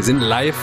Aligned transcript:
Wir 0.00 0.06
sind 0.06 0.20
live 0.22 0.56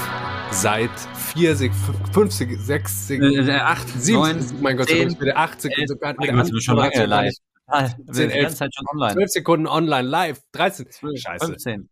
seit 0.51 0.89
vier, 1.15 1.55
Sek 1.55 1.71
fünf, 2.11 2.31
Sek 2.33 2.57
sechs, 2.59 3.05
Sek 3.07 3.21
Äh, 3.21 3.35
äh, 3.47 3.51
acht, 3.59 3.87
sieben, 3.87 4.17
neun, 4.17 4.61
mein 4.63 4.77
Gott, 4.77 4.87
zehn, 4.87 5.11
sogar 5.11 5.21
wieder 5.27 5.37
acht 5.37 5.61
Sekunden, 5.61 5.81
elf, 5.81 5.89
sogar 5.89 6.13
Gott, 6.15 6.29
an- 6.29 6.45
sind 6.45 6.55
wir 6.55 6.61
schon 6.61 6.75
lange 6.77 7.05
live. 7.05 7.35
Ah, 7.67 7.83
Wir 7.83 8.13
sind 8.15 8.15
10, 8.15 8.29
die 8.31 8.41
ganze 8.41 8.55
Zeit 8.57 8.73
schon 8.73 8.87
online. 8.87 9.13
Zwölf 9.13 9.29
Sekunden 9.29 9.67
online, 9.67 10.07
live, 10.07 10.41
13. 10.53 10.89
12, 10.89 11.19
Scheiße. 11.21 11.45
15, 11.45 11.89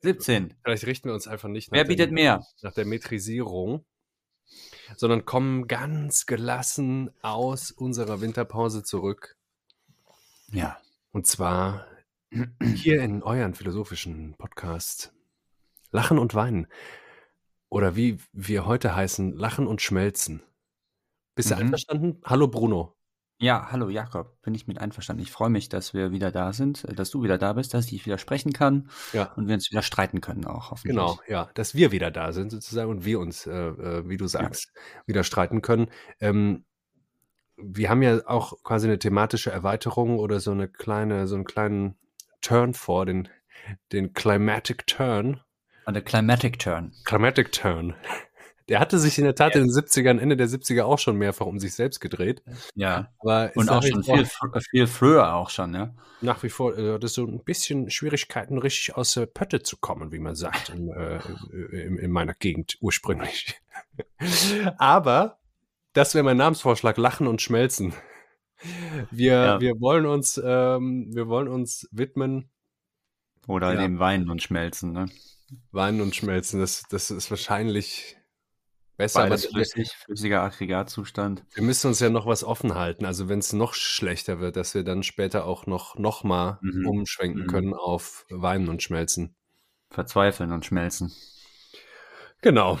17. 0.00 0.54
Vielleicht 0.64 0.86
richten 0.86 1.08
wir 1.10 1.14
uns 1.14 1.28
einfach 1.28 1.48
nicht 1.48 1.70
Wer 1.70 1.84
nach, 1.84 1.88
bietet 1.88 2.08
dem, 2.10 2.14
mehr? 2.14 2.44
nach 2.62 2.72
der 2.72 2.86
Metrisierung, 2.86 3.84
sondern 4.96 5.24
kommen 5.24 5.68
ganz 5.68 6.26
gelassen 6.26 7.12
aus 7.22 7.70
unserer 7.70 8.20
Winterpause 8.20 8.82
zurück. 8.82 9.36
Ja. 10.50 10.76
Und 11.12 11.28
zwar 11.28 11.86
hier 12.74 13.00
in 13.00 13.22
euren 13.22 13.54
philosophischen 13.54 14.34
Podcast 14.36 15.12
Lachen 15.90 16.18
und 16.18 16.34
Weinen. 16.34 16.66
Oder 17.68 17.96
wie 17.96 18.18
wir 18.32 18.66
heute 18.66 18.94
heißen, 18.94 19.32
Lachen 19.36 19.66
und 19.66 19.80
Schmelzen. 19.82 20.42
Bist 21.34 21.50
du 21.50 21.54
Mhm. 21.54 21.60
einverstanden? 21.62 22.20
Hallo 22.24 22.48
Bruno. 22.48 22.96
Ja, 23.42 23.68
hallo 23.70 23.88
Jakob, 23.88 24.42
bin 24.42 24.54
ich 24.54 24.66
mit 24.66 24.78
einverstanden. 24.78 25.22
Ich 25.22 25.30
freue 25.30 25.48
mich, 25.48 25.70
dass 25.70 25.94
wir 25.94 26.10
wieder 26.12 26.30
da 26.30 26.52
sind, 26.52 26.84
äh, 26.84 26.94
dass 26.94 27.10
du 27.10 27.22
wieder 27.22 27.38
da 27.38 27.54
bist, 27.54 27.72
dass 27.72 27.90
ich 27.90 28.04
wieder 28.04 28.18
sprechen 28.18 28.52
kann 28.52 28.90
Ja. 29.14 29.32
und 29.32 29.48
wir 29.48 29.54
uns 29.54 29.70
wieder 29.70 29.80
streiten 29.80 30.20
können 30.20 30.44
auch, 30.44 30.70
hoffentlich. 30.72 30.94
Genau, 30.94 31.18
ja, 31.26 31.48
dass 31.54 31.74
wir 31.74 31.90
wieder 31.90 32.10
da 32.10 32.32
sind 32.32 32.50
sozusagen 32.50 32.90
und 32.90 33.04
wir 33.06 33.18
uns, 33.18 33.46
äh, 33.46 33.52
äh, 33.52 34.08
wie 34.08 34.18
du 34.18 34.26
sagst, 34.26 34.70
wieder 35.06 35.24
streiten 35.24 35.62
können. 35.62 35.90
Ähm, 36.18 36.66
wir 37.56 37.88
haben 37.88 38.02
ja 38.02 38.20
auch 38.26 38.62
quasi 38.62 38.86
eine 38.88 38.98
thematische 38.98 39.50
Erweiterung 39.50 40.18
oder 40.18 40.40
so 40.40 40.50
eine 40.50 40.68
kleine, 40.68 41.26
so 41.26 41.34
einen 41.36 41.44
kleinen 41.44 41.96
Turn 42.42 42.74
vor, 42.74 43.06
den, 43.06 43.28
den 43.92 44.12
Climatic 44.12 44.86
Turn. 44.86 45.40
Und 45.86 45.94
der 45.94 46.02
Climatic 46.02 46.58
Turn. 46.58 46.92
Climatic 47.04 47.52
Turn. 47.52 47.94
Der 48.68 48.78
hatte 48.78 49.00
sich 49.00 49.18
in 49.18 49.24
der 49.24 49.34
Tat 49.34 49.56
in 49.56 49.62
den 49.62 49.70
70ern, 49.72 50.20
Ende 50.20 50.36
der 50.36 50.46
70er 50.46 50.84
auch 50.84 51.00
schon 51.00 51.16
mehrfach 51.16 51.46
um 51.46 51.58
sich 51.58 51.74
selbst 51.74 51.98
gedreht. 51.98 52.40
Ja. 52.76 53.08
Aber 53.18 53.50
Und 53.56 53.68
auch 53.68 53.82
schon 53.82 54.04
viel, 54.04 54.28
viel 54.70 54.86
früher 54.86 55.34
auch 55.34 55.50
schon, 55.50 55.74
ja. 55.74 55.92
nach 56.20 56.40
wie 56.44 56.50
vor 56.50 56.78
äh, 56.78 56.92
hat 56.92 57.02
es 57.02 57.14
so 57.14 57.26
ein 57.26 57.42
bisschen 57.42 57.90
Schwierigkeiten, 57.90 58.58
richtig 58.58 58.94
aus 58.96 59.14
der 59.14 59.26
Pötte 59.26 59.64
zu 59.64 59.76
kommen, 59.76 60.12
wie 60.12 60.20
man 60.20 60.36
sagt, 60.36 60.68
in, 60.68 60.88
äh, 60.92 61.18
in, 61.72 61.98
in 61.98 62.12
meiner 62.12 62.32
Gegend 62.34 62.78
ursprünglich. 62.80 63.60
Aber 64.78 65.38
das 65.92 66.14
wäre 66.14 66.22
mein 66.22 66.36
Namensvorschlag, 66.36 66.96
Lachen 66.96 67.26
und 67.26 67.42
Schmelzen. 67.42 67.92
Wir, 69.10 69.32
Ja. 69.32 69.60
wir 69.60 69.80
wollen 69.80 70.06
uns, 70.06 70.40
ähm, 70.44 71.08
wir 71.12 71.26
wollen 71.26 71.48
uns 71.48 71.88
widmen, 71.90 72.50
Oder 73.48 73.72
Ja. 73.74 73.80
dem 73.80 73.98
Weinen 73.98 74.30
und 74.30 74.42
Schmelzen, 74.44 74.92
ne? 74.92 75.06
Weinen 75.72 76.00
und 76.00 76.14
Schmelzen. 76.16 76.60
Das, 76.60 76.82
das 76.90 77.10
ist 77.10 77.30
wahrscheinlich 77.30 78.16
besser, 78.96 79.20
aber 79.20 79.30
Beides 79.30 79.44
wir, 79.44 79.50
flüssig, 79.50 79.90
flüssiger 80.04 80.42
Aggregatzustand. 80.42 81.44
wir 81.54 81.62
müssen 81.62 81.88
uns 81.88 82.00
ja 82.00 82.10
noch 82.10 82.26
was 82.26 82.44
offen 82.44 82.74
halten. 82.74 83.04
Also 83.06 83.28
wenn 83.28 83.38
es 83.38 83.52
noch 83.52 83.74
schlechter 83.74 84.40
wird, 84.40 84.56
dass 84.56 84.74
wir 84.74 84.84
dann 84.84 85.02
später 85.02 85.44
auch 85.46 85.66
noch, 85.66 85.96
noch 85.96 86.22
mal 86.24 86.58
Mhm. 86.62 86.86
umschwenken 86.86 87.42
Mhm. 87.42 87.46
können 87.46 87.74
auf 87.74 88.26
Weinen 88.30 88.68
und 88.68 88.82
Schmelzen. 88.82 89.34
Verzweifeln 89.90 90.52
und 90.52 90.64
schmelzen. 90.66 91.12
Genau. 92.42 92.78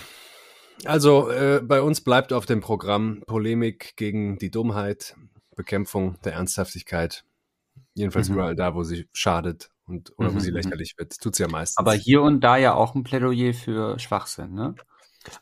Also 0.84 1.28
äh, 1.30 1.60
bei 1.62 1.82
uns 1.82 2.00
bleibt 2.00 2.32
auf 2.32 2.46
dem 2.46 2.60
Programm 2.60 3.22
Polemik 3.26 3.96
gegen 3.96 4.38
die 4.38 4.50
Dummheit, 4.50 5.16
Bekämpfung 5.56 6.18
der 6.22 6.34
Ernsthaftigkeit. 6.34 7.24
Jedenfalls 7.94 8.28
Mhm. 8.28 8.34
überall 8.36 8.56
da, 8.56 8.74
wo 8.74 8.82
sie 8.84 9.08
schadet 9.12 9.70
und 9.90 10.12
oder 10.18 10.30
wo 10.30 10.34
Mhm, 10.34 10.40
sie 10.40 10.50
mhm. 10.50 10.56
lächerlich 10.56 10.94
wird. 10.96 11.18
Tut 11.20 11.36
sie 11.36 11.42
ja 11.42 11.48
meistens. 11.48 11.76
Aber 11.76 11.92
hier 11.92 12.22
und 12.22 12.40
da 12.40 12.56
ja 12.56 12.74
auch 12.74 12.94
ein 12.94 13.02
Plädoyer 13.02 13.52
für 13.52 13.98
Schwachsinn, 13.98 14.54
ne? 14.54 14.74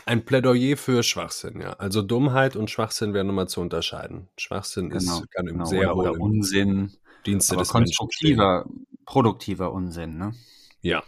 Ein 0.07 0.25
Plädoyer 0.25 0.77
für 0.77 1.03
Schwachsinn, 1.05 1.61
ja. 1.61 1.75
Also 1.75 2.03
Dummheit 2.03 2.57
und 2.57 2.71
Schwachsinn 2.71 3.15
wären 3.15 3.29
nochmal 3.29 3.49
zu 3.49 3.61
unterscheiden. 3.61 4.29
Schwachsinn 4.37 4.91
Genau, 4.91 5.21
ist, 5.21 5.31
kann 5.31 5.47
im 5.47 5.55
Genau. 5.55 5.65
sehr 5.67 5.97
oder, 5.97 6.11
oder 6.13 6.21
Unsinn, 6.21 6.93
Dienste 7.27 7.53
aber 7.55 7.63
des 7.63 7.69
konstruktiver, 7.71 8.67
produktiver 9.05 9.73
Unsinn, 9.73 10.17
ne? 10.19 10.35
Ja. 10.81 11.03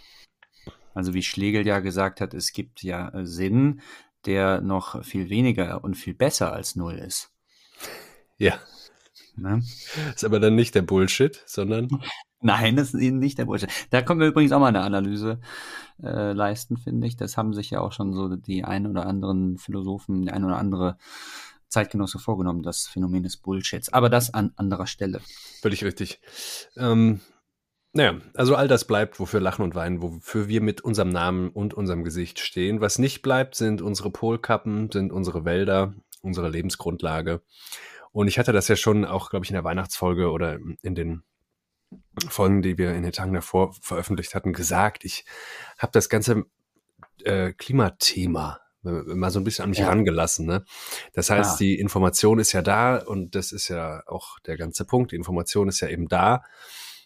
Also 0.94 1.14
wie 1.14 1.22
Schlegel 1.22 1.66
ja 1.66 1.80
gesagt 1.80 2.20
hat, 2.20 2.34
es 2.34 2.52
gibt 2.52 2.82
ja 2.82 3.08
äh, 3.10 3.26
Sinn, 3.26 3.80
der 4.26 4.60
noch 4.60 5.04
viel 5.04 5.30
weniger 5.30 5.82
und 5.82 5.94
viel 5.94 6.14
besser 6.14 6.52
als 6.52 6.76
Null 6.76 6.94
ist. 6.94 7.30
Ja. 8.38 8.58
Ne? 9.36 9.62
Ist 10.14 10.24
aber 10.24 10.40
dann 10.40 10.54
nicht 10.54 10.74
der 10.74 10.82
Bullshit, 10.82 11.42
sondern 11.46 11.88
Nein, 12.40 12.76
das 12.76 12.94
ist 12.94 13.12
nicht 13.12 13.38
der 13.38 13.44
Bullshit. 13.44 13.70
Da 13.90 14.00
können 14.02 14.20
wir 14.20 14.28
übrigens 14.28 14.52
auch 14.52 14.60
mal 14.60 14.68
eine 14.68 14.80
Analyse 14.80 15.40
äh, 16.02 16.32
leisten, 16.32 16.78
finde 16.78 17.06
ich. 17.06 17.16
Das 17.16 17.36
haben 17.36 17.52
sich 17.52 17.70
ja 17.70 17.80
auch 17.80 17.92
schon 17.92 18.14
so 18.14 18.34
die 18.34 18.64
ein 18.64 18.86
oder 18.86 19.06
anderen 19.06 19.58
Philosophen, 19.58 20.22
die 20.22 20.30
ein 20.30 20.44
oder 20.44 20.56
andere 20.56 20.96
Zeitgenosse 21.68 22.18
vorgenommen, 22.18 22.62
das 22.62 22.86
Phänomen 22.86 23.22
des 23.22 23.36
Bullshits. 23.36 23.92
Aber 23.92 24.08
das 24.08 24.32
an 24.32 24.52
anderer 24.56 24.86
Stelle. 24.86 25.20
Völlig 25.60 25.84
richtig. 25.84 26.20
Ähm, 26.76 27.20
naja, 27.92 28.20
also 28.34 28.54
all 28.54 28.68
das 28.68 28.86
bleibt, 28.86 29.20
wofür 29.20 29.40
Lachen 29.40 29.64
und 29.64 29.74
Weinen, 29.74 30.00
wofür 30.00 30.48
wir 30.48 30.62
mit 30.62 30.80
unserem 30.80 31.10
Namen 31.10 31.50
und 31.50 31.74
unserem 31.74 32.04
Gesicht 32.04 32.38
stehen. 32.38 32.80
Was 32.80 32.98
nicht 32.98 33.20
bleibt, 33.20 33.54
sind 33.54 33.82
unsere 33.82 34.10
Polkappen, 34.10 34.90
sind 34.90 35.12
unsere 35.12 35.44
Wälder, 35.44 35.94
unsere 36.22 36.48
Lebensgrundlage. 36.48 37.42
Und 38.12 38.28
ich 38.28 38.38
hatte 38.38 38.52
das 38.52 38.68
ja 38.68 38.76
schon 38.76 39.04
auch, 39.04 39.30
glaube 39.30 39.44
ich, 39.44 39.50
in 39.50 39.54
der 39.54 39.64
Weihnachtsfolge 39.64 40.30
oder 40.30 40.58
in 40.82 40.94
den 40.94 41.22
Folgen, 42.28 42.62
die 42.62 42.78
wir 42.78 42.94
in 42.94 43.02
den 43.02 43.12
Tagen 43.12 43.32
davor 43.32 43.72
veröffentlicht 43.80 44.34
hatten, 44.34 44.52
gesagt. 44.52 45.04
Ich 45.04 45.24
habe 45.78 45.92
das 45.92 46.08
ganze 46.08 46.44
äh, 47.24 47.52
Klimathema 47.52 48.60
mal 48.82 49.30
so 49.30 49.38
ein 49.38 49.44
bisschen 49.44 49.64
an 49.64 49.70
mich 49.70 49.80
Ja. 49.80 49.88
rangelassen. 49.88 50.46
Ne? 50.46 50.64
Das 51.12 51.28
heißt, 51.28 51.54
Ah. 51.54 51.56
die 51.58 51.78
Information 51.78 52.38
ist 52.38 52.52
ja 52.52 52.62
da 52.62 52.96
und 52.96 53.34
das 53.34 53.52
ist 53.52 53.68
ja 53.68 54.02
auch 54.06 54.38
der 54.40 54.56
ganze 54.56 54.86
Punkt. 54.86 55.12
Die 55.12 55.16
Information 55.16 55.68
ist 55.68 55.80
ja 55.80 55.88
eben 55.88 56.08
da 56.08 56.42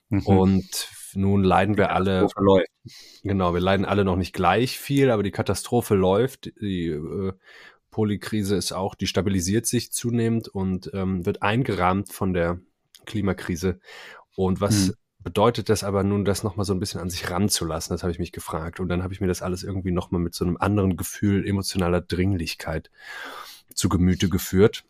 Mhm. 0.08 0.20
und 0.26 0.88
nun 1.14 1.42
leiden 1.42 1.76
wir 1.76 1.90
alle, 1.90 2.28
läuft. 2.36 2.68
genau, 3.24 3.54
wir 3.54 3.60
leiden 3.60 3.86
alle 3.86 4.04
noch 4.04 4.14
nicht 4.16 4.32
gleich 4.34 4.78
viel, 4.78 5.10
aber 5.10 5.22
die 5.24 5.32
Katastrophe 5.32 5.94
läuft. 5.96 6.52
Die 6.60 6.88
äh, 6.90 7.32
Polykrise 7.90 8.54
ist 8.56 8.72
auch, 8.72 8.94
die 8.94 9.06
stabilisiert 9.08 9.66
sich 9.66 9.90
zunehmend 9.90 10.46
und 10.48 10.90
ähm, 10.94 11.26
wird 11.26 11.42
eingerahmt 11.42 12.12
von 12.12 12.32
der 12.34 12.60
Klimakrise. 13.04 13.80
Und 14.36 14.60
was 14.60 14.88
Hm. 14.88 14.94
bedeutet 15.20 15.68
das 15.68 15.84
aber 15.84 16.02
nun, 16.04 16.24
das 16.24 16.42
nochmal 16.42 16.66
so 16.66 16.72
ein 16.74 16.80
bisschen 16.80 17.00
an 17.00 17.10
sich 17.10 17.30
ranzulassen? 17.30 17.94
Das 17.94 18.02
habe 18.02 18.12
ich 18.12 18.18
mich 18.18 18.32
gefragt. 18.32 18.80
Und 18.80 18.88
dann 18.88 19.02
habe 19.02 19.12
ich 19.14 19.20
mir 19.20 19.26
das 19.28 19.42
alles 19.42 19.62
irgendwie 19.62 19.92
nochmal 19.92 20.20
mit 20.20 20.34
so 20.34 20.44
einem 20.44 20.56
anderen 20.56 20.96
Gefühl 20.96 21.46
emotionaler 21.46 22.00
Dringlichkeit 22.00 22.90
zu 23.74 23.88
Gemüte 23.88 24.28
geführt. 24.28 24.84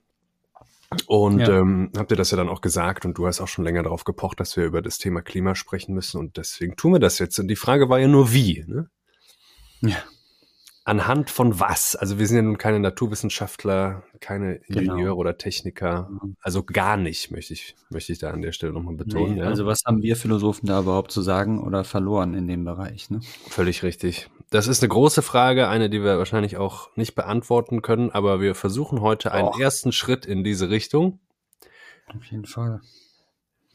Und 1.06 1.41
Ja. 1.41 1.49
ähm, 1.60 1.91
habt 1.97 2.10
ihr 2.12 2.16
das 2.16 2.31
ja 2.31 2.37
dann 2.37 2.49
auch 2.49 2.60
gesagt 2.60 3.05
und 3.05 3.19
du 3.19 3.27
hast 3.27 3.41
auch 3.41 3.49
schon 3.49 3.65
länger 3.65 3.82
darauf 3.82 4.05
gepocht, 4.05 4.38
dass 4.38 4.56
wir 4.56 4.65
über 4.65 4.81
das 4.81 4.99
Thema 4.99 5.22
Klima 5.22 5.55
sprechen 5.56 5.94
müssen 5.94 6.19
und 6.19 6.37
deswegen 6.37 6.76
tun 6.76 6.93
wir 6.93 7.00
das 7.00 7.19
jetzt. 7.19 7.38
Und 7.38 7.49
die 7.49 7.56
Frage 7.56 7.88
war 7.88 7.99
ja 7.99 8.06
nur 8.06 8.32
wie. 8.32 8.65
Ne? 8.69 8.88
Ja. 9.81 9.97
Anhand 10.87 11.31
von 11.31 11.59
was? 11.59 11.97
Also 11.97 12.19
wir 12.19 12.27
sind 12.27 12.37
ja 12.37 12.43
nun 12.43 12.59
keine 12.59 12.78
Naturwissenschaftler, 12.78 14.03
keine 14.21 14.59
Genau. 14.69 14.81
Ingenieure 14.81 15.17
oder 15.17 15.39
Techniker. 15.39 16.11
Mhm. 16.11 16.37
Also 16.41 16.62
gar 16.62 16.99
nicht, 16.99 17.31
möchte 17.31 17.55
ich, 17.55 17.75
möchte 17.89 18.12
ich 18.12 18.19
da 18.19 18.31
an 18.31 18.43
der 18.43 18.53
Stelle 18.53 18.75
nochmal 18.75 18.94
betonen. 18.94 19.34
Nee, 19.34 19.41
ja. 19.41 19.47
Also 19.47 19.65
was 19.65 19.84
haben 19.87 20.03
wir 20.03 20.15
Philosophen 20.15 20.67
da 20.67 20.81
überhaupt 20.81 21.11
zu 21.11 21.23
sagen 21.23 21.62
oder 21.62 21.84
verloren 21.84 22.34
in 22.34 22.47
dem 22.47 22.67
Bereich? 22.67 23.09
Ne? 23.09 23.21
Völlig 23.49 23.83
richtig. 23.83 24.28
Das 24.50 24.69
ist 24.69 24.83
eine 24.83 24.91
große 24.91 25.23
Frage, 25.23 25.69
eine, 25.69 25.89
die 25.89 26.03
wir 26.03 26.19
wahrscheinlich 26.19 26.59
auch 26.59 26.94
nicht 26.97 27.15
beantworten 27.15 27.81
können, 27.81 28.11
aber 28.11 28.43
wir 28.43 28.55
versuchen 28.55 29.00
heute 29.00 29.32
einen 29.32 29.49
ersten 29.59 29.91
Schritt 29.91 30.26
in 30.26 30.44
diese 30.44 30.69
Richtung. 30.69 31.19
Auf 32.14 32.25
jeden 32.26 32.44
Fall. 32.44 32.82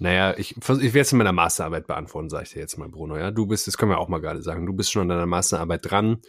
Naja, 0.02 0.34
ich, 0.38 0.56
ich 0.56 0.68
werde 0.70 1.00
es 1.00 1.12
in 1.12 1.18
meiner 1.18 1.34
Masterarbeit 1.34 1.86
beantworten, 1.86 2.30
sage 2.30 2.44
ich 2.46 2.54
dir 2.54 2.60
jetzt 2.60 2.78
mal, 2.78 2.88
Bruno. 2.88 3.18
Ja, 3.18 3.32
du 3.32 3.46
bist, 3.46 3.68
das 3.68 3.78
können 3.78 3.92
wir 3.92 4.00
auch 4.00 4.08
mal 4.08 4.22
gerade 4.22 4.42
sagen, 4.42 4.66
du 4.66 4.72
bist 4.74 4.92
schon 4.92 5.04
an 5.04 5.10
deiner 5.10 5.26
Masterarbeit 5.26 5.82
dran. 5.92 6.20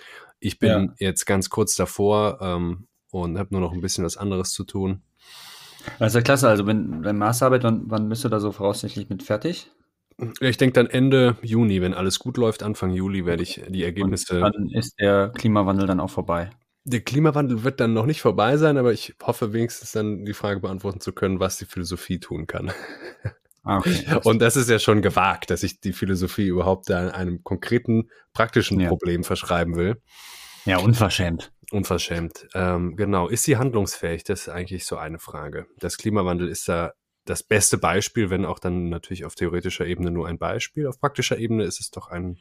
Ich 0.40 0.58
bin 0.58 0.68
Ja. 0.68 0.94
jetzt 0.98 1.24
ganz 1.24 1.50
kurz 1.50 1.76
davor 1.76 2.38
ähm, 2.40 2.88
und 3.12 3.38
habe 3.38 3.50
nur 3.52 3.60
noch 3.60 3.72
ein 3.72 3.80
bisschen 3.80 4.04
was 4.04 4.16
anderes 4.16 4.50
zu 4.50 4.64
tun. 4.64 5.02
Das 6.00 6.08
ist 6.08 6.14
ja 6.16 6.20
klasse. 6.20 6.48
Also 6.48 6.66
wenn 6.66 7.02
deine 7.02 7.18
Masterarbeit, 7.18 7.62
wann, 7.62 7.82
wann 7.86 8.08
bist 8.08 8.24
du 8.24 8.28
da 8.28 8.40
so 8.40 8.50
voraussichtlich 8.50 9.08
mit 9.08 9.22
fertig? 9.22 9.70
Ich 10.40 10.56
denke 10.56 10.74
dann 10.74 10.86
Ende 10.86 11.36
Juni, 11.40 11.80
wenn 11.80 11.94
alles 11.94 12.18
gut 12.18 12.36
läuft, 12.36 12.62
Anfang 12.64 12.90
Juli 12.90 13.24
werde 13.24 13.42
ich 13.44 13.62
die 13.68 13.84
Ergebnisse. 13.84 14.44
Und 14.44 14.54
dann 14.54 14.68
ist 14.68 14.98
der 14.98 15.30
Klimawandel 15.30 15.86
dann 15.86 16.00
auch 16.00 16.10
vorbei. 16.10 16.50
Der 16.84 17.00
Klimawandel 17.00 17.62
wird 17.62 17.78
dann 17.78 17.92
noch 17.92 18.04
nicht 18.06 18.20
vorbei 18.20 18.56
sein, 18.56 18.76
aber 18.78 18.92
ich 18.92 19.14
hoffe 19.22 19.52
wenigstens 19.52 19.92
dann 19.92 20.24
die 20.24 20.34
Frage 20.34 20.60
beantworten 20.60 21.00
zu 21.00 21.12
können, 21.12 21.38
was 21.38 21.56
die 21.58 21.66
Philosophie 21.66 22.18
tun 22.18 22.46
kann. 22.48 22.72
Ah, 23.62 23.78
okay. 23.78 24.04
Und 24.24 24.40
das 24.40 24.56
ist 24.56 24.70
ja 24.70 24.78
schon 24.78 25.02
gewagt, 25.02 25.50
dass 25.50 25.62
ich 25.62 25.80
die 25.80 25.92
Philosophie 25.92 26.46
überhaupt 26.46 26.88
da 26.88 27.08
einem 27.08 27.44
konkreten, 27.44 28.08
praktischen 28.32 28.80
Ja. 28.80 28.88
Problem 28.88 29.24
verschreiben 29.24 29.76
will. 29.76 30.00
ja, 30.64 30.78
unverschämt. 30.78 31.52
Unverschämt. 31.70 32.48
Ähm, 32.54 32.96
genau. 32.96 33.28
Ist 33.28 33.44
sie 33.44 33.56
handlungsfähig? 33.56 34.24
Das 34.24 34.42
ist 34.42 34.48
eigentlich 34.48 34.84
so 34.86 34.96
eine 34.96 35.18
Frage. 35.18 35.66
Das 35.78 35.98
Klimawandel 35.98 36.48
ist 36.48 36.68
da 36.68 36.92
das 37.26 37.42
beste 37.42 37.78
Beispiel, 37.78 38.30
wenn 38.30 38.44
auch 38.44 38.58
dann 38.58 38.88
natürlich 38.88 39.24
auf 39.24 39.34
theoretischer 39.36 39.86
Ebene 39.86 40.10
nur 40.10 40.26
ein 40.26 40.38
Beispiel. 40.38 40.86
Auf 40.88 40.98
praktischer 40.98 41.38
Ebene 41.38 41.64
ist 41.64 41.78
es 41.78 41.90
doch 41.90 42.08
ein 42.08 42.38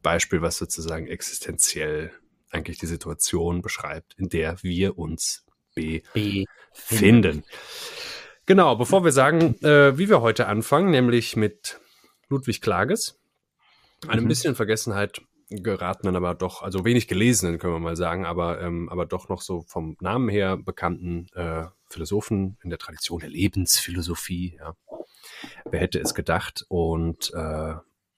Beispiel, 0.00 0.42
was 0.42 0.56
sozusagen 0.56 1.06
existenziell 1.06 2.12
eigentlich 2.50 2.78
die 2.78 2.86
Situation 2.86 3.62
beschreibt, 3.62 4.14
in 4.18 4.28
der 4.28 4.62
wir 4.62 4.98
uns 4.98 5.44
befinden. 5.74 7.44
Genau, 8.46 8.74
bevor 8.76 9.04
wir 9.04 9.12
sagen, 9.12 9.54
äh, 9.62 9.96
wie 9.96 10.08
wir 10.08 10.20
heute 10.20 10.48
anfangen, 10.48 10.90
nämlich 10.90 11.36
mit 11.36 11.80
Ludwig 12.28 12.60
Klages, 12.60 13.20
einem 14.08 14.24
mhm. 14.24 14.28
bisschen 14.28 14.54
Vergessenheit 14.54 15.22
geratenen, 15.48 16.16
aber 16.16 16.34
doch, 16.34 16.62
also 16.62 16.84
wenig 16.84 17.08
gelesenen, 17.08 17.58
können 17.58 17.74
wir 17.74 17.80
mal 17.80 17.96
sagen, 17.96 18.24
aber, 18.24 18.60
ähm, 18.60 18.88
aber 18.88 19.06
doch 19.06 19.28
noch 19.28 19.42
so 19.42 19.62
vom 19.68 19.96
Namen 20.00 20.28
her 20.28 20.56
bekannten 20.56 21.28
äh, 21.34 21.66
Philosophen 21.88 22.56
in 22.62 22.70
der 22.70 22.78
Tradition 22.78 23.20
der 23.20 23.28
Lebensphilosophie. 23.28 24.56
Ja. 24.58 24.74
Wer 25.70 25.80
hätte 25.80 26.00
es 26.00 26.14
gedacht? 26.14 26.64
Und 26.68 27.32
äh, 27.34 27.74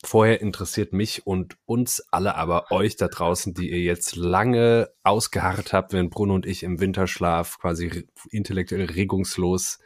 vorher 0.07 0.41
interessiert 0.41 0.93
mich 0.93 1.27
und 1.27 1.57
uns 1.67 2.07
alle, 2.11 2.37
aber 2.37 2.71
euch 2.71 2.97
da 2.97 3.09
draußen, 3.09 3.55
die 3.55 3.71
ihr 3.71 3.81
jetzt 3.81 4.17
lange 4.17 4.91
ausgeharrt 5.03 5.73
habt, 5.73 5.93
wenn 5.93 6.11
Bruno 6.11 6.35
und 6.35 6.47
ich 6.47 6.63
im 6.63 6.81
Winterschlaf 6.81 7.59
quasi 7.59 8.07
intellektuell 8.31 8.85
regungslos 8.85 9.79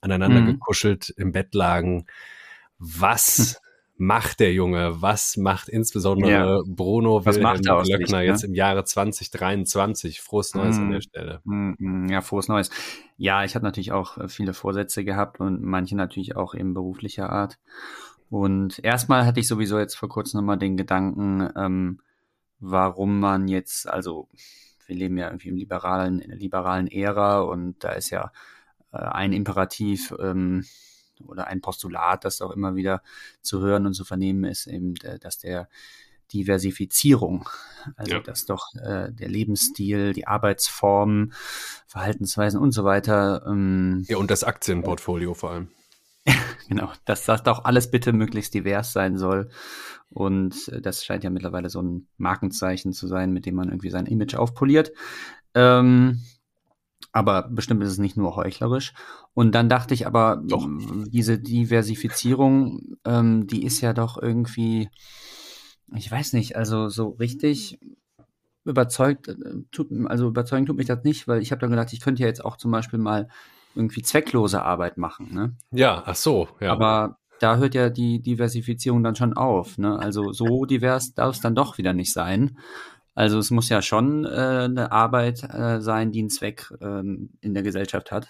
aneinander 0.00 0.40
mhm. 0.40 0.46
gekuschelt 0.46 1.10
im 1.16 1.32
Bett 1.32 1.54
lagen. 1.54 2.06
Was 2.78 3.60
macht 3.98 4.38
der 4.40 4.52
Junge? 4.52 5.02
Was 5.02 5.36
macht 5.36 5.68
insbesondere 5.68 6.30
ja. 6.30 6.58
Bruno 6.66 7.24
Was 7.26 7.36
Wilhelm 7.36 7.82
Glöckner 7.82 8.18
ne? 8.18 8.24
jetzt 8.24 8.44
im 8.44 8.54
Jahre 8.54 8.84
2023? 8.84 10.20
Frohes 10.20 10.54
Neues 10.54 10.78
mm, 10.78 10.82
an 10.82 10.90
der 10.90 11.00
Stelle. 11.00 11.40
Mm, 11.44 12.08
ja, 12.08 12.20
frohes 12.20 12.48
Neues. 12.48 12.70
Ja, 13.16 13.44
ich 13.44 13.56
habe 13.56 13.64
natürlich 13.64 13.92
auch 13.92 14.16
äh, 14.18 14.28
viele 14.28 14.54
Vorsätze 14.54 15.04
gehabt 15.04 15.40
und 15.40 15.62
manche 15.62 15.96
natürlich 15.96 16.36
auch 16.36 16.54
eben 16.54 16.74
beruflicher 16.74 17.30
Art. 17.30 17.58
Und 18.30 18.80
erstmal 18.82 19.24
hatte 19.24 19.40
ich 19.40 19.48
sowieso 19.48 19.78
jetzt 19.78 19.94
vor 19.94 20.08
kurzem 20.08 20.38
nochmal 20.38 20.58
den 20.58 20.76
Gedanken, 20.76 21.48
ähm, 21.56 22.00
warum 22.60 23.20
man 23.20 23.48
jetzt, 23.48 23.88
also 23.88 24.28
wir 24.86 24.96
leben 24.96 25.16
ja 25.16 25.28
irgendwie 25.28 25.48
im 25.48 25.56
liberalen, 25.56 26.20
in 26.20 26.30
der 26.30 26.38
liberalen 26.38 26.88
Ära 26.88 27.40
und 27.40 27.82
da 27.84 27.92
ist 27.92 28.10
ja 28.10 28.32
äh, 28.92 28.98
ein 28.98 29.32
Imperativ, 29.32 30.14
ähm, 30.18 30.64
oder 31.26 31.46
ein 31.48 31.60
Postulat, 31.60 32.24
das 32.24 32.40
auch 32.40 32.50
immer 32.50 32.74
wieder 32.76 33.02
zu 33.42 33.60
hören 33.60 33.86
und 33.86 33.94
zu 33.94 34.04
vernehmen 34.04 34.44
ist, 34.44 34.66
eben, 34.66 34.94
äh, 35.02 35.18
dass 35.18 35.38
der 35.38 35.68
Diversifizierung, 36.32 37.48
also 37.96 38.16
ja. 38.16 38.20
dass 38.20 38.44
doch 38.44 38.74
äh, 38.74 39.10
der 39.10 39.28
Lebensstil, 39.28 40.12
die 40.12 40.26
Arbeitsformen, 40.26 41.32
Verhaltensweisen 41.86 42.60
und 42.60 42.72
so 42.72 42.84
weiter. 42.84 43.46
Ähm, 43.46 44.04
ja, 44.08 44.18
und 44.18 44.30
das 44.30 44.44
Aktienportfolio 44.44 45.32
vor 45.34 45.52
allem. 45.52 45.68
genau, 46.68 46.90
dass 47.04 47.24
das 47.24 47.42
doch 47.42 47.64
alles 47.64 47.90
bitte 47.90 48.12
möglichst 48.12 48.54
divers 48.54 48.92
sein 48.92 49.16
soll. 49.18 49.48
Und 50.10 50.68
äh, 50.68 50.80
das 50.80 51.04
scheint 51.04 51.24
ja 51.24 51.30
mittlerweile 51.30 51.70
so 51.70 51.82
ein 51.82 52.08
Markenzeichen 52.16 52.92
zu 52.92 53.06
sein, 53.06 53.32
mit 53.32 53.46
dem 53.46 53.54
man 53.54 53.68
irgendwie 53.68 53.90
sein 53.90 54.06
Image 54.06 54.34
aufpoliert. 54.34 54.92
Ähm, 55.54 56.22
aber 57.12 57.48
bestimmt 57.48 57.82
ist 57.82 57.92
es 57.92 57.98
nicht 57.98 58.16
nur 58.16 58.36
heuchlerisch. 58.36 58.92
Und 59.34 59.54
dann 59.54 59.68
dachte 59.68 59.94
ich 59.94 60.06
aber, 60.06 60.42
doch. 60.46 60.68
diese 61.06 61.38
Diversifizierung, 61.38 62.96
ähm, 63.04 63.46
die 63.46 63.64
ist 63.64 63.80
ja 63.80 63.92
doch 63.92 64.20
irgendwie, 64.20 64.90
ich 65.94 66.10
weiß 66.10 66.34
nicht, 66.34 66.56
also 66.56 66.88
so 66.88 67.08
richtig 67.08 67.78
überzeugt, 68.64 69.28
äh, 69.28 69.36
tut, 69.72 69.88
also 70.06 70.28
überzeugen 70.28 70.66
tut 70.66 70.76
mich 70.76 70.86
das 70.86 71.04
nicht, 71.04 71.26
weil 71.28 71.40
ich 71.40 71.50
habe 71.50 71.60
dann 71.60 71.70
gedacht, 71.70 71.92
ich 71.92 72.00
könnte 72.00 72.22
ja 72.22 72.28
jetzt 72.28 72.44
auch 72.44 72.56
zum 72.56 72.70
Beispiel 72.70 72.98
mal 72.98 73.28
irgendwie 73.78 74.02
zwecklose 74.02 74.62
Arbeit 74.62 74.98
machen. 74.98 75.32
Ne? 75.32 75.56
Ja, 75.70 76.02
ach 76.04 76.16
so, 76.16 76.48
ja. 76.60 76.72
Aber 76.72 77.18
da 77.40 77.56
hört 77.56 77.74
ja 77.74 77.88
die 77.88 78.20
Diversifizierung 78.20 79.02
dann 79.02 79.14
schon 79.14 79.34
auf. 79.34 79.78
Ne? 79.78 79.98
Also 79.98 80.32
so 80.32 80.64
divers 80.64 81.14
darf 81.14 81.36
es 81.36 81.40
dann 81.40 81.54
doch 81.54 81.78
wieder 81.78 81.92
nicht 81.94 82.12
sein. 82.12 82.58
Also 83.14 83.38
es 83.38 83.50
muss 83.50 83.68
ja 83.68 83.80
schon 83.80 84.24
äh, 84.24 84.28
eine 84.28 84.92
Arbeit 84.92 85.42
äh, 85.42 85.80
sein, 85.80 86.12
die 86.12 86.20
einen 86.20 86.30
Zweck 86.30 86.72
ähm, 86.80 87.30
in 87.40 87.54
der 87.54 87.62
Gesellschaft 87.62 88.12
hat. 88.12 88.28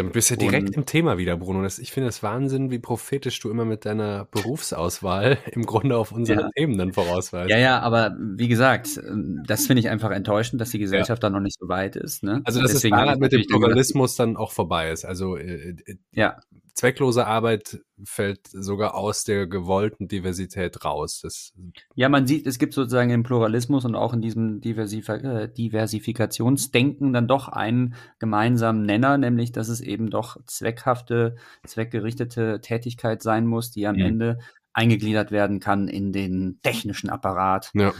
Damit 0.00 0.12
bist 0.14 0.30
du 0.30 0.34
ja 0.34 0.38
direkt 0.38 0.68
und, 0.68 0.76
im 0.76 0.86
Thema 0.86 1.18
wieder, 1.18 1.36
Bruno. 1.36 1.62
Das, 1.62 1.78
ich 1.78 1.92
finde 1.92 2.08
es 2.08 2.22
Wahnsinn, 2.22 2.70
wie 2.70 2.78
prophetisch 2.78 3.38
du 3.40 3.50
immer 3.50 3.64
mit 3.64 3.84
deiner 3.84 4.26
Berufsauswahl 4.30 5.38
im 5.52 5.66
Grunde 5.66 5.96
auf 5.96 6.12
unsere 6.12 6.42
ja. 6.42 6.50
Themen 6.56 6.78
dann 6.78 6.92
vorausweist. 6.92 7.50
Ja, 7.50 7.58
ja, 7.58 7.80
aber 7.80 8.16
wie 8.18 8.48
gesagt, 8.48 9.00
ähm, 9.06 9.42
das 9.46 9.66
finde 9.66 9.80
ich 9.80 9.88
einfach 9.88 10.10
enttäuschend, 10.10 10.60
dass 10.60 10.70
die 10.70 10.78
Gesellschaft 10.78 11.22
ja. 11.22 11.28
da 11.28 11.30
noch 11.30 11.42
nicht 11.42 11.58
so 11.58 11.68
weit 11.68 11.96
ist. 11.96 12.22
Ne? 12.22 12.40
Also 12.44 12.60
dass 12.60 12.72
Deswegen 12.72 12.94
es 12.94 13.00
daran 13.00 13.18
mit 13.18 13.32
dem 13.32 13.42
Pluralismus 13.46 14.16
dann 14.16 14.36
auch 14.36 14.52
vorbei 14.52 14.90
ist. 14.90 15.04
Also 15.04 15.36
äh, 15.36 15.70
äh 15.70 15.96
ja 16.12 16.38
zwecklose 16.74 17.26
Arbeit 17.26 17.80
fällt 18.04 18.46
sogar 18.46 18.94
aus 18.94 19.24
der 19.24 19.46
gewollten 19.46 20.08
Diversität 20.08 20.84
raus. 20.84 21.20
Das 21.22 21.52
ja, 21.94 22.08
man 22.08 22.26
sieht, 22.26 22.46
es 22.46 22.58
gibt 22.58 22.74
sozusagen 22.74 23.10
im 23.10 23.22
Pluralismus 23.22 23.84
und 23.84 23.94
auch 23.94 24.14
in 24.14 24.22
diesem 24.22 24.60
Diversif 24.60 25.08
äh, 25.08 25.48
Diversifikationsdenken 25.48 27.12
dann 27.12 27.28
doch 27.28 27.48
einen 27.48 27.94
gemeinsamen 28.18 28.82
Nenner, 28.82 29.18
nämlich 29.18 29.52
dass 29.52 29.68
es 29.68 29.80
eben 29.80 30.10
doch 30.10 30.36
zweckhafte, 30.46 31.36
zweckgerichtete 31.66 32.60
Tätigkeit 32.60 33.22
sein 33.22 33.46
muss, 33.46 33.70
die 33.70 33.86
am 33.86 33.96
mhm. 33.96 34.02
Ende 34.02 34.38
eingegliedert 34.72 35.30
werden 35.30 35.60
kann 35.60 35.88
in 35.88 36.12
den 36.12 36.60
technischen 36.62 37.10
Apparat. 37.10 37.70
Ja. 37.74 37.92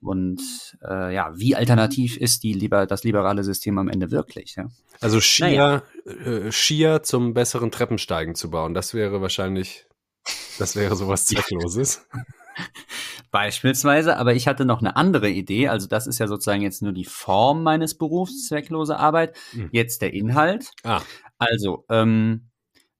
Und 0.00 0.40
äh, 0.82 1.14
ja, 1.14 1.32
wie 1.36 1.56
alternativ 1.56 2.16
ist 2.16 2.42
die 2.42 2.52
lieber 2.52 2.86
das 2.86 3.04
liberale 3.04 3.44
System 3.44 3.78
am 3.78 3.88
Ende 3.88 4.10
wirklich? 4.10 4.56
Ja? 4.56 4.66
Also 5.00 5.20
Skier, 5.20 5.46
naja. 5.46 5.82
äh, 6.04 6.52
Skier 6.52 7.02
zum 7.02 7.34
besseren 7.34 7.70
Treppensteigen 7.70 8.34
zu 8.34 8.50
bauen, 8.50 8.74
das 8.74 8.94
wäre 8.94 9.20
wahrscheinlich, 9.20 9.86
das 10.58 10.76
wäre 10.76 10.96
sowas 10.96 11.26
Zweckloses. 11.26 12.06
Beispielsweise, 13.30 14.16
aber 14.16 14.34
ich 14.34 14.48
hatte 14.48 14.64
noch 14.64 14.80
eine 14.80 14.96
andere 14.96 15.28
Idee. 15.28 15.68
Also 15.68 15.88
das 15.88 16.06
ist 16.06 16.18
ja 16.18 16.26
sozusagen 16.26 16.62
jetzt 16.62 16.82
nur 16.82 16.92
die 16.92 17.04
Form 17.04 17.62
meines 17.62 17.96
Berufs, 17.96 18.46
zwecklose 18.46 18.98
Arbeit. 18.98 19.36
Mhm. 19.52 19.68
Jetzt 19.72 20.00
der 20.00 20.14
Inhalt. 20.14 20.70
Ah. 20.84 21.02
Also, 21.38 21.84
ähm, 21.90 22.48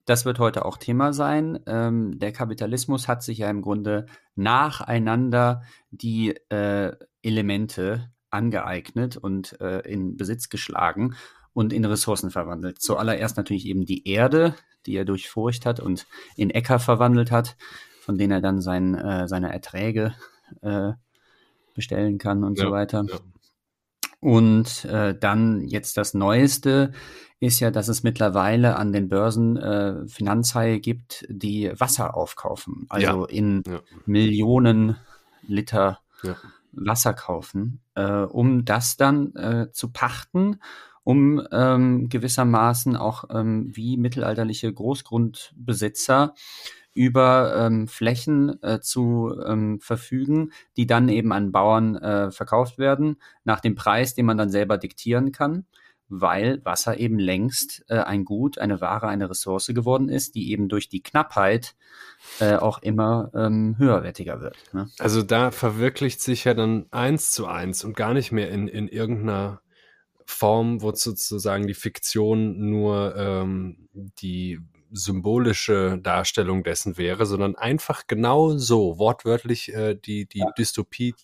das 0.07 0.23
wird 0.23 0.39
heute 0.39 0.65
auch 0.65 0.77
Thema 0.77 1.11
sein. 1.13 1.59
Ähm, 1.67 2.17
der 2.17 2.31
Kapitalismus 2.31 3.07
hat 3.07 3.21
sich 3.21 3.39
ja 3.39 3.49
im 3.49 3.61
Grunde 3.61 4.07
nacheinander 4.35 5.63
die 5.91 6.29
äh, 6.49 6.95
Elemente 7.21 8.09
angeeignet 8.29 9.17
und 9.17 9.59
äh, 9.59 9.79
in 9.81 10.15
Besitz 10.15 10.47
geschlagen 10.47 11.15
und 11.51 11.73
in 11.73 11.83
Ressourcen 11.83 12.31
verwandelt. 12.31 12.81
Zuallererst 12.81 13.35
natürlich 13.35 13.65
eben 13.65 13.85
die 13.85 14.07
Erde, 14.07 14.55
die 14.85 14.95
er 14.95 15.03
durchfurcht 15.03 15.65
hat 15.65 15.81
und 15.81 16.07
in 16.37 16.51
Äcker 16.51 16.79
verwandelt 16.79 17.29
hat, 17.29 17.57
von 17.99 18.17
denen 18.17 18.31
er 18.31 18.41
dann 18.41 18.61
sein, 18.61 18.95
äh, 18.95 19.27
seine 19.27 19.51
Erträge 19.51 20.15
äh, 20.61 20.93
bestellen 21.73 22.17
kann 22.17 22.45
und 22.45 22.57
ja, 22.57 22.65
so 22.65 22.71
weiter. 22.71 23.05
Ja. 23.09 23.19
Und 24.19 24.85
äh, 24.85 25.17
dann 25.17 25.67
jetzt 25.67 25.97
das 25.97 26.13
Neueste 26.13 26.91
ist 27.39 27.59
ja, 27.59 27.69
dass 27.69 27.87
es 27.87 28.01
mittlerweile 28.03 28.77
an 28.77 28.91
den 28.91 29.09
Börsen 29.09 29.57
äh, 29.57 30.07
Finanzhaie 30.07 30.79
gibt, 30.79 31.25
die 31.29 31.71
Wasser 31.79 32.17
aufkaufen. 32.17 32.87
Also 32.89 33.27
ja. 33.27 33.29
in 33.29 33.63
ja. 33.67 33.81
Millionen 34.05 34.97
Liter 35.43 35.99
ja. 36.23 36.35
Wasser 36.71 37.13
kaufen, 37.13 37.81
äh, 37.95 38.21
um 38.21 38.65
das 38.65 38.97
dann 38.97 39.35
äh, 39.35 39.71
zu 39.71 39.91
pachten, 39.91 40.59
um 41.03 41.41
ähm, 41.51 42.09
gewissermaßen 42.09 42.95
auch 42.97 43.25
ähm, 43.29 43.69
wie 43.73 43.97
mittelalterliche 43.97 44.73
Großgrundbesitzer 44.73 46.33
über 46.97 47.55
ähm, 47.57 47.87
Flächen 47.87 48.61
äh, 48.63 48.79
zu 48.81 49.33
ähm, 49.45 49.79
verfügen, 49.79 50.51
die 50.75 50.87
dann 50.87 51.07
eben 51.09 51.31
an 51.31 51.51
Bauern 51.51 51.95
äh, 51.95 52.31
verkauft 52.31 52.77
werden, 52.77 53.17
nach 53.43 53.61
dem 53.61 53.75
Preis, 53.75 54.15
den 54.15 54.25
man 54.25 54.37
dann 54.37 54.49
selber 54.49 54.77
diktieren 54.77 55.31
kann 55.31 55.65
weil 56.09 56.63
Wasser 56.63 56.97
eben 56.97 57.19
längst 57.19 57.83
äh, 57.89 57.97
ein 57.97 58.23
Gut, 58.23 58.57
eine 58.59 58.79
Ware, 58.81 59.07
eine 59.07 59.29
Ressource 59.29 59.67
geworden 59.67 60.09
ist, 60.09 60.35
die 60.35 60.51
eben 60.51 60.69
durch 60.69 60.89
die 60.89 61.03
Knappheit 61.03 61.75
äh, 62.39 62.55
auch 62.55 62.81
immer 62.81 63.31
ähm, 63.35 63.75
höherwertiger 63.77 64.41
wird. 64.41 64.57
Ne? 64.73 64.89
Also 64.99 65.21
da 65.21 65.51
verwirklicht 65.51 66.21
sich 66.21 66.45
ja 66.45 66.53
dann 66.53 66.85
eins 66.91 67.31
zu 67.31 67.47
eins 67.47 67.83
und 67.83 67.95
gar 67.95 68.13
nicht 68.13 68.31
mehr 68.31 68.49
in, 68.49 68.67
in 68.67 68.87
irgendeiner 68.87 69.61
Form, 70.25 70.81
wo 70.81 70.93
sozusagen 70.93 71.67
die 71.67 71.73
Fiktion 71.73 72.69
nur 72.69 73.15
ähm, 73.15 73.89
die 73.93 74.59
symbolische 74.91 75.99
Darstellung 76.01 76.63
dessen 76.63 76.97
wäre, 76.97 77.25
sondern 77.25 77.55
einfach 77.55 78.07
genau 78.07 78.57
so, 78.57 78.97
wortwörtlich 78.97 79.73
äh, 79.73 79.95
die, 79.95 80.25
die 80.25 80.39
ja. 80.39 80.51
Dystopie 80.57 81.15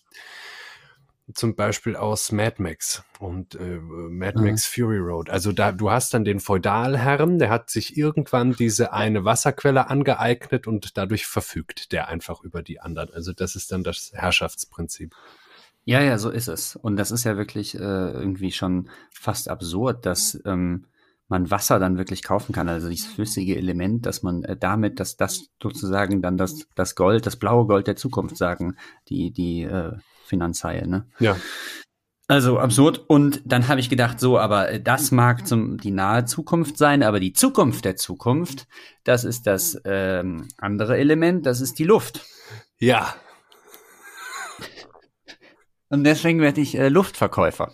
zum 1.32 1.56
Beispiel 1.56 1.96
aus 1.96 2.32
Mad 2.32 2.62
Max 2.62 3.02
und 3.18 3.54
äh, 3.54 3.78
Mad 3.78 4.38
mhm. 4.38 4.44
Max 4.44 4.66
Fury 4.66 4.98
Road. 4.98 5.30
Also 5.30 5.52
da, 5.52 5.72
du 5.72 5.90
hast 5.90 6.12
dann 6.12 6.24
den 6.24 6.38
Feudalherren, 6.38 7.38
der 7.38 7.48
hat 7.48 7.70
sich 7.70 7.96
irgendwann 7.96 8.52
diese 8.52 8.92
eine 8.92 9.24
Wasserquelle 9.24 9.88
angeeignet 9.88 10.66
und 10.66 10.98
dadurch 10.98 11.26
verfügt 11.26 11.92
der 11.92 12.08
einfach 12.08 12.42
über 12.42 12.62
die 12.62 12.80
anderen. 12.80 13.12
Also 13.14 13.32
das 13.32 13.56
ist 13.56 13.72
dann 13.72 13.82
das 13.82 14.12
Herrschaftsprinzip. 14.14 15.14
Ja, 15.86 16.00
ja, 16.00 16.18
so 16.18 16.30
ist 16.30 16.48
es. 16.48 16.76
Und 16.76 16.96
das 16.96 17.10
ist 17.10 17.24
ja 17.24 17.36
wirklich 17.36 17.74
äh, 17.74 17.78
irgendwie 17.78 18.52
schon 18.52 18.90
fast 19.10 19.48
absurd, 19.48 20.04
dass 20.04 20.40
ähm, 20.44 20.86
man 21.28 21.50
Wasser 21.50 21.78
dann 21.78 21.96
wirklich 21.98 22.22
kaufen 22.22 22.52
kann, 22.52 22.68
also 22.68 22.88
dieses 22.88 23.06
flüssige 23.06 23.56
Element, 23.56 24.06
dass 24.06 24.22
man 24.22 24.44
äh, 24.44 24.56
damit, 24.56 25.00
dass 25.00 25.16
das 25.16 25.48
sozusagen 25.62 26.22
dann 26.22 26.36
das, 26.36 26.66
das 26.74 26.94
Gold, 26.94 27.26
das 27.26 27.36
blaue 27.36 27.66
Gold 27.66 27.86
der 27.86 27.96
Zukunft 27.96 28.36
sagen, 28.36 28.76
die, 29.08 29.32
die 29.32 29.62
äh, 29.62 29.92
Finanzhaie, 30.24 30.86
ne? 30.86 31.06
Ja. 31.18 31.36
Also 32.26 32.58
absurd. 32.58 33.04
Und 33.06 33.42
dann 33.44 33.68
habe 33.68 33.80
ich 33.80 33.90
gedacht, 33.90 34.18
so, 34.18 34.38
aber 34.38 34.70
äh, 34.70 34.80
das 34.80 35.10
mag 35.10 35.46
zum 35.46 35.78
die 35.78 35.90
nahe 35.90 36.24
Zukunft 36.24 36.78
sein, 36.78 37.02
aber 37.02 37.20
die 37.20 37.32
Zukunft 37.32 37.84
der 37.84 37.96
Zukunft, 37.96 38.66
das 39.04 39.24
ist 39.24 39.46
das 39.46 39.80
ähm, 39.84 40.48
andere 40.58 40.96
Element, 40.96 41.46
das 41.46 41.60
ist 41.60 41.78
die 41.78 41.84
Luft. 41.84 42.24
Ja. 42.78 43.14
Und 45.88 46.04
deswegen 46.04 46.40
werde 46.40 46.60
ich 46.60 46.76
äh, 46.76 46.88
Luftverkäufer. 46.88 47.72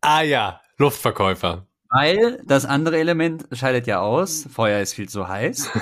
Ah 0.00 0.22
ja, 0.22 0.60
Luftverkäufer. 0.76 1.67
Weil 1.90 2.42
das 2.44 2.66
andere 2.66 2.98
Element 2.98 3.46
scheidet 3.52 3.86
ja 3.86 4.00
aus. 4.00 4.46
Feuer 4.52 4.80
ist 4.80 4.94
viel 4.94 5.08
zu 5.08 5.28
heiß. 5.28 5.70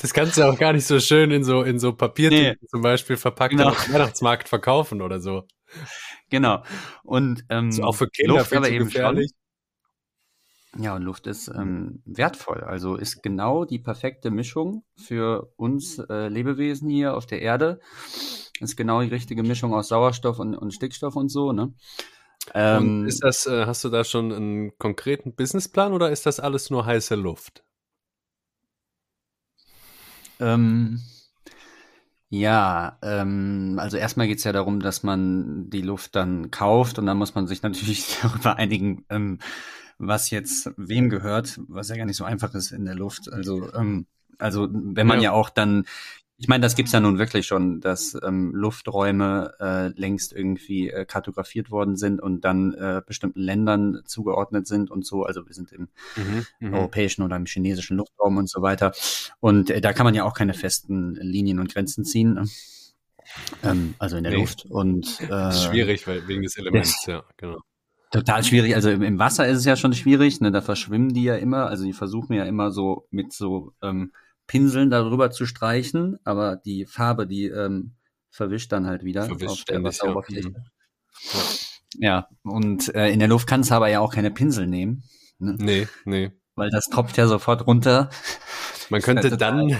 Das 0.00 0.12
kannst 0.14 0.38
du 0.38 0.44
auch 0.44 0.58
gar 0.58 0.72
nicht 0.72 0.86
so 0.86 1.00
schön 1.00 1.30
in 1.30 1.42
so, 1.42 1.62
in 1.62 1.78
so 1.80 1.92
Papiertüten 1.92 2.56
nee. 2.60 2.66
zum 2.68 2.80
Beispiel 2.80 3.16
verpackt 3.16 3.56
genau. 3.56 3.70
auf 3.70 3.84
dem 3.84 3.94
Weihnachtsmarkt 3.94 4.48
verkaufen 4.48 5.02
oder 5.02 5.20
so. 5.20 5.46
Genau. 6.30 6.62
Und 7.02 7.44
ähm, 7.48 7.66
also 7.66 7.82
auch 7.82 7.96
für 7.96 8.08
Kinder 8.08 8.34
Luft 8.34 8.52
aber 8.52 8.70
eben 8.70 8.86
gefährlich. 8.86 9.30
Schon. 9.30 9.47
Ja, 10.76 10.94
und 10.94 11.02
Luft 11.02 11.26
ist 11.26 11.48
ähm, 11.48 12.02
wertvoll. 12.04 12.62
Also 12.62 12.96
ist 12.96 13.22
genau 13.22 13.64
die 13.64 13.78
perfekte 13.78 14.30
Mischung 14.30 14.84
für 14.96 15.52
uns 15.56 15.98
äh, 15.98 16.28
Lebewesen 16.28 16.90
hier 16.90 17.16
auf 17.16 17.26
der 17.26 17.40
Erde. 17.40 17.80
Ist 18.60 18.76
genau 18.76 19.00
die 19.00 19.08
richtige 19.08 19.42
Mischung 19.42 19.72
aus 19.72 19.88
Sauerstoff 19.88 20.38
und, 20.38 20.54
und 20.54 20.72
Stickstoff 20.72 21.16
und 21.16 21.30
so, 21.30 21.52
ne? 21.52 21.72
Ähm, 22.54 23.06
ist 23.06 23.22
das, 23.22 23.46
äh, 23.46 23.66
hast 23.66 23.84
du 23.84 23.88
da 23.88 24.04
schon 24.04 24.32
einen 24.32 24.78
konkreten 24.78 25.34
Businessplan 25.34 25.92
oder 25.92 26.10
ist 26.10 26.26
das 26.26 26.40
alles 26.40 26.70
nur 26.70 26.86
heiße 26.86 27.14
Luft? 27.14 27.62
Ähm, 30.40 31.00
ja, 32.30 32.98
ähm, 33.02 33.76
also 33.78 33.96
erstmal 33.96 34.28
geht 34.28 34.38
es 34.38 34.44
ja 34.44 34.52
darum, 34.52 34.80
dass 34.80 35.02
man 35.02 35.70
die 35.70 35.82
Luft 35.82 36.14
dann 36.14 36.50
kauft 36.50 36.98
und 36.98 37.06
dann 37.06 37.16
muss 37.16 37.34
man 37.34 37.46
sich 37.46 37.62
natürlich 37.62 38.18
darüber 38.22 38.56
einigen, 38.56 39.04
ähm, 39.08 39.38
was 39.98 40.30
jetzt 40.30 40.70
wem 40.76 41.10
gehört, 41.10 41.60
was 41.68 41.88
ja 41.88 41.96
gar 41.96 42.06
nicht 42.06 42.16
so 42.16 42.24
einfach 42.24 42.54
ist 42.54 42.72
in 42.72 42.84
der 42.84 42.94
Luft. 42.94 43.32
Also, 43.32 43.72
ähm, 43.74 44.06
also 44.38 44.68
wenn 44.70 45.06
man 45.06 45.18
ja, 45.18 45.24
ja 45.24 45.32
auch 45.32 45.50
dann 45.50 45.84
ich 46.40 46.46
meine, 46.46 46.62
das 46.62 46.76
gibt's 46.76 46.92
ja 46.92 47.00
nun 47.00 47.18
wirklich 47.18 47.48
schon, 47.48 47.80
dass 47.80 48.16
ähm, 48.22 48.52
Lufträume 48.54 49.54
äh, 49.58 49.88
längst 50.00 50.32
irgendwie 50.32 50.88
äh, 50.88 51.04
kartografiert 51.04 51.72
worden 51.72 51.96
sind 51.96 52.22
und 52.22 52.44
dann 52.44 52.74
äh, 52.74 53.02
bestimmten 53.04 53.40
Ländern 53.40 54.02
zugeordnet 54.04 54.68
sind 54.68 54.88
und 54.88 55.04
so. 55.04 55.24
Also 55.24 55.48
wir 55.48 55.52
sind 55.52 55.72
im 55.72 55.88
mhm, 56.14 56.46
mhm. 56.60 56.74
europäischen 56.74 57.22
oder 57.22 57.34
im 57.34 57.46
chinesischen 57.46 57.96
Luftraum 57.96 58.36
und 58.36 58.48
so 58.48 58.62
weiter. 58.62 58.92
Und 59.40 59.70
äh, 59.70 59.80
da 59.80 59.92
kann 59.92 60.04
man 60.04 60.14
ja 60.14 60.22
auch 60.22 60.34
keine 60.34 60.54
festen 60.54 61.16
Linien 61.16 61.58
und 61.58 61.74
Grenzen 61.74 62.04
ziehen. 62.04 62.34
Ne? 62.34 62.44
Ähm, 63.64 63.94
also 63.98 64.16
in 64.16 64.22
der 64.22 64.32
nee. 64.32 64.38
Luft. 64.38 64.64
Und 64.64 65.20
äh, 65.22 65.52
schwierig, 65.52 66.06
weil 66.06 66.28
wegen 66.28 66.42
des 66.42 66.56
Elements, 66.56 67.04
ja, 67.06 67.24
genau. 67.36 67.58
Total 68.10 68.42
schwierig. 68.42 68.74
Also 68.74 68.90
im, 68.90 69.02
im 69.02 69.18
Wasser 69.18 69.46
ist 69.46 69.58
es 69.58 69.64
ja 69.64 69.76
schon 69.76 69.92
schwierig. 69.92 70.40
Ne? 70.40 70.50
Da 70.50 70.60
verschwimmen 70.60 71.12
die 71.12 71.24
ja 71.24 71.36
immer. 71.36 71.66
Also 71.66 71.84
die 71.84 71.92
versuchen 71.92 72.32
ja 72.34 72.44
immer 72.44 72.70
so 72.70 73.06
mit 73.10 73.32
so 73.32 73.72
ähm, 73.82 74.12
Pinseln 74.46 74.90
darüber 74.90 75.30
zu 75.30 75.46
streichen, 75.46 76.18
aber 76.24 76.56
die 76.56 76.86
Farbe, 76.86 77.26
die 77.26 77.44
ähm, 77.46 77.94
verwischt 78.30 78.72
dann 78.72 78.86
halt 78.86 79.04
wieder 79.04 79.24
verwischt 79.24 79.50
auf 79.50 79.64
der 79.64 79.82
Wasseroberfläche. 79.82 80.52
Ja. 81.32 81.40
ja, 81.98 82.28
und 82.42 82.94
äh, 82.94 83.10
in 83.10 83.18
der 83.18 83.28
Luft 83.28 83.46
kannst 83.46 83.70
du 83.70 83.74
aber 83.74 83.88
ja 83.88 84.00
auch 84.00 84.12
keine 84.12 84.30
Pinsel 84.30 84.66
nehmen. 84.66 85.04
Ne? 85.38 85.56
Nee, 85.58 85.88
nee. 86.04 86.32
Weil 86.54 86.70
das 86.70 86.86
tropft 86.86 87.16
ja 87.18 87.28
sofort 87.28 87.66
runter. 87.66 88.10
Man 88.88 89.02
könnte 89.02 89.36
dann, 89.36 89.76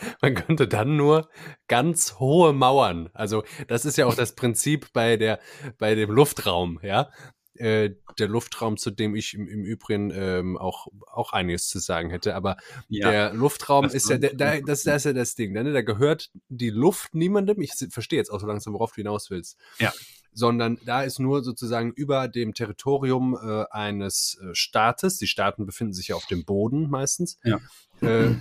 man 0.22 0.34
könnte 0.34 0.68
dann 0.68 0.96
nur 0.96 1.28
ganz 1.68 2.18
hohe 2.18 2.52
Mauern. 2.52 3.10
Also 3.14 3.44
das 3.68 3.84
ist 3.84 3.96
ja 3.96 4.06
auch 4.06 4.14
das 4.14 4.34
Prinzip 4.34 4.92
bei 4.92 5.16
der, 5.16 5.40
bei 5.78 5.94
dem 5.94 6.10
Luftraum, 6.10 6.78
ja. 6.82 7.10
Äh, 7.58 7.94
der 8.18 8.28
Luftraum, 8.28 8.76
zu 8.76 8.90
dem 8.90 9.14
ich 9.14 9.34
im, 9.34 9.48
im 9.48 9.64
Übrigen 9.64 10.10
ähm, 10.10 10.56
auch, 10.56 10.88
auch 11.06 11.32
einiges 11.32 11.68
zu 11.68 11.78
sagen 11.78 12.10
hätte. 12.10 12.34
Aber 12.34 12.56
ja, 12.88 13.10
der 13.10 13.34
Luftraum 13.34 13.86
ist 13.86 14.08
ja, 14.08 14.18
der, 14.18 14.34
der, 14.34 14.62
das, 14.62 14.82
das 14.82 14.96
ist 14.96 15.04
ja 15.04 15.12
das 15.12 15.34
Ding. 15.34 15.52
Ne? 15.52 15.72
Da 15.72 15.82
gehört 15.82 16.30
die 16.48 16.70
Luft 16.70 17.14
niemandem. 17.14 17.60
Ich 17.60 17.72
verstehe 17.90 18.18
jetzt 18.18 18.30
auch 18.30 18.40
so 18.40 18.46
langsam, 18.46 18.74
worauf 18.74 18.92
du 18.92 18.96
hinaus 18.96 19.30
willst. 19.30 19.58
Ja. 19.78 19.92
Sondern 20.32 20.78
da 20.84 21.02
ist 21.02 21.18
nur 21.18 21.42
sozusagen 21.42 21.92
über 21.92 22.28
dem 22.28 22.52
Territorium 22.52 23.38
äh, 23.42 23.64
eines 23.70 24.38
äh, 24.42 24.54
Staates, 24.54 25.18
die 25.18 25.26
Staaten 25.26 25.64
befinden 25.64 25.94
sich 25.94 26.08
ja 26.08 26.16
auf 26.16 26.26
dem 26.26 26.44
Boden 26.44 26.90
meistens, 26.90 27.38
ja. 27.42 27.58
äh, 28.02 28.34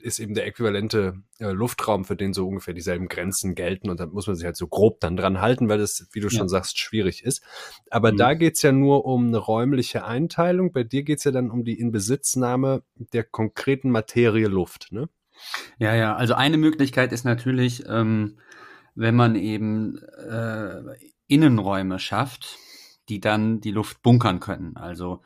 ist 0.00 0.18
eben 0.18 0.34
der 0.34 0.46
äquivalente 0.46 1.14
äh, 1.38 1.50
Luftraum, 1.50 2.04
für 2.04 2.16
den 2.16 2.32
so 2.32 2.46
ungefähr 2.46 2.74
dieselben 2.74 3.08
Grenzen 3.08 3.54
gelten. 3.54 3.90
Und 3.90 4.00
da 4.00 4.06
muss 4.06 4.26
man 4.26 4.36
sich 4.36 4.44
halt 4.44 4.56
so 4.56 4.66
grob 4.66 5.00
dann 5.00 5.16
dran 5.16 5.40
halten, 5.40 5.68
weil 5.68 5.78
das, 5.78 6.08
wie 6.12 6.20
du 6.20 6.28
ja. 6.28 6.38
schon 6.38 6.48
sagst, 6.48 6.78
schwierig 6.78 7.24
ist. 7.24 7.42
Aber 7.90 8.12
mhm. 8.12 8.16
da 8.16 8.34
geht's 8.34 8.62
ja 8.62 8.72
nur 8.72 9.04
um 9.04 9.28
eine 9.28 9.38
räumliche 9.38 10.04
Einteilung. 10.04 10.72
Bei 10.72 10.84
dir 10.84 11.02
geht's 11.02 11.24
ja 11.24 11.30
dann 11.30 11.50
um 11.50 11.64
die 11.64 11.78
Inbesitznahme 11.78 12.82
der 12.96 13.24
konkreten 13.24 13.90
Materie 13.90 14.48
Luft, 14.48 14.92
ne? 14.92 15.08
Ja, 15.78 15.94
ja. 15.94 16.14
Also 16.14 16.34
eine 16.34 16.58
Möglichkeit 16.58 17.12
ist 17.12 17.24
natürlich, 17.24 17.84
ähm, 17.88 18.38
wenn 18.94 19.16
man 19.16 19.36
eben 19.36 19.98
äh, 19.98 20.82
Innenräume 21.26 21.98
schafft, 21.98 22.58
die 23.08 23.20
dann 23.20 23.60
die 23.60 23.70
Luft 23.70 24.02
bunkern 24.02 24.40
können. 24.40 24.76
Also 24.76 25.22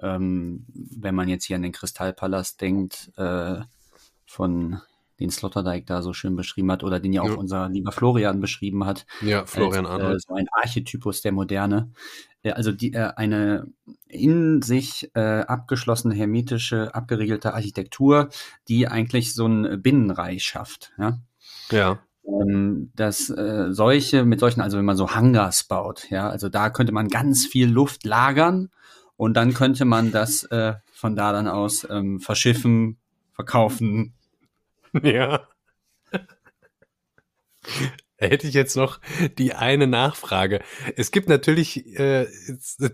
ähm, 0.00 0.66
wenn 0.74 1.14
man 1.14 1.28
jetzt 1.28 1.44
hier 1.44 1.56
an 1.56 1.62
den 1.62 1.72
Kristallpalast 1.72 2.60
denkt, 2.60 3.12
äh, 3.16 3.60
von 4.26 4.80
den 5.20 5.30
Sloterdijk 5.30 5.86
da 5.86 6.02
so 6.02 6.12
schön 6.12 6.34
beschrieben 6.34 6.72
hat 6.72 6.82
oder 6.82 6.98
den 6.98 7.12
ja 7.12 7.22
auch 7.22 7.28
ja. 7.28 7.34
unser 7.34 7.68
lieber 7.68 7.92
Florian 7.92 8.40
beschrieben 8.40 8.86
hat. 8.86 9.06
Ja, 9.20 9.44
Florian 9.44 9.84
als, 9.84 9.94
Arnold. 9.94 10.16
Äh, 10.16 10.20
so 10.26 10.34
ein 10.34 10.46
Archetypus 10.50 11.20
der 11.20 11.32
Moderne. 11.32 11.92
Äh, 12.42 12.52
also 12.52 12.72
die, 12.72 12.94
äh, 12.94 13.12
eine 13.16 13.66
in 14.08 14.62
sich 14.62 15.10
äh, 15.14 15.40
abgeschlossene, 15.40 16.14
hermetische, 16.14 16.94
abgeriegelte 16.94 17.52
Architektur, 17.52 18.30
die 18.68 18.88
eigentlich 18.88 19.34
so 19.34 19.46
ein 19.46 19.82
Binnenreich 19.82 20.42
schafft. 20.42 20.92
Ja. 20.98 21.18
Ja 21.70 21.98
ähm, 22.26 22.92
dass 22.94 23.30
äh, 23.30 23.68
solche, 23.70 24.24
mit 24.24 24.40
solchen, 24.40 24.60
also 24.60 24.78
wenn 24.78 24.84
man 24.84 24.96
so 24.96 25.14
Hangars 25.14 25.64
baut, 25.64 26.10
ja, 26.10 26.28
also 26.28 26.48
da 26.48 26.70
könnte 26.70 26.92
man 26.92 27.08
ganz 27.08 27.46
viel 27.46 27.68
Luft 27.68 28.04
lagern 28.04 28.70
und 29.20 29.34
dann 29.34 29.52
könnte 29.52 29.84
man 29.84 30.12
das 30.12 30.44
äh, 30.44 30.76
von 30.94 31.14
da 31.14 31.30
dann 31.32 31.46
aus 31.46 31.86
ähm, 31.90 32.20
verschiffen, 32.20 32.96
verkaufen. 33.32 34.14
Ja. 35.02 35.46
Hätte 38.28 38.46
ich 38.46 38.54
jetzt 38.54 38.76
noch 38.76 39.00
die 39.38 39.54
eine 39.54 39.86
Nachfrage. 39.86 40.60
Es 40.96 41.10
gibt 41.10 41.28
natürlich 41.30 41.98
äh, 41.98 42.26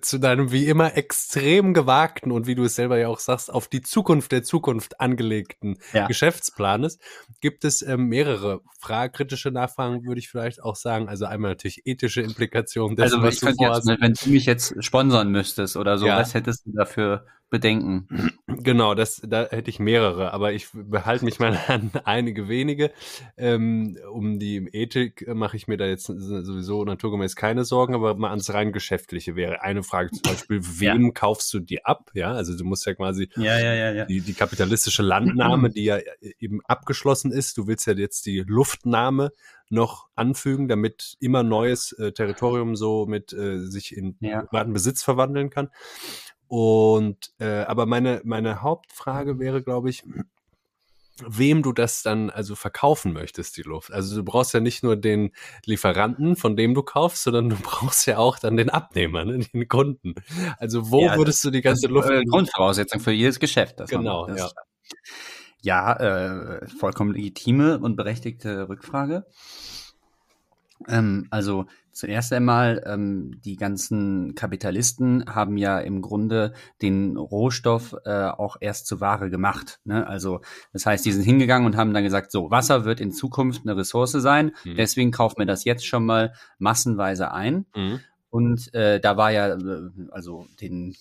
zu 0.01 0.19
deinem 0.19 0.53
wie 0.53 0.67
immer 0.67 0.97
extrem 0.97 1.75
gewagten 1.75 2.31
und 2.31 2.47
wie 2.47 2.55
du 2.55 2.65
es 2.65 2.77
selber 2.77 2.97
ja 2.97 3.09
auch 3.09 3.19
sagst, 3.19 3.53
auf 3.53 3.67
die 3.67 3.83
Zukunft 3.83 4.31
der 4.31 4.45
Zukunft 4.45 5.01
angelegten 5.01 5.79
ja. 5.93 6.07
Geschäftsplanes, 6.07 7.01
gibt 7.41 7.65
es 7.65 7.83
ähm, 7.83 8.07
mehrere 8.07 8.61
Frage, 8.79 9.13
kritische 9.13 9.51
Nachfragen, 9.51 10.05
würde 10.07 10.21
ich 10.21 10.29
vielleicht 10.29 10.63
auch 10.63 10.77
sagen. 10.77 11.09
Also 11.09 11.25
einmal 11.25 11.51
natürlich 11.51 11.83
ethische 11.87 12.23
Implikationen 12.23 12.95
dessen, 12.95 13.17
also, 13.17 13.27
was 13.27 13.41
du 13.41 13.53
vorhast. 13.53 13.89
Jetzt, 13.89 14.01
wenn 14.01 14.13
du 14.13 14.31
mich 14.31 14.47
jetzt 14.47 14.77
sponsern 14.85 15.31
müsstest 15.33 15.77
oder 15.77 15.99
so, 15.99 16.07
ja. 16.07 16.19
was 16.19 16.35
hättest 16.35 16.67
du 16.67 16.73
dafür 16.73 17.27
Bedenken. 17.49 18.09
Genau, 18.49 18.95
das, 18.95 19.23
da 19.25 19.49
hätte 19.51 19.71
ich 19.71 19.79
mehrere, 19.79 20.33
aber 20.33 20.53
ich 20.53 20.69
behalte 20.73 21.25
mich 21.25 21.39
mal 21.39 21.57
an 21.69 21.91
einige 22.05 22.49
wenige. 22.49 22.91
Ähm, 23.37 23.97
um 24.13 24.39
die 24.39 24.69
Ethik 24.73 25.27
mache 25.33 25.57
ich 25.57 25.69
mir 25.69 25.77
da 25.77 25.87
jetzt 25.87 26.07
sowieso 26.07 26.85
naturgemäß 26.85 27.37
keine 27.37 27.65
Sorgen, 27.65 27.95
aber 27.95 28.17
mal 28.17 28.31
ans 28.31 28.53
rein 28.53 28.73
Geschäftliche 28.73 29.37
wäre 29.37 29.63
eine 29.63 29.83
Frage 29.85 30.11
zum 30.11 30.23
Beispiel, 30.23 30.61
wem 30.63 31.07
ja. 31.07 31.11
kaufst 31.13 31.53
du 31.55 31.61
die 31.61 31.85
ab? 31.85 32.11
Ja, 32.15 32.33
also 32.33 32.57
du 32.57 32.65
musst 32.65 32.85
ja 32.87 32.95
quasi 32.95 33.29
ja, 33.37 33.59
ja, 33.59 34.05
Die, 34.07 34.21
die 34.21 34.35
kapitalistische 34.35 35.03
Landnahme, 35.03 35.71
die 35.71 35.85
ja 35.85 35.99
eben 36.41 36.61
abgeschlossen 36.65 37.31
ist, 37.31 37.57
du 37.59 37.67
willst 37.69 37.87
ja 37.87 37.93
jetzt 37.93 38.27
die 38.27 38.45
Luftnahme 38.47 39.31
noch 39.69 40.09
anfügen, 40.15 40.69
damit 40.69 41.17
immer 41.21 41.43
neues 41.43 41.93
äh, 41.93 42.13
Territorium 42.13 42.77
so 42.77 43.07
mit 43.07 43.33
äh, 43.33 43.59
sich 43.59 43.97
in 43.97 44.17
privaten 44.19 44.73
Besitz 44.73 45.03
verwandeln 45.03 45.51
kann. 45.51 45.71
Und 46.49 47.33
äh, 47.39 47.63
aber 47.63 47.87
meine, 47.87 48.21
meine 48.25 48.63
Hauptfrage 48.63 49.39
wäre, 49.39 49.63
glaube 49.63 49.91
ich, 49.91 50.05
wem 51.25 51.63
du 51.63 51.73
das 51.73 52.03
dann 52.03 52.31
also 52.31 52.55
verkaufen 52.55 53.13
möchtest, 53.13 53.57
die 53.57 53.63
Luft. 53.63 53.91
Also 53.91 54.17
du 54.17 54.23
brauchst 54.23 54.53
ja 54.53 54.61
nicht 54.61 54.83
nur 54.83 54.97
den 54.97 55.33
Lieferanten, 55.65 56.37
von 56.37 56.57
dem 56.57 56.75
du 56.75 56.83
kaufst, 56.83 57.23
sondern 57.23 57.49
du 57.49 57.57
brauchst 57.63 58.07
ja 58.07 58.19
auch 58.19 58.39
dann 58.39 58.57
den 58.57 58.71
Abnehmer, 58.71 59.25
ne, 59.25 59.39
den 59.39 59.69
Kunden. 59.69 60.15
Also 60.59 60.91
wo 60.91 61.03
ja, 61.03 61.17
würdest 61.17 61.43
du 61.45 61.51
die 61.51 61.63
ganze 61.63 61.89
Luft... 61.89 62.11
Äh, 62.11 62.25
Grundvoraussetzung 62.25 63.01
für 63.01 63.13
jedes 63.13 63.41
Geschäft. 63.41 63.83
genau, 63.89 64.29
ja. 64.29 64.51
Ja, 65.63 65.95
äh, 65.95 66.69
vollkommen 66.69 67.13
legitime 67.13 67.79
und 67.79 67.97
berechtigte 67.97 68.69
Rückfrage. 68.69 69.27
Ähm, 70.87 71.27
also 71.31 71.67
zuerst 71.97 72.33
einmal, 72.33 72.83
ähm, 72.87 73.41
die 73.43 73.57
ganzen 73.57 74.35
Kapitalisten 74.35 75.25
haben 75.35 75.57
ja 75.57 75.79
im 75.79 76.03
Grunde 76.03 76.53
den 76.83 77.17
Rohstoff 77.17 77.97
äh, 78.05 78.27
auch 78.27 78.57
erst 78.61 78.87
zur 78.87 79.01
Ware 79.01 79.31
gemacht. 79.31 79.81
Ne? 79.85 80.07
Also 80.07 80.43
das 80.75 80.85
heißt, 80.85 81.05
die 81.07 81.13
sind 81.13 81.23
hingegangen 81.23 81.67
und 81.67 81.77
haben 81.77 81.95
dann 81.95 82.05
gesagt, 82.05 82.31
so, 82.31 82.51
Wasser 82.51 82.85
wird 82.85 83.01
in 83.01 83.13
Zukunft 83.13 83.63
eine 83.65 83.77
Ressource 83.77 84.13
sein, 84.13 84.53
mhm. 84.65 84.77
deswegen 84.77 85.11
kaufen 85.11 85.39
wir 85.39 85.47
das 85.47 85.65
jetzt 85.65 85.87
schon 85.87 86.05
mal 86.05 86.35
massenweise 86.59 87.33
ein. 87.33 87.65
Mhm. 87.75 88.01
Und 88.29 88.75
äh, 88.75 89.01
da 89.01 89.17
war 89.17 89.33
ja, 89.33 89.57
äh, 89.57 89.91
also 90.11 90.47
den 90.61 90.95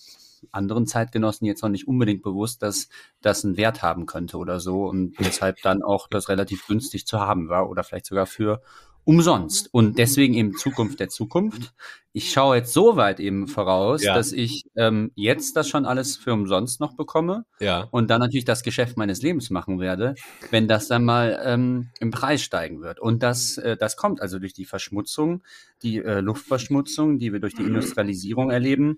anderen 0.52 0.86
Zeitgenossen 0.86 1.46
jetzt 1.46 1.62
noch 1.62 1.68
nicht 1.68 1.86
unbedingt 1.88 2.22
bewusst, 2.22 2.62
dass 2.62 2.88
das 3.20 3.44
einen 3.44 3.58
Wert 3.58 3.82
haben 3.82 4.06
könnte 4.06 4.38
oder 4.38 4.60
so 4.60 4.86
und 4.86 5.14
deshalb 5.18 5.60
dann 5.62 5.82
auch 5.82 6.08
das 6.08 6.28
relativ 6.30 6.66
günstig 6.66 7.06
zu 7.06 7.20
haben 7.20 7.48
war 7.48 7.68
oder 7.68 7.84
vielleicht 7.84 8.06
sogar 8.06 8.26
für 8.26 8.62
umsonst. 9.06 9.72
Und 9.72 9.98
deswegen 9.98 10.34
eben 10.34 10.56
Zukunft 10.56 10.98
der 10.98 11.08
Zukunft. 11.08 11.72
Ich 12.12 12.32
schaue 12.32 12.56
jetzt 12.56 12.72
so 12.72 12.96
weit 12.96 13.20
eben 13.20 13.46
voraus, 13.46 14.02
ja. 14.02 14.14
dass 14.14 14.32
ich 14.32 14.64
ähm, 14.74 15.12
jetzt 15.14 15.56
das 15.56 15.68
schon 15.68 15.86
alles 15.86 16.16
für 16.16 16.32
umsonst 16.32 16.80
noch 16.80 16.96
bekomme 16.96 17.44
ja. 17.60 17.86
und 17.92 18.10
dann 18.10 18.20
natürlich 18.20 18.44
das 18.44 18.64
Geschäft 18.64 18.96
meines 18.96 19.22
Lebens 19.22 19.48
machen 19.50 19.78
werde, 19.78 20.16
wenn 20.50 20.66
das 20.66 20.88
dann 20.88 21.04
mal 21.04 21.40
ähm, 21.44 21.90
im 22.00 22.10
Preis 22.10 22.42
steigen 22.42 22.80
wird. 22.82 22.98
Und 22.98 23.22
das, 23.22 23.58
äh, 23.58 23.76
das 23.76 23.96
kommt 23.96 24.20
also 24.20 24.40
durch 24.40 24.54
die 24.54 24.64
Verschmutzung, 24.64 25.44
die 25.82 25.98
äh, 25.98 26.18
Luftverschmutzung, 26.18 27.20
die 27.20 27.32
wir 27.32 27.38
durch 27.38 27.54
die 27.54 27.62
Industrialisierung 27.62 28.50
erleben. 28.50 28.96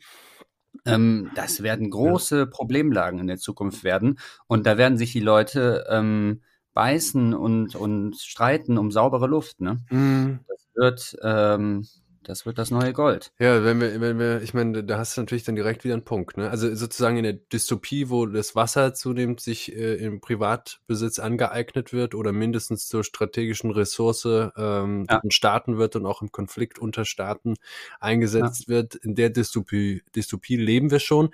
Ähm, 0.86 1.30
das 1.34 1.62
werden 1.62 1.90
große 1.90 2.46
Problemlagen 2.46 3.18
in 3.18 3.26
der 3.26 3.38
Zukunft 3.38 3.84
werden. 3.84 4.18
Und 4.46 4.66
da 4.66 4.78
werden 4.78 4.96
sich 4.96 5.12
die 5.12 5.20
Leute 5.20 5.84
ähm, 5.90 6.40
beißen 6.78 7.34
und, 7.34 7.74
und 7.74 8.16
streiten 8.16 8.78
um 8.78 8.92
saubere 8.92 9.26
Luft. 9.26 9.60
Ne? 9.60 9.80
Mm. 9.90 10.38
Das 10.46 10.68
wird, 10.76 11.16
ähm, 11.24 11.84
das 12.22 12.46
wird 12.46 12.56
das 12.56 12.70
neue 12.70 12.92
Gold. 12.92 13.32
Ja, 13.40 13.64
wenn 13.64 13.80
wir, 13.80 14.00
wenn 14.00 14.20
wir, 14.20 14.42
ich 14.42 14.54
meine, 14.54 14.84
da 14.84 14.96
hast 14.96 15.16
du 15.16 15.22
natürlich 15.22 15.42
dann 15.42 15.56
direkt 15.56 15.82
wieder 15.82 15.94
einen 15.94 16.04
Punkt. 16.04 16.36
Ne? 16.36 16.48
Also 16.48 16.72
sozusagen 16.72 17.16
in 17.16 17.24
der 17.24 17.32
Dystopie, 17.32 18.10
wo 18.10 18.26
das 18.26 18.54
Wasser 18.54 18.94
zunehmend 18.94 19.40
sich 19.40 19.74
äh, 19.74 19.96
im 19.96 20.20
Privatbesitz 20.20 21.18
angeeignet 21.18 21.92
wird 21.92 22.14
oder 22.14 22.30
mindestens 22.30 22.86
zur 22.86 23.02
strategischen 23.02 23.72
Ressource 23.72 24.28
ähm, 24.56 25.04
ja. 25.10 25.18
in 25.24 25.32
Staaten 25.32 25.78
wird 25.78 25.96
und 25.96 26.06
auch 26.06 26.22
im 26.22 26.30
Konflikt 26.30 26.78
unter 26.78 27.04
Staaten 27.04 27.54
eingesetzt 27.98 28.68
ja. 28.68 28.74
wird, 28.74 28.94
in 28.94 29.16
der 29.16 29.30
Dystopie, 29.30 30.04
Dystopie 30.14 30.56
leben 30.56 30.92
wir 30.92 31.00
schon. 31.00 31.30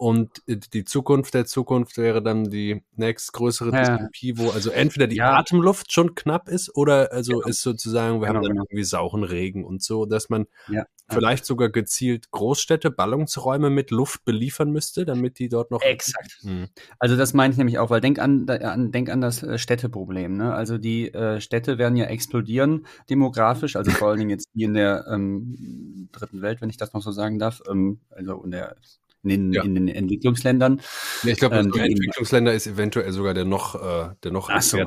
Und 0.00 0.42
die 0.46 0.84
Zukunft 0.84 1.34
der 1.34 1.44
Zukunft 1.44 1.96
wäre 1.96 2.22
dann 2.22 2.44
die 2.44 2.84
nächstgrößere 2.94 3.72
ja. 3.72 3.96
Dystopie, 3.96 4.38
wo 4.38 4.50
also 4.50 4.70
entweder 4.70 5.08
die 5.08 5.16
ja. 5.16 5.36
Atemluft 5.36 5.92
schon 5.92 6.14
knapp 6.14 6.48
ist 6.48 6.72
oder 6.76 7.10
also 7.10 7.32
genau. 7.32 7.48
ist 7.48 7.62
sozusagen, 7.62 8.20
wir 8.20 8.28
genau, 8.28 8.36
haben 8.36 8.42
dann 8.44 8.52
genau. 8.52 8.62
irgendwie 8.62 8.84
sauren 8.84 9.24
Regen 9.24 9.64
und 9.64 9.82
so, 9.82 10.06
dass 10.06 10.28
man 10.28 10.46
ja. 10.68 10.84
vielleicht 11.08 11.44
sogar 11.44 11.68
gezielt 11.68 12.30
Großstädte, 12.30 12.92
Ballungsräume 12.92 13.70
mit 13.70 13.90
Luft 13.90 14.24
beliefern 14.24 14.70
müsste, 14.70 15.04
damit 15.04 15.40
die 15.40 15.48
dort 15.48 15.72
noch. 15.72 15.82
Exakt. 15.82 16.38
Hm. 16.42 16.68
Also 17.00 17.16
das 17.16 17.34
meine 17.34 17.50
ich 17.50 17.58
nämlich 17.58 17.80
auch, 17.80 17.90
weil 17.90 18.00
denk 18.00 18.20
an, 18.20 18.48
an, 18.48 18.92
denk 18.92 19.10
an 19.10 19.20
das 19.20 19.42
äh, 19.42 19.58
Städteproblem. 19.58 20.36
Ne? 20.36 20.54
Also 20.54 20.78
die 20.78 21.12
äh, 21.12 21.40
Städte 21.40 21.76
werden 21.78 21.96
ja 21.96 22.04
explodieren 22.04 22.86
demografisch, 23.10 23.74
also 23.74 23.90
vor 23.90 24.10
allen 24.10 24.18
Dingen 24.18 24.30
jetzt 24.30 24.48
die 24.54 24.62
in 24.62 24.74
der 24.74 25.06
ähm, 25.10 26.08
dritten 26.12 26.40
Welt, 26.40 26.60
wenn 26.60 26.70
ich 26.70 26.76
das 26.76 26.92
noch 26.92 27.02
so 27.02 27.10
sagen 27.10 27.40
darf, 27.40 27.62
ähm, 27.68 27.98
also 28.10 28.44
in 28.44 28.52
der 28.52 28.76
in 29.22 29.28
den, 29.28 29.52
ja. 29.52 29.62
in 29.62 29.74
den 29.74 29.88
Entwicklungsländern. 29.88 30.80
Ja, 31.22 31.32
ich 31.32 31.38
glaube, 31.38 31.56
ähm, 31.56 31.72
Entwicklungsländer 31.72 32.52
ist 32.52 32.66
eventuell 32.66 33.12
sogar 33.12 33.34
der 33.34 33.44
noch, 33.44 33.74
äh, 33.74 34.14
der 34.22 34.32
noch 34.32 34.48
so. 34.60 34.78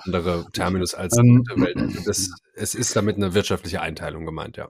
Terminus 0.54 0.94
als 0.94 1.18
ähm, 1.18 1.44
Welt. 1.56 1.78
Also 1.78 2.00
das, 2.06 2.30
es 2.56 2.76
ist 2.76 2.96
damit 2.96 3.18
eine 3.18 3.34
wirtschaftliche 3.34 3.82
Einteilung 3.82 4.26
gemeint, 4.26 4.58
ja. 4.58 4.70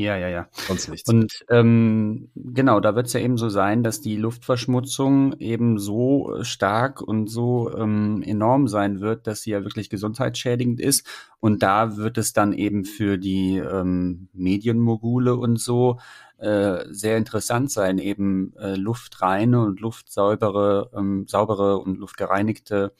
Ja, 0.00 0.16
ja, 0.16 0.28
ja. 0.28 0.48
Sonst 0.52 0.88
nichts. 0.88 1.08
Und 1.10 1.44
ähm, 1.50 2.30
genau, 2.36 2.78
da 2.78 2.94
wird 2.94 3.08
es 3.08 3.14
ja 3.14 3.20
eben 3.20 3.36
so 3.36 3.48
sein, 3.48 3.82
dass 3.82 4.00
die 4.00 4.16
Luftverschmutzung 4.16 5.32
eben 5.40 5.80
so 5.80 6.36
stark 6.42 7.02
und 7.02 7.26
so 7.26 7.76
ähm, 7.76 8.22
enorm 8.24 8.68
sein 8.68 9.00
wird, 9.00 9.26
dass 9.26 9.42
sie 9.42 9.50
ja 9.50 9.64
wirklich 9.64 9.90
gesundheitsschädigend 9.90 10.78
ist. 10.78 11.04
Und 11.40 11.64
da 11.64 11.96
wird 11.96 12.16
es 12.16 12.32
dann 12.32 12.52
eben 12.52 12.84
für 12.84 13.18
die 13.18 13.56
ähm, 13.56 14.28
Medienmogule 14.34 15.34
und 15.34 15.58
so 15.60 15.98
äh, 16.38 16.84
sehr 16.92 17.16
interessant 17.16 17.72
sein, 17.72 17.98
eben 17.98 18.54
äh, 18.56 18.76
luftreine 18.76 19.60
und 19.60 19.80
luftsaubere, 19.80 20.90
ähm, 20.96 21.26
saubere 21.26 21.78
und 21.78 21.98
luftgereinigte 21.98 22.92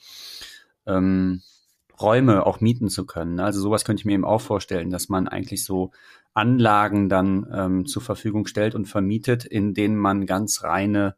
ähm, 0.85 1.41
Räume 2.01 2.45
auch 2.45 2.61
mieten 2.61 2.89
zu 2.89 3.05
können. 3.05 3.39
Also 3.39 3.59
sowas 3.59 3.85
könnte 3.85 4.01
ich 4.01 4.05
mir 4.05 4.13
eben 4.13 4.25
auch 4.25 4.41
vorstellen, 4.41 4.89
dass 4.89 5.09
man 5.09 5.27
eigentlich 5.27 5.63
so 5.63 5.91
Anlagen 6.33 7.09
dann 7.09 7.47
ähm, 7.51 7.85
zur 7.85 8.01
Verfügung 8.01 8.45
stellt 8.45 8.75
und 8.75 8.85
vermietet, 8.85 9.45
in 9.45 9.73
denen 9.73 9.97
man 9.97 10.25
ganz 10.25 10.63
reine 10.63 11.15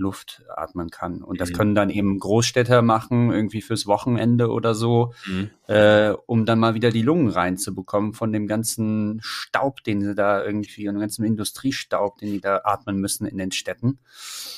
Luft 0.00 0.42
atmen 0.48 0.90
kann. 0.90 1.22
Und 1.22 1.40
das 1.40 1.50
mhm. 1.50 1.54
können 1.54 1.74
dann 1.74 1.90
eben 1.90 2.18
Großstädter 2.18 2.82
machen, 2.82 3.30
irgendwie 3.30 3.60
fürs 3.60 3.86
Wochenende 3.86 4.50
oder 4.50 4.74
so, 4.74 5.12
mhm. 5.26 5.50
äh, 5.68 6.10
um 6.26 6.46
dann 6.46 6.58
mal 6.58 6.74
wieder 6.74 6.90
die 6.90 7.02
Lungen 7.02 7.28
reinzubekommen 7.28 8.14
von 8.14 8.32
dem 8.32 8.46
ganzen 8.46 9.20
Staub, 9.22 9.84
den 9.84 10.00
sie 10.02 10.14
da 10.14 10.42
irgendwie, 10.42 10.88
und 10.88 10.94
dem 10.94 11.00
ganzen 11.00 11.24
Industriestaub, 11.24 12.18
den 12.18 12.32
die 12.32 12.40
da 12.40 12.62
atmen 12.64 12.98
müssen 12.98 13.26
in 13.26 13.38
den 13.38 13.52
Städten. 13.52 13.98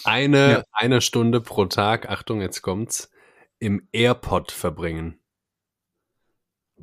Eine, 0.05 0.51
ja. 0.51 0.63
eine 0.73 1.01
Stunde 1.01 1.41
pro 1.41 1.67
Tag, 1.67 2.09
Achtung, 2.09 2.41
jetzt 2.41 2.63
kommt's, 2.63 3.11
im 3.59 3.89
AirPod 3.93 4.53
verbringen. 4.53 5.19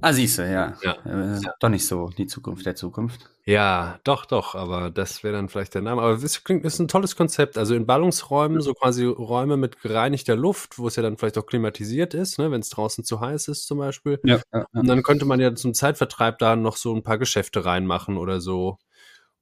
Ah, 0.02 0.14
siehst 0.14 0.38
du, 0.38 0.50
ja. 0.50 0.78
Ja. 0.82 1.36
Äh, 1.36 1.42
Doch 1.60 1.70
nicht 1.70 1.86
so 1.86 2.10
die 2.18 2.28
Zukunft 2.28 2.66
der 2.66 2.76
Zukunft. 2.76 3.30
Ja, 3.46 4.00
doch, 4.04 4.26
doch, 4.26 4.56
aber 4.56 4.92
das 4.92 5.24
wäre 5.24 5.34
dann 5.34 5.50
vielleicht 5.50 5.74
der 5.74 5.82
Name. 5.82 6.02
Aber 6.02 6.18
das 6.18 6.44
klingt, 6.44 6.64
ist 6.64 6.80
ein 6.80 6.88
tolles 6.88 7.16
Konzept. 7.16 7.58
Also 7.58 7.76
in 7.76 7.86
Ballungsräumen, 7.86 8.62
so 8.62 8.74
quasi 8.74 9.06
Räume 9.06 9.58
mit 9.58 9.82
gereinigter 9.82 10.36
Luft, 10.36 10.78
wo 10.78 10.88
es 10.88 10.96
ja 10.96 11.04
dann 11.04 11.18
vielleicht 11.18 11.38
auch 11.38 11.46
klimatisiert 11.46 12.14
ist, 12.14 12.38
ne, 12.40 12.52
wenn 12.52 12.62
es 12.62 12.70
draußen 12.70 13.04
zu 13.04 13.20
heiß 13.20 13.48
ist 13.48 13.66
zum 13.66 13.80
Beispiel. 13.80 14.20
Ja, 14.24 14.40
ja, 14.54 14.60
ja. 14.60 14.66
Und 14.80 14.88
dann 14.88 15.04
könnte 15.04 15.26
man 15.26 15.40
ja 15.40 15.54
zum 15.56 15.74
Zeitvertreib 15.74 16.38
da 16.40 16.56
noch 16.56 16.78
so 16.78 16.96
ein 16.96 17.04
paar 17.04 17.18
Geschäfte 17.18 17.66
reinmachen 17.66 18.18
oder 18.18 18.40
so. 18.40 18.78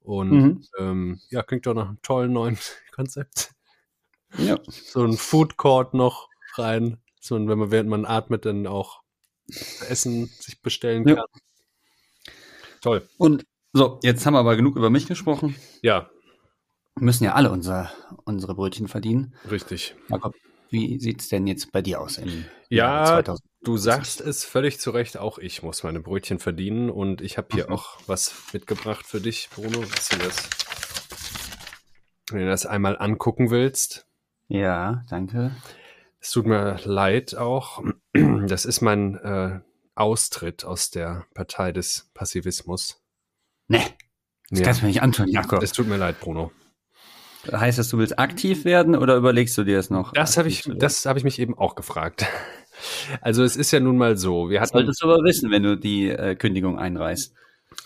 Und 0.00 0.30
mhm. 0.30 0.64
ähm, 0.78 1.20
ja, 1.30 1.42
klingt 1.42 1.66
doch 1.66 1.74
nach 1.74 1.88
einem 1.88 2.02
tollen 2.02 2.32
neuen 2.32 2.58
Konzept. 2.92 3.52
Ja. 4.38 4.56
So 4.64 5.04
ein 5.04 5.16
Food 5.18 5.56
Court 5.56 5.94
noch 5.94 6.28
rein. 6.54 6.96
So, 7.20 7.34
und 7.34 7.48
wenn 7.48 7.58
man, 7.58 7.70
während 7.70 7.90
man 7.90 8.06
atmet, 8.06 8.44
dann 8.44 8.66
auch 8.66 9.02
Essen 9.88 10.26
sich 10.26 10.60
bestellen 10.60 11.04
kann. 11.04 11.16
Ja. 11.16 11.24
Toll. 12.80 13.08
Und 13.18 13.44
so, 13.72 13.98
jetzt 14.02 14.24
haben 14.24 14.34
wir 14.34 14.40
aber 14.40 14.56
genug 14.56 14.76
über 14.76 14.90
mich 14.90 15.06
gesprochen. 15.06 15.54
Ja. 15.82 16.10
Wir 16.96 17.04
müssen 17.04 17.24
ja 17.24 17.34
alle 17.34 17.50
unser, 17.50 17.92
unsere 18.24 18.54
Brötchen 18.54 18.88
verdienen. 18.88 19.34
Richtig. 19.50 19.94
Jakob, 20.08 20.34
wie 20.70 20.98
sieht 20.98 21.20
es 21.20 21.28
denn 21.28 21.46
jetzt 21.46 21.72
bei 21.72 21.82
dir 21.82 22.00
aus? 22.00 22.20
Ja, 22.68 23.22
du 23.62 23.76
sagst 23.76 24.20
es 24.20 24.44
völlig 24.44 24.80
zu 24.80 24.90
Recht, 24.90 25.16
auch 25.16 25.38
ich 25.38 25.62
muss 25.62 25.82
meine 25.82 26.00
Brötchen 26.00 26.38
verdienen 26.38 26.90
und 26.90 27.20
ich 27.20 27.38
habe 27.38 27.48
hier 27.52 27.66
mhm. 27.68 27.74
auch 27.74 27.98
was 28.06 28.34
mitgebracht 28.52 29.06
für 29.06 29.20
dich, 29.20 29.48
Bruno. 29.54 29.80
Was 29.80 30.08
das, 30.08 30.50
wenn 32.30 32.40
du 32.40 32.48
das 32.48 32.66
einmal 32.66 32.98
angucken 32.98 33.50
willst. 33.50 34.06
Ja, 34.48 35.04
danke. 35.08 35.54
Es 36.20 36.30
tut 36.30 36.46
mir 36.46 36.78
leid 36.84 37.36
auch. 37.36 37.82
Das 38.48 38.64
ist 38.64 38.80
mein 38.80 39.16
äh, 39.16 39.60
Austritt 39.94 40.64
aus 40.64 40.90
der 40.90 41.26
Partei 41.34 41.70
des 41.70 42.10
Passivismus. 42.14 43.00
Nee, 43.68 43.84
das 44.50 44.60
ja. 44.60 44.64
kannst 44.64 44.80
du 44.80 44.86
mir 44.86 44.88
nicht 44.88 45.02
antun, 45.02 45.28
Jakob. 45.28 45.62
Es 45.62 45.72
tut 45.72 45.86
mir 45.86 45.98
leid, 45.98 46.18
Bruno. 46.18 46.50
Heißt 47.50 47.78
das, 47.78 47.88
du 47.88 47.98
willst 47.98 48.18
aktiv 48.18 48.64
werden 48.64 48.96
oder 48.96 49.16
überlegst 49.16 49.56
du 49.56 49.64
dir 49.64 49.76
das 49.76 49.90
noch? 49.90 50.12
Das 50.12 50.36
habe 50.36 50.48
ich, 50.48 50.68
das 50.76 51.06
habe 51.06 51.18
ich 51.18 51.24
mich 51.24 51.38
eben 51.38 51.56
auch 51.56 51.74
gefragt. 51.74 52.26
Also 53.22 53.42
es 53.42 53.56
ist 53.56 53.72
ja 53.72 53.80
nun 53.80 53.96
mal 53.98 54.16
so. 54.16 54.50
Wir 54.50 54.60
hatten, 54.60 54.72
das 54.72 54.82
solltest 54.82 55.02
du 55.02 55.06
aber 55.06 55.24
wissen, 55.24 55.50
wenn 55.50 55.64
du 55.64 55.76
die 55.76 56.10
äh, 56.10 56.36
Kündigung 56.36 56.78
einreißt. 56.78 57.34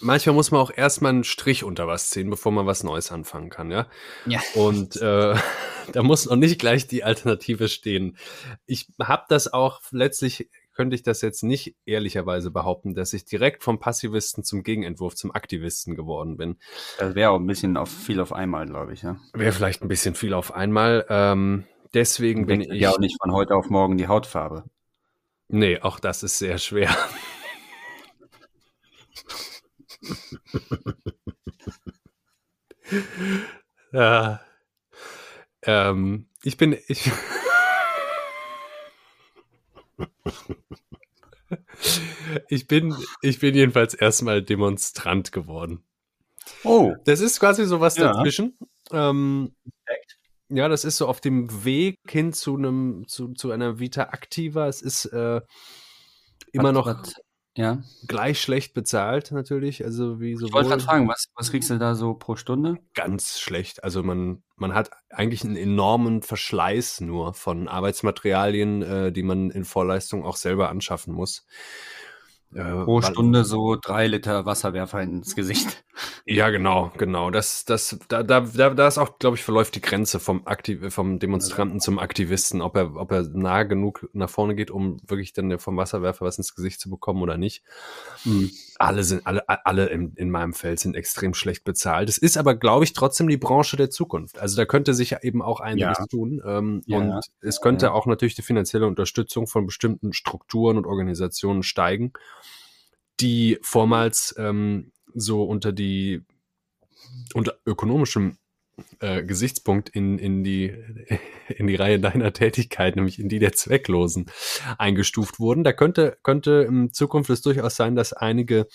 Manchmal 0.00 0.34
muss 0.34 0.50
man 0.50 0.60
auch 0.60 0.72
erstmal 0.74 1.12
einen 1.12 1.24
Strich 1.24 1.62
unter 1.64 1.86
was 1.86 2.10
ziehen, 2.10 2.28
bevor 2.28 2.50
man 2.50 2.66
was 2.66 2.82
Neues 2.82 3.12
anfangen 3.12 3.50
kann, 3.50 3.70
ja. 3.70 3.86
Ja. 4.26 4.40
Und 4.54 4.96
äh, 4.96 5.34
da 5.92 6.02
muss 6.02 6.26
noch 6.26 6.36
nicht 6.36 6.58
gleich 6.58 6.86
die 6.88 7.04
Alternative 7.04 7.68
stehen. 7.68 8.16
Ich 8.66 8.88
habe 9.00 9.24
das 9.28 9.52
auch 9.52 9.80
letztlich 9.90 10.48
könnte 10.74 10.94
ich 10.96 11.02
das 11.02 11.20
jetzt 11.20 11.42
nicht 11.42 11.76
ehrlicherweise 11.84 12.50
behaupten, 12.50 12.94
dass 12.94 13.12
ich 13.12 13.24
direkt 13.24 13.62
vom 13.62 13.78
Passivisten 13.78 14.42
zum 14.42 14.62
Gegenentwurf 14.62 15.14
zum 15.14 15.34
Aktivisten 15.34 15.94
geworden 15.94 16.36
bin. 16.36 16.56
Das 16.98 17.14
wäre 17.14 17.30
auch 17.30 17.38
ein 17.38 17.46
bisschen 17.46 17.76
auf, 17.76 17.90
viel 17.90 18.20
auf 18.20 18.32
einmal, 18.32 18.66
glaube 18.66 18.92
ich. 18.92 19.02
Ja? 19.02 19.18
Wäre 19.34 19.52
vielleicht 19.52 19.82
ein 19.82 19.88
bisschen 19.88 20.14
viel 20.14 20.34
auf 20.34 20.54
einmal. 20.54 21.04
Ähm, 21.08 21.64
deswegen 21.94 22.46
bin 22.46 22.62
ich. 22.62 22.80
Ja, 22.80 22.90
auch 22.90 22.98
nicht 22.98 23.18
von 23.20 23.32
heute 23.32 23.54
auf 23.54 23.68
morgen 23.68 23.98
die 23.98 24.08
Hautfarbe. 24.08 24.64
Nee, 25.48 25.80
auch 25.80 26.00
das 26.00 26.22
ist 26.22 26.38
sehr 26.38 26.58
schwer. 26.58 26.96
ja. 33.92 34.40
Ähm, 35.64 36.26
ich 36.42 36.56
bin. 36.56 36.76
Ich 36.88 37.10
Ich 42.48 42.66
bin, 42.66 42.94
ich 43.20 43.40
bin 43.40 43.54
jedenfalls 43.54 43.94
erstmal 43.94 44.42
Demonstrant 44.42 45.32
geworden. 45.32 45.82
Oh. 46.64 46.94
Das 47.04 47.20
ist 47.20 47.38
quasi 47.40 47.64
sowas 47.66 47.96
Ja. 47.96 48.12
dazwischen. 48.12 48.56
Ähm, 48.90 49.54
ja, 50.48 50.68
das 50.68 50.84
ist 50.84 50.96
so 50.96 51.06
auf 51.08 51.20
dem 51.20 51.64
Weg 51.64 51.98
hin 52.08 52.32
zu 52.32 52.56
einem, 52.56 53.04
zu, 53.06 53.32
zu 53.34 53.50
einer 53.50 53.78
Vita 53.78 54.04
Activa. 54.04 54.66
Es 54.66 54.82
ist 54.82 55.06
äh, 55.06 55.40
immer 56.52 56.68
Was- 56.68 56.72
noch 56.74 56.86
was- 56.86 57.14
ja. 57.56 57.82
gleich 58.06 58.40
schlecht 58.40 58.74
bezahlt, 58.74 59.30
natürlich. 59.32 59.84
Also 59.84 60.20
wie 60.20 60.32
Ich 60.32 60.52
wollte 60.52 60.70
gerade 60.70 60.82
fragen, 60.82 61.08
was, 61.08 61.26
was 61.34 61.50
kriegst 61.50 61.70
du 61.70 61.78
da 61.78 61.94
so 61.94 62.14
pro 62.14 62.36
Stunde? 62.36 62.78
ganz 62.94 63.38
schlecht. 63.38 63.84
Also 63.84 64.02
man, 64.02 64.42
man 64.56 64.74
hat 64.74 64.90
eigentlich 65.10 65.44
einen 65.44 65.56
enormen 65.56 66.22
Verschleiß 66.22 67.00
nur 67.02 67.34
von 67.34 67.68
Arbeitsmaterialien, 67.68 68.82
äh, 68.82 69.12
die 69.12 69.22
man 69.22 69.50
in 69.50 69.64
Vorleistung 69.64 70.24
auch 70.24 70.36
selber 70.36 70.70
anschaffen 70.70 71.12
muss. 71.14 71.46
Äh, 72.54 72.84
Pro 72.84 73.00
Stunde 73.00 73.44
so 73.44 73.76
drei 73.76 74.06
Liter 74.06 74.44
Wasserwerfer 74.44 75.00
ins 75.02 75.34
Gesicht. 75.34 75.84
Ja, 76.24 76.50
genau, 76.50 76.90
genau. 76.96 77.30
Das, 77.30 77.64
das, 77.64 77.98
da, 78.08 78.22
da, 78.22 78.40
da, 78.40 78.70
da 78.70 78.88
ist 78.88 78.98
auch, 78.98 79.18
glaube 79.18 79.36
ich, 79.36 79.44
verläuft 79.44 79.74
die 79.74 79.80
Grenze 79.80 80.20
vom 80.20 80.46
Aktiv 80.46 80.92
vom 80.92 81.18
Demonstranten 81.18 81.80
zum 81.80 81.98
Aktivisten, 81.98 82.62
ob 82.62 82.76
er, 82.76 82.96
ob 82.96 83.12
er 83.12 83.22
nah 83.22 83.64
genug 83.64 84.08
nach 84.12 84.30
vorne 84.30 84.54
geht, 84.54 84.70
um 84.70 84.98
wirklich 85.06 85.32
dann 85.32 85.58
vom 85.58 85.76
Wasserwerfer 85.76 86.24
was 86.24 86.38
ins 86.38 86.54
Gesicht 86.54 86.80
zu 86.80 86.88
bekommen 86.88 87.22
oder 87.22 87.36
nicht. 87.36 87.62
Hm. 88.22 88.50
Alle 88.78 89.04
sind, 89.04 89.26
alle, 89.26 89.48
alle 89.48 89.86
in, 89.86 90.14
in 90.14 90.30
meinem 90.30 90.54
Feld 90.54 90.80
sind 90.80 90.96
extrem 90.96 91.34
schlecht 91.34 91.64
bezahlt. 91.64 92.08
Es 92.08 92.18
ist 92.18 92.36
aber, 92.36 92.54
glaube 92.54 92.84
ich, 92.84 92.94
trotzdem 92.94 93.28
die 93.28 93.36
Branche 93.36 93.76
der 93.76 93.90
Zukunft. 93.90 94.38
Also 94.38 94.56
da 94.56 94.64
könnte 94.64 94.94
sich 94.94 95.16
eben 95.22 95.42
auch 95.42 95.60
einiges 95.60 95.98
Ja. 95.98 96.06
tun. 96.06 96.42
Ähm, 96.44 96.82
Ja, 96.86 96.98
und 96.98 97.20
es 97.40 97.60
könnte 97.60 97.92
auch 97.92 98.06
natürlich 98.06 98.34
die 98.34 98.42
finanzielle 98.42 98.86
Unterstützung 98.86 99.46
von 99.46 99.66
bestimmten 99.66 100.12
Strukturen 100.12 100.78
und 100.78 100.86
Organisationen 100.86 101.62
steigen, 101.62 102.12
die 103.20 103.58
vormals 103.62 104.34
ähm, 104.38 104.91
so 105.14 105.44
unter 105.44 105.72
die 105.72 106.22
unter 107.34 107.58
ökonomischem 107.66 108.38
äh, 109.00 109.22
Gesichtspunkt 109.22 109.88
in, 109.90 110.18
in, 110.18 110.44
die, 110.44 110.74
in 111.48 111.66
die 111.66 111.74
Reihe 111.74 112.00
deiner 112.00 112.32
Tätigkeit, 112.32 112.96
nämlich 112.96 113.18
in 113.18 113.28
die 113.28 113.38
der 113.38 113.52
Zwecklosen, 113.52 114.26
eingestuft 114.78 115.40
wurden. 115.40 115.64
Da 115.64 115.72
könnte, 115.72 116.18
könnte 116.22 116.66
in 116.68 116.92
Zukunft 116.92 117.30
es 117.30 117.42
durchaus 117.42 117.76
sein, 117.76 117.96
dass 117.96 118.12
einige 118.12 118.66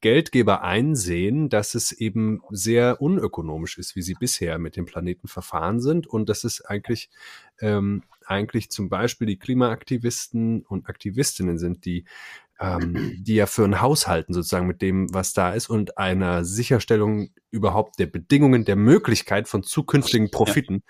Geldgeber 0.00 0.62
einsehen, 0.62 1.48
dass 1.48 1.74
es 1.74 1.90
eben 1.90 2.40
sehr 2.50 3.02
unökonomisch 3.02 3.78
ist, 3.78 3.96
wie 3.96 4.02
sie 4.02 4.14
bisher 4.14 4.58
mit 4.58 4.76
dem 4.76 4.84
Planeten 4.84 5.26
verfahren 5.26 5.80
sind 5.80 6.06
und 6.06 6.28
dass 6.28 6.44
es 6.44 6.64
eigentlich, 6.64 7.10
ähm, 7.60 8.04
eigentlich 8.24 8.70
zum 8.70 8.88
Beispiel 8.88 9.26
die 9.26 9.38
Klimaaktivisten 9.38 10.62
und 10.62 10.88
Aktivistinnen 10.88 11.58
sind, 11.58 11.84
die 11.84 12.04
ähm, 12.60 12.94
die 13.26 13.34
ja 13.34 13.46
für 13.46 13.64
ein 13.64 13.80
Haushalten 13.80 14.32
sozusagen 14.34 14.66
mit 14.66 14.82
dem, 14.82 15.12
was 15.12 15.32
da 15.32 15.52
ist 15.52 15.68
und 15.68 15.98
einer 15.98 16.44
Sicherstellung 16.44 17.30
überhaupt 17.50 17.98
der 17.98 18.06
Bedingungen, 18.06 18.64
der 18.64 18.76
Möglichkeit 18.76 19.48
von 19.48 19.62
zukünftigen 19.62 20.30
Profiten. 20.30 20.82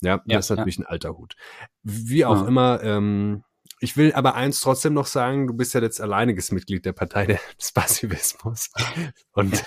Ja, 0.00 0.20
Ja, 0.26 0.36
das 0.36 0.46
ist 0.50 0.56
natürlich 0.56 0.78
ein 0.78 0.86
alter 0.86 1.16
Hut. 1.16 1.34
Wie 1.82 2.24
auch 2.24 2.42
Ja. 2.42 2.48
immer, 2.48 2.82
ähm, 2.82 3.44
ich 3.82 3.96
will 3.96 4.12
aber 4.12 4.34
eins 4.34 4.60
trotzdem 4.60 4.92
noch 4.92 5.06
sagen, 5.06 5.46
du 5.46 5.54
bist 5.54 5.72
ja 5.72 5.80
jetzt 5.80 6.00
alleiniges 6.00 6.52
Mitglied 6.52 6.84
der 6.84 6.92
Partei 6.92 7.26
des 7.60 7.72
Passivismus. 7.72 8.70
Und 9.32 9.64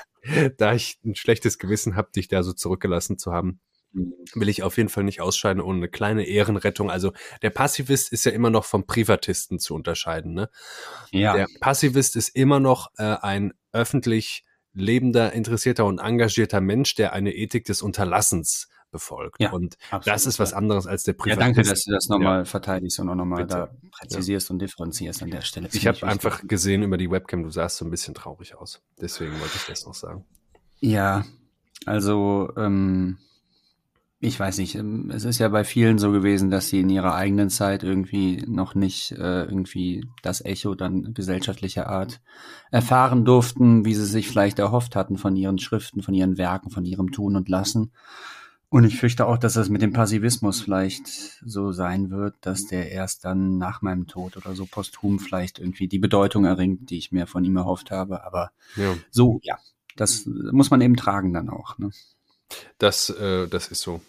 da 0.57 0.73
ich 0.73 0.99
ein 1.03 1.15
schlechtes 1.15 1.57
Gewissen 1.57 1.95
habe, 1.95 2.11
dich 2.15 2.27
da 2.27 2.43
so 2.43 2.53
zurückgelassen 2.53 3.17
zu 3.17 3.33
haben, 3.33 3.59
will 3.93 4.49
ich 4.49 4.63
auf 4.63 4.77
jeden 4.77 4.89
Fall 4.89 5.03
nicht 5.03 5.21
ausscheiden 5.21 5.62
ohne 5.62 5.77
eine 5.77 5.89
kleine 5.89 6.25
Ehrenrettung. 6.25 6.89
Also 6.89 7.13
der 7.41 7.51
Passivist 7.51 8.12
ist 8.12 8.25
ja 8.25 8.32
immer 8.32 8.49
noch 8.49 8.65
vom 8.65 8.86
Privatisten 8.86 9.60
zu 9.60 9.75
unterscheiden. 9.75 10.34
Ne? 10.34 10.49
Ja. 11.12 11.36
Der 11.36 11.47
Passivist 11.60 12.15
ist 12.15 12.29
immer 12.29 12.60
noch 12.60 12.91
äh, 12.97 13.03
ein 13.03 13.53
öffentlich 13.71 14.43
lebender, 14.73 15.34
interessierter 15.34 15.86
und 15.86 15.99
engagierter 15.99 16.62
Mensch, 16.62 16.95
der 16.95 17.13
eine 17.13 17.34
Ethik 17.34 17.65
des 17.65 17.82
Unterlassens 17.82 18.69
befolgt. 18.93 19.41
Ja, 19.41 19.51
und 19.51 19.77
absolut, 19.91 20.08
das 20.15 20.25
ist 20.25 20.39
was 20.39 20.51
ja. 20.51 20.58
anderes 20.58 20.88
als 20.88 21.03
der 21.03 21.13
Ja, 21.13 21.17
Privatist. 21.17 21.41
danke, 21.41 21.63
dass 21.69 21.84
du 21.84 21.91
das 21.91 22.08
nochmal 22.08 22.45
verteidigst 22.45 22.99
und 22.99 23.10
auch 23.10 23.15
nochmal 23.15 23.45
da 23.45 23.69
präzisierst 23.91 24.51
und 24.51 24.60
differenzierst 24.60 25.21
an 25.21 25.32
der 25.32 25.41
Stelle. 25.41 25.67
Ich 25.67 25.73
Finde 25.73 25.88
habe 25.89 25.95
wichtig. 25.97 26.10
einfach 26.10 26.47
gesehen 26.47 26.84
über 26.84 26.97
die 26.97 27.12
Webcam, 27.12 27.43
du 27.43 27.49
sahst 27.49 27.77
so 27.77 27.86
ein 27.86 27.91
bisschen 27.91 28.13
traurig 28.13 28.56
aus. 28.56 28.82
Deswegen 29.01 29.34
wollte 29.39 29.56
ich 29.56 29.65
das 29.65 29.86
noch 29.86 29.95
sagen. 29.95 30.25
Ja, 30.79 31.25
also 31.86 32.51
ähm, 32.56 33.17
ich 34.23 34.39
weiß 34.39 34.57
nicht, 34.59 34.75
ähm, 34.75 35.12
es 35.13 35.25
ist 35.25 35.39
ja 35.39 35.49
bei 35.49 35.63
vielen 35.63 35.99
so 35.99 36.12
gewesen, 36.12 36.49
dass 36.49 36.69
sie 36.69 36.79
in 36.79 36.89
ihrer 36.89 37.13
eigenen 37.13 37.49
Zeit 37.49 37.83
irgendwie 37.83 38.43
noch 38.47 38.73
nicht 38.73 39.12
äh, 39.12 39.43
irgendwie 39.43 40.05
das 40.21 40.43
Echo 40.43 40.75
dann 40.75 41.13
gesellschaftlicher 41.13 41.88
Art 41.88 42.21
erfahren 42.71 43.25
durften, 43.25 43.86
wie 43.86 43.93
sie 43.93 44.05
sich 44.05 44.27
vielleicht 44.27 44.59
erhofft 44.59 44.95
hatten 44.95 45.17
von 45.17 45.36
ihren 45.36 45.59
Schriften, 45.59 46.01
von 46.01 46.13
ihren 46.13 46.38
Werken, 46.38 46.69
von 46.69 46.86
ihrem 46.86 47.12
Tun 47.12 47.36
und 47.36 47.49
Lassen. 47.49 47.91
Und 48.69 48.86
ich 48.86 48.97
fürchte 48.97 49.27
auch, 49.27 49.38
dass 49.38 49.53
das 49.53 49.69
mit 49.69 49.81
dem 49.81 49.93
Passivismus 49.93 50.62
vielleicht 50.62 51.05
so 51.45 51.71
sein 51.71 52.09
wird, 52.09 52.33
dass 52.41 52.65
der 52.65 52.91
erst 52.91 53.25
dann 53.25 53.57
nach 53.57 53.81
meinem 53.81 54.07
Tod 54.07 54.38
oder 54.38 54.55
so 54.55 54.65
posthum 54.65 55.19
vielleicht 55.19 55.59
irgendwie 55.59 55.88
die 55.88 55.99
Bedeutung 55.99 56.45
erringt, 56.45 56.89
die 56.89 56.97
ich 56.97 57.12
mir 57.12 57.27
von 57.27 57.43
ihm 57.43 57.57
erhofft 57.57 57.91
habe. 57.91 58.25
Aber 58.25 58.51
Ja, 58.75 58.95
so, 59.12 59.39
ja, 59.43 59.59
das 59.95 60.25
muss 60.25 60.71
man 60.71 60.81
eben 60.81 60.95
tragen 60.95 61.33
dann 61.33 61.49
auch. 61.49 61.77
Ne? 61.77 61.91
das, 62.77 63.09
äh, 63.09 63.47
das 63.47 63.67
ist 63.67 63.81
so. 63.81 64.01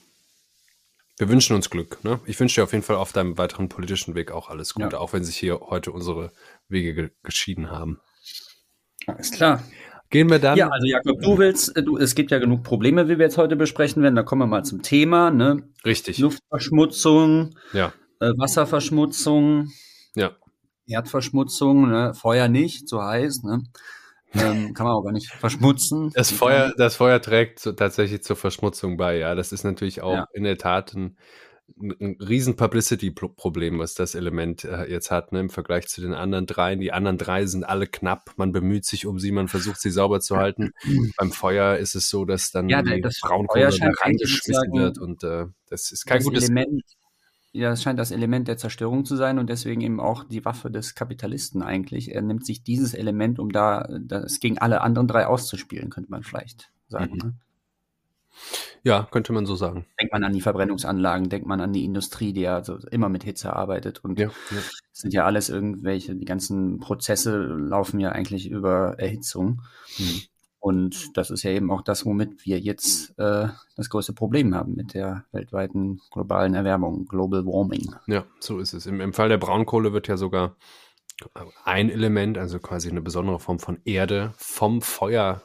Wir 1.17 1.29
wünschen 1.29 1.55
uns 1.55 1.71
Glück. 1.71 2.03
Ne? 2.03 2.21
Ich 2.27 2.39
wünsche 2.41 2.61
dir 2.61 2.65
auf 2.65 2.73
jeden 2.73 2.83
Fall 2.85 2.97
auf 2.97 3.13
deinem 3.13 3.39
weiteren 3.39 3.69
politischen 3.69 4.15
Weg 4.15 4.33
auch 4.33 4.51
alles 4.51 4.75
Gute, 4.75 4.91
Ja. 4.93 4.99
auch 4.99 5.13
wenn 5.13 5.23
sich 5.25 5.37
hier 5.37 5.61
heute 5.61 5.93
unsere 5.93 6.33
Wege 6.69 6.95
ge 6.95 7.11
geschieden 7.23 7.71
haben. 7.71 8.01
Alles 9.07 9.31
klar. 9.31 9.63
Gehen 10.11 10.29
wir 10.31 10.39
dann. 10.39 10.57
Ja, 10.57 10.69
also 10.69 10.87
Jakob, 10.87 11.21
du 11.23 11.39
willst, 11.39 11.77
äh, 11.77 11.83
du, 11.83 11.97
es 11.99 12.15
gibt 12.15 12.31
ja 12.31 12.39
genug 12.39 12.63
Probleme, 12.63 13.09
wie 13.09 13.19
wir 13.19 13.25
jetzt 13.27 13.39
heute 13.39 13.57
besprechen 13.57 14.03
werden. 14.03 14.15
Da 14.15 14.23
kommen 14.23 14.43
wir 14.43 14.47
mal 14.47 14.65
zum 14.65 14.83
Thema, 14.83 15.31
ne? 15.31 15.69
Richtig. 15.85 16.19
Luftverschmutzung, 16.19 17.57
Ja, 17.73 17.93
äh, 18.21 18.31
Wasserverschmutzung, 18.37 19.73
ja. 20.15 20.33
Erdverschmutzung, 20.87 21.89
ne? 21.91 22.15
Feuer 22.15 22.49
nicht, 22.49 22.89
so 22.89 23.03
heiß, 23.03 23.43
ne? 23.45 23.63
Ähm, 24.35 24.73
kann 24.75 24.87
man 24.87 24.95
auch 24.95 25.03
gar 25.03 25.13
nicht 25.13 25.29
verschmutzen. 25.29 26.11
Das 26.15 26.31
Feuer, 26.31 26.73
das 26.77 26.97
Feuer 26.97 27.21
trägt 27.21 27.61
so, 27.61 27.73
tatsächlich 27.73 28.23
zur 28.23 28.37
Verschmutzung 28.37 28.97
bei, 28.97 29.19
ja. 29.19 29.35
Das 29.35 29.53
ist 29.53 29.65
natürlich 29.65 30.03
auch 30.03 30.15
Ja. 30.15 30.27
in 30.33 30.45
der 30.45 30.59
Tat 30.59 30.95
ein, 30.95 31.17
ein, 31.81 32.17
riesen 32.21 32.57
Publicity-Problem, 32.57 33.79
was 33.79 33.95
das 33.95 34.15
Element 34.15 34.65
äh, 34.65 34.85
jetzt 34.91 35.11
hat, 35.11 35.33
ne, 35.33 35.41
im 35.41 35.51
Vergleich 35.51 35.87
zu 35.89 36.01
den 36.01 36.13
anderen 36.13 36.47
dreien. 36.47 36.79
Die 36.81 36.93
anderen 36.93 37.19
drei 37.19 37.47
sind 37.47 37.65
alle 37.65 37.87
knapp, 37.87 38.33
man 38.37 38.53
bemüht 38.53 38.85
sich 38.85 39.07
um 39.07 39.19
sie, 39.19 39.33
man 39.33 39.49
versucht 39.49 39.81
sie 39.81 39.91
sauber 39.91 40.21
zu 40.21 40.37
halten. 40.37 40.73
Beim 41.17 41.33
Feuer 41.33 41.77
ist 41.79 41.95
es 41.95 42.09
so, 42.09 42.25
dass 42.25 42.51
dann 42.51 42.69
Ja, 42.69 42.83
die 42.83 43.01
das 43.01 43.19
Braunkohle 43.21 43.71
da 43.79 43.91
reingeschmissen 44.03 44.73
wird 44.73 44.99
und 44.99 45.25
äh, 45.25 45.47
das 45.71 45.91
ist 45.91 46.05
kein 46.07 46.19
das 46.19 46.27
gutes 46.27 46.45
Element, 46.45 46.83
ja, 47.55 47.71
das 47.71 47.83
scheint 47.83 48.01
das 48.01 48.11
Element 48.11 48.49
der 48.49 48.57
Zerstörung 48.57 49.05
zu 49.05 49.15
sein 49.15 49.39
und 49.39 49.49
deswegen 49.49 49.81
eben 49.81 50.01
auch 50.01 50.25
die 50.25 50.45
Waffe 50.45 50.73
des 50.73 50.97
Kapitalisten 50.97 51.63
eigentlich. 51.63 52.13
Er 52.13 52.21
nimmt 52.21 52.45
sich 52.45 52.65
dieses 52.65 52.95
Element, 52.95 53.39
um 53.39 53.53
da 53.53 53.89
das 54.01 54.41
gegen 54.41 54.59
alle 54.59 54.81
anderen 54.81 55.07
drei 55.07 55.27
auszuspielen, 55.29 55.89
könnte 55.89 56.11
man 56.11 56.25
vielleicht 56.25 56.73
sagen. 56.89 57.13
Mhm. 57.13 57.19
Ne? 57.19 57.35
Ja, 58.83 59.07
könnte 59.09 59.33
man 59.33 59.47
so 59.47 59.55
sagen. 59.55 59.87
Denkt 60.01 60.13
man 60.13 60.25
an 60.25 60.33
die 60.33 60.41
Verbrennungsanlagen, 60.41 61.29
denkt 61.29 61.47
man 61.47 61.61
an 61.61 61.73
die 61.73 61.85
Industrie, 61.85 62.33
die 62.33 62.41
ja 62.41 62.57
also 62.57 62.77
immer 62.91 63.09
mit 63.09 63.23
Hitze 63.23 63.55
arbeitet 63.55 64.03
und 64.03 64.19
Ja, 64.19 64.27
ja. 64.27 64.33
das 64.57 64.71
sind 64.93 65.15
ja 65.15 65.25
alles 65.25 65.49
irgendwelche, 65.49 66.17
die 66.17 66.25
ganzen 66.25 66.81
Prozesse 66.81 67.37
laufen 67.37 68.01
ja 68.01 68.11
eigentlich 68.11 68.51
über 68.51 68.99
Erhitzung. 68.99 69.63
Mhm. 69.99 70.23
Und 70.65 71.19
das 71.19 71.29
ist 71.31 71.43
ja 71.43 71.51
eben 71.51 71.71
auch 71.71 71.83
das, 71.83 72.07
womit 72.07 72.47
wir 72.47 72.59
jetzt 72.59 73.11
äh, 73.19 73.49
das 73.77 73.91
größte 73.91 74.15
Problem 74.15 74.55
haben 74.55 74.75
mit 74.75 74.95
der 74.95 75.27
weltweiten 75.31 76.01
globalen 76.11 76.55
Erwärmung, 76.55 77.05
Global 77.05 77.45
Warming. 77.45 77.95
Ja, 78.07 78.25
so 78.41 78.61
ist 78.61 78.73
es. 78.73 78.87
Im, 78.87 79.03
Im 79.03 79.13
Fall 79.13 79.29
der 79.29 79.37
Braunkohle 79.37 79.93
wird 79.93 80.09
ja 80.09 80.17
sogar 80.17 80.57
ein 81.65 81.91
Element, 81.91 82.39
also 82.39 82.61
quasi 82.61 82.89
eine 82.89 83.03
besondere 83.03 83.41
Form 83.41 83.59
von 83.59 83.79
Erde, 83.85 84.33
vom 84.39 84.81
Feuer 84.81 85.43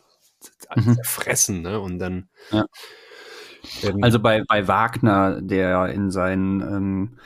Mhm. 0.74 0.96
zerfressen, 0.96 1.64
ne? 1.64 1.82
Und 1.82 2.00
dann 2.00 2.30
Ja. 2.52 2.66
Also 4.02 4.22
bei, 4.22 4.42
bei 4.48 4.70
Wagner, 4.70 5.42
der 5.42 5.88
in 5.88 6.12
seinen 6.12 6.62
ähm, 6.62 7.18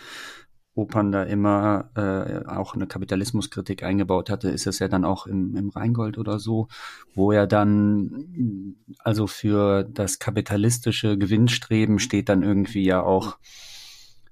Opern 0.75 1.11
da 1.11 1.23
immer 1.23 1.91
äh, 1.95 2.47
auch 2.47 2.73
eine 2.73 2.87
Kapitalismuskritik 2.87 3.83
eingebaut 3.83 4.29
hatte, 4.31 4.49
ist 4.49 4.65
es 4.65 4.79
ja 4.79 4.87
dann 4.87 5.05
auch 5.05 5.27
im, 5.27 5.55
im 5.55 5.69
Rheingold 5.69 6.17
oder 6.17 6.39
so, 6.39 6.67
wo 7.13 7.31
er 7.31 7.45
dann, 7.45 8.75
also 8.99 9.27
für 9.27 9.83
das 9.83 10.17
kapitalistische 10.17 11.17
Gewinnstreben 11.17 11.99
steht 11.99 12.27
dann 12.29 12.41
irgendwie 12.41 12.83
ja 12.83 13.03
auch, 13.03 13.37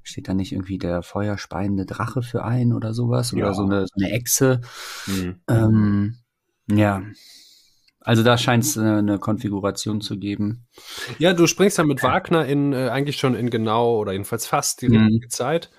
steht 0.01 0.27
da 0.27 0.34
nicht 0.34 0.51
irgendwie 0.51 0.80
der 0.80 1.04
feuerspeiende 1.04 1.86
Drache 1.86 2.23
für 2.23 2.43
ein 2.43 2.73
oder 2.73 2.93
sowas 2.93 3.34
Ja. 3.34 3.38
oder 3.45 3.54
so 3.54 3.63
eine, 3.63 3.86
so 3.86 3.93
eine 3.97 4.12
Echse. 4.12 4.62
Mhm. 5.06 5.36
Ähm, 5.47 6.15
ja, 6.71 7.04
also 7.99 8.23
da 8.23 8.36
scheint 8.39 8.63
es 8.63 8.80
eine, 8.80 8.97
eine 8.97 9.19
Konfiguration 9.19 10.01
zu 10.01 10.17
geben. 10.17 10.65
Ja, 11.19 11.34
du 11.34 11.45
springst 11.45 11.77
ja 11.77 11.84
mit 11.84 12.01
Wagner 12.01 12.47
in 12.47 12.73
äh, 12.73 12.89
eigentlich 12.89 13.17
schon 13.17 13.36
in 13.36 13.51
genau 13.51 13.97
oder 13.97 14.13
jedenfalls 14.13 14.47
fast 14.47 14.82
die 14.82 14.89
Mhm. 14.89 14.97
richtige 15.06 15.27
Zeit. 15.27 15.69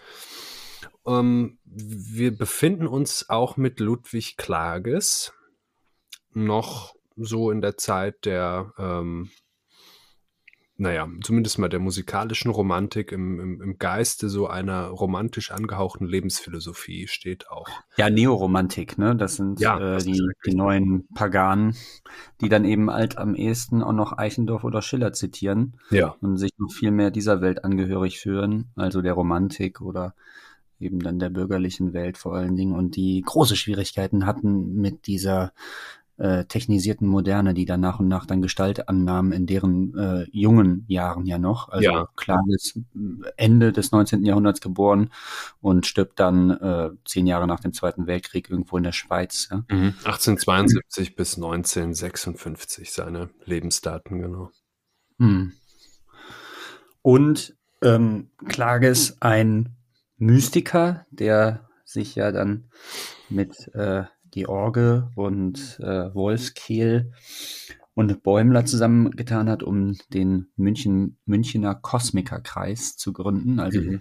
Ähm, 1.06 1.58
wir 1.64 2.36
befinden 2.36 2.86
uns 2.86 3.28
auch 3.28 3.56
mit 3.56 3.80
Ludwig 3.80 4.36
Klages 4.36 5.32
noch 6.32 6.94
so 7.16 7.50
in 7.50 7.60
der 7.60 7.76
Zeit 7.76 8.24
der, 8.24 8.72
ähm, 8.78 9.30
naja, 10.76 11.06
zumindest 11.22 11.58
mal 11.58 11.68
der 11.68 11.78
musikalischen 11.78 12.50
Romantik 12.50 13.12
im, 13.12 13.38
im, 13.38 13.60
im 13.62 13.78
Geiste 13.78 14.28
so 14.28 14.48
einer 14.48 14.86
romantisch 14.86 15.52
angehauchten 15.52 16.06
Lebensphilosophie 16.06 17.06
steht 17.06 17.50
auch. 17.50 17.68
Ja, 17.96 18.08
Neoromantik, 18.10 18.98
ne? 18.98 19.14
Das 19.14 19.36
sind 19.36 19.60
Ja, 19.60 19.76
äh, 19.76 19.94
das 19.94 20.04
die, 20.04 20.20
die 20.46 20.54
neuen 20.54 21.06
Paganen, 21.14 21.76
die 22.40 22.48
dann 22.48 22.64
eben 22.64 22.88
alt 22.90 23.18
am 23.18 23.34
ehesten 23.34 23.82
auch 23.82 23.92
noch 23.92 24.16
Eichendorff 24.16 24.64
oder 24.64 24.82
Schiller 24.82 25.12
zitieren 25.12 25.78
Ja. 25.90 26.16
und 26.20 26.38
sich 26.38 26.52
noch 26.56 26.72
viel 26.72 26.90
mehr 26.90 27.10
dieser 27.10 27.40
Welt 27.42 27.64
angehörig 27.64 28.18
führen, 28.18 28.72
also 28.74 29.02
der 29.02 29.12
Romantik 29.12 29.80
oder 29.82 30.14
eben 30.82 31.00
dann 31.00 31.18
der 31.18 31.30
bürgerlichen 31.30 31.92
Welt 31.92 32.18
vor 32.18 32.34
allen 32.34 32.56
Dingen 32.56 32.74
und 32.74 32.96
die 32.96 33.22
große 33.22 33.56
Schwierigkeiten 33.56 34.26
hatten 34.26 34.74
mit 34.74 35.06
dieser 35.06 35.52
äh, 36.18 36.44
technisierten 36.44 37.08
Moderne, 37.08 37.54
die 37.54 37.64
dann 37.64 37.80
nach 37.80 37.98
und 37.98 38.06
nach 38.06 38.26
dann 38.26 38.42
Gestalt 38.42 38.88
annahm 38.88 39.32
in 39.32 39.46
deren 39.46 39.96
äh, 39.96 40.26
jungen 40.30 40.84
Jahren 40.86 41.26
ja 41.26 41.38
noch. 41.38 41.68
Also 41.68 41.90
Ja. 41.90 42.08
klar 42.16 42.42
ist 42.48 42.78
Ende 43.36 43.72
des 43.72 43.92
19. 43.92 44.24
Jahrhunderts 44.24 44.60
geboren 44.60 45.10
und 45.60 45.86
stirbt 45.86 46.20
dann 46.20 46.50
äh, 46.50 46.90
zehn 47.06 47.26
Jahre 47.26 47.46
nach 47.46 47.60
dem 47.60 47.72
Zweiten 47.72 48.06
Weltkrieg 48.06 48.50
irgendwo 48.50 48.76
in 48.76 48.84
der 48.84 48.92
Schweiz. 48.92 49.48
Ja? 49.50 49.64
Mhm. 49.68 49.94
1872 50.04 51.16
bis 51.16 51.36
1956 51.36 52.92
seine 52.92 53.30
Lebensdaten, 53.44 54.20
genau. 54.20 54.50
Hm. 55.18 55.52
Und 57.00 57.56
ähm, 57.82 58.30
Klages 58.46 59.16
ein 59.20 59.70
Mystiker, 60.22 61.04
der 61.10 61.68
sich 61.84 62.14
ja 62.14 62.30
dann 62.30 62.64
mit 63.28 63.68
äh, 63.74 64.04
George 64.30 65.10
und 65.16 65.78
äh, 65.80 66.14
Wolfskehl 66.14 67.12
und 67.94 68.22
Bäumler 68.22 68.64
zusammengetan 68.64 69.50
hat, 69.50 69.62
um 69.62 69.98
den 70.14 70.46
München, 70.56 71.18
Münchner 71.26 71.74
Kosmikerkreis 71.74 72.96
zu 72.96 73.12
gründen. 73.12 73.58
Also 73.58 73.80
Mhm. 73.80 74.00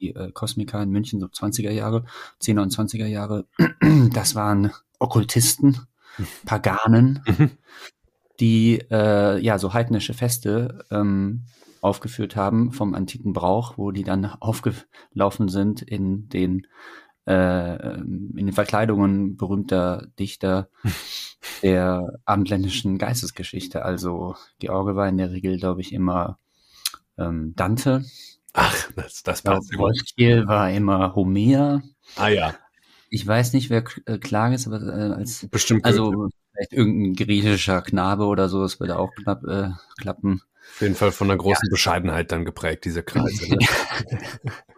die 0.00 0.14
äh, 0.14 0.30
Kosmiker 0.32 0.82
in 0.82 0.90
München, 0.90 1.18
so 1.18 1.26
20er 1.26 1.70
Jahre, 1.70 2.04
10er 2.42 2.62
und 2.62 2.72
20er 2.72 3.06
Jahre, 3.06 3.46
das 4.12 4.34
waren 4.34 4.70
Okkultisten, 4.98 5.78
Paganen, 6.44 7.20
Mhm. 7.26 7.50
die 8.38 8.80
äh, 8.90 9.38
ja 9.40 9.58
so 9.58 9.72
heidnische 9.72 10.12
Feste 10.14 10.84
ähm, 10.90 11.44
aufgeführt 11.84 12.34
haben 12.34 12.72
vom 12.72 12.94
antiken 12.94 13.32
Brauch, 13.32 13.76
wo 13.76 13.90
die 13.90 14.04
dann 14.04 14.24
aufgelaufen 14.40 15.48
sind 15.48 15.82
in 15.82 16.28
den 16.28 16.66
äh, 17.26 17.96
in 17.96 18.34
den 18.34 18.52
Verkleidungen 18.52 19.36
berühmter 19.36 20.08
Dichter 20.18 20.68
der 21.62 22.20
abendländischen 22.24 22.98
Geistesgeschichte. 22.98 23.84
Also 23.84 24.34
George 24.58 24.96
war 24.96 25.08
in 25.08 25.16
der 25.16 25.30
Regel, 25.30 25.58
glaube 25.58 25.80
ich, 25.80 25.92
immer 25.92 26.38
ähm, 27.16 27.54
Dante. 27.56 28.04
Ach, 28.52 28.92
das, 28.94 29.22
das 29.22 29.42
passt 29.42 29.72
ja 29.72 29.78
gut. 29.78 29.86
Wolfskehl 29.86 30.46
war 30.46 30.70
immer 30.70 31.14
Homer. 31.14 31.82
Ah 32.16 32.28
ja, 32.28 32.54
Ich 33.08 33.26
weiß 33.26 33.52
nicht, 33.54 33.70
wer 33.70 33.84
äh, 34.06 34.18
Klages, 34.18 34.66
aber 34.66 34.82
äh, 34.82 35.14
als 35.14 35.48
bestimmt. 35.48 35.84
also 35.84 36.28
vielleicht 36.52 36.72
irgendein 36.72 37.14
griechischer 37.14 37.80
Knabe 37.82 38.26
oder 38.26 38.48
so, 38.48 38.62
das 38.62 38.80
würde 38.80 38.98
auch 38.98 39.12
knapp 39.14 39.44
äh, 39.44 39.70
klappen. 39.98 40.42
Auf 40.70 40.80
jeden 40.80 40.94
Fall 40.94 41.12
von 41.12 41.30
einer 41.30 41.38
großen 41.38 41.68
Bescheidenheit 41.70 42.32
dann 42.32 42.44
geprägt, 42.44 42.84
diese 42.84 43.02
Kreise. 43.02 43.48
Ne? 43.48 43.58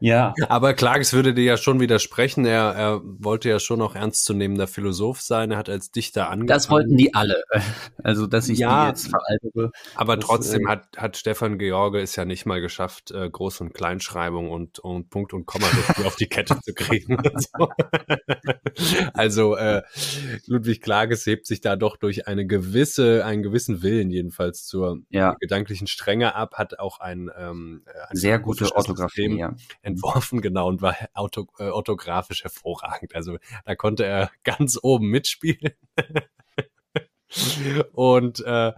Ja. 0.00 0.34
Aber 0.48 0.74
Klages 0.74 1.12
würde 1.12 1.34
dir 1.34 1.44
ja 1.44 1.56
schon 1.56 1.80
widersprechen. 1.80 2.44
Er, 2.44 2.72
er 2.74 3.00
wollte 3.04 3.48
ja 3.48 3.58
schon 3.58 3.80
auch 3.82 3.94
ernstzunehmender 3.94 4.66
Philosoph 4.66 5.20
sein. 5.20 5.50
Er 5.52 5.58
hat 5.58 5.68
als 5.68 5.90
Dichter 5.90 6.24
angefangen. 6.30 6.46
Das 6.48 6.70
wollten 6.70 6.96
die 6.96 7.14
alle. 7.14 7.42
Also, 8.02 8.26
dass 8.28 8.48
ich 8.48 8.58
Ja. 8.58 8.82
die 8.84 8.88
jetzt 8.90 9.08
veraltere. 9.08 9.72
Aber 9.96 10.16
Das, 10.16 10.26
trotzdem 10.26 10.66
äh, 10.66 10.70
hat, 10.70 10.96
hat 10.96 11.16
Stefan 11.16 11.58
George 11.58 11.98
es 12.00 12.14
ja 12.14 12.24
nicht 12.24 12.46
mal 12.46 12.60
geschafft, 12.60 13.10
äh, 13.10 13.24
Groß- 13.24 13.60
und 13.62 13.74
Kleinschreibung 13.74 14.50
und, 14.50 14.78
und 14.78 15.10
Punkt 15.10 15.32
und 15.32 15.46
Komma 15.46 15.66
auf 16.04 16.14
die 16.14 16.28
Kette 16.28 16.56
zu 16.60 16.72
kriegen. 16.72 17.16
so. 17.36 17.68
also 19.14 19.56
äh, 19.56 19.82
Ludwig 20.46 20.82
Klages 20.82 21.26
hebt 21.26 21.46
sich 21.46 21.60
da 21.60 21.76
doch 21.76 21.96
durch 21.96 22.28
eine 22.28 22.46
gewisse, 22.46 23.24
einen 23.24 23.42
gewissen 23.42 23.82
Willen 23.82 24.10
jedenfalls 24.10 24.64
zur 24.66 25.00
Ja, 25.10 25.34
gedanklichen 25.40 25.86
Strenge 25.86 26.34
ab, 26.34 26.54
hat 26.54 26.78
auch 26.78 27.00
ein, 27.00 27.30
ähm, 27.36 27.82
ein 28.08 28.16
sehr 28.16 28.38
gute 28.38 28.58
philosophisches 28.66 28.76
Orthographie, 28.88 29.35
Ja. 29.38 29.54
entworfen, 29.82 30.40
genau, 30.40 30.68
und 30.68 30.82
war 30.82 30.96
auto, 31.14 31.46
äh, 31.58 31.68
orthografisch 31.68 32.44
hervorragend. 32.44 33.14
Also 33.14 33.38
da 33.64 33.74
konnte 33.74 34.04
er 34.04 34.30
ganz 34.44 34.78
oben 34.82 35.08
mitspielen. 35.08 35.72
und 37.92 38.40
äh, 38.40 38.72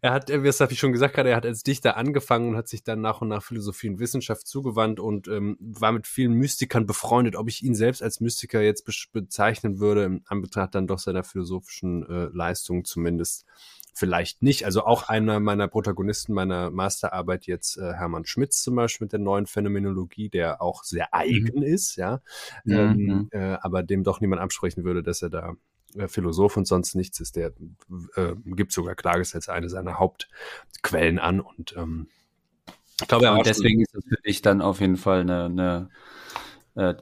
er 0.00 0.12
hat, 0.12 0.30
äh, 0.30 0.42
das 0.42 0.60
habe 0.60 0.72
ich 0.72 0.78
schon 0.78 0.92
gesagt 0.92 1.14
gerade, 1.14 1.30
er 1.30 1.36
hat 1.36 1.46
als 1.46 1.62
Dichter 1.62 1.96
angefangen 1.96 2.50
und 2.50 2.56
hat 2.56 2.68
sich 2.68 2.82
dann 2.82 3.00
nach 3.00 3.20
und 3.20 3.28
nach 3.28 3.42
Philosophie 3.42 3.88
und 3.88 3.98
Wissenschaft 3.98 4.46
zugewandt 4.46 5.00
und 5.00 5.28
ähm, 5.28 5.56
war 5.60 5.92
mit 5.92 6.06
vielen 6.06 6.34
Mystikern 6.34 6.86
befreundet. 6.86 7.36
Ob 7.36 7.48
ich 7.48 7.62
ihn 7.62 7.74
selbst 7.74 8.02
als 8.02 8.20
Mystiker 8.20 8.60
jetzt 8.60 8.86
besch- 8.86 9.08
bezeichnen 9.12 9.78
würde, 9.80 10.04
im 10.04 10.22
Anbetracht 10.26 10.74
dann 10.74 10.86
doch 10.86 10.98
seiner 10.98 11.24
philosophischen 11.24 12.08
äh, 12.08 12.28
Leistungen 12.32 12.84
zumindest 12.84 13.46
vielleicht 13.94 14.42
nicht. 14.42 14.64
Also 14.64 14.84
auch 14.84 15.08
einer 15.08 15.40
meiner 15.40 15.68
Protagonisten 15.68 16.34
meiner 16.34 16.70
Masterarbeit 16.70 17.46
jetzt 17.46 17.78
äh, 17.78 17.94
Hermann 17.94 18.26
Schmitz 18.26 18.62
zum 18.62 18.74
Beispiel 18.74 19.06
mit 19.06 19.12
der 19.12 19.20
neuen 19.20 19.46
Phänomenologie, 19.46 20.28
der 20.28 20.60
auch 20.60 20.82
sehr 20.82 21.14
eigen 21.14 21.62
ist, 21.62 21.96
ja, 21.96 22.20
ähm, 22.66 22.96
Mhm. 22.96 23.28
äh, 23.30 23.56
aber 23.60 23.82
dem 23.82 24.02
doch 24.04 24.20
niemand 24.20 24.42
absprechen 24.42 24.84
würde, 24.84 25.02
dass 25.02 25.22
er 25.22 25.30
da 25.30 25.54
äh, 25.96 26.08
Philosoph 26.08 26.56
und 26.56 26.66
sonst 26.66 26.94
nichts 26.94 27.20
ist. 27.20 27.36
Der 27.36 27.52
äh, 28.16 28.34
gibt 28.44 28.72
sogar 28.72 28.96
Klages 28.96 29.34
als 29.34 29.48
eine 29.48 29.68
seiner 29.68 29.98
Hauptquellen 29.98 31.18
an 31.18 31.40
und 31.40 31.74
ähm, 31.76 32.08
ich 33.00 33.08
glaube, 33.08 33.26
war 33.26 33.38
Und 33.38 33.46
deswegen 33.46 33.80
ist 33.82 33.94
es 33.94 34.04
für 34.04 34.20
dich 34.22 34.42
dann 34.42 34.62
auf 34.62 34.80
jeden 34.80 34.96
Fall 34.96 35.20
eine, 35.20 35.44
eine 35.44 35.88
äh, 36.74 36.94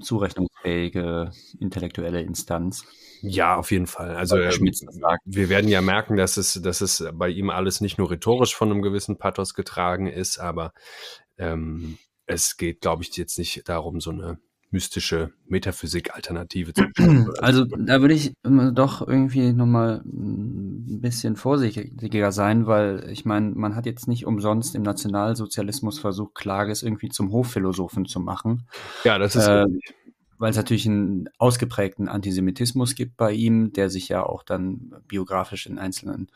zurechnungsfähige 0.00 1.30
intellektuelle 1.58 2.22
Instanz. 2.22 2.84
Ja, 3.22 3.56
auf 3.56 3.70
jeden 3.70 3.86
Fall. 3.86 4.14
Also 4.14 4.36
ähm, 4.36 4.50
Schmitz 4.52 4.80
das 4.80 4.96
sagt. 4.96 5.22
wir 5.24 5.48
werden 5.48 5.68
ja 5.68 5.80
merken, 5.80 6.16
dass 6.16 6.36
es, 6.36 6.60
dass 6.62 6.80
es 6.80 7.04
bei 7.14 7.28
ihm 7.28 7.50
alles 7.50 7.80
nicht 7.80 7.98
nur 7.98 8.10
rhetorisch 8.10 8.54
von 8.54 8.70
einem 8.70 8.82
gewissen 8.82 9.18
Pathos 9.18 9.54
getragen 9.54 10.06
ist, 10.06 10.38
aber 10.38 10.72
ähm, 11.38 11.98
es 12.26 12.56
geht, 12.56 12.80
glaube 12.80 13.02
ich, 13.02 13.16
jetzt 13.16 13.38
nicht 13.38 13.68
darum, 13.68 14.00
so 14.00 14.10
eine 14.10 14.38
mystische 14.76 15.30
Metaphysik-Alternative 15.48 16.74
zu. 16.74 16.84
Also 17.40 17.64
da 17.64 18.00
würde 18.02 18.12
ich 18.14 18.34
doch 18.42 19.06
irgendwie 19.06 19.52
nochmal 19.54 20.02
ein 20.04 21.00
bisschen 21.00 21.36
vorsichtiger 21.36 22.30
sein, 22.30 22.66
weil 22.66 23.08
ich 23.10 23.24
meine, 23.24 23.52
man 23.54 23.74
hat 23.74 23.86
jetzt 23.86 24.06
nicht 24.06 24.26
umsonst 24.26 24.74
im 24.74 24.82
Nationalsozialismus 24.82 25.98
versucht, 25.98 26.34
Klages 26.34 26.82
irgendwie 26.82 27.08
zum 27.08 27.32
Hofphilosophen 27.32 28.04
zu 28.04 28.20
machen. 28.20 28.66
ja, 29.04 29.18
das 29.18 29.34
ist 29.34 29.46
Äh, 29.46 29.52
richtig. 29.62 29.94
weil 30.38 30.50
es 30.50 30.56
natürlich 30.58 30.86
einen 30.86 31.30
ausgeprägten 31.38 32.08
Antisemitismus 32.10 32.94
gibt 32.94 33.16
bei 33.16 33.32
ihm, 33.32 33.72
der 33.72 33.88
sich 33.88 34.10
ja 34.10 34.22
auch 34.22 34.42
dann 34.42 34.92
biografisch 35.08 35.64
in 35.66 35.78
einzelnen 35.78 36.28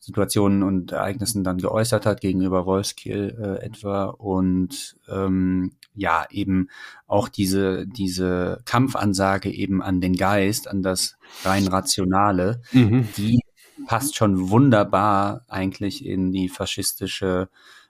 Situationen 0.00 0.62
und 0.62 0.92
Ereignissen 0.92 1.44
dann 1.44 1.58
geäußert 1.58 2.06
hat, 2.06 2.22
gegenüber 2.22 2.64
Wolfskill 2.64 3.36
äh, 3.38 3.66
etwa. 3.66 4.04
Und 4.06 4.96
ähm, 5.10 5.72
ja, 5.94 6.26
eben 6.30 6.68
auch 7.06 7.28
diese, 7.28 7.86
diese 7.86 8.60
Kampfansage 8.64 9.50
eben 9.50 9.82
an 9.82 10.00
den 10.00 10.16
Geist, 10.16 10.68
an 10.68 10.82
das 10.82 11.16
rein 11.44 11.66
Rationale, 11.68 12.60
Mhm. 12.72 13.08
die 13.16 13.40
passt 13.86 14.16
schon 14.16 14.50
wunderbar 14.50 15.44
eigentlich 15.48 16.04
in 16.04 16.32
die 16.32 16.48
faschistische 16.48 17.48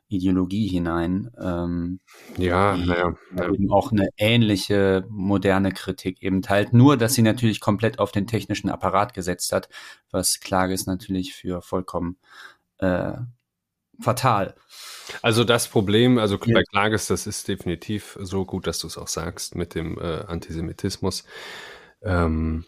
Ideologie 0.08 0.68
hinein. 0.68 1.30
Ähm, 1.40 2.00
Ja, 2.36 2.76
naja. 2.76 3.14
Ja. 3.36 3.50
eben 3.52 3.70
auch 3.72 3.90
eine 3.90 4.08
ähnliche 4.18 5.04
moderne 5.08 5.72
Kritik 5.72 6.22
eben 6.22 6.42
teilt, 6.42 6.72
nur 6.72 6.96
dass 6.96 7.14
sie 7.14 7.22
natürlich 7.22 7.60
komplett 7.60 7.98
auf 7.98 8.12
den 8.12 8.26
technischen 8.26 8.68
Apparat 8.68 9.14
gesetzt 9.14 9.52
hat, 9.52 9.68
was 10.10 10.40
Klages 10.40 10.86
natürlich 10.86 11.34
für 11.34 11.62
vollkommen 11.62 12.18
äh, 12.78 13.12
fatal. 14.00 14.54
Also 15.22 15.44
das 15.44 15.68
Problem, 15.68 16.18
also 16.18 16.38
bei 16.38 16.62
Klages, 16.70 17.06
das 17.08 17.26
ist 17.26 17.46
definitiv 17.48 18.18
so 18.20 18.44
gut, 18.44 18.66
dass 18.66 18.78
du 18.78 18.86
es 18.86 18.98
auch 18.98 19.08
sagst 19.08 19.54
mit 19.54 19.74
dem 19.74 19.98
äh, 19.98 20.20
Antisemitismus, 20.26 21.24
ähm, 22.02 22.64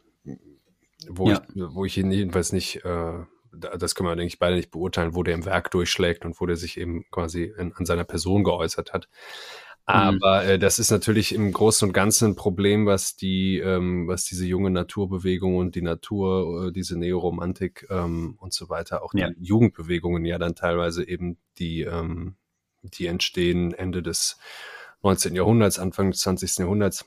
wo, 1.09 1.29
Ja. 1.31 1.43
ich, 1.55 1.63
wo 1.75 1.85
ich 1.85 1.97
ihn 1.99 2.11
jedenfalls 2.11 2.53
nicht, 2.53 2.85
äh, 2.85 3.25
da- 3.53 3.77
das 3.79 3.95
können 3.95 4.09
wir, 4.09 4.17
denke 4.17 4.29
ich, 4.29 4.39
beide 4.39 4.57
nicht 4.57 4.71
beurteilen, 4.71 5.15
wo 5.15 5.23
der 5.23 5.35
im 5.35 5.45
Werk 5.47 5.71
durchschlägt 5.71 6.25
und 6.25 6.41
wo 6.41 6.47
der 6.47 6.57
sich 6.57 6.79
eben 6.79 7.05
quasi 7.11 7.45
in, 7.57 7.73
an 7.75 7.87
seiner 7.87 8.05
Person 8.05 8.45
geäußert 8.45 8.93
hat. 8.93 9.09
Aber 9.89 10.45
äh, 10.45 10.59
das 10.59 10.81
ist 10.81 10.91
natürlich 10.91 11.33
im 11.33 11.53
Großen 11.53 11.89
und 11.89 11.93
Ganzen 11.93 12.31
ein 12.33 12.37
Problem, 12.37 12.87
was 12.87 13.15
die, 13.17 13.59
ähm, 13.59 14.09
was 14.09 14.25
diese 14.25 14.45
junge 14.45 14.71
Naturbewegung 14.71 15.57
und 15.57 15.77
die 15.77 15.83
Natur, 15.83 16.67
äh, 16.69 16.73
diese 16.73 16.99
Neoromantik 16.99 17.87
ähm, 17.89 18.37
und 18.41 18.53
so 18.53 18.69
weiter, 18.69 19.03
auch 19.05 19.15
Ja. 19.15 19.31
die 19.31 19.45
Jugendbewegungen 19.45 20.25
ja 20.25 20.39
dann 20.39 20.57
teilweise 20.57 21.07
eben 21.09 21.39
die, 21.59 21.83
ähm, 21.83 22.35
die 22.83 23.07
entstehen 23.07 23.73
Ende 23.75 24.03
des 24.03 24.39
19. 25.03 25.37
Jahrhunderts, 25.37 25.79
Anfang 25.79 26.11
des 26.11 26.21
20. 26.21 26.59
Jahrhunderts. 26.65 27.05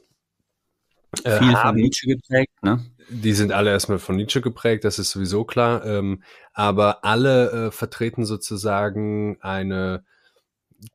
Äh, 1.23 1.39
Viel 1.39 1.55
von 1.55 1.75
Nietzsche 1.75 2.07
geprägt, 2.07 2.53
ne? 2.61 2.85
Die 3.09 3.33
sind 3.33 3.51
alle 3.51 3.71
erstmal 3.71 3.97
von 3.97 4.15
Nietzsche 4.15 4.41
geprägt, 4.41 4.83
das 4.85 4.99
ist 4.99 5.09
sowieso 5.09 5.43
klar. 5.43 5.83
Ähm, 5.85 6.21
aber 6.53 7.03
alle 7.03 7.67
äh, 7.67 7.71
vertreten 7.71 8.25
sozusagen 8.25 9.37
eine 9.41 10.05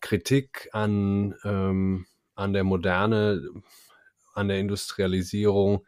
Kritik 0.01 0.69
an, 0.73 1.35
ähm, 1.45 2.07
an 2.35 2.53
der 2.53 2.65
Moderne, 2.65 3.43
an 4.35 4.49
der 4.49 4.59
Industrialisierung, 4.59 5.85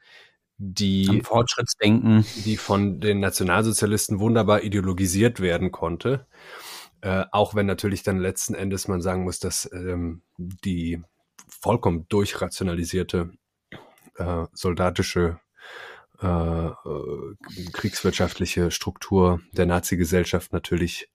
die 0.59 1.09
Am 1.09 1.23
Fortschrittsdenken, 1.23 2.25
die 2.45 2.57
von 2.57 3.01
den 3.01 3.21
Nationalsozialisten 3.21 4.21
wunderbar 4.21 4.63
ideologisiert 4.63 5.41
werden 5.41 5.71
konnte. 5.71 6.27
Äh, 7.03 7.25
auch 7.31 7.55
wenn 7.55 7.67
natürlich 7.67 8.03
dann 8.03 8.19
letzten 8.19 8.55
Endes 8.55 8.89
man 8.89 9.03
sagen 9.03 9.25
muss, 9.25 9.39
dass 9.39 9.71
ähm, 9.73 10.23
die 10.39 11.03
vollkommen 11.49 12.07
durchrationalisierte 12.09 13.33
äh, 14.17 14.45
soldatische 14.55 15.41
äh, 16.23 16.27
äh, 16.27 16.73
kriegswirtschaftliche 17.73 18.71
Struktur 18.71 19.41
der 19.53 19.67
Nazi-Gesellschaft 19.67 20.53
natürlich 20.53 21.11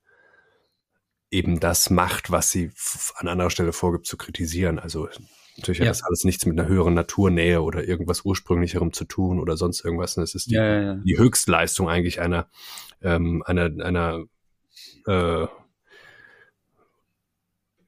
eben 1.31 1.59
das 1.59 1.89
macht, 1.89 2.29
was 2.29 2.51
sie 2.51 2.71
an 3.15 3.27
anderer 3.27 3.49
Stelle 3.49 3.73
vorgibt 3.73 4.05
zu 4.05 4.17
kritisieren. 4.17 4.77
Also 4.77 5.07
natürlich 5.57 5.79
ja. 5.79 5.85
hat 5.85 5.91
das 5.91 6.03
alles 6.03 6.25
nichts 6.25 6.45
mit 6.45 6.59
einer 6.59 6.67
höheren 6.67 6.93
Naturnähe 6.93 7.61
oder 7.61 7.87
irgendwas 7.87 8.23
ursprünglicherem 8.25 8.93
zu 8.93 9.05
tun 9.05 9.39
oder 9.39 9.57
sonst 9.57 9.83
irgendwas. 9.83 10.15
Das 10.15 10.35
ist 10.35 10.51
die, 10.51 10.55
ja, 10.55 10.81
ja, 10.81 10.95
die 10.95 11.17
Höchstleistung 11.17 11.89
eigentlich 11.89 12.19
einer 12.19 12.49
ähm, 13.01 13.43
einer 13.45 13.71
einer 13.83 14.25
äh, 15.07 15.47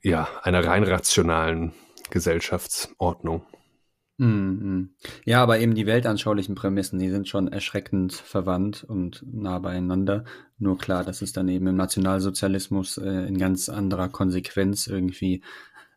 ja 0.02 0.28
einer 0.42 0.66
rein 0.66 0.84
rationalen 0.84 1.74
Gesellschaftsordnung. 2.10 3.46
Mhm. 4.18 4.92
Ja, 5.26 5.42
aber 5.42 5.60
eben 5.60 5.74
die 5.74 5.88
weltanschaulichen 5.88 6.56
Prämissen, 6.56 7.00
die 7.00 7.10
sind 7.10 7.28
schon 7.28 7.48
erschreckend 7.48 8.14
verwandt 8.14 8.84
und 8.84 9.26
nah 9.32 9.60
beieinander. 9.60 10.24
Nur 10.60 10.78
klar, 10.78 11.04
dass 11.04 11.22
es 11.22 11.34
dann 11.34 11.50
eben 11.50 11.68
im 11.68 11.76
Nationalsozialismus 11.76 12.98
äh, 12.98 13.28
in 13.28 13.38
ganz 13.38 13.70
anderer 13.70 14.10
Konsequenz 14.10 14.88
irgendwie 14.88 15.42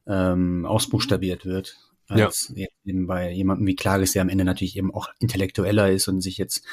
ähm, 0.06 0.64
ausbuchstabiert 0.64 1.44
wird. 1.44 1.76
Als 2.08 2.52
ja. 2.54 2.68
eben 2.84 3.08
bei 3.08 3.32
jemandem 3.32 3.66
wie 3.66 3.74
Klages, 3.74 4.12
der 4.12 4.22
am 4.22 4.28
Ende 4.28 4.44
natürlich 4.44 4.76
eben 4.76 4.94
auch 4.94 5.08
intellektueller 5.18 5.90
ist 5.90 6.06
und 6.06 6.20
sich 6.20 6.38
jetzt, 6.38 6.64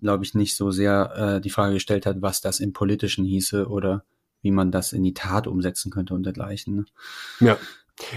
glaube 0.00 0.24
ich, 0.24 0.34
nicht 0.34 0.54
so 0.54 0.70
sehr 0.70 1.14
äh, 1.16 1.40
die 1.40 1.50
Frage 1.50 1.74
gestellt 1.74 2.04
hat, 2.04 2.20
was 2.20 2.42
das 2.42 2.60
im 2.60 2.74
Politischen 2.74 3.24
hieße 3.24 3.68
oder 3.68 4.04
wie 4.42 4.50
man 4.50 4.70
das 4.70 4.92
in 4.92 5.02
die 5.02 5.14
Tat 5.14 5.46
umsetzen 5.46 5.90
könnte 5.90 6.14
und 6.14 6.24
dergleichen. 6.24 6.76
Ne? 6.76 6.84
Ja, 7.40 7.58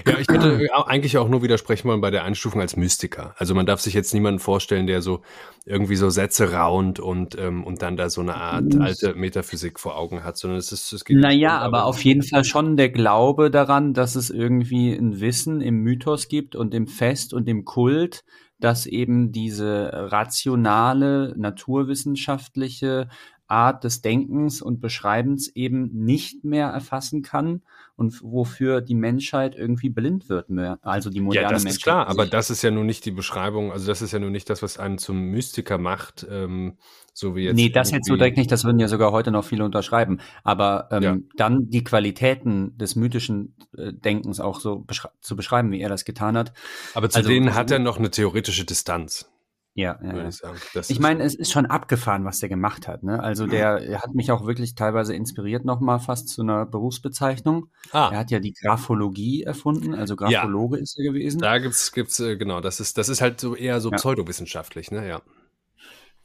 ja, 0.07 0.17
ich 0.17 0.27
hätte 0.29 0.69
eigentlich 0.87 1.17
auch 1.17 1.27
nur 1.27 1.43
widersprechen 1.43 1.89
wollen 1.89 2.01
bei 2.01 2.09
der 2.09 2.23
Einstufung 2.23 2.61
als 2.61 2.77
Mystiker. 2.77 3.35
Also 3.37 3.53
man 3.53 3.65
darf 3.65 3.81
sich 3.81 3.93
jetzt 3.93 4.13
niemanden 4.13 4.39
vorstellen, 4.39 4.87
der 4.87 5.01
so 5.01 5.21
irgendwie 5.65 5.97
so 5.97 6.09
Sätze 6.09 6.53
raunt 6.53 6.99
und, 6.99 7.37
ähm, 7.37 7.63
und 7.63 7.81
dann 7.81 7.97
da 7.97 8.09
so 8.09 8.21
eine 8.21 8.35
Art 8.35 8.75
alte 8.79 9.15
Metaphysik 9.15 9.79
vor 9.79 9.97
Augen 9.97 10.23
hat, 10.23 10.37
sondern 10.37 10.59
es 10.59 10.71
ist, 10.71 10.91
es 10.93 11.03
geht. 11.03 11.17
Naja, 11.17 11.59
aber 11.59 11.85
auf 11.85 12.03
jeden 12.03 12.23
Fall 12.23 12.45
schon 12.45 12.77
der 12.77 12.89
Glaube 12.89 13.51
daran, 13.51 13.93
dass 13.93 14.15
es 14.15 14.29
irgendwie 14.29 14.93
ein 14.93 15.19
Wissen 15.19 15.61
im 15.61 15.81
Mythos 15.81 16.29
gibt 16.29 16.55
und 16.55 16.73
im 16.73 16.87
Fest 16.87 17.33
und 17.33 17.47
im 17.49 17.65
Kult, 17.65 18.23
dass 18.59 18.85
eben 18.85 19.33
diese 19.33 19.91
rationale, 19.93 21.33
naturwissenschaftliche 21.37 23.09
Art 23.47 23.83
des 23.83 24.01
Denkens 24.01 24.61
und 24.61 24.79
Beschreibens 24.79 25.49
eben 25.49 25.89
nicht 25.91 26.45
mehr 26.45 26.67
erfassen 26.67 27.21
kann 27.21 27.61
und 27.95 28.21
wofür 28.21 28.81
die 28.81 28.95
Menschheit 28.95 29.55
irgendwie 29.55 29.89
blind 29.89 30.29
wird 30.29 30.49
mehr. 30.49 30.79
Also 30.81 31.09
die 31.09 31.21
moderne 31.21 31.47
Ja, 31.47 31.51
das 31.51 31.63
Menschheit 31.63 31.77
ist 31.77 31.83
klar, 31.83 32.07
aber 32.07 32.25
das 32.25 32.49
ist 32.49 32.61
ja 32.61 32.71
nun 32.71 32.85
nicht 32.85 33.05
die 33.05 33.11
Beschreibung, 33.11 33.71
also 33.71 33.87
das 33.87 34.01
ist 34.01 34.11
ja 34.11 34.19
nun 34.19 34.31
nicht 34.31 34.49
das, 34.49 34.61
was 34.61 34.77
einen 34.77 34.97
zum 34.97 35.19
Mystiker 35.31 35.77
macht, 35.77 36.25
ähm, 36.29 36.77
so 37.13 37.35
wie 37.35 37.43
jetzt. 37.43 37.55
Nee, 37.55 37.69
das 37.69 37.91
jetzt 37.91 38.07
so 38.07 38.17
direkt 38.17 38.37
nicht, 38.37 38.51
das 38.51 38.65
würden 38.65 38.79
ja 38.79 38.89
sogar 38.89 39.13
heute 39.13 39.31
noch 39.31 39.45
viele 39.45 39.63
unterschreiben. 39.63 40.19
Aber 40.43 40.89
ähm, 40.91 41.03
ja. 41.03 41.17
dann 41.37 41.69
die 41.69 41.83
Qualitäten 41.83 42.77
des 42.77 42.97
mythischen 42.97 43.55
äh, 43.77 43.93
Denkens 43.93 44.41
auch 44.41 44.59
so 44.59 44.79
beschre 44.79 45.11
zu 45.21 45.37
beschreiben, 45.37 45.71
wie 45.71 45.79
er 45.79 45.89
das 45.89 46.03
getan 46.03 46.37
hat. 46.37 46.51
Aber 46.93 47.09
zu 47.09 47.19
also, 47.19 47.29
denen 47.29 47.55
hat 47.55 47.71
er 47.71 47.79
noch 47.79 47.97
eine 47.97 48.11
theoretische 48.11 48.65
Distanz. 48.65 49.31
Ja, 49.77 49.99
ja, 50.01 50.15
ja. 50.15 50.29
Ich, 50.29 50.89
ich 50.89 50.99
meine, 51.01 51.21
es 51.23 51.35
ist 51.35 51.51
schon 51.51 51.65
abgefahren, 51.65 52.23
was 52.23 52.39
der 52.39 52.47
gemacht 52.47 52.87
hat. 52.87 53.03
Ne? 53.03 53.21
Also 53.21 53.45
der 53.45 53.99
hat 54.01 54.15
mich 54.15 54.31
auch 54.31 54.47
wirklich 54.47 54.73
teilweise 54.73 55.13
inspiriert, 55.13 55.65
nochmal 55.65 55.99
fast 55.99 56.29
zu 56.29 56.43
einer 56.43 56.65
Berufsbezeichnung. 56.65 57.67
Ah. 57.91 58.09
Er 58.13 58.19
hat 58.19 58.31
ja 58.31 58.39
die 58.39 58.53
Graphologie 58.53 59.43
erfunden, 59.43 59.93
also 59.93 60.15
Graphologe 60.15 60.77
ja. 60.77 60.83
ist 60.83 60.97
er 60.97 61.03
gewesen. 61.03 61.39
Da 61.41 61.57
gibt's, 61.57 61.91
gibt's 61.91 62.21
äh, 62.21 62.37
genau, 62.37 62.61
das 62.61 62.79
ist, 62.79 62.97
das 62.97 63.09
ist 63.09 63.19
halt 63.19 63.41
so 63.41 63.53
eher 63.53 63.81
so 63.81 63.91
ja. 63.91 63.97
pseudowissenschaftlich, 63.97 64.91
ne? 64.91 65.05
Ja. 65.05 65.21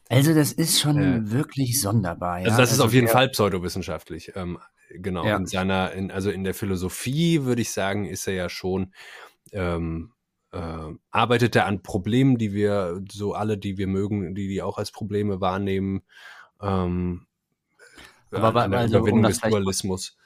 Also 0.08 0.32
das 0.32 0.52
ist 0.52 0.80
schon 0.80 0.98
äh, 0.98 1.30
wirklich 1.32 1.80
sonderbar. 1.80 2.38
Ja? 2.38 2.46
Also 2.46 2.58
das 2.58 2.70
ist 2.70 2.74
also 2.74 2.84
auf 2.84 2.92
jeden 2.92 3.08
Fall 3.08 3.30
pseudowissenschaftlich. 3.30 4.32
Ähm, 4.36 4.58
genau. 4.90 5.24
In 5.24 5.46
seiner, 5.46 5.90
in, 5.92 6.12
also 6.12 6.30
in 6.30 6.44
der 6.44 6.54
Philosophie 6.54 7.44
würde 7.44 7.62
ich 7.62 7.72
sagen, 7.72 8.06
ist 8.06 8.28
er 8.28 8.34
ja 8.34 8.48
schon 8.48 8.92
ähm, 9.52 10.12
äh, 10.52 10.94
arbeitet 11.10 11.56
er 11.56 11.66
an 11.66 11.82
Problemen, 11.82 12.38
die 12.38 12.52
wir, 12.52 13.02
so 13.10 13.34
alle, 13.34 13.58
die 13.58 13.78
wir 13.78 13.86
mögen, 13.86 14.34
die 14.34 14.48
die 14.48 14.62
auch 14.62 14.78
als 14.78 14.90
Probleme 14.90 15.40
wahrnehmen, 15.40 16.02
ähm, 16.60 17.26
aber 18.30 18.62
an, 18.62 18.72
an 18.72 18.80
also, 18.80 18.98
Überwindung 18.98 19.24
um 19.24 19.30
des 19.30 19.40
Dualismus. 19.40 20.16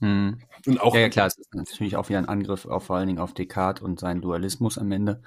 Hm. 0.00 0.40
Und 0.66 0.80
auch, 0.80 0.94
ja, 0.94 1.02
ja, 1.02 1.08
klar, 1.08 1.26
es 1.26 1.38
ist 1.38 1.54
natürlich 1.54 1.96
auch 1.96 2.08
wieder 2.08 2.18
ein 2.18 2.28
Angriff 2.28 2.66
auf 2.66 2.84
vor 2.84 2.96
allen 2.96 3.06
Dingen 3.06 3.18
auf 3.18 3.34
Descartes 3.34 3.82
und 3.82 3.98
seinen 4.00 4.20
Dualismus 4.20 4.78
am 4.78 4.92
Ende. 4.92 5.22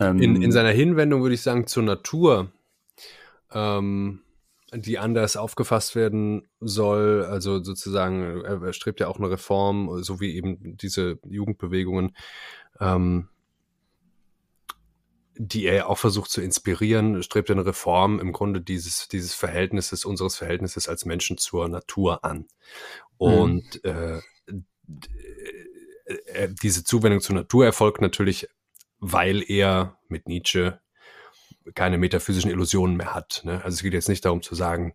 Ähm, 0.00 0.20
in, 0.20 0.42
in 0.42 0.52
seiner 0.52 0.70
Hinwendung 0.70 1.22
würde 1.22 1.34
ich 1.34 1.42
sagen 1.42 1.66
zur 1.66 1.82
Natur, 1.82 2.52
ähm, 3.52 4.20
die 4.72 4.98
anders 4.98 5.36
aufgefasst 5.36 5.96
werden 5.96 6.46
soll, 6.60 7.24
also 7.24 7.62
sozusagen, 7.64 8.42
er 8.44 8.72
strebt 8.74 9.00
ja 9.00 9.08
auch 9.08 9.18
eine 9.18 9.30
Reform, 9.30 10.02
so 10.02 10.20
wie 10.20 10.36
eben 10.36 10.76
diese 10.76 11.18
Jugendbewegungen, 11.26 12.14
ähm, 12.80 13.28
die 15.38 15.66
er 15.66 15.88
auch 15.88 15.98
versucht 15.98 16.30
zu 16.30 16.40
inspirieren, 16.40 17.22
strebt 17.22 17.50
eine 17.50 17.64
Reform 17.64 18.18
im 18.18 18.32
Grunde 18.32 18.60
dieses, 18.60 19.06
dieses 19.08 19.34
Verhältnisses, 19.34 20.04
unseres 20.04 20.36
Verhältnisses 20.36 20.88
als 20.88 21.04
Menschen 21.04 21.38
zur 21.38 21.68
Natur 21.68 22.24
an. 22.24 22.46
Und 23.18 23.80
mhm. 23.84 23.90
äh, 23.90 24.20
äh, 26.26 26.48
diese 26.62 26.84
Zuwendung 26.84 27.20
zur 27.20 27.36
Natur 27.36 27.64
erfolgt 27.64 28.00
natürlich, 28.00 28.48
weil 28.98 29.48
er 29.48 29.98
mit 30.08 30.26
Nietzsche 30.26 30.80
keine 31.74 31.98
metaphysischen 31.98 32.50
Illusionen 32.50 32.96
mehr 32.96 33.14
hat. 33.14 33.42
Ne? 33.44 33.62
Also 33.62 33.76
es 33.76 33.82
geht 33.82 33.92
jetzt 33.92 34.08
nicht 34.08 34.24
darum 34.24 34.42
zu 34.42 34.54
sagen, 34.54 34.94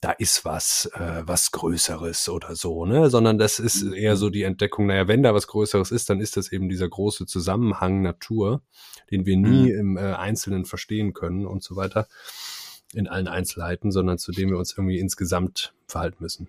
da 0.00 0.10
ist 0.12 0.44
was, 0.44 0.90
äh, 0.94 1.22
was 1.24 1.52
Größeres 1.52 2.28
oder 2.28 2.54
so, 2.54 2.84
ne? 2.84 3.08
Sondern 3.10 3.38
das 3.38 3.58
ist 3.58 3.82
mhm. 3.82 3.94
eher 3.94 4.16
so 4.16 4.28
die 4.30 4.42
Entdeckung, 4.42 4.86
naja, 4.86 5.08
wenn 5.08 5.22
da 5.22 5.34
was 5.34 5.46
Größeres 5.46 5.90
ist, 5.90 6.10
dann 6.10 6.20
ist 6.20 6.36
das 6.36 6.52
eben 6.52 6.68
dieser 6.68 6.88
große 6.88 7.26
Zusammenhang 7.26 8.02
Natur, 8.02 8.62
den 9.10 9.24
wir 9.24 9.36
nie 9.36 9.72
mhm. 9.72 9.78
im 9.78 9.96
äh, 9.96 10.12
Einzelnen 10.12 10.64
verstehen 10.64 11.14
können 11.14 11.46
und 11.46 11.62
so 11.62 11.76
weiter, 11.76 12.08
in 12.92 13.08
allen 13.08 13.28
Einzelheiten, 13.28 13.90
sondern 13.90 14.18
zu 14.18 14.32
dem 14.32 14.50
wir 14.50 14.58
uns 14.58 14.76
irgendwie 14.76 14.98
insgesamt 14.98 15.74
verhalten 15.86 16.18
müssen. 16.20 16.48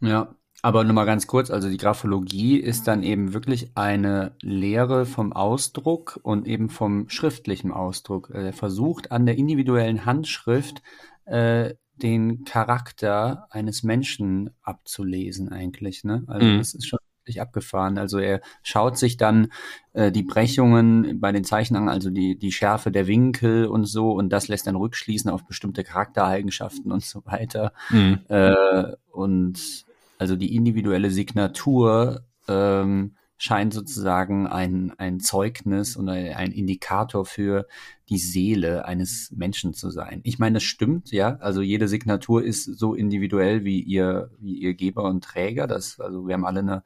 Ja, 0.00 0.34
aber 0.62 0.82
nur 0.82 0.94
mal 0.94 1.04
ganz 1.04 1.28
kurz, 1.28 1.50
also 1.50 1.68
die 1.68 1.76
Graphologie 1.76 2.58
ist 2.58 2.88
dann 2.88 3.02
eben 3.04 3.34
wirklich 3.34 3.70
eine 3.76 4.34
Lehre 4.40 5.06
vom 5.06 5.32
Ausdruck 5.32 6.18
und 6.22 6.48
eben 6.48 6.70
vom 6.70 7.08
schriftlichen 7.08 7.70
Ausdruck. 7.70 8.30
Er 8.30 8.52
versucht 8.52 9.12
an 9.12 9.26
der 9.26 9.36
individuellen 9.36 10.06
Handschrift 10.06 10.82
äh, 11.24 11.74
den 12.02 12.44
Charakter 12.44 13.46
eines 13.50 13.82
Menschen 13.82 14.50
abzulesen 14.62 15.50
eigentlich. 15.50 16.04
Ne? 16.04 16.24
Also 16.26 16.46
mhm. 16.46 16.58
das 16.58 16.74
ist 16.74 16.86
schon 16.86 16.98
wirklich 17.26 17.40
abgefahren. 17.40 17.98
Also 17.98 18.18
er 18.18 18.40
schaut 18.62 18.96
sich 18.96 19.16
dann 19.16 19.48
äh, 19.92 20.12
die 20.12 20.22
Brechungen 20.22 21.20
bei 21.20 21.32
den 21.32 21.44
Zeichen 21.44 21.76
an, 21.76 21.88
also 21.88 22.10
die, 22.10 22.38
die 22.38 22.52
Schärfe 22.52 22.90
der 22.92 23.06
Winkel 23.06 23.66
und 23.66 23.84
so, 23.84 24.12
und 24.12 24.30
das 24.30 24.48
lässt 24.48 24.66
dann 24.66 24.76
rückschließen 24.76 25.30
auf 25.30 25.44
bestimmte 25.46 25.82
Charaktereigenschaften 25.82 26.92
und 26.92 27.04
so 27.04 27.24
weiter. 27.26 27.72
Mhm. 27.90 28.20
Äh, 28.28 28.92
und 29.10 29.84
also 30.18 30.36
die 30.36 30.54
individuelle 30.54 31.10
Signatur 31.10 32.24
ähm, 32.48 33.16
scheint 33.38 33.74
sozusagen 33.74 34.46
ein, 34.46 34.92
ein 34.98 35.20
Zeugnis 35.20 35.96
und 35.96 36.08
ein 36.08 36.52
Indikator 36.52 37.26
für 37.26 37.66
die 38.08 38.18
Seele 38.18 38.84
eines 38.86 39.30
Menschen 39.32 39.74
zu 39.74 39.90
sein. 39.90 40.20
Ich 40.24 40.38
meine, 40.38 40.54
das 40.54 40.62
stimmt, 40.62 41.10
ja. 41.12 41.36
Also 41.36 41.60
jede 41.60 41.88
Signatur 41.88 42.42
ist 42.42 42.64
so 42.64 42.94
individuell 42.94 43.64
wie 43.64 43.80
ihr, 43.80 44.30
wie 44.38 44.54
ihr 44.54 44.74
Geber 44.74 45.04
und 45.04 45.24
Träger. 45.24 45.66
Das, 45.66 46.00
also 46.00 46.26
wir 46.26 46.34
haben 46.34 46.46
alle 46.46 46.60
eine 46.60 46.82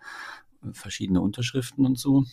verschiedene 0.72 1.20
Unterschriften 1.20 1.86
und 1.86 1.98
so. 1.98 2.24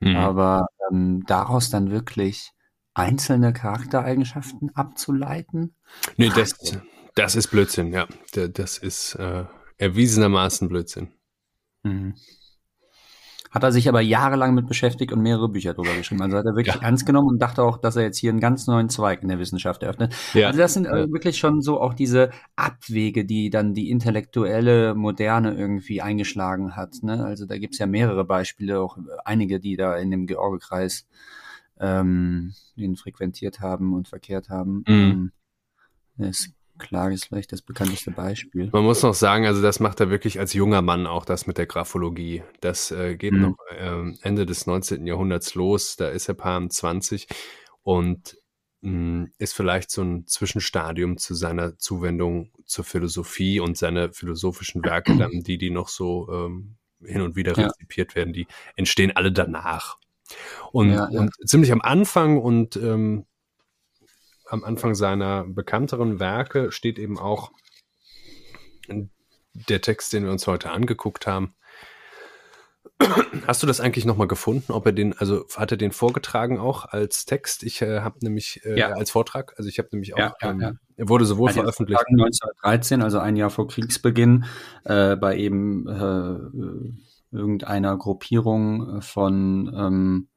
Mhm. 0.00 0.16
Aber 0.16 0.66
ähm, 0.90 1.24
daraus 1.26 1.70
dann 1.70 1.90
wirklich 1.90 2.52
einzelne 2.94 3.52
Charaktereigenschaften 3.52 4.74
abzuleiten? 4.74 5.74
Nee, 6.16 6.30
das, 6.34 6.54
das 7.14 7.36
ist 7.36 7.48
Blödsinn, 7.48 7.92
ja. 7.92 8.06
Das 8.32 8.78
ist 8.78 9.16
äh, 9.16 9.44
erwiesenermaßen 9.78 10.68
Blödsinn. 10.68 11.08
Mhm. 11.82 12.14
Hat 13.54 13.62
er 13.62 13.70
sich 13.70 13.88
aber 13.88 14.00
jahrelang 14.00 14.52
mit 14.52 14.66
beschäftigt 14.66 15.12
und 15.12 15.22
mehrere 15.22 15.48
Bücher 15.48 15.74
drüber 15.74 15.94
geschrieben. 15.96 16.22
Also 16.22 16.36
hat 16.36 16.44
er 16.44 16.56
wirklich 16.56 16.74
ja. 16.74 16.82
ernst 16.82 17.06
genommen 17.06 17.28
und 17.28 17.38
dachte 17.40 17.62
auch, 17.62 17.78
dass 17.78 17.94
er 17.94 18.02
jetzt 18.02 18.18
hier 18.18 18.30
einen 18.30 18.40
ganz 18.40 18.66
neuen 18.66 18.88
Zweig 18.88 19.22
in 19.22 19.28
der 19.28 19.38
Wissenschaft 19.38 19.84
eröffnet. 19.84 20.12
Ja. 20.34 20.48
Also 20.48 20.58
das 20.58 20.74
sind 20.74 20.86
äh, 20.86 21.08
wirklich 21.12 21.38
schon 21.38 21.62
so 21.62 21.80
auch 21.80 21.94
diese 21.94 22.30
Abwege, 22.56 23.24
die 23.24 23.50
dann 23.50 23.72
die 23.72 23.90
intellektuelle 23.90 24.96
Moderne 24.96 25.54
irgendwie 25.54 26.02
eingeschlagen 26.02 26.74
hat. 26.74 26.96
Ne? 27.02 27.24
Also 27.24 27.46
da 27.46 27.56
gibt's 27.56 27.78
ja 27.78 27.86
mehrere 27.86 28.24
Beispiele, 28.24 28.80
auch 28.80 28.98
einige, 29.24 29.60
die 29.60 29.76
da 29.76 29.96
in 29.96 30.10
dem 30.10 30.26
Georgekreis 30.26 31.06
ähm, 31.78 32.54
den 32.76 32.96
frequentiert 32.96 33.60
haben 33.60 33.94
und 33.94 34.08
verkehrt 34.08 34.48
haben. 34.48 34.84
Mhm. 34.88 35.32
Ähm, 36.18 36.32
Klage 36.78 37.14
ist 37.14 37.26
vielleicht 37.26 37.52
das 37.52 37.62
bekannteste 37.62 38.10
Beispiel. 38.10 38.68
Man 38.72 38.84
muss 38.84 39.02
noch 39.02 39.14
sagen, 39.14 39.46
also 39.46 39.62
das 39.62 39.80
macht 39.80 40.00
er 40.00 40.10
wirklich 40.10 40.38
als 40.38 40.52
junger 40.52 40.82
Mann 40.82 41.06
auch 41.06 41.24
das 41.24 41.46
mit 41.46 41.58
der 41.58 41.66
Graphologie. 41.66 42.42
Das 42.60 42.90
äh, 42.90 43.16
geht 43.16 43.32
mhm. 43.32 43.40
noch 43.40 43.56
äh, 43.70 44.12
Ende 44.22 44.46
des 44.46 44.66
19. 44.66 45.06
Jahrhunderts 45.06 45.54
los. 45.54 45.96
Da 45.96 46.08
ist 46.08 46.28
er 46.28 46.34
Paar 46.34 46.68
20 46.68 47.28
und 47.82 48.36
mh, 48.80 48.90
hm, 48.90 49.32
ist 49.38 49.54
vielleicht 49.54 49.90
so 49.90 50.02
ein 50.02 50.26
Zwischenstadium 50.26 51.16
zu 51.18 51.34
seiner 51.34 51.78
Zuwendung 51.78 52.50
zur 52.64 52.84
Philosophie 52.84 53.60
und 53.60 53.76
seine 53.76 54.12
philosophischen 54.12 54.84
Werke, 54.84 55.16
dann 55.18 55.30
die, 55.30 55.58
die 55.58 55.70
noch 55.70 55.88
so 55.88 56.28
ähm, 56.32 56.76
hin 57.04 57.20
und 57.20 57.36
wieder 57.36 57.54
ja. 57.54 57.66
rezipiert 57.66 58.14
werden, 58.14 58.32
die 58.32 58.46
entstehen 58.76 59.12
alle 59.14 59.32
danach. 59.32 59.98
Und, 60.72 60.90
ja, 60.90 61.08
ja. 61.10 61.20
und 61.20 61.32
ziemlich 61.44 61.70
am 61.70 61.82
Anfang 61.82 62.38
und 62.38 62.76
ähm, 62.76 63.26
am 64.46 64.64
Anfang 64.64 64.94
seiner 64.94 65.44
bekannteren 65.44 66.20
Werke 66.20 66.72
steht 66.72 66.98
eben 66.98 67.18
auch 67.18 67.52
der 69.54 69.80
Text, 69.80 70.12
den 70.12 70.24
wir 70.24 70.32
uns 70.32 70.46
heute 70.46 70.70
angeguckt 70.70 71.26
haben. 71.26 71.54
Hast 73.46 73.62
du 73.62 73.66
das 73.66 73.80
eigentlich 73.80 74.04
nochmal 74.04 74.28
gefunden, 74.28 74.72
ob 74.72 74.86
er 74.86 74.92
den, 74.92 75.14
also 75.18 75.44
hat 75.56 75.70
er 75.72 75.76
den 75.76 75.90
vorgetragen 75.90 76.58
auch 76.58 76.84
als 76.84 77.24
Text? 77.24 77.62
Ich 77.62 77.82
äh, 77.82 78.00
habe 78.00 78.18
nämlich 78.20 78.64
äh, 78.64 78.78
ja. 78.78 78.90
als 78.90 79.10
Vortrag, 79.10 79.54
also 79.56 79.68
ich 79.68 79.78
habe 79.78 79.88
nämlich 79.92 80.14
auch, 80.14 80.18
ja, 80.18 80.34
ja, 80.40 80.50
ähm, 80.50 80.78
er 80.96 81.08
wurde 81.08 81.24
sowohl 81.24 81.48
also 81.48 81.60
veröffentlicht. 81.60 82.04
1913, 82.08 83.02
also 83.02 83.18
ein 83.18 83.36
Jahr 83.36 83.50
vor 83.50 83.66
Kriegsbeginn, 83.66 84.44
äh, 84.84 85.16
bei 85.16 85.36
eben 85.36 85.88
äh, 85.88 87.36
irgendeiner 87.36 87.96
Gruppierung 87.96 89.02
von 89.02 89.72
ähm, 89.76 90.28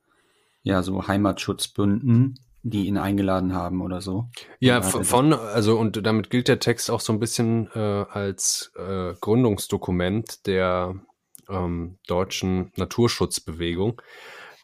ja 0.63 0.81
so 0.81 1.07
Heimatschutzbünden 1.07 2.39
die 2.63 2.87
ihn 2.87 2.97
eingeladen 2.97 3.53
haben 3.53 3.81
oder 3.81 4.01
so. 4.01 4.29
Ja, 4.59 4.81
von, 4.81 5.33
also 5.33 5.77
und 5.77 6.05
damit 6.05 6.29
gilt 6.29 6.47
der 6.47 6.59
Text 6.59 6.91
auch 6.91 6.99
so 6.99 7.13
ein 7.13 7.19
bisschen 7.19 7.69
äh, 7.73 7.79
als 7.79 8.71
äh, 8.75 9.13
Gründungsdokument 9.21 10.45
der 10.47 10.95
ähm, 11.49 11.97
deutschen 12.07 12.71
Naturschutzbewegung, 12.75 14.01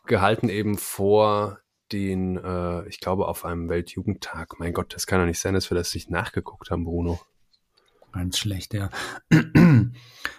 gehalten 0.05 0.49
eben 0.49 0.77
vor 0.77 1.59
den, 1.91 2.37
äh, 2.37 2.87
ich 2.87 2.99
glaube, 2.99 3.27
auf 3.27 3.45
einem 3.45 3.69
Weltjugendtag. 3.69 4.59
Mein 4.59 4.73
Gott, 4.73 4.93
das 4.93 5.07
kann 5.07 5.19
doch 5.19 5.27
nicht 5.27 5.39
sein, 5.39 5.53
dass 5.53 5.69
wir 5.69 5.75
das 5.75 5.93
nicht 5.93 6.09
nachgeguckt 6.09 6.71
haben, 6.71 6.85
Bruno. 6.85 7.19
Ganz 8.11 8.37
schlecht, 8.37 8.73
ja. 8.73 8.89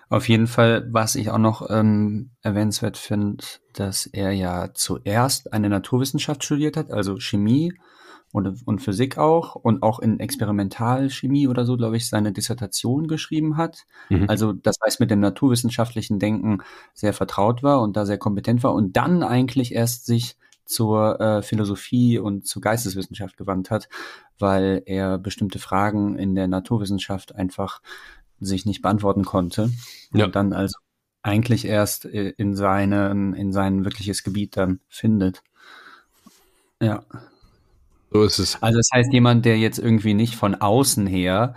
Auf 0.09 0.29
jeden 0.29 0.47
Fall, 0.47 0.89
was 0.91 1.15
ich 1.15 1.31
auch 1.31 1.39
noch 1.39 1.69
ähm, 1.71 2.31
erwähnenswert 2.43 2.97
finde, 2.97 3.45
dass 3.73 4.07
er 4.07 4.33
ja 4.33 4.73
zuerst 4.75 5.53
eine 5.53 5.69
Naturwissenschaft 5.69 6.45
studiert 6.45 6.77
hat, 6.77 6.91
also 6.91 7.19
Chemie 7.19 7.73
und, 8.35 8.67
und 8.67 8.81
Physik 8.81 9.17
auch 9.17 9.55
und 9.55 9.83
auch 9.85 10.01
in 10.01 10.19
Experimentalchemie 10.19 11.47
oder 11.47 11.65
so, 11.65 11.77
glaube 11.77 11.97
ich, 11.97 12.09
seine 12.09 12.33
Dissertation 12.33 13.07
geschrieben 13.07 13.57
hat. 13.57 13.85
Mhm. 14.09 14.29
Also 14.29 14.53
das 14.53 14.77
heißt, 14.85 14.99
mit 14.99 15.11
dem 15.13 15.21
naturwissenschaftlichen 15.21 16.19
Denken 16.19 16.59
sehr 16.95 17.13
vertraut 17.13 17.63
war 17.63 17.81
und 17.81 17.97
da 17.97 18.05
sehr 18.05 18.19
kompetent 18.19 18.65
war 18.65 18.75
und 18.75 18.97
dann 18.97 19.23
eigentlich 19.23 19.73
erst 19.73 20.07
sich 20.07 20.37
zur 20.65 21.21
äh, 21.21 21.43
Philosophie 21.43 22.19
und 22.19 22.47
zur 22.47 22.61
Geisteswissenschaft 22.61 23.37
gewandt 23.37 23.71
hat, 23.71 23.89
weil 24.39 24.83
er 24.87 25.19
bestimmte 25.19 25.61
Fragen 25.61 26.19
in 26.19 26.35
der 26.35 26.49
Naturwissenschaft 26.49 27.35
einfach 27.37 27.81
sich 28.45 28.67
nicht 28.67 28.83
beantworten 28.83 29.25
konnte. 29.25 29.71
Ja. 30.13 30.27
Und 30.27 30.37
dann 30.37 30.53
also 30.53 30.77
eigentlich 31.23 31.67
erst 31.67 32.05
äh, 32.05 32.35
in 32.37 32.55
seinen, 32.55 33.35
in 33.35 33.53
sein 33.53 33.85
wirkliches 33.85 34.23
Gebiet 34.23 34.57
dann 34.57 34.81
findet. 34.89 35.43
Ja. 36.81 37.05
So 38.11 38.23
ist 38.23 38.39
es. 38.39 38.63
Also 38.63 38.79
das 38.79 38.89
heißt, 38.93 39.13
jemand, 39.13 39.45
der 39.45 39.59
jetzt 39.59 39.79
irgendwie 39.79 40.15
nicht 40.15 40.37
von 40.37 40.55
außen 40.55 41.07
her 41.07 41.55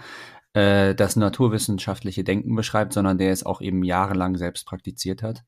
äh, 0.54 0.96
das 0.96 1.16
naturwissenschaftliche 1.16 2.24
Denken 2.24 2.56
beschreibt, 2.56 2.94
sondern 2.94 3.18
der 3.18 3.32
es 3.32 3.46
auch 3.46 3.62
eben 3.62 3.84
jahrelang 3.84 4.38
selbst 4.38 4.66
praktiziert 4.66 5.22
hat 5.22 5.44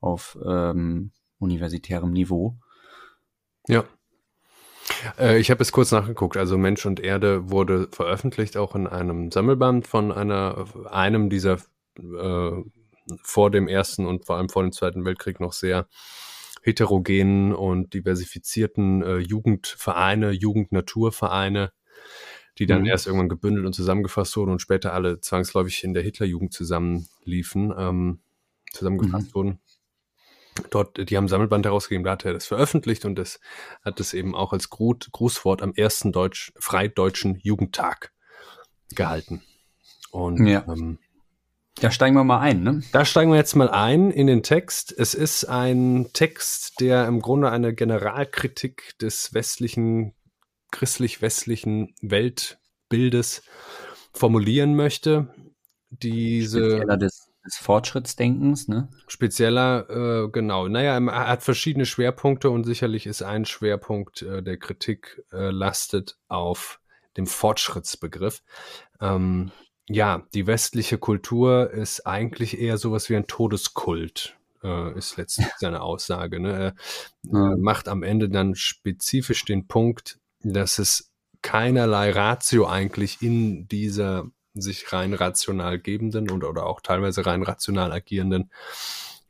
auf 0.00 0.38
ähm, 0.44 1.10
universitärem 1.38 2.12
Niveau. 2.12 2.56
Ja. 3.68 3.84
Äh, 5.18 5.38
ich 5.38 5.50
habe 5.50 5.62
es 5.62 5.72
kurz 5.72 5.92
nachgeguckt. 5.92 6.36
Also 6.36 6.58
Mensch 6.58 6.84
und 6.86 7.00
Erde 7.00 7.50
wurde 7.50 7.88
veröffentlicht 7.90 8.56
auch 8.56 8.74
in 8.74 8.86
einem 8.86 9.30
Sammelband 9.30 9.86
von 9.86 10.12
einer, 10.12 10.66
einem 10.90 11.30
dieser 11.30 11.58
äh, 11.98 12.50
vor 13.22 13.50
dem 13.50 13.68
Ersten 13.68 14.06
und 14.06 14.24
vor 14.24 14.36
allem 14.36 14.48
vor 14.48 14.62
dem 14.62 14.72
Zweiten 14.72 15.04
Weltkrieg 15.04 15.40
noch 15.40 15.52
sehr 15.52 15.88
heterogenen 16.62 17.54
und 17.54 17.92
diversifizierten 17.92 19.02
äh, 19.02 19.18
Jugendvereine, 19.18 20.30
Jugendnaturvereine, 20.30 21.72
die 22.58 22.66
dann 22.66 22.82
mhm. 22.82 22.86
erst 22.86 23.06
irgendwann 23.06 23.28
gebündelt 23.28 23.66
und 23.66 23.74
zusammengefasst 23.74 24.36
wurden 24.36 24.50
und 24.50 24.62
später 24.62 24.94
alle 24.94 25.20
zwangsläufig 25.20 25.84
in 25.84 25.92
der 25.92 26.02
Hitlerjugend 26.02 26.54
zusammenliefen, 26.54 27.74
ähm, 27.76 28.20
zusammengefasst 28.72 29.28
mhm. 29.28 29.34
wurden 29.34 29.60
dort, 30.74 31.08
die 31.08 31.16
haben 31.16 31.28
Sammelband 31.28 31.66
herausgegeben, 31.66 32.04
da 32.04 32.12
hat 32.12 32.24
er 32.24 32.32
das 32.32 32.46
veröffentlicht 32.46 33.04
und 33.04 33.16
das 33.16 33.40
hat 33.84 34.00
es 34.00 34.14
eben 34.14 34.34
auch 34.34 34.52
als 34.52 34.70
Gruß, 34.70 35.10
Grußwort 35.12 35.62
am 35.62 35.72
ersten 35.74 36.12
Deutsch, 36.12 36.52
Freideutschen 36.56 37.38
Jugendtag 37.42 38.12
gehalten. 38.94 39.42
Und 40.10 40.46
ja. 40.46 40.64
ähm, 40.68 40.98
da 41.80 41.90
steigen 41.90 42.14
wir 42.14 42.24
mal 42.24 42.38
ein, 42.38 42.62
ne? 42.62 42.82
Da 42.92 43.04
steigen 43.04 43.32
wir 43.32 43.36
jetzt 43.36 43.56
mal 43.56 43.68
ein 43.68 44.10
in 44.10 44.28
den 44.28 44.42
Text. 44.42 44.94
Es 44.96 45.14
ist 45.14 45.44
ein 45.44 46.10
Text, 46.12 46.80
der 46.80 47.06
im 47.06 47.20
Grunde 47.20 47.50
eine 47.50 47.74
Generalkritik 47.74 48.96
des 49.00 49.34
westlichen, 49.34 50.14
christlich-westlichen 50.70 51.94
Weltbildes 52.00 53.42
formulieren 54.12 54.76
möchte. 54.76 55.34
Diese 55.90 56.84
des 56.96 57.23
des 57.44 57.56
Fortschrittsdenkens, 57.56 58.68
ne? 58.68 58.88
Spezieller, 59.06 59.88
äh, 59.90 60.28
genau. 60.30 60.68
Naja, 60.68 60.98
er 60.98 61.28
hat 61.28 61.42
verschiedene 61.42 61.86
Schwerpunkte 61.86 62.50
und 62.50 62.64
sicherlich 62.64 63.06
ist 63.06 63.22
ein 63.22 63.44
Schwerpunkt 63.44 64.22
äh, 64.22 64.42
der 64.42 64.56
Kritik 64.56 65.22
äh, 65.32 65.50
lastet 65.50 66.16
auf 66.28 66.80
dem 67.16 67.26
Fortschrittsbegriff. 67.26 68.42
Ähm, 69.00 69.52
ja, 69.88 70.26
die 70.32 70.46
westliche 70.46 70.98
Kultur 70.98 71.70
ist 71.70 72.06
eigentlich 72.06 72.58
eher 72.58 72.78
sowas 72.78 73.10
wie 73.10 73.16
ein 73.16 73.26
Todeskult, 73.26 74.36
äh, 74.62 74.96
ist 74.96 75.16
letztlich 75.16 75.46
seine 75.58 75.82
Aussage. 75.82 76.40
Ne? 76.40 76.52
Er 76.52 76.74
ja. 77.24 77.56
macht 77.58 77.88
am 77.88 78.02
Ende 78.02 78.30
dann 78.30 78.54
spezifisch 78.54 79.44
den 79.44 79.66
Punkt, 79.66 80.18
dass 80.40 80.78
es 80.78 81.12
keinerlei 81.42 82.10
Ratio 82.10 82.66
eigentlich 82.66 83.20
in 83.20 83.68
dieser 83.68 84.24
sich 84.54 84.92
rein 84.92 85.14
rational 85.14 85.78
gebenden 85.78 86.30
und, 86.30 86.44
oder 86.44 86.66
auch 86.66 86.80
teilweise 86.80 87.26
rein 87.26 87.42
rational 87.42 87.92
agierenden 87.92 88.50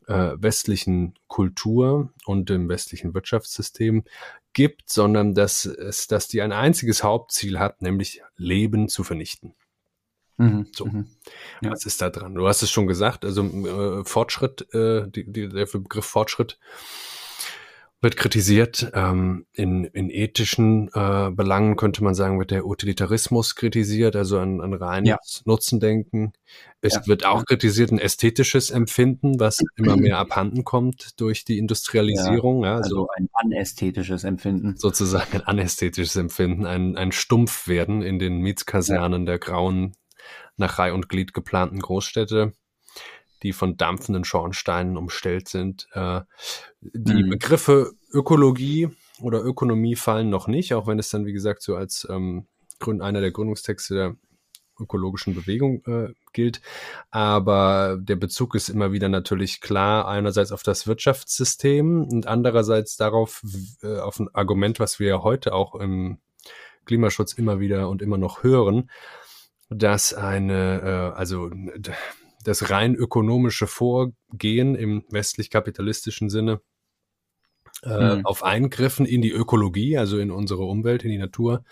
äh, 0.07 0.33
westlichen 0.37 1.15
Kultur 1.27 2.13
und 2.25 2.49
dem 2.49 2.69
westlichen 2.69 3.13
Wirtschaftssystem 3.13 4.03
gibt, 4.53 4.89
sondern 4.89 5.33
dass 5.33 5.65
es, 5.65 6.07
dass 6.07 6.27
die 6.27 6.41
ein 6.41 6.51
einziges 6.51 7.03
Hauptziel 7.03 7.59
hat, 7.59 7.81
nämlich 7.81 8.21
Leben 8.37 8.87
zu 8.87 9.03
vernichten. 9.03 9.55
Mhm, 10.37 10.67
so, 10.75 10.85
mhm. 10.85 11.07
Ja. 11.61 11.71
was 11.71 11.85
ist 11.85 12.01
da 12.01 12.09
dran? 12.09 12.35
Du 12.35 12.47
hast 12.47 12.61
es 12.61 12.69
schon 12.69 12.87
gesagt, 12.87 13.25
also 13.25 13.43
äh, 13.43 14.03
Fortschritt, 14.05 14.73
äh, 14.73 15.07
die, 15.07 15.31
die, 15.31 15.49
der 15.49 15.65
Begriff 15.65 16.05
Fortschritt 16.05 16.59
wird 18.05 18.17
kritisiert. 18.17 18.91
Ähm, 18.93 19.47
in, 19.51 19.83
in 19.85 20.11
ethischen 20.11 20.89
äh, 20.93 21.31
Belangen 21.31 21.75
könnte 21.75 22.03
man 22.03 22.13
sagen, 22.13 22.37
wird 22.37 22.51
der 22.51 22.67
Utilitarismus 22.67 23.55
kritisiert, 23.55 24.15
also 24.15 24.37
ein, 24.37 24.61
ein 24.61 24.75
reines 24.75 25.09
ja. 25.09 25.17
Nutzendenken. 25.45 26.31
Es 26.81 26.93
ja. 26.93 27.07
wird 27.07 27.25
auch 27.25 27.45
kritisiert 27.45 27.91
ein 27.91 27.97
ästhetisches 27.97 28.69
Empfinden, 28.69 29.39
was 29.39 29.59
immer 29.75 29.97
mehr 29.97 30.19
abhanden 30.19 30.63
kommt 30.63 31.19
durch 31.19 31.45
die 31.45 31.57
Industrialisierung. 31.57 32.63
Ja, 32.63 32.75
also, 32.75 32.95
also 32.95 33.07
ein 33.17 33.27
anästhetisches 33.33 34.23
Empfinden. 34.23 34.75
Sozusagen 34.77 35.33
ein 35.33 35.41
anästhetisches 35.41 36.15
Empfinden, 36.15 36.67
ein, 36.67 36.95
ein 36.97 37.11
Stumpfwerden 37.11 38.03
in 38.03 38.19
den 38.19 38.37
Mietskasernen 38.37 39.25
der 39.25 39.39
grauen, 39.39 39.95
nach 40.57 40.77
Reih 40.77 40.93
und 40.93 41.09
Glied 41.09 41.33
geplanten 41.33 41.79
Großstädte 41.79 42.53
die 43.43 43.53
von 43.53 43.77
dampfenden 43.77 44.23
Schornsteinen 44.23 44.97
umstellt 44.97 45.47
sind. 45.47 45.87
Äh, 45.93 46.21
die 46.81 47.23
mhm. 47.23 47.29
Begriffe 47.29 47.91
Ökologie 48.11 48.89
oder 49.21 49.43
Ökonomie 49.43 49.95
fallen 49.95 50.29
noch 50.29 50.47
nicht, 50.47 50.73
auch 50.73 50.87
wenn 50.87 50.99
es 50.99 51.09
dann, 51.09 51.25
wie 51.25 51.33
gesagt, 51.33 51.61
so 51.61 51.75
als 51.75 52.07
ähm, 52.09 52.47
Grund, 52.79 53.01
einer 53.01 53.21
der 53.21 53.31
Gründungstexte 53.31 53.93
der 53.93 54.15
ökologischen 54.79 55.33
Bewegung 55.35 55.83
äh, 55.85 56.13
gilt. 56.33 56.61
Aber 57.11 57.97
der 57.99 58.17
Bezug 58.17 58.55
ist 58.55 58.69
immer 58.69 58.91
wieder 58.91 59.09
natürlich 59.09 59.61
klar, 59.61 60.07
einerseits 60.07 60.51
auf 60.51 60.63
das 60.63 60.85
Wirtschaftssystem 60.87 62.03
und 62.03 62.27
andererseits 62.27 62.97
darauf, 62.97 63.41
äh, 63.81 63.99
auf 63.99 64.19
ein 64.19 64.27
Argument, 64.33 64.79
was 64.79 64.99
wir 64.99 65.23
heute 65.23 65.53
auch 65.53 65.75
im 65.75 66.17
Klimaschutz 66.85 67.33
immer 67.33 67.59
wieder 67.59 67.89
und 67.89 68.01
immer 68.01 68.17
noch 68.17 68.43
hören, 68.43 68.89
dass 69.69 70.13
eine, 70.13 70.81
äh, 70.81 71.17
also 71.17 71.49
das 72.47 72.69
rein 72.69 72.95
ökonomische 72.95 73.67
Vorgehen 73.67 74.75
im 74.75 75.03
westlich-kapitalistischen 75.09 76.29
Sinne 76.29 76.61
äh, 77.83 78.15
mhm. 78.15 78.25
auf 78.25 78.43
Eingriffen 78.43 79.05
in 79.05 79.21
die 79.21 79.31
Ökologie, 79.31 79.97
also 79.97 80.17
in 80.17 80.31
unsere 80.31 80.63
Umwelt, 80.63 81.03
in 81.03 81.11
die 81.11 81.17
Natur, 81.17 81.63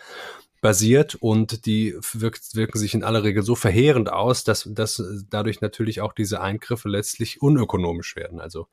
basiert 0.61 1.15
und 1.15 1.65
die 1.65 1.95
wirkt, 2.13 2.55
wirken 2.55 2.77
sich 2.77 2.93
in 2.93 3.03
aller 3.03 3.23
Regel 3.23 3.43
so 3.43 3.53
verheerend 3.53 4.11
aus, 4.11 4.43
dass, 4.43 4.67
dass 4.71 5.03
dadurch 5.29 5.61
natürlich 5.61 6.01
auch 6.01 6.13
diese 6.13 6.41
Eingriffe 6.41 6.89
letztlich 6.89 7.41
unökonomisch 7.41 8.15
werden. 8.15 8.39
Also 8.39 8.67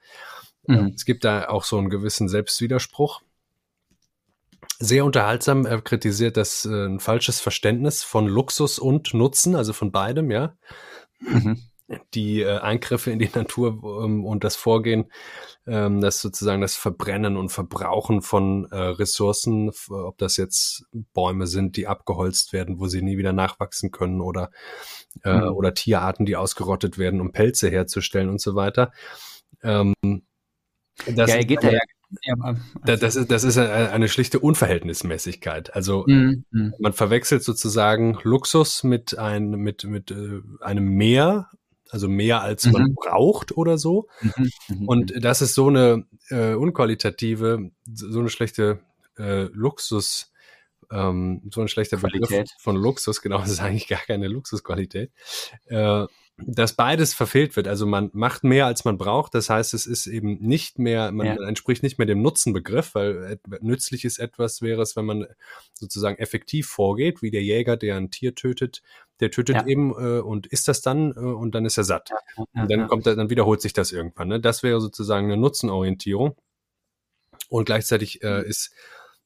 äh, 0.69 0.73
mhm. 0.73 0.93
es 0.95 1.05
gibt 1.05 1.25
da 1.25 1.49
auch 1.49 1.65
so 1.65 1.79
einen 1.79 1.91
gewissen 1.91 2.29
Selbstwiderspruch. 2.29 3.23
Sehr 4.79 5.05
unterhaltsam, 5.05 5.67
er 5.67 5.83
kritisiert 5.83 6.37
das 6.37 6.65
äh, 6.65 6.87
ein 6.87 7.01
falsches 7.01 7.41
Verständnis 7.41 8.03
von 8.03 8.27
Luxus 8.27 8.79
und 8.79 9.13
Nutzen, 9.13 9.55
also 9.55 9.73
von 9.73 9.93
beidem, 9.93 10.31
ja. 10.31 10.57
Mhm 11.21 11.70
die 12.15 12.43
äh, 12.43 12.59
Eingriffe 12.59 13.11
in 13.11 13.19
die 13.19 13.31
Natur 13.35 14.05
ähm, 14.05 14.25
und 14.25 14.45
das 14.45 14.57
Vorgehen, 14.57 15.11
ähm, 15.67 16.01
das 16.01 16.21
sozusagen 16.21 16.61
das 16.61 16.77
Verbrennen 16.77 17.37
und 17.37 17.51
Verbrauchen 17.51 18.23
von 18.23 18.67
äh, 18.71 18.77
Ressourcen, 18.77 19.71
ob 19.89 20.19
das 20.19 20.37
jetzt 20.37 20.85
Bäume 20.93 21.47
sind, 21.47 21.77
die 21.77 21.87
abgeholzt 21.87 22.53
werden, 22.53 22.79
wo 22.79 22.87
sie 22.87 23.03
nie 23.03 23.19
wieder 23.19 23.33
nachwachsen 23.33 23.91
können 23.91 24.21
oder, 24.21 24.51
äh, 25.25 25.33
mhm. 25.33 25.53
oder 25.55 25.75
Tierarten, 25.75 26.27
die 26.27 26.37
ausgerottet 26.37 26.99
werden, 26.99 27.21
um 27.21 27.33
Pelze 27.33 27.71
herzustellen 27.71 28.29
und 28.29 28.41
so 28.41 28.55
weiter. 28.55 28.93
Ähm, 29.63 29.95
das, 31.07 31.31
ja, 31.31 31.37
er 31.37 31.45
geht 31.45 31.63
da 31.63 31.71
ja 31.71 31.81
das 32.85 33.15
ist, 33.15 33.31
das 33.31 33.45
ist 33.45 33.57
eine 33.57 34.09
schlichte 34.09 34.41
Unverhältnismäßigkeit. 34.41 35.75
Also 35.75 36.05
mhm. 36.07 36.45
man 36.79 36.93
verwechselt 36.93 37.45
sozusagen 37.45 38.19
Luxus 38.25 38.83
mit, 38.83 39.17
ein, 39.17 39.51
mit, 39.51 39.85
mit 39.85 40.11
äh, 40.11 40.41
einem 40.61 40.89
Meer 40.89 41.49
also 41.91 42.09
mehr 42.09 42.43
als 42.43 42.67
mhm. 42.67 42.73
man 42.73 42.95
braucht 42.95 43.57
oder 43.57 43.79
so. 43.79 44.09
Mhm. 44.21 44.51
Mhm. 44.69 44.89
Und 44.89 45.15
mhm. 45.15 45.21
das 45.21 45.43
ist 45.43 45.55
so 45.55 45.69
eine 45.69 46.07
äh, 46.29 46.55
unqualitative, 46.55 47.71
so 47.93 48.21
eine 48.21 48.31
schlechte 48.31 48.81
äh, 49.19 49.45
Luxus, 49.53 50.33
ähm, 50.91 51.43
so 51.53 51.61
ein 51.61 51.69
schlechter 51.69 51.99
Qualität. 51.99 52.29
Begriff 52.29 52.51
von 52.59 52.77
Luxus, 52.77 53.23
genau, 53.23 53.39
das 53.39 53.51
ist 53.51 53.61
eigentlich 53.61 53.89
gar 53.89 54.01
keine 54.01 54.29
Luxusqualität. 54.29 55.11
Äh, 55.67 56.07
dass 56.47 56.75
beides 56.75 57.15
verfehlt 57.15 57.57
wird. 57.57 57.69
Also 57.69 57.87
man 57.87 58.11
macht 58.13 58.45
mehr, 58.45 58.67
als 58.67 58.85
man 58.85 58.99
braucht. 58.99 59.35
Das 59.35 59.51
heißt, 59.51 59.75
es 59.75 59.87
ist 59.87 60.07
eben 60.07 60.39
nicht 60.41 60.79
mehr, 60.79 61.13
man 61.13 61.27
ja. 61.27 61.35
entspricht 61.47 61.83
nicht 61.83 61.99
mehr 61.99 62.07
dem 62.07 62.23
Nutzenbegriff, 62.23 62.95
weil 62.95 63.39
nützlich 63.61 64.05
ist 64.05 64.19
etwas 64.19 64.63
wäre 64.63 64.83
es, 64.83 64.97
wenn 64.97 65.05
man 65.05 65.27
sozusagen 65.75 66.19
effektiv 66.19 66.69
vorgeht, 66.69 67.23
wie 67.23 67.31
der 67.31 67.43
Jäger, 67.43 67.77
der 67.77 67.97
ein 67.97 68.11
Tier 68.11 68.35
tötet, 68.35 68.83
der 69.21 69.31
tötet 69.31 69.57
ja. 69.57 69.67
eben 69.67 69.91
äh, 69.91 70.21
und 70.21 70.47
isst 70.47 70.69
das 70.69 70.81
dann 70.81 71.13
äh, 71.13 71.19
und 71.19 71.55
dann 71.55 71.65
ist 71.65 71.77
er 71.77 71.85
satt. 71.85 72.11
Ja, 72.11 72.63
und 72.63 72.71
dann 72.71 72.89
kommt 72.89 73.07
er, 73.07 73.17
dann 73.17 73.31
wiederholt 73.31 73.61
sich 73.61 73.73
das 73.73 73.93
irgendwann. 73.93 74.29
Ne? 74.29 74.41
Das 74.41 74.63
wäre 74.63 74.81
sozusagen 74.81 75.27
eine 75.27 75.37
Nutzenorientierung. 75.37 76.37
Und 77.49 77.65
gleichzeitig 77.65 78.23
äh, 78.23 78.39
mhm. 78.39 78.45
ist 78.45 78.73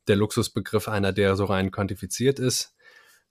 der 0.08 0.16
Luxusbegriff 0.16 0.88
einer, 0.88 1.12
der 1.12 1.36
so 1.36 1.44
rein 1.44 1.70
quantifiziert 1.70 2.38
ist. 2.38 2.74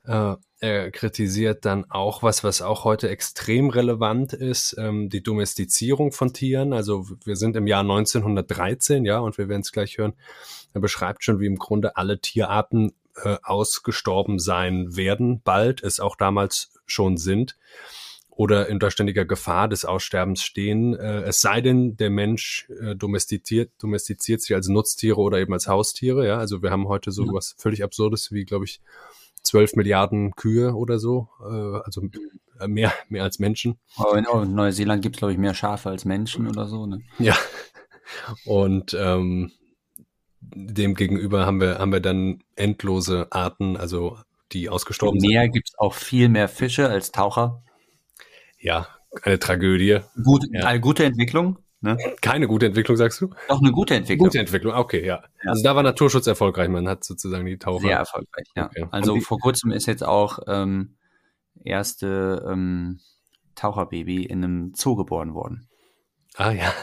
Äh, 0.06 0.36
er 0.60 0.92
kritisiert 0.92 1.66
dann 1.66 1.90
auch 1.90 2.24
was, 2.24 2.44
was 2.44 2.62
auch 2.62 2.84
heute 2.84 3.10
extrem 3.10 3.70
relevant 3.70 4.34
ist, 4.34 4.76
ähm, 4.78 5.10
die 5.10 5.24
Domestizierung 5.24 6.12
von 6.12 6.34
Tieren. 6.34 6.74
Also 6.74 7.06
wir 7.26 7.36
sind 7.36 7.56
im 7.56 7.68
Jahr 7.68 7.82
1913, 7.82 9.06
ja, 9.06 9.20
und 9.20 9.38
wir 9.38 9.50
werden 9.50 9.62
es 9.62 9.72
gleich 9.72 9.98
hören. 9.98 10.14
Er 10.74 10.82
beschreibt 10.82 11.24
schon, 11.24 11.40
wie 11.40 11.48
im 11.48 11.58
Grunde 11.58 11.98
alle 11.98 12.20
Tierarten 12.20 12.94
äh, 13.24 13.38
ausgestorben 13.44 14.40
sein 14.40 14.96
werden, 14.96 15.42
bald, 15.44 15.84
es 15.84 16.00
auch 16.00 16.16
damals 16.16 16.74
schon 16.86 17.18
sind 17.18 17.58
oder 18.36 18.68
in 18.68 18.80
ständiger 18.90 19.26
Gefahr 19.26 19.68
des 19.68 19.86
Aussterbens 19.86 20.42
stehen. 20.42 20.96
Äh, 20.96 21.22
es 21.22 21.42
sei 21.42 21.62
denn, 21.62 21.98
der 21.98 22.10
Mensch 22.10 22.68
äh, 22.82 22.96
domestiziert, 22.96 23.72
domestiziert 23.80 24.42
sich 24.42 24.56
als 24.56 24.68
Nutztiere 24.68 25.20
oder 25.20 25.40
eben 25.40 25.54
als 25.54 25.68
Haustiere. 25.68 26.26
Ja, 26.28 26.38
also 26.38 26.62
wir 26.62 26.72
haben 26.72 26.88
heute 26.88 27.12
so 27.12 27.26
ja. 27.26 27.34
was 27.34 27.56
völlig 27.58 27.84
Absurdes 27.84 28.32
wie, 28.32 28.46
glaube 28.46 28.66
ich, 28.66 28.82
12 29.44 29.76
Milliarden 29.76 30.32
Kühe 30.36 30.74
oder 30.74 31.00
so, 31.00 31.30
äh, 31.42 31.82
also 31.84 32.02
äh, 32.60 32.68
mehr, 32.68 32.94
mehr 33.10 33.24
als 33.24 33.40
Menschen. 33.40 33.78
Aber 33.98 34.18
in, 34.18 34.26
in 34.26 34.56
Neuseeland 34.56 35.02
gibt 35.02 35.16
es, 35.16 35.20
glaube 35.20 35.34
ich, 35.34 35.38
mehr 35.38 35.54
Schafe 35.54 35.90
als 35.90 36.06
Menschen 36.06 36.48
oder 36.48 36.68
so. 36.68 36.86
Ne? 36.86 37.02
Ja. 37.20 37.36
Und 38.46 38.96
ähm, 39.00 39.52
dem 40.42 40.96
gegenüber 40.96 41.46
haben 41.46 41.60
wir, 41.62 41.80
haben 41.80 41.92
wir 41.92 42.00
dann 42.00 42.44
endlose 42.56 43.28
Arten, 43.32 43.78
also 43.78 44.18
die 44.52 44.70
ausgestorben 44.70 45.24
Im 45.24 45.30
Meer 45.30 45.50
gibt 45.50 45.70
es 45.70 45.80
auch 45.80 45.94
viel 45.94 46.30
mehr 46.30 46.48
Fische 46.48 46.90
als 46.90 47.12
Taucher. 47.12 47.64
Ja, 48.60 48.88
eine 49.24 49.40
Tragödie. 49.40 50.00
Gut, 50.24 50.46
ja. 50.52 50.66
Eine 50.66 50.80
gute 50.80 51.06
Entwicklung. 51.06 51.58
Ne? 51.84 51.98
Keine 52.22 52.48
gute 52.48 52.66
Entwicklung, 52.66 52.96
sagst 52.96 53.20
du? 53.20 53.30
Doch 53.50 53.62
eine 53.62 53.74
gute 53.74 53.94
Entwicklung. 53.94 54.30
Gute 54.30 54.40
Entwicklung, 54.40 54.74
okay, 54.74 55.06
ja. 55.06 55.22
ja. 55.44 55.52
Also 55.52 55.64
da 55.64 55.76
war 55.76 55.84
Naturschutz 55.84 56.26
erfolgreich, 56.28 56.70
man 56.70 56.88
hat 56.88 57.04
sozusagen 57.04 57.46
die 57.46 57.58
Taucher. 57.58 57.88
Sehr 57.88 57.98
erfolgreich, 57.98 58.48
ja. 58.56 58.68
Okay. 58.68 58.86
Also 58.90 59.20
vor 59.20 59.38
kurzem 59.38 59.72
ist 59.72 59.86
jetzt 59.86 60.04
auch 60.04 60.40
ähm, 60.48 60.96
erste 61.62 62.48
ähm, 62.50 63.02
Taucherbaby 63.56 64.24
in 64.24 64.46
einem 64.46 64.74
Zoo 64.74 64.96
geboren 64.96 65.34
worden. 65.34 65.68
Ah 66.36 66.52
ja. 66.52 66.74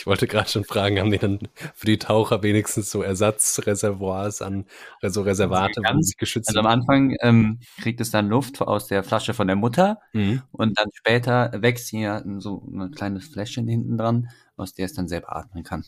Ich 0.00 0.06
wollte 0.06 0.26
gerade 0.26 0.48
schon 0.48 0.64
fragen, 0.64 0.98
haben 0.98 1.10
die 1.10 1.18
dann 1.18 1.40
für 1.74 1.84
die 1.84 1.98
Taucher 1.98 2.42
wenigstens 2.42 2.90
so 2.90 3.02
Ersatzreservoirs 3.02 4.40
an, 4.40 4.64
so 5.02 5.20
Reservate, 5.20 5.82
wo 5.82 6.00
sie 6.00 6.14
geschützt 6.16 6.48
Also 6.48 6.60
am 6.60 6.66
Anfang 6.66 7.14
ähm, 7.20 7.60
kriegt 7.82 8.00
es 8.00 8.10
dann 8.10 8.30
Luft 8.30 8.62
aus 8.62 8.86
der 8.86 9.04
Flasche 9.04 9.34
von 9.34 9.46
der 9.46 9.56
Mutter 9.56 10.00
mhm. 10.14 10.40
und 10.52 10.78
dann 10.78 10.88
später 10.94 11.52
wächst 11.54 11.90
hier 11.90 12.24
so 12.38 12.66
ein 12.72 12.92
kleines 12.92 13.28
Fläschchen 13.28 13.68
hinten 13.68 13.98
dran, 13.98 14.30
aus 14.56 14.72
der 14.72 14.86
es 14.86 14.94
dann 14.94 15.06
selber 15.06 15.36
atmen 15.36 15.64
kann. 15.64 15.84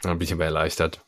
Dann 0.00 0.18
bin 0.18 0.24
ich 0.24 0.32
aber 0.32 0.46
erleichtert. 0.46 1.04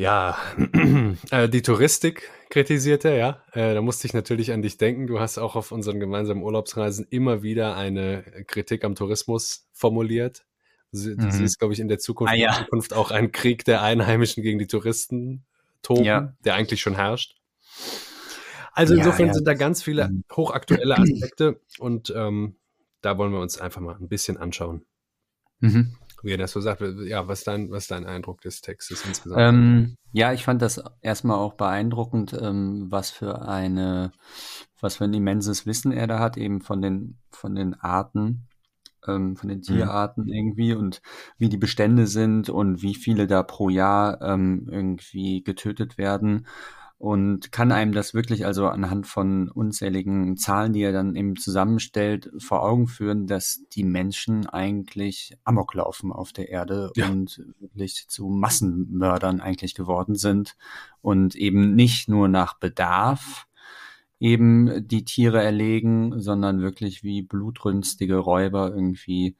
Ja, 0.00 0.38
äh, 1.30 1.46
die 1.50 1.60
Touristik 1.60 2.30
kritisiert 2.48 3.04
er, 3.04 3.16
ja. 3.16 3.42
Äh, 3.52 3.74
da 3.74 3.82
musste 3.82 4.06
ich 4.06 4.14
natürlich 4.14 4.50
an 4.50 4.62
dich 4.62 4.78
denken. 4.78 5.06
Du 5.06 5.20
hast 5.20 5.36
auch 5.36 5.56
auf 5.56 5.72
unseren 5.72 6.00
gemeinsamen 6.00 6.42
Urlaubsreisen 6.42 7.06
immer 7.10 7.42
wieder 7.42 7.76
eine 7.76 8.22
Kritik 8.46 8.82
am 8.84 8.94
Tourismus 8.94 9.68
formuliert. 9.74 10.46
Du 10.90 11.10
mhm. 11.10 11.30
siehst, 11.30 11.58
glaube 11.58 11.74
ich, 11.74 11.80
in 11.80 11.88
der 11.88 11.98
Zukunft, 11.98 12.32
ah, 12.32 12.36
ja. 12.36 12.52
Zukunft 12.52 12.94
auch 12.94 13.10
einen 13.10 13.30
Krieg 13.30 13.66
der 13.66 13.82
Einheimischen 13.82 14.42
gegen 14.42 14.58
die 14.58 14.66
Touristen 14.66 15.44
toben, 15.82 16.04
ja. 16.04 16.32
der 16.46 16.54
eigentlich 16.54 16.80
schon 16.80 16.94
herrscht. 16.94 17.36
Also 18.72 18.94
insofern 18.94 19.26
ja, 19.26 19.34
sind 19.34 19.46
da 19.46 19.52
ganz 19.52 19.82
viele 19.82 20.10
hochaktuelle 20.32 20.96
Aspekte 20.96 21.60
und 21.78 22.10
ähm, 22.16 22.56
da 23.02 23.18
wollen 23.18 23.32
wir 23.32 23.40
uns 23.40 23.60
einfach 23.60 23.82
mal 23.82 23.96
ein 23.96 24.08
bisschen 24.08 24.38
anschauen. 24.38 24.86
Mhm 25.58 25.94
wie 26.22 26.32
er 26.32 26.38
das 26.38 26.52
so 26.52 26.60
sagt. 26.60 26.82
Ja, 27.04 27.28
was 27.28 27.44
dein, 27.44 27.70
was 27.70 27.86
dein 27.86 28.06
Eindruck 28.06 28.40
des 28.40 28.60
Textes 28.60 29.04
insgesamt? 29.04 29.40
Ähm, 29.40 29.96
ja, 30.12 30.32
ich 30.32 30.44
fand 30.44 30.62
das 30.62 30.82
erstmal 31.00 31.38
auch 31.38 31.54
beeindruckend, 31.54 32.36
ähm, 32.40 32.86
was 32.90 33.10
für 33.10 33.46
eine, 33.46 34.12
was 34.80 34.96
für 34.96 35.04
ein 35.04 35.14
immenses 35.14 35.66
Wissen 35.66 35.92
er 35.92 36.06
da 36.06 36.18
hat, 36.18 36.36
eben 36.36 36.60
von 36.60 36.82
den, 36.82 37.18
von 37.30 37.54
den 37.54 37.74
Arten, 37.74 38.48
ähm, 39.06 39.36
von 39.36 39.48
den 39.48 39.58
mhm. 39.58 39.62
Tierarten 39.62 40.24
mhm. 40.24 40.32
irgendwie 40.32 40.74
und 40.74 41.00
wie 41.38 41.48
die 41.48 41.56
Bestände 41.56 42.06
sind 42.06 42.48
und 42.48 42.82
wie 42.82 42.94
viele 42.94 43.26
da 43.26 43.42
pro 43.42 43.68
Jahr 43.68 44.20
ähm, 44.22 44.68
irgendwie 44.70 45.42
getötet 45.42 45.98
werden 45.98 46.46
und 47.00 47.50
kann 47.50 47.72
einem 47.72 47.92
das 47.92 48.12
wirklich 48.12 48.44
also 48.44 48.68
anhand 48.68 49.06
von 49.06 49.48
unzähligen 49.48 50.36
Zahlen, 50.36 50.74
die 50.74 50.82
er 50.82 50.92
dann 50.92 51.16
eben 51.16 51.34
zusammenstellt, 51.36 52.30
vor 52.36 52.62
Augen 52.62 52.88
führen, 52.88 53.26
dass 53.26 53.62
die 53.72 53.84
Menschen 53.84 54.46
eigentlich 54.46 55.34
Amok 55.44 55.72
laufen 55.72 56.12
auf 56.12 56.34
der 56.34 56.50
Erde 56.50 56.92
ja. 56.96 57.08
und 57.08 57.42
wirklich 57.58 58.06
zu 58.06 58.28
Massenmördern 58.28 59.40
eigentlich 59.40 59.74
geworden 59.74 60.14
sind 60.14 60.58
und 61.00 61.36
eben 61.36 61.74
nicht 61.74 62.10
nur 62.10 62.28
nach 62.28 62.58
Bedarf 62.58 63.46
eben 64.18 64.86
die 64.86 65.06
Tiere 65.06 65.42
erlegen, 65.42 66.20
sondern 66.20 66.60
wirklich 66.60 67.02
wie 67.02 67.22
blutrünstige 67.22 68.18
Räuber 68.18 68.74
irgendwie 68.74 69.38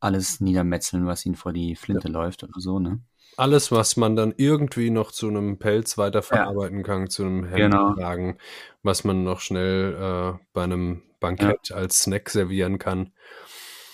alles 0.00 0.40
niedermetzeln, 0.40 1.06
was 1.06 1.24
ihnen 1.24 1.36
vor 1.36 1.52
die 1.52 1.76
Flinte 1.76 2.08
ja. 2.08 2.14
läuft 2.14 2.42
oder 2.42 2.58
so, 2.60 2.80
ne? 2.80 2.98
Alles, 3.36 3.72
was 3.72 3.96
man 3.96 4.16
dann 4.16 4.34
irgendwie 4.36 4.90
noch 4.90 5.12
zu 5.12 5.28
einem 5.28 5.58
Pelz 5.58 5.98
weiterverarbeiten 5.98 6.78
ja. 6.78 6.82
kann, 6.84 7.08
zu 7.08 7.24
einem 7.24 7.44
Hemdkragen, 7.44 8.26
genau. 8.32 8.38
was 8.82 9.04
man 9.04 9.24
noch 9.24 9.40
schnell 9.40 9.94
äh, 9.94 10.38
bei 10.52 10.64
einem 10.64 11.02
Bankett 11.20 11.70
ja. 11.70 11.76
als 11.76 12.02
Snack 12.02 12.30
servieren 12.30 12.78
kann. 12.78 13.12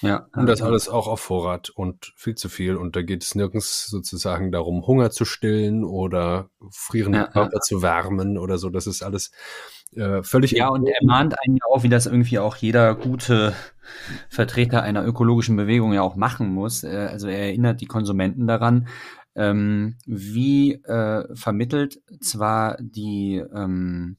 Ja. 0.02 0.26
Und 0.34 0.46
das 0.46 0.62
alles 0.62 0.88
auch 0.88 1.06
auf 1.06 1.20
Vorrat 1.20 1.68
und 1.70 2.12
viel 2.16 2.34
zu 2.34 2.48
viel. 2.48 2.76
Und 2.76 2.96
da 2.96 3.02
geht 3.02 3.22
es 3.22 3.34
nirgends 3.34 3.86
sozusagen 3.86 4.50
darum, 4.50 4.86
Hunger 4.86 5.10
zu 5.10 5.24
stillen 5.24 5.84
oder 5.84 6.48
frierende 6.70 7.18
ja, 7.18 7.26
Körper 7.26 7.60
zu 7.60 7.82
wärmen 7.82 8.38
oder 8.38 8.56
so. 8.56 8.70
Das 8.70 8.86
ist 8.86 9.02
alles 9.02 9.30
äh, 9.94 10.22
völlig. 10.22 10.52
Ja, 10.52 10.68
und 10.68 10.86
er 10.86 10.98
mahnt 11.04 11.34
einen 11.44 11.56
ja 11.56 11.64
auch, 11.70 11.82
wie 11.82 11.90
das 11.90 12.06
irgendwie 12.06 12.38
auch 12.38 12.56
jeder 12.56 12.94
gute 12.94 13.54
Vertreter 14.28 14.82
einer 14.82 15.04
ökologischen 15.04 15.56
Bewegung 15.56 15.92
ja 15.92 16.02
auch 16.02 16.16
machen 16.16 16.52
muss. 16.52 16.82
Äh, 16.82 17.08
also 17.10 17.28
er 17.28 17.38
erinnert 17.38 17.80
die 17.80 17.86
Konsumenten 17.86 18.46
daran, 18.46 18.88
ähm, 19.34 19.96
wie 20.06 20.74
äh, 20.84 21.34
vermittelt 21.34 22.02
zwar 22.20 22.76
die, 22.80 23.36
ähm, 23.36 24.16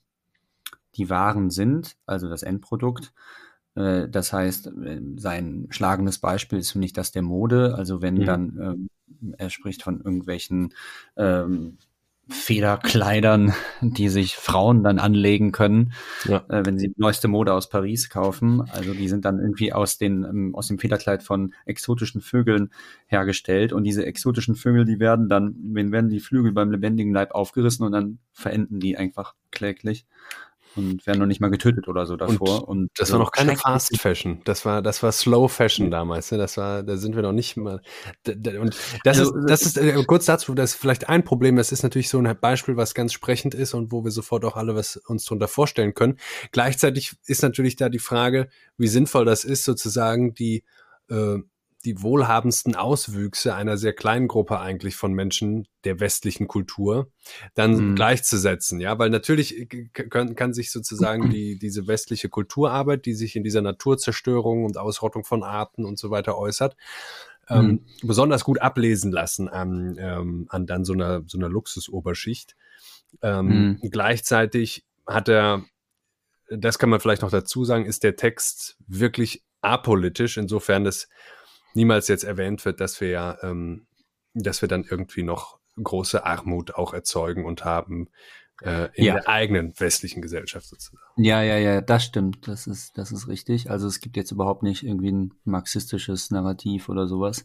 die 0.96 1.10
Waren 1.10 1.50
sind, 1.50 1.98
also 2.06 2.30
das 2.30 2.44
Endprodukt, 2.44 3.14
äh, 3.76 4.08
das 4.10 4.34
heißt, 4.34 4.68
äh, 4.68 5.02
sein 5.18 5.68
schlagendes 5.70 6.20
Beispiel 6.20 6.60
ist, 6.60 6.72
finde 6.72 6.86
ich, 6.86 6.94
das 6.94 7.12
der 7.12 7.22
Mode. 7.22 7.76
Also 7.76 8.02
wenn 8.02 8.16
mhm. 8.16 8.26
dann, 8.26 8.60
ähm, 8.62 9.34
er 9.38 9.50
spricht 9.50 9.84
von 9.84 9.98
irgendwelchen 10.02 10.74
ähm, 11.16 11.78
Federkleidern, 12.32 13.54
die 13.82 14.10
sich 14.10 14.36
Frauen 14.36 14.84
dann 14.84 15.00
anlegen 15.00 15.52
können, 15.52 15.94
ja. 16.26 16.44
äh, 16.50 16.66
wenn 16.66 16.80
sie 16.80 16.94
neueste 16.98 17.28
Mode 17.28 17.54
aus 17.54 17.70
Paris 17.70 18.10
kaufen. 18.10 18.62
Also 18.72 18.94
die 18.94 19.08
sind 19.08 19.26
dann 19.26 19.40
irgendwie 19.40 19.74
aus, 19.74 19.98
den, 19.98 20.24
ähm, 20.24 20.56
aus 20.56 20.68
dem 20.68 20.80
Federkleid 20.80 21.24
von 21.24 21.54
exotischen 21.66 22.22
Vögeln 22.22 22.72
hergestellt. 23.06 23.74
Und 23.74 23.84
diese 23.84 24.06
exotischen 24.06 24.56
Vögel, 24.56 24.86
die 24.86 25.00
werden 25.00 25.30
dann, 25.30 25.56
wenn 25.74 25.92
werden 25.92 26.10
die 26.10 26.20
Flügel 26.20 26.52
beim 26.52 26.72
lebendigen 26.72 27.14
Leib 27.14 27.32
aufgerissen 27.32 27.86
und 27.86 27.92
dann 27.92 28.20
verenden 28.32 28.80
die 28.80 28.98
einfach 28.98 29.36
kläglich 29.52 30.06
und 30.76 31.06
werden 31.06 31.20
noch 31.20 31.26
nicht 31.26 31.42
mal 31.42 31.50
getötet 31.50 31.88
oder 31.88 32.06
so 32.06 32.16
davor. 32.16 32.68
Und, 32.68 32.84
und 32.84 32.90
das 32.98 33.12
war 33.12 33.20
noch 33.20 33.32
keine 33.32 33.58
Fast 33.58 33.98
Fashion. 34.00 34.42
Das 34.46 34.66
war, 34.66 34.82
das 34.82 35.04
war 35.04 35.12
Slow 35.12 35.48
Fashion 35.48 35.92
damals. 35.92 36.32
Ne? 36.32 36.38
Das 36.38 36.58
war, 36.58 36.84
da 36.84 36.98
sind 36.98 37.16
wir 37.16 37.22
noch 37.22 37.34
nicht 37.34 37.58
mal. 37.58 37.82
Und 38.28 38.78
das 39.04 39.20
also, 39.20 39.36
ist, 39.36 39.50
das 39.50 39.62
ist 39.64 39.78
äh, 39.78 40.04
kurz 40.06 40.26
dazu, 40.26 40.54
das 40.54 40.72
ist 40.72 40.80
vielleicht 40.80 41.10
ein 41.10 41.24
Problem. 41.24 41.56
Das 41.56 41.72
ist 41.72 41.84
natürlich 41.84 42.10
so 42.10 42.20
ein 42.20 42.38
Beispiel, 42.40 42.78
was 42.78 42.94
ganz 42.94 43.14
sprechend 43.14 43.54
ist 43.54 43.74
und 43.74 43.92
wo 43.92 44.04
wir 44.04 44.12
sofort 44.12 44.46
auch 44.46 44.56
alle 44.56 44.76
was 44.76 44.98
uns 44.98 45.26
darunter 45.26 45.48
vorstellen 45.48 45.94
können. 45.94 46.18
Gleichzeitig 46.52 47.14
ist 47.26 47.44
natürlich 47.44 47.76
da 47.76 47.90
die 47.90 48.00
Frage, 48.00 48.50
wie 48.78 48.88
sinnvoll 48.88 49.26
das 49.26 49.44
ist, 49.44 49.64
sozusagen 49.64 50.34
die 50.34 50.64
äh, 51.10 51.38
die 51.82 52.02
wohlhabendsten 52.02 52.76
Auswüchse 52.76 53.56
einer 53.56 53.78
sehr 53.78 53.94
kleinen 53.94 54.28
Gruppe 54.28 54.60
eigentlich 54.60 54.96
von 54.96 55.14
Menschen 55.14 55.68
der 55.84 56.00
westlichen 56.00 56.48
Kultur 56.48 57.12
dann 57.56 57.92
mhm. 57.92 57.96
gleichzusetzen, 57.96 58.80
ja, 58.80 59.00
weil 59.00 59.10
natürlich 59.10 59.68
kann, 59.94 60.36
kann 60.36 60.54
sich 60.54 60.72
sozusagen 60.72 61.30
die, 61.30 61.58
diese 61.58 61.88
westliche 61.88 62.30
Kulturarbeit, 62.30 63.06
die 63.06 63.14
sich 63.14 63.36
in 63.36 63.44
dieser 63.44 63.62
Naturzerstörung 63.62 64.64
und 64.64 64.78
Ausrottung 64.78 65.24
von 65.24 65.44
Arten 65.44 65.86
und 65.86 65.98
so 65.98 66.12
weiter 66.12 66.38
äußert, 66.38 66.76
ähm, 67.50 67.66
mhm. 67.66 67.86
besonders 68.04 68.44
gut 68.44 68.60
ablesen 68.62 69.12
lassen 69.12 69.50
an, 69.50 69.96
ähm, 70.00 70.46
an 70.50 70.66
dann 70.66 70.86
so 70.86 70.94
einer, 70.94 71.24
so 71.26 71.38
einer 71.38 71.50
Luxusoberschicht. 71.50 72.56
Ähm, 73.22 73.78
mhm. 73.82 73.90
Gleichzeitig 73.90 74.86
hat 75.06 75.28
er, 75.30 75.64
das 76.50 76.80
kann 76.80 76.90
man 76.90 77.00
vielleicht 77.00 77.22
noch 77.22 77.32
dazu 77.32 77.66
sagen, 77.66 77.86
ist 77.86 78.04
der 78.04 78.16
Text 78.16 78.78
wirklich 78.88 79.44
apolitisch, 79.62 80.38
insofern 80.38 80.86
es 80.86 81.10
niemals 81.74 82.08
jetzt 82.08 82.24
erwähnt 82.24 82.64
wird, 82.66 82.80
dass 82.80 83.02
wir 83.02 83.10
ja, 83.10 83.38
ähm, 83.42 83.86
dass 84.34 84.62
wir 84.62 84.70
dann 84.70 84.86
irgendwie 84.90 85.24
noch 85.24 85.60
große 85.82 86.26
Armut 86.26 86.76
auch 86.76 86.94
erzeugen 86.94 87.46
und 87.46 87.66
haben 87.66 88.10
äh, 88.62 88.90
in 88.94 89.06
ja. 89.06 89.14
der 89.16 89.28
eigenen 89.28 89.74
westlichen 89.80 90.22
Gesellschaft 90.22 90.68
sozusagen. 90.68 91.02
Ja, 91.18 91.42
ja, 91.42 91.58
ja, 91.58 91.82
das 91.82 92.04
stimmt. 92.04 92.48
Das 92.48 92.68
ist, 92.68 92.98
das 92.98 93.12
ist 93.12 93.28
richtig. 93.28 93.72
Also 93.72 93.88
es 93.88 94.00
gibt 94.00 94.18
jetzt 94.18 94.32
überhaupt 94.32 94.64
nicht 94.64 94.84
irgendwie 94.84 95.12
ein 95.12 95.34
marxistisches 95.46 96.30
Narrativ 96.30 96.88
oder 96.88 97.08
sowas, 97.08 97.44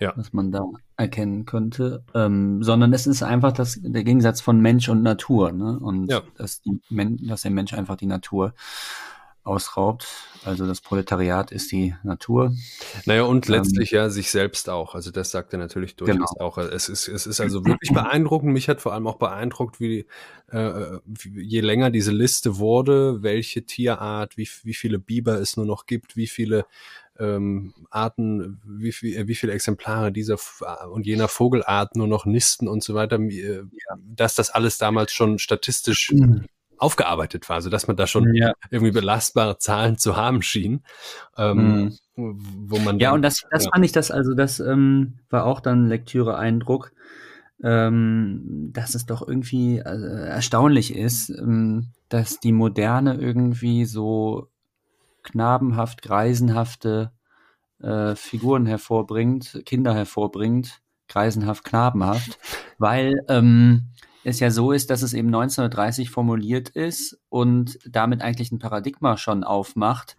ja. 0.00 0.12
was 0.16 0.32
man 0.32 0.52
da 0.52 0.62
erkennen 0.96 1.46
könnte, 1.46 2.04
ähm, 2.14 2.62
sondern 2.62 2.92
es 2.92 3.06
ist 3.06 3.22
einfach 3.22 3.52
das, 3.52 3.78
der 3.82 4.04
Gegensatz 4.04 4.40
von 4.40 4.60
Mensch 4.60 4.88
und 4.88 5.02
Natur, 5.02 5.52
ne? 5.52 5.78
Und 5.78 6.10
ja. 6.10 6.22
dass, 6.36 6.60
die, 6.60 6.80
dass 7.26 7.42
der 7.42 7.50
Mensch 7.50 7.72
einfach 7.72 7.96
die 7.96 8.06
Natur 8.06 8.54
ausraubt. 9.50 10.06
Also 10.44 10.66
das 10.66 10.80
Proletariat 10.80 11.52
ist 11.52 11.70
die 11.72 11.94
Natur. 12.02 12.54
Naja, 13.04 13.24
und 13.24 13.48
ähm, 13.48 13.56
letztlich 13.56 13.92
ähm, 13.92 13.98
ja 13.98 14.10
sich 14.10 14.30
selbst 14.30 14.70
auch. 14.70 14.94
Also 14.94 15.10
das 15.10 15.30
sagt 15.30 15.52
er 15.52 15.58
natürlich 15.58 15.96
durchaus 15.96 16.32
genau. 16.32 16.46
auch. 16.46 16.56
Es 16.58 16.88
ist, 16.88 17.08
es 17.08 17.26
ist 17.26 17.40
also 17.40 17.66
wirklich 17.66 17.92
beeindruckend. 17.92 18.52
Mich 18.52 18.68
hat 18.68 18.80
vor 18.80 18.94
allem 18.94 19.06
auch 19.06 19.18
beeindruckt, 19.18 19.80
wie, 19.80 20.06
äh, 20.50 20.98
wie 21.04 21.42
je 21.42 21.60
länger 21.60 21.90
diese 21.90 22.12
Liste 22.12 22.58
wurde, 22.58 23.22
welche 23.22 23.66
Tierart, 23.66 24.36
wie, 24.36 24.48
wie 24.62 24.74
viele 24.74 24.98
Biber 24.98 25.34
es 25.40 25.56
nur 25.56 25.66
noch 25.66 25.86
gibt, 25.86 26.16
wie 26.16 26.28
viele 26.28 26.64
ähm, 27.18 27.74
Arten, 27.90 28.62
wie, 28.64 28.92
viel, 28.92 29.28
wie 29.28 29.34
viele 29.34 29.52
Exemplare 29.52 30.10
dieser 30.12 30.38
und 30.90 31.04
jener 31.06 31.28
Vogelart 31.28 31.96
nur 31.96 32.06
noch 32.06 32.24
nisten 32.24 32.66
und 32.66 32.82
so 32.82 32.94
weiter, 32.94 33.18
äh, 33.18 33.64
dass 34.06 34.36
das 34.36 34.48
alles 34.50 34.78
damals 34.78 35.12
schon 35.12 35.38
statistisch 35.38 36.12
mhm 36.12 36.46
aufgearbeitet 36.80 37.48
war, 37.48 37.60
so 37.60 37.70
dass 37.70 37.86
man 37.86 37.96
da 37.96 38.06
schon 38.06 38.34
ja. 38.34 38.52
irgendwie 38.70 38.92
belastbare 38.92 39.58
Zahlen 39.58 39.98
zu 39.98 40.16
haben 40.16 40.42
schien. 40.42 40.82
Ähm, 41.36 41.96
mhm. 42.16 42.38
wo 42.68 42.78
man 42.78 42.98
ja, 42.98 43.12
und 43.12 43.22
das, 43.22 43.44
das 43.50 43.64
ja. 43.64 43.70
fand 43.72 43.84
ich 43.84 43.92
das, 43.92 44.10
also 44.10 44.34
das 44.34 44.60
ähm, 44.60 45.18
war 45.28 45.44
auch 45.44 45.60
dann 45.60 45.88
Lektüre-Eindruck, 45.88 46.92
ähm, 47.62 48.70
dass 48.72 48.94
es 48.94 49.06
doch 49.06 49.26
irgendwie 49.26 49.78
äh, 49.78 50.28
erstaunlich 50.28 50.94
ist, 50.94 51.30
ähm, 51.30 51.88
dass 52.08 52.40
die 52.40 52.52
Moderne 52.52 53.14
irgendwie 53.14 53.84
so 53.84 54.48
knabenhaft, 55.22 56.02
greisenhafte 56.02 57.12
äh, 57.82 58.14
Figuren 58.14 58.66
hervorbringt, 58.66 59.62
Kinder 59.66 59.94
hervorbringt, 59.94 60.80
greisenhaft, 61.08 61.64
knabenhaft, 61.64 62.38
weil 62.78 63.24
ähm, 63.28 63.90
es 64.24 64.40
ja 64.40 64.50
so 64.50 64.72
ist, 64.72 64.90
dass 64.90 65.02
es 65.02 65.14
eben 65.14 65.28
1930 65.28 66.10
formuliert 66.10 66.68
ist 66.70 67.18
und 67.28 67.78
damit 67.86 68.22
eigentlich 68.22 68.52
ein 68.52 68.58
Paradigma 68.58 69.16
schon 69.16 69.44
aufmacht, 69.44 70.16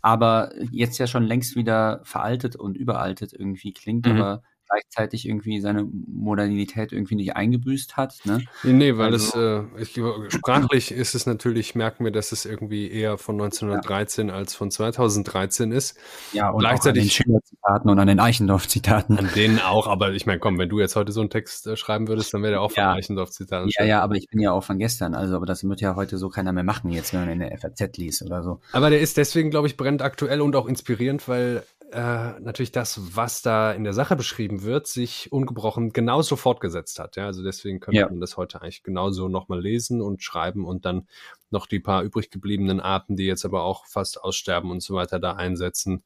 aber 0.00 0.52
jetzt 0.70 0.98
ja 0.98 1.06
schon 1.06 1.24
längst 1.24 1.56
wieder 1.56 2.00
veraltet 2.04 2.56
und 2.56 2.76
überaltet 2.76 3.32
irgendwie 3.32 3.72
klingt, 3.72 4.06
mhm. 4.06 4.12
aber 4.12 4.42
gleichzeitig 4.68 5.28
irgendwie 5.28 5.60
seine 5.60 5.84
Modernität 5.84 6.92
irgendwie 6.92 7.14
nicht 7.14 7.36
eingebüßt 7.36 7.96
hat. 7.96 8.18
Ne? 8.24 8.42
Nee, 8.62 8.96
weil 8.96 9.12
also, 9.12 9.38
es 9.76 9.96
äh, 9.96 10.28
sprachlich 10.28 10.92
ist 10.92 11.14
es 11.14 11.26
natürlich, 11.26 11.74
merken 11.74 12.04
wir, 12.04 12.12
dass 12.12 12.32
es 12.32 12.44
irgendwie 12.44 12.90
eher 12.90 13.18
von 13.18 13.36
1913 13.36 14.28
ja. 14.28 14.34
als 14.34 14.54
von 14.54 14.70
2013 14.70 15.72
ist. 15.72 15.96
Ja, 16.32 16.50
und 16.50 16.60
gleichzeitig 16.60 17.02
an 17.02 17.06
den 17.06 17.10
Schiller-Zitaten 17.10 17.90
und 17.90 17.98
an 17.98 18.06
den 18.06 18.20
Eichendorff-Zitaten. 18.20 19.18
An 19.18 19.30
denen 19.34 19.60
auch, 19.60 19.86
aber 19.86 20.12
ich 20.12 20.26
meine, 20.26 20.38
komm, 20.38 20.58
wenn 20.58 20.68
du 20.68 20.80
jetzt 20.80 20.96
heute 20.96 21.12
so 21.12 21.20
einen 21.20 21.30
Text 21.30 21.66
äh, 21.66 21.76
schreiben 21.76 22.08
würdest, 22.08 22.32
dann 22.34 22.42
wäre 22.42 22.52
der 22.52 22.60
auch 22.62 22.72
von 22.72 22.82
ja. 22.82 22.92
Eichendorff-Zitaten. 22.92 23.70
Ja, 23.78 23.84
ja, 23.84 24.02
aber 24.02 24.16
ich 24.16 24.28
bin 24.28 24.40
ja 24.40 24.52
auch 24.52 24.64
von 24.64 24.78
gestern, 24.78 25.14
also 25.14 25.36
aber 25.36 25.46
das 25.46 25.64
wird 25.64 25.80
ja 25.80 25.96
heute 25.96 26.18
so 26.18 26.28
keiner 26.28 26.52
mehr 26.52 26.64
machen, 26.64 26.90
jetzt 26.90 27.12
wenn 27.12 27.20
man 27.20 27.28
in 27.30 27.38
der 27.40 27.56
FAZ 27.58 27.96
liest 27.96 28.22
oder 28.22 28.42
so. 28.42 28.60
Aber 28.72 28.90
der 28.90 29.00
ist 29.00 29.16
deswegen, 29.16 29.50
glaube 29.50 29.66
ich, 29.66 29.76
brennt 29.76 30.02
aktuell 30.02 30.40
und 30.40 30.56
auch 30.56 30.66
inspirierend, 30.66 31.28
weil 31.28 31.62
äh, 31.92 32.40
natürlich 32.40 32.72
das, 32.72 33.16
was 33.16 33.42
da 33.42 33.72
in 33.72 33.84
der 33.84 33.92
Sache 33.92 34.16
beschrieben 34.16 34.62
wird, 34.62 34.86
sich 34.86 35.30
ungebrochen 35.32 35.92
genauso 35.92 36.36
fortgesetzt 36.36 36.98
hat. 36.98 37.16
Ja, 37.16 37.26
also 37.26 37.42
deswegen 37.42 37.80
könnte 37.80 38.00
ja. 38.00 38.08
man 38.08 38.20
das 38.20 38.36
heute 38.36 38.62
eigentlich 38.62 38.82
genauso 38.82 39.28
nochmal 39.28 39.60
lesen 39.60 40.00
und 40.00 40.22
schreiben 40.22 40.64
und 40.64 40.84
dann 40.84 41.06
noch 41.50 41.66
die 41.66 41.80
paar 41.80 42.02
übrig 42.02 42.30
gebliebenen 42.30 42.80
Arten, 42.80 43.16
die 43.16 43.26
jetzt 43.26 43.44
aber 43.44 43.62
auch 43.62 43.86
fast 43.86 44.22
aussterben 44.22 44.70
und 44.70 44.82
so 44.82 44.94
weiter, 44.94 45.18
da 45.20 45.34
einsetzen 45.34 46.02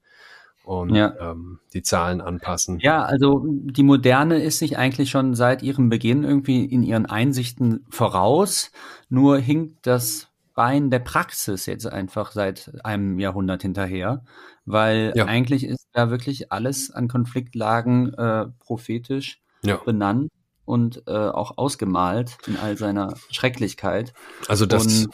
und 0.69 0.95
ja. 0.95 1.15
ähm, 1.19 1.61
die 1.73 1.83
Zahlen 1.83 2.21
anpassen. 2.21 2.79
Ja, 2.81 3.03
also 3.03 3.43
die 3.47 3.83
Moderne 3.83 4.43
ist 4.43 4.59
sich 4.59 4.77
eigentlich 4.77 5.09
schon 5.09 5.35
seit 5.35 5.63
ihrem 5.63 5.89
Beginn 5.89 6.25
irgendwie 6.25 6.65
in 6.65 6.83
ihren 6.83 7.07
Einsichten 7.07 7.87
voraus. 7.89 8.71
Nur 9.09 9.39
hinkt 9.39 9.87
das 9.87 10.29
Bein 10.59 10.91
der 10.91 10.99
Praxis 10.99 11.67
jetzt 11.67 11.87
einfach 11.87 12.33
seit 12.33 12.73
einem 12.83 13.21
Jahrhundert 13.21 13.63
hinterher, 13.63 14.25
weil 14.65 15.13
ja. 15.15 15.27
eigentlich 15.27 15.63
ist 15.63 15.87
da 15.93 16.11
wirklich 16.11 16.51
alles 16.51 16.91
an 16.91 17.07
Konfliktlagen 17.07 18.13
äh, 18.15 18.47
prophetisch 18.59 19.41
ja. 19.63 19.77
benannt 19.77 20.33
und 20.65 21.05
äh, 21.07 21.13
auch 21.13 21.59
ausgemalt 21.59 22.39
in 22.49 22.57
all 22.57 22.77
seiner 22.77 23.15
Schrecklichkeit. 23.31 24.13
Also 24.49 24.67
das, 24.67 24.85
und 24.85 25.11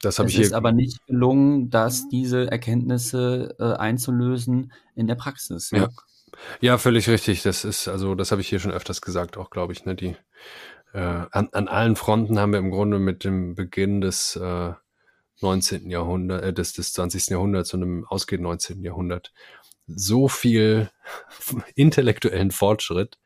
das 0.00 0.18
habe 0.18 0.30
ich 0.30 0.36
hier. 0.36 0.44
Es 0.44 0.48
ist 0.52 0.54
aber 0.54 0.72
nicht 0.72 1.06
gelungen, 1.06 1.68
dass 1.68 2.08
diese 2.08 2.50
Erkenntnisse 2.50 3.56
äh, 3.58 3.74
einzulösen 3.74 4.72
in 4.94 5.06
der 5.06 5.14
Praxis. 5.14 5.72
Ja. 5.72 5.78
ja. 5.80 5.88
ja, 6.62 6.78
völlig 6.78 7.06
richtig. 7.06 7.42
Das 7.42 7.66
ist 7.66 7.86
also, 7.86 8.14
das 8.14 8.30
habe 8.30 8.40
ich 8.40 8.48
hier 8.48 8.60
schon 8.60 8.72
öfters 8.72 9.02
gesagt, 9.02 9.36
auch 9.36 9.50
glaube 9.50 9.74
ich. 9.74 9.84
Ne, 9.84 9.94
die 9.94 10.16
äh, 10.92 10.98
an, 11.30 11.48
an 11.52 11.68
allen 11.68 11.96
Fronten 11.96 12.38
haben 12.38 12.52
wir 12.52 12.58
im 12.58 12.70
Grunde 12.70 12.98
mit 12.98 13.24
dem 13.24 13.54
Beginn 13.54 14.00
des 14.00 14.36
äh, 14.36 14.72
19. 15.40 15.90
Jahrhundert, 15.90 16.42
äh, 16.42 16.52
des, 16.52 16.72
des 16.72 16.92
20. 16.92 17.28
Jahrhunderts 17.28 17.72
und 17.74 17.82
im 17.82 18.06
ausgehenden 18.06 18.44
19. 18.44 18.82
Jahrhundert 18.82 19.32
so 19.86 20.28
viel 20.28 20.90
intellektuellen 21.74 22.50
Fortschritt, 22.50 23.18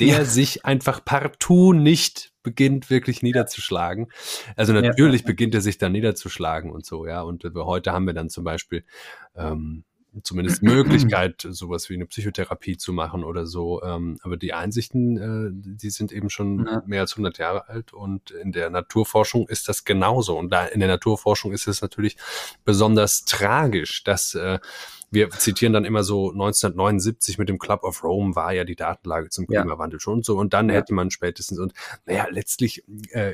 der 0.00 0.18
ja. 0.18 0.24
sich 0.24 0.64
einfach 0.64 1.04
partout 1.04 1.72
nicht 1.74 2.32
beginnt 2.42 2.90
wirklich 2.90 3.22
niederzuschlagen. 3.22 4.10
Also 4.56 4.72
natürlich 4.72 5.20
ja. 5.20 5.26
beginnt 5.26 5.54
er 5.54 5.60
sich 5.60 5.78
dann 5.78 5.92
niederzuschlagen 5.92 6.72
und 6.72 6.84
so, 6.84 7.06
ja. 7.06 7.22
Und 7.22 7.44
heute 7.54 7.92
haben 7.92 8.06
wir 8.06 8.14
dann 8.14 8.30
zum 8.30 8.42
Beispiel 8.42 8.84
ähm, 9.36 9.84
zumindest 10.22 10.62
Möglichkeit, 10.62 11.46
sowas 11.48 11.88
wie 11.90 11.94
eine 11.94 12.06
Psychotherapie 12.06 12.76
zu 12.76 12.92
machen 12.92 13.24
oder 13.24 13.46
so. 13.46 13.82
Ähm, 13.82 14.18
aber 14.22 14.36
die 14.36 14.52
Einsichten, 14.52 15.16
äh, 15.16 15.50
die 15.78 15.90
sind 15.90 16.12
eben 16.12 16.30
schon 16.30 16.66
ja. 16.66 16.82
mehr 16.86 17.00
als 17.00 17.12
100 17.12 17.38
Jahre 17.38 17.68
alt 17.68 17.92
und 17.92 18.30
in 18.30 18.52
der 18.52 18.70
Naturforschung 18.70 19.48
ist 19.48 19.68
das 19.68 19.84
genauso. 19.84 20.38
Und 20.38 20.50
da 20.50 20.66
in 20.66 20.80
der 20.80 20.88
Naturforschung 20.88 21.52
ist 21.52 21.66
es 21.66 21.82
natürlich 21.82 22.16
besonders 22.64 23.24
tragisch, 23.24 24.04
dass 24.04 24.34
äh, 24.34 24.58
wir 25.12 25.30
zitieren 25.30 25.74
dann 25.74 25.84
immer 25.84 26.02
so 26.02 26.32
1979 26.32 27.38
mit 27.38 27.48
dem 27.48 27.58
Club 27.58 27.84
of 27.84 28.02
Rome 28.02 28.34
war 28.34 28.52
ja 28.52 28.64
die 28.64 28.76
Datenlage 28.76 29.28
zum 29.28 29.46
Klimawandel 29.46 29.98
ja. 29.98 30.00
schon 30.00 30.22
so 30.22 30.38
und 30.38 30.54
dann 30.54 30.68
ja. 30.68 30.76
hätte 30.76 30.94
man 30.94 31.10
spätestens 31.10 31.58
und 31.58 31.74
naja, 32.06 32.26
letztlich 32.30 32.82
äh, 33.10 33.32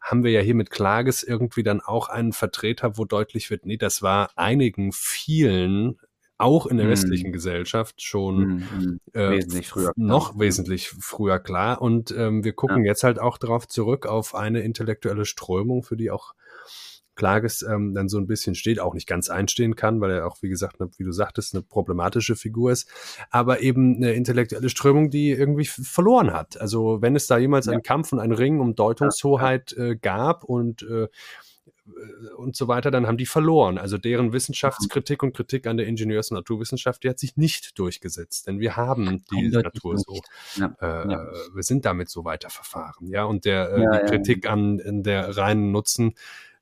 haben 0.00 0.24
wir 0.24 0.32
ja 0.32 0.40
hier 0.40 0.56
mit 0.56 0.70
Klages 0.70 1.22
irgendwie 1.22 1.62
dann 1.62 1.80
auch 1.80 2.08
einen 2.08 2.32
Vertreter, 2.32 2.98
wo 2.98 3.04
deutlich 3.04 3.50
wird, 3.50 3.66
nee, 3.66 3.76
das 3.76 4.02
war 4.02 4.30
einigen 4.36 4.90
vielen 4.92 5.96
auch 6.38 6.66
in 6.66 6.76
der 6.76 6.88
westlichen 6.88 7.30
mm. 7.30 7.32
Gesellschaft 7.32 8.02
schon 8.02 8.56
mm, 8.56 9.00
äh, 9.14 9.30
wesentlich 9.30 9.68
früher 9.68 9.92
noch 9.96 10.32
klar. 10.32 10.40
wesentlich 10.40 10.88
früher 10.90 11.38
klar. 11.38 11.80
Und 11.80 12.10
ähm, 12.10 12.44
wir 12.44 12.52
gucken 12.52 12.84
ja. 12.84 12.90
jetzt 12.90 13.04
halt 13.04 13.18
auch 13.18 13.38
darauf 13.38 13.66
zurück 13.68 14.04
auf 14.06 14.34
eine 14.34 14.60
intellektuelle 14.60 15.24
Strömung, 15.24 15.82
für 15.82 15.96
die 15.96 16.10
auch 16.10 16.34
Klages 17.16 17.62
ähm, 17.62 17.94
dann 17.94 18.08
so 18.08 18.18
ein 18.18 18.26
bisschen 18.26 18.54
steht, 18.54 18.78
auch 18.78 18.94
nicht 18.94 19.08
ganz 19.08 19.28
einstehen 19.28 19.74
kann, 19.74 20.00
weil 20.00 20.12
er 20.12 20.26
auch, 20.26 20.42
wie 20.42 20.48
gesagt, 20.48 20.78
ne, 20.80 20.88
wie 20.96 21.04
du 21.04 21.12
sagtest, 21.12 21.54
eine 21.54 21.62
problematische 21.62 22.36
Figur 22.36 22.70
ist, 22.70 22.88
aber 23.30 23.60
eben 23.60 23.96
eine 23.96 24.12
intellektuelle 24.12 24.68
Strömung, 24.68 25.10
die 25.10 25.30
irgendwie 25.30 25.64
verloren 25.64 26.32
hat. 26.32 26.60
Also 26.60 27.02
wenn 27.02 27.16
es 27.16 27.26
da 27.26 27.38
jemals 27.38 27.66
ja. 27.66 27.72
einen 27.72 27.82
Kampf 27.82 28.12
und 28.12 28.20
einen 28.20 28.32
Ring 28.32 28.60
um 28.60 28.74
Deutungshoheit 28.74 29.72
äh, 29.72 29.96
gab 29.96 30.44
und 30.44 30.82
äh, 30.82 31.08
und 32.36 32.56
so 32.56 32.68
weiter, 32.68 32.90
dann 32.90 33.06
haben 33.06 33.16
die 33.16 33.26
verloren. 33.26 33.78
Also 33.78 33.96
deren 33.96 34.32
Wissenschaftskritik 34.32 35.22
und 35.22 35.34
Kritik 35.34 35.66
an 35.66 35.76
der 35.76 35.86
Ingenieurs- 35.86 36.30
und 36.30 36.36
Naturwissenschaft, 36.36 37.04
die 37.04 37.08
hat 37.08 37.18
sich 37.18 37.36
nicht 37.36 37.78
durchgesetzt, 37.78 38.46
denn 38.46 38.58
wir 38.58 38.76
haben 38.76 39.24
die 39.30 39.48
Natur 39.48 39.96
so. 39.96 40.20
Ja, 40.56 40.74
äh, 40.80 41.12
ja. 41.12 41.26
Wir 41.54 41.62
sind 41.62 41.84
damit 41.84 42.10
so 42.10 42.24
weiterverfahren. 42.24 43.08
Ja, 43.08 43.24
und 43.24 43.44
der 43.44 43.72
äh, 43.72 43.82
ja, 43.82 43.98
die 44.00 44.06
Kritik 44.06 44.48
an 44.48 45.02
der 45.04 45.36
reinen 45.36 45.70
Nutzen 45.70 46.14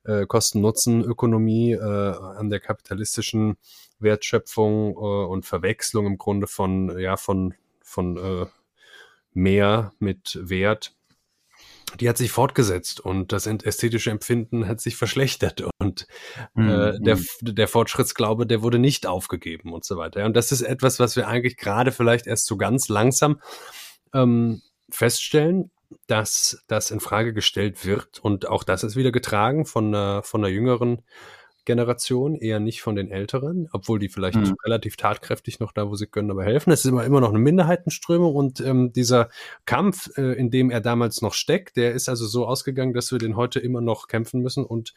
äh, 0.05 0.25
Kosten-Nutzen-Ökonomie, 0.25 1.73
äh, 1.73 1.79
an 1.79 2.49
der 2.49 2.59
kapitalistischen 2.59 3.57
Wertschöpfung 3.99 4.95
äh, 4.95 5.25
und 5.27 5.45
Verwechslung 5.45 6.05
im 6.05 6.17
Grunde 6.17 6.47
von, 6.47 6.97
ja, 6.99 7.17
von, 7.17 7.53
von 7.81 8.17
äh, 8.17 8.45
mehr 9.33 9.91
mit 9.99 10.39
Wert, 10.41 10.95
die 11.99 12.09
hat 12.09 12.17
sich 12.17 12.31
fortgesetzt 12.31 12.99
und 12.99 13.31
das 13.31 13.47
ästhetische 13.47 14.11
Empfinden 14.11 14.67
hat 14.67 14.81
sich 14.81 14.95
verschlechtert 14.95 15.63
und 15.79 16.07
mhm. 16.53 16.69
äh, 16.69 16.99
der, 16.99 17.17
mhm. 17.17 17.25
der 17.41 17.67
Fortschrittsglaube, 17.67 18.47
der 18.47 18.61
wurde 18.61 18.79
nicht 18.79 19.05
aufgegeben 19.05 19.73
und 19.73 19.85
so 19.85 19.97
weiter. 19.97 20.25
Und 20.25 20.35
das 20.35 20.51
ist 20.51 20.61
etwas, 20.61 20.99
was 20.99 21.15
wir 21.15 21.27
eigentlich 21.27 21.57
gerade 21.57 21.91
vielleicht 21.91 22.27
erst 22.27 22.47
so 22.47 22.57
ganz 22.57 22.89
langsam 22.89 23.39
ähm, 24.13 24.61
feststellen, 24.89 25.71
dass 26.07 26.63
das 26.67 26.91
in 26.91 26.99
Frage 26.99 27.33
gestellt 27.33 27.85
wird. 27.85 28.19
Und 28.19 28.47
auch 28.47 28.63
das 28.63 28.83
ist 28.83 28.95
wieder 28.95 29.11
getragen 29.11 29.65
von 29.65 29.93
einer, 29.93 30.23
von 30.23 30.41
einer 30.41 30.53
jüngeren 30.53 31.03
Generation, 31.65 32.35
eher 32.35 32.59
nicht 32.59 32.81
von 32.81 32.95
den 32.95 33.11
Älteren, 33.11 33.67
obwohl 33.73 33.99
die 33.99 34.07
vielleicht 34.07 34.37
mhm. 34.37 34.55
relativ 34.63 34.97
tatkräftig 34.97 35.59
noch 35.59 35.71
da, 35.71 35.89
wo 35.89 35.95
sie 35.95 36.05
können, 36.05 36.31
aber 36.31 36.45
helfen. 36.45 36.71
Es 36.71 36.85
ist 36.85 36.91
immer, 36.91 37.03
immer 37.03 37.21
noch 37.21 37.29
eine 37.29 37.39
Minderheitenströmung 37.39 38.35
und 38.35 38.61
ähm, 38.61 38.93
dieser 38.93 39.29
Kampf, 39.65 40.15
äh, 40.15 40.33
in 40.33 40.51
dem 40.51 40.69
er 40.69 40.79
damals 40.79 41.21
noch 41.21 41.33
steckt, 41.33 41.75
der 41.75 41.93
ist 41.93 42.07
also 42.07 42.27
so 42.27 42.45
ausgegangen, 42.47 42.93
dass 42.93 43.11
wir 43.11 43.17
den 43.17 43.35
heute 43.35 43.59
immer 43.59 43.81
noch 43.81 44.07
kämpfen 44.07 44.41
müssen 44.41 44.63
und 44.63 44.93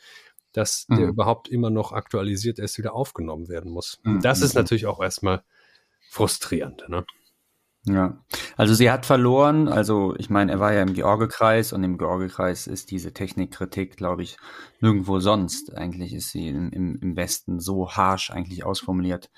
dass 0.53 0.87
mhm. 0.89 0.97
der 0.97 1.09
überhaupt 1.09 1.49
immer 1.49 1.71
noch 1.71 1.93
aktualisiert 1.93 2.59
erst 2.59 2.79
wieder 2.79 2.95
aufgenommen 2.95 3.49
werden 3.49 3.71
muss. 3.71 4.01
Mhm. 4.05 4.21
Das 4.21 4.43
ist 4.43 4.55
mhm. 4.55 4.61
natürlich 4.61 4.87
auch 4.87 5.01
erstmal 5.01 5.43
frustrierend. 6.11 6.85
Ne? 6.89 7.05
Ja, 7.89 8.19
also 8.57 8.75
sie 8.75 8.91
hat 8.91 9.07
verloren. 9.07 9.69
Also 9.69 10.15
ich 10.19 10.31
meine, 10.31 10.53
er 10.53 10.61
war 10.61 10.73
ja 10.73 10.83
im 10.83 10.95
Georgekreis 10.95 11.73
und 11.73 11.83
im 11.85 11.99
Georgekreis 11.99 12.67
ist 12.67 12.91
diese 12.91 13.13
Technikkritik, 13.13 13.97
glaube 13.97 14.23
ich, 14.23 14.37
nirgendwo 14.81 15.21
sonst. 15.21 15.75
Eigentlich 15.77 16.13
ist 16.15 16.31
sie 16.31 16.49
im, 16.49 16.99
im 17.01 17.17
Westen 17.17 17.61
so 17.61 17.91
harsh 17.91 18.31
eigentlich 18.31 18.65
ausformuliert 18.65 19.31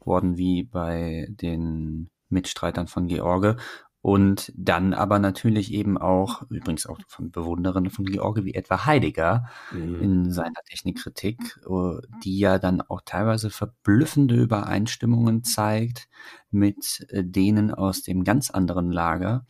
worden 0.00 0.36
wie 0.36 0.64
bei 0.64 1.28
den 1.30 2.10
Mitstreitern 2.28 2.88
von 2.88 3.06
George. 3.06 3.56
Und 4.02 4.52
dann 4.56 4.94
aber 4.94 5.20
natürlich 5.20 5.72
eben 5.72 5.96
auch, 5.96 6.42
übrigens 6.50 6.86
auch 6.86 6.98
von 7.06 7.30
Bewunderern 7.30 7.88
von 7.88 8.04
George 8.04 8.44
wie 8.44 8.54
etwa 8.54 8.84
Heidegger 8.84 9.48
mhm. 9.70 10.02
in 10.02 10.32
seiner 10.32 10.60
Technikkritik, 10.68 11.60
äh, 11.64 12.00
die 12.24 12.38
ja 12.38 12.58
dann 12.58 12.80
auch 12.80 13.02
teilweise 13.04 13.48
verblüffende 13.50 14.34
Übereinstimmungen 14.34 15.44
zeigt 15.44 16.08
mit 16.50 17.06
äh, 17.10 17.22
denen 17.22 17.72
aus 17.72 18.02
dem 18.02 18.24
ganz 18.24 18.50
anderen 18.50 18.90
Lager 18.90 19.46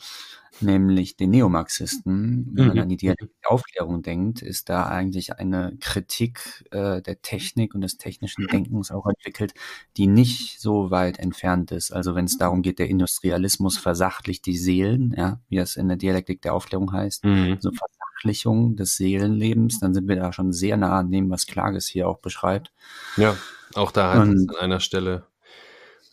nämlich 0.62 1.16
den 1.16 1.30
Neomarxisten. 1.30 2.50
Wenn 2.52 2.66
man 2.66 2.76
mhm. 2.76 2.82
an 2.82 2.88
die 2.88 2.96
Dialektik 2.96 3.30
der 3.42 3.50
Aufklärung 3.52 4.02
denkt, 4.02 4.42
ist 4.42 4.68
da 4.68 4.86
eigentlich 4.86 5.38
eine 5.38 5.76
Kritik 5.80 6.64
äh, 6.70 7.02
der 7.02 7.22
Technik 7.22 7.74
und 7.74 7.80
des 7.82 7.98
technischen 7.98 8.46
Denkens 8.46 8.90
auch 8.90 9.06
entwickelt, 9.06 9.54
die 9.96 10.06
nicht 10.06 10.60
so 10.60 10.90
weit 10.90 11.18
entfernt 11.18 11.72
ist. 11.72 11.92
Also 11.92 12.14
wenn 12.14 12.24
es 12.24 12.38
darum 12.38 12.62
geht, 12.62 12.78
der 12.78 12.88
Industrialismus 12.88 13.78
versachlicht 13.78 14.46
die 14.46 14.56
Seelen, 14.56 15.14
ja, 15.16 15.40
wie 15.48 15.56
das 15.56 15.76
in 15.76 15.88
der 15.88 15.96
Dialektik 15.96 16.42
der 16.42 16.54
Aufklärung 16.54 16.92
heißt, 16.92 17.24
mhm. 17.24 17.58
so 17.60 17.70
Versachlichung 17.70 18.76
des 18.76 18.96
Seelenlebens, 18.96 19.80
dann 19.80 19.94
sind 19.94 20.08
wir 20.08 20.16
da 20.16 20.32
schon 20.32 20.52
sehr 20.52 20.76
nah 20.76 20.98
an 20.98 21.10
dem, 21.10 21.30
was 21.30 21.46
Klages 21.46 21.86
hier 21.86 22.08
auch 22.08 22.18
beschreibt. 22.18 22.72
Ja, 23.16 23.36
auch 23.74 23.90
da 23.90 24.14
heißt 24.14 24.32
es 24.32 24.48
an 24.48 24.56
einer 24.56 24.80
Stelle, 24.80 25.26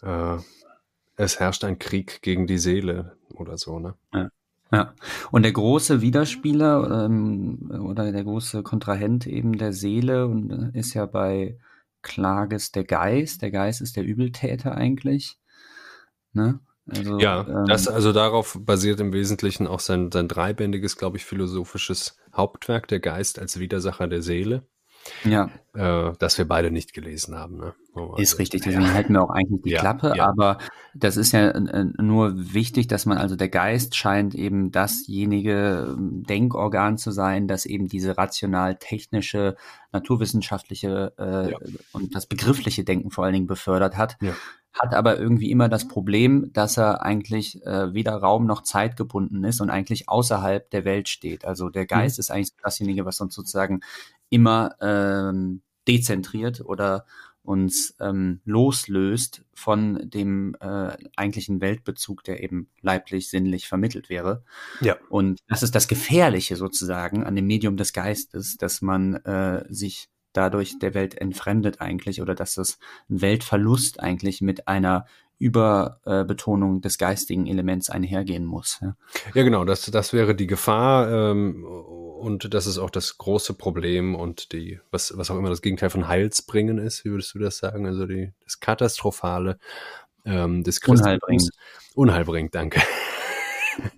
äh, 0.01 0.37
es 1.15 1.39
herrscht 1.39 1.63
ein 1.63 1.79
Krieg 1.79 2.21
gegen 2.21 2.47
die 2.47 2.57
Seele 2.57 3.17
oder 3.33 3.57
so, 3.57 3.79
ne? 3.79 3.95
Ja. 4.13 4.29
Ja, 4.71 4.93
und 5.31 5.43
der 5.43 5.51
große 5.51 6.01
Widerspieler 6.01 7.05
ähm, 7.05 7.71
oder 7.83 8.11
der 8.11 8.23
große 8.23 8.61
Kontrahent 8.61 9.25
eben 9.25 9.57
der 9.57 9.73
Seele 9.73 10.27
und 10.27 10.51
äh, 10.51 10.77
ist 10.77 10.93
ja 10.93 11.07
bei 11.07 11.57
Klages 12.03 12.71
der 12.71 12.83
Geist. 12.83 13.41
Der 13.41 13.51
Geist 13.51 13.81
ist 13.81 13.95
der 13.97 14.03
Übeltäter 14.03 14.75
eigentlich. 14.75 15.37
Ne? 16.33 16.59
Also, 16.87 17.19
ja, 17.19 17.47
ähm, 17.47 17.65
das 17.65 17.87
also 17.87 18.13
darauf 18.13 18.57
basiert 18.61 18.99
im 18.99 19.13
Wesentlichen 19.13 19.67
auch 19.67 19.79
sein, 19.79 20.11
sein 20.11 20.27
dreibändiges, 20.27 20.97
glaube 20.97 21.17
ich, 21.17 21.25
philosophisches 21.25 22.17
Hauptwerk, 22.35 22.87
der 22.87 22.99
Geist 22.99 23.39
als 23.39 23.59
Widersacher 23.59 24.07
der 24.07 24.21
Seele. 24.21 24.67
Ja. 25.23 25.49
Äh, 25.73 26.13
das 26.19 26.37
wir 26.37 26.47
beide 26.47 26.71
nicht 26.71 26.93
gelesen 26.93 27.35
haben. 27.35 27.57
Ne? 27.57 27.73
Oh, 27.95 28.15
ist 28.15 28.31
also, 28.31 28.37
richtig, 28.37 28.61
deswegen 28.63 28.83
ja. 28.83 28.93
halten 28.93 29.13
wir 29.13 29.23
auch 29.23 29.29
eigentlich 29.29 29.61
die 29.61 29.71
ja, 29.71 29.79
Klappe, 29.79 30.13
ja. 30.15 30.27
aber 30.27 30.57
das 30.95 31.17
ist 31.17 31.31
ja 31.31 31.49
äh, 31.49 31.85
nur 31.97 32.53
wichtig, 32.53 32.87
dass 32.87 33.05
man, 33.05 33.17
also 33.17 33.35
der 33.35 33.49
Geist 33.49 33.95
scheint 33.95 34.35
eben 34.35 34.71
dasjenige 34.71 35.95
ähm, 35.97 36.23
Denkorgan 36.23 36.97
zu 36.97 37.11
sein, 37.11 37.47
das 37.47 37.65
eben 37.65 37.87
diese 37.87 38.17
rational-technische, 38.17 39.55
naturwissenschaftliche 39.91 41.13
äh, 41.17 41.53
und 41.93 42.15
das 42.15 42.25
begriffliche 42.25 42.83
Denken 42.83 43.11
vor 43.11 43.25
allen 43.25 43.33
Dingen 43.33 43.47
befördert 43.47 43.97
hat. 43.97 44.17
Hat 44.71 44.93
aber 44.93 45.19
irgendwie 45.19 45.49
immer 45.49 45.67
das 45.67 45.87
Problem, 45.87 46.51
dass 46.53 46.77
er 46.77 47.01
eigentlich 47.01 47.65
äh, 47.65 47.93
weder 47.93 48.15
Raum 48.15 48.45
noch 48.45 48.61
Zeit 48.61 48.97
gebunden 48.97 49.43
ist 49.43 49.61
und 49.61 49.71
eigentlich 49.71 50.07
außerhalb 50.07 50.69
der 50.69 50.85
Welt 50.85 51.09
steht. 51.09 51.43
Also 51.43 51.69
der 51.69 51.87
Geist 51.87 52.17
mhm. 52.17 52.21
ist 52.21 52.31
eigentlich 52.31 52.55
dasjenige, 52.61 53.03
was 53.03 53.19
uns 53.19 53.33
sozusagen 53.33 53.81
immer 54.29 54.75
ähm, 54.81 55.61
dezentriert 55.87 56.61
oder 56.61 57.05
uns 57.41 57.95
ähm, 57.99 58.41
loslöst 58.45 59.43
von 59.53 60.09
dem 60.09 60.55
äh, 60.59 60.91
eigentlichen 61.15 61.61
Weltbezug, 61.61 62.23
der 62.23 62.43
eben 62.43 62.69
leiblich, 62.81 63.29
sinnlich 63.29 63.67
vermittelt 63.67 64.09
wäre. 64.09 64.43
Ja. 64.81 64.97
Und 65.09 65.39
das 65.47 65.63
ist 65.63 65.73
das 65.73 65.87
Gefährliche 65.87 66.55
sozusagen 66.57 67.23
an 67.23 67.35
dem 67.35 67.47
Medium 67.47 67.75
des 67.75 67.93
Geistes, 67.93 68.57
dass 68.57 68.81
man 68.81 69.15
äh, 69.15 69.65
sich 69.69 70.09
dadurch 70.33 70.77
der 70.79 70.93
Welt 70.93 71.15
entfremdet 71.15 71.81
eigentlich 71.81 72.21
oder 72.21 72.35
dass 72.35 72.53
das 72.53 72.77
ein 73.09 73.21
Weltverlust 73.21 73.99
eigentlich 73.99 74.41
mit 74.41 74.67
einer 74.67 75.05
Überbetonung 75.39 76.77
äh, 76.77 76.81
des 76.81 76.97
geistigen 76.97 77.47
Elements 77.47 77.89
einhergehen 77.89 78.45
muss. 78.45 78.77
Ja, 78.81 78.95
ja 79.33 79.43
genau, 79.43 79.63
das, 79.63 79.85
das 79.85 80.13
wäre 80.13 80.35
die 80.35 80.47
Gefahr 80.47 81.31
ähm, 81.31 81.63
und 81.63 82.53
das 82.53 82.67
ist 82.67 82.77
auch 82.77 82.89
das 82.89 83.17
große 83.17 83.53
Problem 83.53 84.15
und 84.15 84.51
die, 84.51 84.79
was, 84.91 85.17
was 85.17 85.31
auch 85.31 85.37
immer 85.37 85.49
das 85.49 85.61
Gegenteil 85.61 85.89
von 85.89 86.09
Heilsbringen 86.09 86.77
ist, 86.77 87.05
wie 87.05 87.11
würdest 87.11 87.33
du 87.33 87.39
das 87.39 87.57
sagen? 87.57 87.85
Also 87.87 88.05
die, 88.05 88.33
das 88.43 88.59
Katastrophale 88.59 89.57
ähm, 90.25 90.63
des 90.63 90.81
Christentums. 90.81 91.01
Unheilbringend. 91.05 91.51
Unheilbringend, 91.95 92.55
danke. 92.55 92.81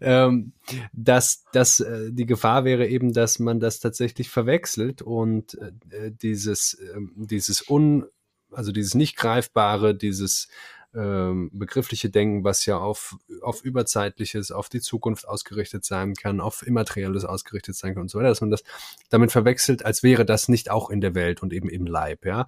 ähm, 0.00 0.52
dass, 0.92 1.44
dass 1.52 1.80
äh, 1.80 2.12
die 2.12 2.26
Gefahr 2.26 2.64
wäre 2.64 2.86
eben, 2.86 3.12
dass 3.12 3.38
man 3.38 3.58
das 3.58 3.80
tatsächlich 3.80 4.28
verwechselt 4.28 5.02
und 5.02 5.54
äh, 5.54 6.10
dieses, 6.10 6.74
äh, 6.74 6.98
dieses 7.16 7.68
un, 7.68 8.06
also 8.52 8.72
dieses 8.72 8.94
nicht 8.94 9.16
greifbare, 9.16 9.94
dieses 9.94 10.48
ähm, 10.94 11.50
begriffliche 11.52 12.10
Denken, 12.10 12.44
was 12.44 12.66
ja 12.66 12.78
auf, 12.78 13.16
auf 13.40 13.64
Überzeitliches, 13.64 14.52
auf 14.52 14.68
die 14.68 14.80
Zukunft 14.80 15.26
ausgerichtet 15.26 15.84
sein 15.84 16.14
kann, 16.14 16.40
auf 16.40 16.66
Immaterielles 16.66 17.24
ausgerichtet 17.24 17.76
sein 17.76 17.94
kann 17.94 18.02
und 18.02 18.10
so 18.10 18.18
weiter, 18.18 18.28
dass 18.28 18.42
man 18.42 18.50
das 18.50 18.62
damit 19.08 19.32
verwechselt, 19.32 19.84
als 19.86 20.02
wäre 20.02 20.26
das 20.26 20.48
nicht 20.48 20.70
auch 20.70 20.90
in 20.90 21.00
der 21.00 21.14
Welt 21.14 21.42
und 21.42 21.52
eben 21.52 21.68
im 21.68 21.86
Leib, 21.86 22.26
ja. 22.26 22.46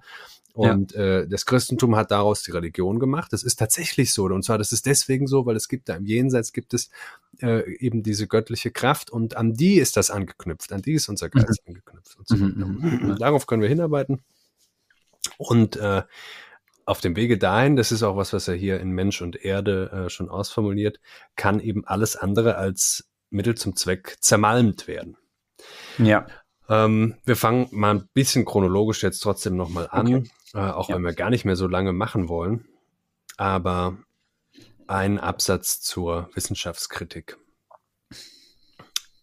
Und 0.53 0.93
ja. 0.93 1.01
äh, 1.01 1.27
das 1.27 1.45
Christentum 1.45 1.97
hat 1.97 2.11
daraus 2.11 2.41
die 2.43 2.51
Religion 2.51 2.97
gemacht. 2.97 3.33
Das 3.33 3.43
ist 3.43 3.57
tatsächlich 3.57 4.13
so. 4.13 4.23
Und 4.23 4.43
zwar, 4.43 4.57
das 4.57 4.71
ist 4.71 4.85
deswegen 4.85 5.27
so, 5.27 5.45
weil 5.45 5.57
es 5.57 5.67
gibt 5.67 5.89
da 5.89 5.95
im 5.95 6.05
Jenseits 6.05 6.53
gibt 6.53 6.73
es 6.73 6.89
äh, 7.41 7.69
eben 7.75 8.03
diese 8.03 8.25
göttliche 8.25 8.71
Kraft 8.71 9.09
und 9.09 9.35
an 9.35 9.53
die 9.53 9.75
ist 9.75 9.97
das 9.97 10.11
angeknüpft, 10.11 10.71
an 10.71 10.81
die 10.81 10.93
ist 10.93 11.09
unser 11.09 11.27
Geist 11.29 11.61
mhm. 11.65 11.71
angeknüpft. 11.71 12.17
Und 12.17 12.27
so. 12.29 12.37
Mhm. 12.37 12.77
mhm. 12.79 13.17
Darauf 13.19 13.47
können 13.47 13.63
wir 13.63 13.67
hinarbeiten. 13.67 14.21
Und 15.37 15.75
äh, 15.75 16.03
auf 16.85 17.01
dem 17.01 17.15
Wege 17.15 17.37
dahin, 17.37 17.75
das 17.75 17.91
ist 17.91 18.03
auch 18.03 18.15
was, 18.15 18.31
was 18.33 18.47
er 18.47 18.55
hier 18.55 18.79
in 18.79 18.91
Mensch 18.91 19.21
und 19.21 19.43
Erde 19.43 19.91
äh, 19.91 20.09
schon 20.09 20.29
ausformuliert, 20.29 20.99
kann 21.35 21.59
eben 21.59 21.85
alles 21.85 22.15
andere 22.15 22.55
als 22.55 23.09
Mittel 23.29 23.55
zum 23.55 23.75
Zweck 23.75 24.17
zermalmt 24.19 24.87
werden. 24.87 25.17
Ja. 25.97 26.27
Ähm, 26.69 27.15
wir 27.25 27.35
fangen 27.35 27.67
mal 27.71 27.95
ein 27.95 28.09
bisschen 28.13 28.45
chronologisch 28.45 29.03
jetzt 29.03 29.19
trotzdem 29.19 29.55
nochmal 29.55 29.87
an, 29.89 30.15
okay. 30.15 30.29
äh, 30.53 30.59
auch 30.59 30.89
ja. 30.89 30.95
wenn 30.95 31.03
wir 31.03 31.13
gar 31.13 31.29
nicht 31.29 31.45
mehr 31.45 31.55
so 31.55 31.67
lange 31.67 31.93
machen 31.93 32.29
wollen. 32.29 32.65
Aber 33.37 33.97
ein 34.87 35.19
Absatz 35.19 35.81
zur 35.81 36.29
Wissenschaftskritik. 36.33 37.37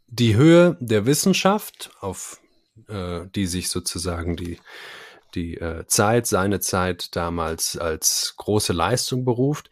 Die 0.09 0.37
Höhe 0.37 0.77
der 0.81 1.07
Wissenschaft, 1.07 1.91
auf 2.01 2.41
äh, 2.89 3.27
die 3.35 3.47
sich 3.47 3.71
sozusagen 3.71 4.37
die, 4.37 4.59
die 5.35 5.57
äh, 5.57 5.87
Zeit, 5.87 6.27
seine 6.27 6.61
Zeit 6.61 7.15
damals 7.17 7.77
als 7.77 8.35
große 8.37 8.73
Leistung 8.73 9.25
beruft, 9.25 9.71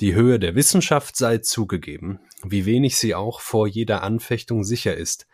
die 0.00 0.14
Höhe 0.14 0.38
der 0.38 0.54
Wissenschaft 0.54 1.16
sei 1.16 1.38
zugegeben, 1.38 2.20
wie 2.42 2.66
wenig 2.66 2.98
sie 2.98 3.14
auch 3.14 3.40
vor 3.40 3.66
jeder 3.66 4.02
Anfechtung 4.02 4.64
sicher 4.64 4.96
ist. 4.96 5.26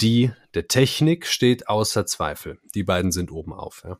Die 0.00 0.32
der 0.54 0.68
Technik 0.68 1.26
steht 1.26 1.68
außer 1.68 2.06
Zweifel. 2.06 2.58
Die 2.74 2.82
beiden 2.82 3.12
sind 3.12 3.30
oben 3.30 3.52
auf. 3.52 3.82
Ja. 3.84 3.98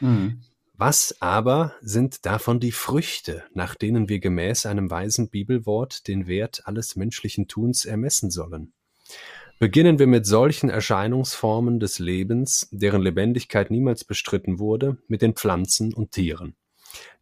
Mhm. 0.00 0.42
Was 0.74 1.20
aber 1.20 1.74
sind 1.82 2.24
davon 2.24 2.58
die 2.58 2.72
Früchte, 2.72 3.44
nach 3.52 3.74
denen 3.74 4.08
wir 4.08 4.18
gemäß 4.18 4.64
einem 4.64 4.90
weisen 4.90 5.28
Bibelwort 5.28 6.08
den 6.08 6.26
Wert 6.26 6.62
alles 6.64 6.96
menschlichen 6.96 7.48
Tuns 7.48 7.84
ermessen 7.84 8.30
sollen? 8.30 8.72
Beginnen 9.62 9.98
wir 9.98 10.06
mit 10.06 10.24
solchen 10.24 10.70
Erscheinungsformen 10.70 11.80
des 11.80 11.98
Lebens, 11.98 12.66
deren 12.72 13.02
Lebendigkeit 13.02 13.70
niemals 13.70 14.04
bestritten 14.04 14.58
wurde, 14.58 14.96
mit 15.06 15.20
den 15.20 15.34
Pflanzen 15.34 15.92
und 15.92 16.12
Tieren. 16.12 16.56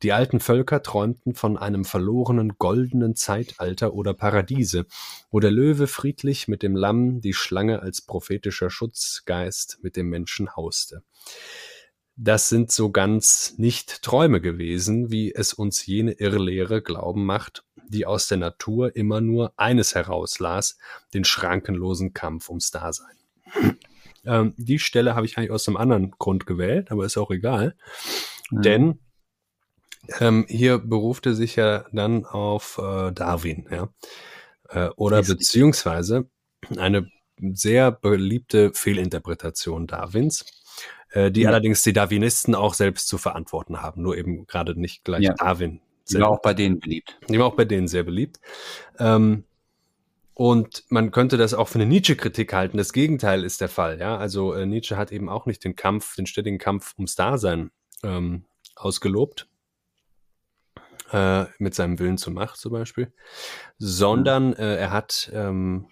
Die 0.04 0.12
alten 0.12 0.38
Völker 0.38 0.80
träumten 0.84 1.34
von 1.34 1.58
einem 1.58 1.84
verlorenen 1.84 2.56
goldenen 2.56 3.16
Zeitalter 3.16 3.92
oder 3.92 4.14
Paradiese, 4.14 4.86
wo 5.32 5.40
der 5.40 5.50
Löwe 5.50 5.88
friedlich 5.88 6.46
mit 6.46 6.62
dem 6.62 6.76
Lamm, 6.76 7.20
die 7.20 7.34
Schlange 7.34 7.82
als 7.82 8.02
prophetischer 8.02 8.70
Schutzgeist 8.70 9.80
mit 9.82 9.96
dem 9.96 10.08
Menschen 10.08 10.54
hauste 10.54 11.02
das 12.20 12.48
sind 12.48 12.72
so 12.72 12.90
ganz 12.90 13.54
nicht 13.58 14.02
Träume 14.02 14.40
gewesen, 14.40 15.10
wie 15.12 15.32
es 15.32 15.54
uns 15.54 15.86
jene 15.86 16.12
Irrlehre 16.12 16.82
glauben 16.82 17.24
macht, 17.24 17.64
die 17.88 18.06
aus 18.06 18.26
der 18.26 18.38
Natur 18.38 18.96
immer 18.96 19.20
nur 19.20 19.52
eines 19.56 19.94
herauslas, 19.94 20.78
den 21.14 21.24
schrankenlosen 21.24 22.12
Kampf 22.12 22.48
ums 22.50 22.70
Dasein. 22.70 23.16
Ähm, 24.24 24.52
die 24.58 24.80
Stelle 24.80 25.14
habe 25.14 25.24
ich 25.24 25.38
eigentlich 25.38 25.52
aus 25.52 25.68
einem 25.68 25.76
anderen 25.76 26.10
Grund 26.10 26.44
gewählt, 26.44 26.90
aber 26.90 27.06
ist 27.06 27.16
auch 27.16 27.30
egal. 27.30 27.76
Mhm. 28.50 28.62
Denn 28.62 28.98
ähm, 30.18 30.44
hier 30.48 30.78
beruft 30.78 31.24
er 31.26 31.34
sich 31.34 31.54
ja 31.54 31.86
dann 31.92 32.26
auf 32.26 32.78
äh, 32.82 33.12
Darwin, 33.12 33.68
ja. 33.70 33.88
Äh, 34.68 34.88
oder 34.96 35.22
beziehungsweise 35.22 36.28
eine 36.76 37.08
sehr 37.40 37.92
beliebte 37.92 38.72
Fehlinterpretation 38.74 39.86
Darwins 39.86 40.44
äh, 41.10 41.30
die 41.30 41.42
ja. 41.42 41.48
allerdings 41.48 41.82
die 41.82 41.92
Darwinisten 41.92 42.54
auch 42.54 42.74
selbst 42.74 43.08
zu 43.08 43.18
verantworten 43.18 43.80
haben, 43.80 44.02
nur 44.02 44.16
eben 44.16 44.46
gerade 44.46 44.78
nicht 44.78 45.04
gleich 45.04 45.22
ja. 45.22 45.34
Darwin. 45.34 45.80
Die 46.10 46.20
war 46.20 46.30
auch 46.30 46.40
bei 46.40 46.54
denen 46.54 46.80
beliebt. 46.80 47.18
Die 47.28 47.38
war 47.38 47.46
auch 47.46 47.56
bei 47.56 47.66
denen 47.66 47.86
sehr 47.86 48.02
beliebt. 48.02 48.40
Ähm, 48.98 49.44
und 50.32 50.84
man 50.88 51.10
könnte 51.10 51.36
das 51.36 51.52
auch 51.52 51.68
für 51.68 51.80
eine 51.80 51.86
Nietzsche-Kritik 51.86 52.52
halten. 52.52 52.78
Das 52.78 52.92
Gegenteil 52.92 53.44
ist 53.44 53.60
der 53.60 53.68
Fall. 53.68 53.98
Ja, 53.98 54.16
also 54.16 54.54
äh, 54.54 54.66
Nietzsche 54.66 54.96
hat 54.96 55.10
eben 55.12 55.28
auch 55.28 55.46
nicht 55.46 55.64
den 55.64 55.74
Kampf, 55.74 56.14
den 56.14 56.26
ständigen 56.26 56.58
Kampf 56.58 56.94
ums 56.96 57.16
Dasein 57.16 57.70
ähm, 58.02 58.44
ausgelobt, 58.76 59.48
äh, 61.10 61.46
mit 61.58 61.74
seinem 61.74 61.98
Willen 61.98 62.18
zur 62.18 62.32
Macht 62.32 62.58
zum 62.58 62.72
Beispiel, 62.72 63.12
sondern 63.78 64.52
äh, 64.52 64.76
er 64.76 64.92
hat 64.92 65.30
ähm, 65.34 65.88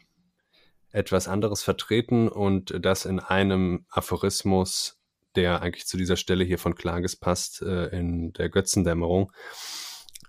etwas 0.93 1.27
anderes 1.29 1.63
vertreten 1.63 2.29
und 2.29 2.73
das 2.85 3.05
in 3.05 3.19
einem 3.19 3.85
Aphorismus 3.91 4.99
der 5.37 5.63
eigentlich 5.63 5.87
zu 5.87 5.97
dieser 5.97 6.17
Stelle 6.17 6.45
hier 6.45 6.59
von 6.59 6.75
Klages 6.75 7.17
passt, 7.17 7.63
äh, 7.63 7.87
in 7.89 8.33
der 8.33 8.49
Götzendämmerung, 8.49 9.33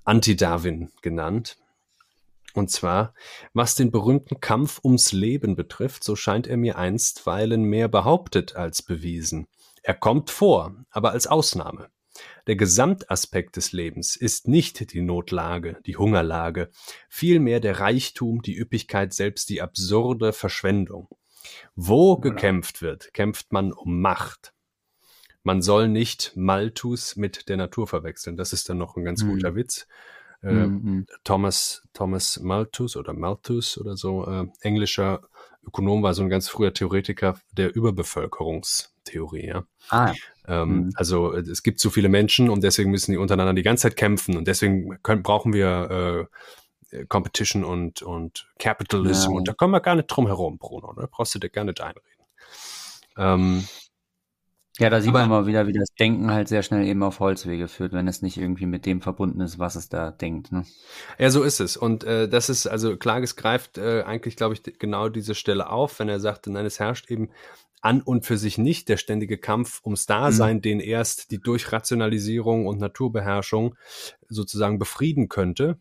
Anti-Darwin 0.04 0.92
genannt. 1.02 1.58
Und 2.54 2.72
zwar, 2.72 3.14
was 3.54 3.76
den 3.76 3.92
berühmten 3.92 4.40
Kampf 4.40 4.80
ums 4.84 5.12
Leben 5.12 5.56
betrifft, 5.56 6.04
so 6.04 6.16
scheint 6.16 6.48
er 6.48 6.58
mir 6.58 6.78
einstweilen 6.78 7.64
mehr 7.64 7.88
behauptet 7.88 8.56
als 8.56 8.82
bewiesen. 8.82 9.48
Er 9.84 9.94
kommt 9.94 10.32
vor, 10.32 10.76
aber 10.90 11.12
als 11.12 11.28
Ausnahme. 11.28 11.90
Der 12.48 12.56
Gesamtaspekt 12.56 13.58
des 13.58 13.74
Lebens 13.74 14.16
ist 14.16 14.48
nicht 14.48 14.92
die 14.94 15.02
Notlage, 15.02 15.78
die 15.86 15.98
Hungerlage, 15.98 16.72
vielmehr 17.10 17.60
der 17.60 17.80
Reichtum, 17.80 18.42
die 18.42 18.58
Üppigkeit, 18.58 19.14
selbst 19.14 19.50
die 19.50 19.62
absurde 19.62 20.34
Verschwendung. 20.34 21.10
Wo 21.76 22.18
gekämpft 22.18 22.82
wird, 22.82 23.14
kämpft 23.14 23.52
man 23.52 23.72
um 23.72 24.02
Macht 24.02 24.54
man 25.48 25.62
soll 25.62 25.88
nicht 25.88 26.34
Malthus 26.36 27.16
mit 27.16 27.48
der 27.48 27.56
Natur 27.56 27.88
verwechseln. 27.88 28.36
Das 28.36 28.52
ist 28.52 28.68
dann 28.68 28.78
noch 28.78 28.98
ein 28.98 29.06
ganz 29.06 29.24
mhm. 29.24 29.30
guter 29.30 29.56
Witz. 29.56 29.88
Äh, 30.44 30.52
mhm. 30.52 31.08
Thomas, 31.24 31.88
Thomas 31.94 32.42
Malthus 32.42 32.98
oder 32.98 33.14
Malthus 33.14 33.78
oder 33.78 33.96
so, 33.96 34.28
äh, 34.28 34.46
englischer 34.60 35.22
Ökonom 35.66 36.04
war 36.04 36.14
so 36.14 36.22
ein 36.22 36.30
ganz 36.30 36.50
früher 36.50 36.74
Theoretiker 36.74 37.40
der 37.54 37.74
Überbevölkerungstheorie. 37.74 39.48
Ja? 39.48 39.64
Ah, 39.90 40.14
ähm, 40.48 40.70
mhm. 40.70 40.92
Also 40.96 41.32
es 41.34 41.64
gibt 41.64 41.80
zu 41.80 41.92
viele 41.92 42.10
Menschen 42.10 42.50
und 42.50 42.62
deswegen 42.62 42.92
müssen 42.92 43.14
die 43.14 43.18
untereinander 43.18 43.54
die 43.54 43.64
ganze 43.64 43.84
Zeit 43.84 43.96
kämpfen 43.96 44.36
und 44.36 44.50
deswegen 44.50 45.02
können, 45.02 45.24
brauchen 45.24 45.54
wir 45.54 46.28
äh, 46.92 47.06
Competition 47.06 47.64
und, 47.64 48.02
und 48.02 48.50
Capitalism 48.60 49.32
ja. 49.32 49.38
und 49.38 49.48
da 49.48 49.54
kommen 49.54 49.72
wir 49.72 49.80
gar 49.80 49.96
nicht 49.96 50.08
drum 50.08 50.28
herum, 50.28 50.58
Bruno. 50.58 50.92
Da 50.94 51.04
ne? 51.04 51.08
brauchst 51.10 51.34
du 51.36 51.40
dir 51.40 51.50
gar 51.50 51.64
nicht 51.64 51.80
einreden. 51.80 52.04
Ähm, 53.18 53.64
ja, 54.80 54.90
da 54.90 55.02
sieht 55.02 55.12
man 55.12 55.26
immer 55.26 55.48
wieder, 55.48 55.66
wie 55.66 55.74
das 55.74 55.90
Denken 56.00 56.32
halt 56.32 56.48
sehr 56.48 56.62
schnell 56.62 56.86
eben 56.86 57.02
auf 57.02 57.20
Holzwege 57.20 57.68
führt, 57.68 57.94
wenn 57.94 58.08
es 58.08 58.22
nicht 58.22 58.38
irgendwie 58.38 58.68
mit 58.68 58.86
dem 58.86 59.02
verbunden 59.02 59.42
ist, 59.42 59.58
was 59.58 59.76
es 59.76 59.90
da 59.90 60.12
denkt. 60.12 60.52
Ne? 60.52 60.66
Ja, 61.18 61.32
so 61.32 61.44
ist 61.44 61.60
es. 61.60 61.78
Und 61.78 62.04
äh, 62.04 62.30
das 62.30 62.50
ist, 62.50 62.68
also 62.68 62.96
Klages 62.96 63.36
greift 63.36 63.78
äh, 63.78 64.04
eigentlich, 64.04 64.36
glaube 64.36 64.54
ich, 64.54 64.62
genau 64.78 65.10
diese 65.10 65.34
Stelle 65.34 65.70
auf, 65.70 66.00
wenn 66.00 66.10
er 66.10 66.20
sagt, 66.20 66.48
nein, 66.48 66.66
es 66.66 66.80
herrscht 66.80 67.10
eben 67.10 67.30
an 67.82 68.02
und 68.02 68.26
für 68.26 68.38
sich 68.38 68.58
nicht 68.58 68.90
der 68.90 68.98
ständige 68.98 69.38
Kampf 69.38 69.82
ums 69.84 70.06
Dasein, 70.06 70.58
mhm. 70.58 70.62
den 70.62 70.80
erst 70.80 71.32
die 71.32 71.40
Durchrationalisierung 71.40 72.68
und 72.68 72.80
Naturbeherrschung 72.80 73.76
sozusagen 74.30 74.80
befrieden 74.80 75.28
könnte 75.28 75.80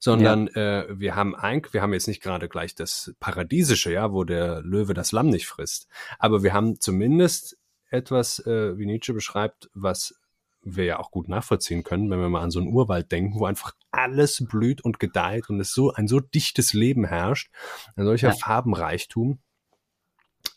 sondern 0.00 0.48
ja. 0.54 0.82
äh, 0.82 1.00
wir 1.00 1.16
haben 1.16 1.34
ein, 1.34 1.62
wir 1.72 1.82
haben 1.82 1.92
jetzt 1.92 2.06
nicht 2.06 2.22
gerade 2.22 2.48
gleich 2.48 2.74
das 2.74 3.14
Paradiesische, 3.18 3.92
ja, 3.92 4.12
wo 4.12 4.24
der 4.24 4.62
Löwe 4.62 4.94
das 4.94 5.10
Lamm 5.12 5.28
nicht 5.28 5.46
frisst, 5.46 5.88
aber 6.20 6.42
wir 6.42 6.52
haben 6.52 6.80
zumindest 6.80 7.58
etwas, 7.90 8.38
äh, 8.46 8.76
wie 8.78 8.86
Nietzsche 8.86 9.12
beschreibt, 9.12 9.70
was 9.74 10.14
wir 10.62 10.84
ja 10.84 10.98
auch 10.98 11.10
gut 11.10 11.28
nachvollziehen 11.28 11.84
können, 11.84 12.10
wenn 12.10 12.20
wir 12.20 12.28
mal 12.28 12.42
an 12.42 12.50
so 12.50 12.58
einen 12.58 12.72
Urwald 12.72 13.10
denken, 13.12 13.38
wo 13.38 13.46
einfach 13.46 13.72
alles 13.90 14.44
blüht 14.48 14.84
und 14.84 14.98
gedeiht 14.98 15.48
und 15.48 15.60
es 15.60 15.72
so 15.72 15.92
ein 15.92 16.08
so 16.08 16.20
dichtes 16.20 16.72
Leben 16.72 17.04
herrscht, 17.04 17.50
ein 17.96 18.04
solcher 18.04 18.28
ja. 18.28 18.34
Farbenreichtum, 18.34 19.38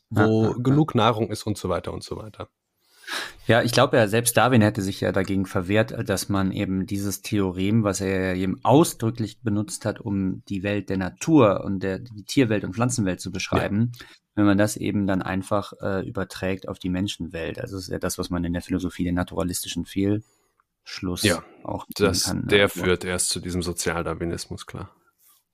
wo 0.09 0.43
ja, 0.43 0.49
ja, 0.49 0.55
genug 0.57 0.95
Nahrung 0.95 1.29
ist 1.31 1.43
und 1.43 1.57
so 1.57 1.69
weiter 1.69 1.93
und 1.93 2.03
so 2.03 2.17
weiter. 2.17 2.49
Ja, 3.47 3.61
ich 3.63 3.71
glaube 3.71 3.97
ja, 3.97 4.07
selbst 4.07 4.37
Darwin 4.37 4.61
hätte 4.61 4.81
sich 4.81 5.01
ja 5.01 5.11
dagegen 5.11 5.45
verwehrt, 5.45 5.93
dass 6.07 6.29
man 6.29 6.51
eben 6.51 6.85
dieses 6.85 7.21
Theorem, 7.21 7.83
was 7.83 8.01
er 8.01 8.35
ja 8.35 8.41
eben 8.41 8.63
ausdrücklich 8.63 9.41
benutzt 9.41 9.85
hat, 9.85 9.99
um 9.99 10.43
die 10.45 10.63
Welt 10.63 10.89
der 10.89 10.97
Natur 10.97 11.63
und 11.63 11.81
der, 11.81 11.99
die 11.99 12.23
Tierwelt 12.23 12.63
und 12.63 12.73
Pflanzenwelt 12.73 13.19
zu 13.19 13.31
beschreiben, 13.31 13.91
ja. 13.93 14.05
wenn 14.35 14.45
man 14.45 14.57
das 14.57 14.77
eben 14.77 15.07
dann 15.07 15.21
einfach 15.21 15.73
äh, 15.81 16.07
überträgt 16.07 16.67
auf 16.67 16.79
die 16.79 16.89
Menschenwelt. 16.89 17.59
Also 17.59 17.75
das 17.75 17.85
ist 17.85 17.91
ja 17.91 17.99
das, 17.99 18.17
was 18.17 18.29
man 18.29 18.43
in 18.43 18.53
der 18.53 18.61
Philosophie 18.61 19.03
den 19.03 19.15
naturalistischen 19.15 19.85
Fehlschluss 19.85 21.23
ja, 21.23 21.43
auch 21.63 21.85
das, 21.95 22.25
kann. 22.25 22.47
Der 22.47 22.63
also, 22.63 22.83
führt 22.83 23.03
erst 23.03 23.29
zu 23.29 23.39
diesem 23.39 23.63
Sozialdarwinismus, 23.63 24.65
klar. 24.65 24.91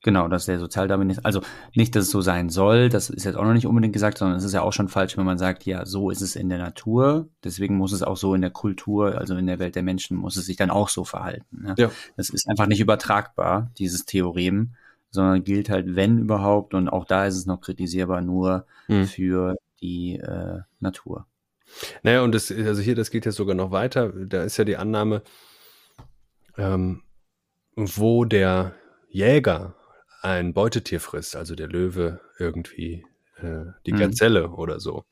Genau, 0.07 0.29
dass 0.29 0.45
der 0.45 0.57
Sozialdarwinismus, 0.57 1.25
also 1.25 1.41
nicht, 1.75 1.93
dass 1.93 2.05
es 2.05 2.11
so 2.11 2.21
sein 2.21 2.49
soll, 2.49 2.87
das 2.87 3.09
ist 3.09 3.25
jetzt 3.25 3.35
auch 3.35 3.43
noch 3.43 3.51
nicht 3.51 3.67
unbedingt 3.67 3.91
gesagt, 3.91 4.19
sondern 4.19 4.37
es 4.37 4.45
ist 4.45 4.53
ja 4.53 4.61
auch 4.61 4.71
schon 4.71 4.87
falsch, 4.87 5.17
wenn 5.17 5.25
man 5.25 5.37
sagt, 5.37 5.65
ja, 5.65 5.85
so 5.85 6.11
ist 6.11 6.21
es 6.21 6.37
in 6.37 6.47
der 6.47 6.59
Natur, 6.59 7.27
deswegen 7.43 7.75
muss 7.75 7.91
es 7.91 8.03
auch 8.03 8.15
so 8.15 8.33
in 8.33 8.39
der 8.39 8.49
Kultur, 8.49 9.17
also 9.17 9.35
in 9.35 9.47
der 9.47 9.59
Welt 9.59 9.75
der 9.75 9.83
Menschen, 9.83 10.15
muss 10.15 10.37
es 10.37 10.45
sich 10.45 10.55
dann 10.55 10.69
auch 10.69 10.87
so 10.87 11.03
verhalten. 11.03 11.63
Ne? 11.63 11.75
Ja. 11.77 11.91
Das 12.15 12.29
ist 12.29 12.47
einfach 12.47 12.67
nicht 12.67 12.79
übertragbar, 12.79 13.69
dieses 13.79 14.05
Theorem, 14.05 14.75
sondern 15.09 15.43
gilt 15.43 15.69
halt, 15.69 15.97
wenn 15.97 16.19
überhaupt, 16.19 16.73
und 16.73 16.87
auch 16.87 17.03
da 17.03 17.25
ist 17.25 17.35
es 17.35 17.45
noch 17.45 17.59
kritisierbar, 17.59 18.21
nur 18.21 18.65
hm. 18.85 19.07
für 19.07 19.57
die 19.81 20.19
äh, 20.19 20.61
Natur. 20.79 21.25
Naja, 22.03 22.21
und 22.21 22.33
das, 22.33 22.49
also 22.49 22.81
hier, 22.81 22.95
das 22.95 23.11
geht 23.11 23.25
ja 23.25 23.33
sogar 23.33 23.55
noch 23.55 23.71
weiter, 23.71 24.13
da 24.13 24.43
ist 24.43 24.55
ja 24.55 24.63
die 24.63 24.77
Annahme, 24.77 25.21
ähm, 26.57 27.01
wo 27.75 28.23
der 28.23 28.73
Jäger 29.09 29.73
ein 30.22 30.53
Beutetier 30.53 30.99
frisst, 30.99 31.36
also 31.36 31.55
der 31.55 31.68
Löwe 31.68 32.22
irgendwie 32.39 33.05
äh, 33.38 33.65
die 33.86 33.93
mhm. 33.93 33.97
Gazelle 33.97 34.49
oder 34.49 34.80
so. 34.80 35.05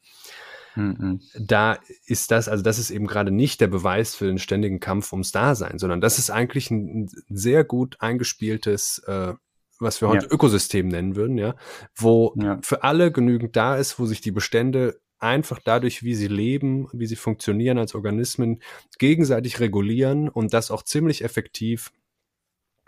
Mhm. 0.76 1.22
Da 1.40 1.80
ist 2.06 2.32
das, 2.32 2.50
also 2.50 2.64
das 2.64 2.80
ist 2.80 2.92
eben 2.92 3.08
gerade 3.08 3.32
nicht 3.32 3.62
der 3.62 3.68
Beweis 3.68 4.16
für 4.16 4.26
den 4.26 4.40
ständigen 4.40 4.80
Kampf 4.80 5.12
ums 5.14 5.32
Dasein, 5.32 5.80
sondern 5.80 6.02
das 6.02 6.20
ist 6.20 6.30
eigentlich 6.30 6.70
ein, 6.70 7.10
sehr 7.30 7.64
gut 7.64 7.98
eingespieltes, 8.00 9.00
äh, 9.08 9.34
was 9.80 10.02
wir 10.02 10.10
heute 10.10 10.28
ja. 10.28 10.32
Ökosystem 10.32 10.88
nennen 10.88 11.16
würden, 11.16 11.38
ja, 11.38 11.56
wo 11.96 12.34
ja. 12.38 12.60
für 12.62 12.84
alle 12.84 13.12
genügend 13.12 13.56
da 13.56 13.76
ist, 13.76 14.00
wo 14.00 14.06
sich 14.06 14.22
die 14.22 14.32
Bestände 14.32 15.00
einfach 15.20 15.60
dadurch, 15.64 16.04
wie 16.04 16.16
sie 16.16 16.28
leben, 16.28 16.88
wie 16.94 17.08
sie 17.08 17.16
funktionieren 17.16 17.78
als 17.78 17.96
Organismen, 17.96 18.62
gegenseitig 19.00 19.60
regulieren 19.60 20.30
und 20.30 20.54
das 20.54 20.72
auch 20.72 20.84
ziemlich 20.84 21.24
effektiv 21.24 21.92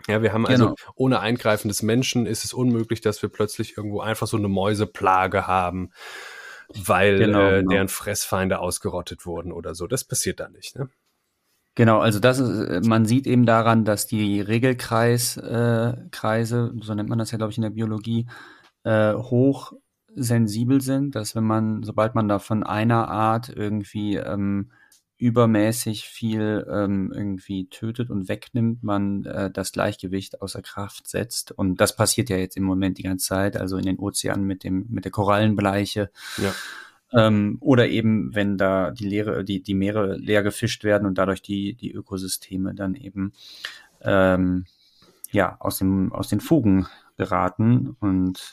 ja, 0.06 0.22
wir 0.22 0.32
haben 0.32 0.46
also 0.46 0.66
genau. 0.66 0.76
ohne 0.94 1.20
Eingreifen 1.20 1.68
des 1.68 1.82
Menschen 1.82 2.26
ist 2.26 2.44
es 2.44 2.52
unmöglich, 2.52 3.00
dass 3.00 3.20
wir 3.22 3.28
plötzlich 3.28 3.76
irgendwo 3.76 4.00
einfach 4.00 4.26
so 4.26 4.36
eine 4.36 4.48
Mäuseplage 4.48 5.46
haben, 5.46 5.90
weil 6.74 7.18
genau, 7.18 7.40
äh, 7.40 7.58
genau. 7.58 7.70
deren 7.70 7.88
Fressfeinde 7.88 8.58
ausgerottet 8.58 9.26
wurden 9.26 9.52
oder 9.52 9.74
so. 9.74 9.86
Das 9.86 10.04
passiert 10.04 10.40
da 10.40 10.48
nicht, 10.48 10.76
ne? 10.76 10.88
Genau, 11.74 12.00
also 12.00 12.18
das 12.18 12.40
ist, 12.40 12.86
man 12.86 13.06
sieht 13.06 13.28
eben 13.28 13.46
daran, 13.46 13.84
dass 13.84 14.08
die 14.08 14.40
Regelkreiskreise, 14.40 15.96
äh, 16.02 16.08
Kreise, 16.10 16.74
so 16.80 16.92
nennt 16.92 17.08
man 17.08 17.20
das 17.20 17.30
ja, 17.30 17.38
glaube 17.38 17.52
ich, 17.52 17.58
in 17.58 17.62
der 17.62 17.70
Biologie, 17.70 18.26
äh, 18.82 19.14
hoch 19.14 19.74
sensibel 20.12 20.80
sind, 20.80 21.14
dass 21.14 21.36
wenn 21.36 21.44
man, 21.44 21.84
sobald 21.84 22.16
man 22.16 22.26
da 22.26 22.40
von 22.40 22.64
einer 22.64 23.08
Art 23.08 23.48
irgendwie 23.48 24.16
ähm, 24.16 24.72
übermäßig 25.18 26.08
viel 26.08 26.64
ähm, 26.70 27.12
irgendwie 27.14 27.68
tötet 27.68 28.08
und 28.08 28.28
wegnimmt, 28.28 28.84
man 28.84 29.24
äh, 29.24 29.50
das 29.50 29.72
Gleichgewicht 29.72 30.40
außer 30.40 30.62
Kraft 30.62 31.08
setzt. 31.08 31.50
Und 31.50 31.80
das 31.80 31.96
passiert 31.96 32.30
ja 32.30 32.36
jetzt 32.36 32.56
im 32.56 32.62
Moment 32.62 32.98
die 32.98 33.02
ganze 33.02 33.26
Zeit, 33.26 33.56
also 33.56 33.76
in 33.76 33.84
den 33.84 33.98
Ozeanen 33.98 34.46
mit 34.46 34.62
dem 34.62 34.86
mit 34.88 35.04
der 35.04 35.12
Korallenbleiche. 35.12 36.10
Ja. 36.36 36.54
Ähm, 37.12 37.58
oder 37.60 37.88
eben, 37.88 38.34
wenn 38.34 38.58
da 38.58 38.92
die 38.92 39.08
Leere, 39.08 39.44
die, 39.44 39.62
die 39.62 39.74
Meere 39.74 40.16
leer 40.16 40.42
gefischt 40.42 40.84
werden 40.84 41.06
und 41.06 41.18
dadurch 41.18 41.42
die, 41.42 41.74
die 41.74 41.92
Ökosysteme 41.92 42.74
dann 42.74 42.94
eben 42.94 43.32
ähm, 44.02 44.66
ja 45.32 45.56
aus 45.58 45.78
dem, 45.78 46.12
aus 46.12 46.28
den 46.28 46.40
Fugen 46.40 46.86
geraten. 47.16 47.96
Und 47.98 48.52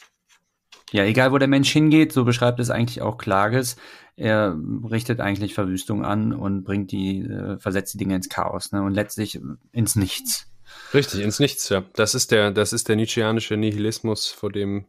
ja, 0.91 1.03
egal 1.03 1.32
wo 1.32 1.38
der 1.38 1.47
Mensch 1.47 1.72
hingeht, 1.72 2.11
so 2.11 2.24
beschreibt 2.24 2.59
es 2.59 2.70
eigentlich 2.70 3.01
auch 3.01 3.18
Klages, 3.18 3.76
er 4.18 4.57
richtet 4.89 5.20
eigentlich 5.20 5.53
Verwüstung 5.53 6.05
an 6.05 6.34
und 6.34 6.63
bringt 6.63 6.91
die, 6.91 7.22
äh, 7.22 7.57
versetzt 7.59 7.93
die 7.93 7.97
Dinge 7.97 8.16
ins 8.16 8.30
Chaos 8.30 8.72
ne? 8.72 8.82
und 8.82 8.93
letztlich 8.93 9.39
ins 9.72 9.95
Nichts. 9.95 10.47
Richtig, 10.93 11.22
ins 11.22 11.39
Nichts, 11.39 11.70
ja. 11.70 11.84
Das 11.93 12.16
ist 12.16 12.32
der, 12.32 12.51
das 12.51 12.74
ist 12.74 12.88
der 12.88 12.95
Nietzscheanische 12.95 13.57
Nihilismus, 13.57 14.28
vor 14.28 14.51
dem 14.51 14.86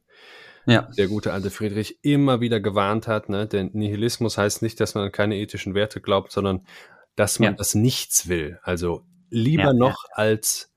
ja. 0.66 0.88
der 0.96 1.08
gute 1.08 1.32
alte 1.32 1.50
Friedrich 1.50 1.98
immer 2.02 2.40
wieder 2.40 2.60
gewarnt 2.60 3.08
hat. 3.08 3.28
Ne? 3.28 3.46
Der 3.46 3.64
Nihilismus 3.64 4.38
heißt 4.38 4.62
nicht, 4.62 4.80
dass 4.80 4.94
man 4.94 5.04
an 5.04 5.12
keine 5.12 5.36
ethischen 5.36 5.74
Werte 5.74 6.00
glaubt, 6.00 6.32
sondern 6.32 6.66
dass 7.14 7.38
man 7.38 7.52
ja. 7.52 7.56
das 7.56 7.74
Nichts 7.74 8.28
will. 8.28 8.58
Also 8.62 9.04
lieber 9.30 9.64
ja, 9.64 9.72
noch 9.72 10.04
als 10.12 10.72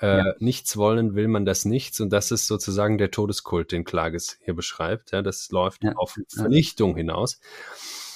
äh, 0.00 0.18
ja. 0.18 0.34
nichts 0.38 0.76
wollen, 0.76 1.14
will 1.14 1.28
man 1.28 1.44
das 1.44 1.64
Nichts. 1.64 2.00
Und 2.00 2.10
das 2.10 2.30
ist 2.30 2.46
sozusagen 2.46 2.98
der 2.98 3.10
Todeskult, 3.10 3.72
den 3.72 3.84
Klages 3.84 4.38
hier 4.42 4.54
beschreibt. 4.54 5.12
Ja, 5.12 5.22
das 5.22 5.50
läuft 5.50 5.84
ja. 5.84 5.92
auf 5.96 6.18
Vernichtung 6.28 6.96
hinaus. 6.96 7.40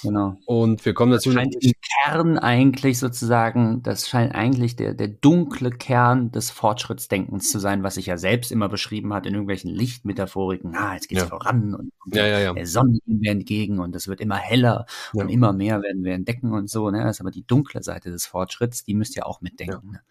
Genau. 0.03 0.37
Und 0.45 0.85
wir 0.85 0.93
kommen 0.93 1.11
natürlich. 1.11 1.35
Das 1.35 1.43
scheint 1.43 1.55
im 1.63 1.71
Kern 2.03 2.37
eigentlich 2.37 2.99
sozusagen, 2.99 3.81
das 3.83 4.07
scheint 4.07 4.35
eigentlich 4.35 4.75
der, 4.75 4.93
der 4.93 5.07
dunkle 5.07 5.71
Kern 5.71 6.31
des 6.31 6.51
Fortschrittsdenkens 6.51 7.49
zu 7.51 7.59
sein, 7.59 7.83
was 7.83 7.95
sich 7.95 8.05
ja 8.05 8.17
selbst 8.17 8.51
immer 8.51 8.69
beschrieben 8.69 9.13
hat 9.13 9.25
in 9.25 9.33
irgendwelchen 9.33 9.71
Lichtmetaphoriken. 9.71 10.75
Ah, 10.75 10.93
jetzt 10.93 11.07
geht's 11.07 11.23
ja. 11.23 11.27
voran 11.27 11.73
und, 11.73 11.91
und 12.05 12.15
ja, 12.15 12.27
ja, 12.27 12.39
ja. 12.39 12.53
der 12.53 12.67
Sonne 12.67 12.99
gehen 13.05 13.21
wir 13.21 13.31
entgegen 13.31 13.79
und 13.79 13.95
es 13.95 14.07
wird 14.07 14.21
immer 14.21 14.37
heller 14.37 14.85
und 15.13 15.29
immer 15.29 15.53
mehr 15.53 15.81
werden 15.81 16.03
wir 16.03 16.13
entdecken 16.13 16.53
und 16.53 16.69
so. 16.69 16.89
Ne? 16.89 17.03
Das 17.03 17.17
ist 17.17 17.21
aber 17.21 17.31
die 17.31 17.47
dunkle 17.47 17.81
Seite 17.81 18.11
des 18.11 18.25
Fortschritts, 18.25 18.83
die 18.83 18.93
müsst 18.93 19.15
ihr 19.15 19.25
auch 19.25 19.41
mitdenken. 19.41 19.91
Ne? 19.93 20.01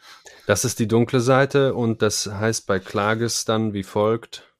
Das 0.46 0.64
ist 0.64 0.78
die 0.78 0.88
dunkle 0.88 1.20
Seite 1.20 1.74
und 1.74 2.02
das 2.02 2.26
heißt 2.26 2.66
bei 2.66 2.78
Klages 2.78 3.44
dann 3.44 3.74
wie 3.74 3.82
folgt 3.82 4.51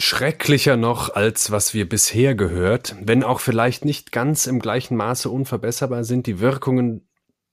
schrecklicher 0.00 0.76
noch, 0.76 1.10
als 1.14 1.50
was 1.50 1.74
wir 1.74 1.88
bisher 1.88 2.34
gehört, 2.34 2.96
wenn 3.00 3.22
auch 3.22 3.40
vielleicht 3.40 3.84
nicht 3.84 4.12
ganz 4.12 4.46
im 4.46 4.58
gleichen 4.58 4.96
Maße 4.96 5.28
unverbesserbar 5.28 6.04
sind 6.04 6.26
die 6.26 6.40
Wirkungen 6.40 7.08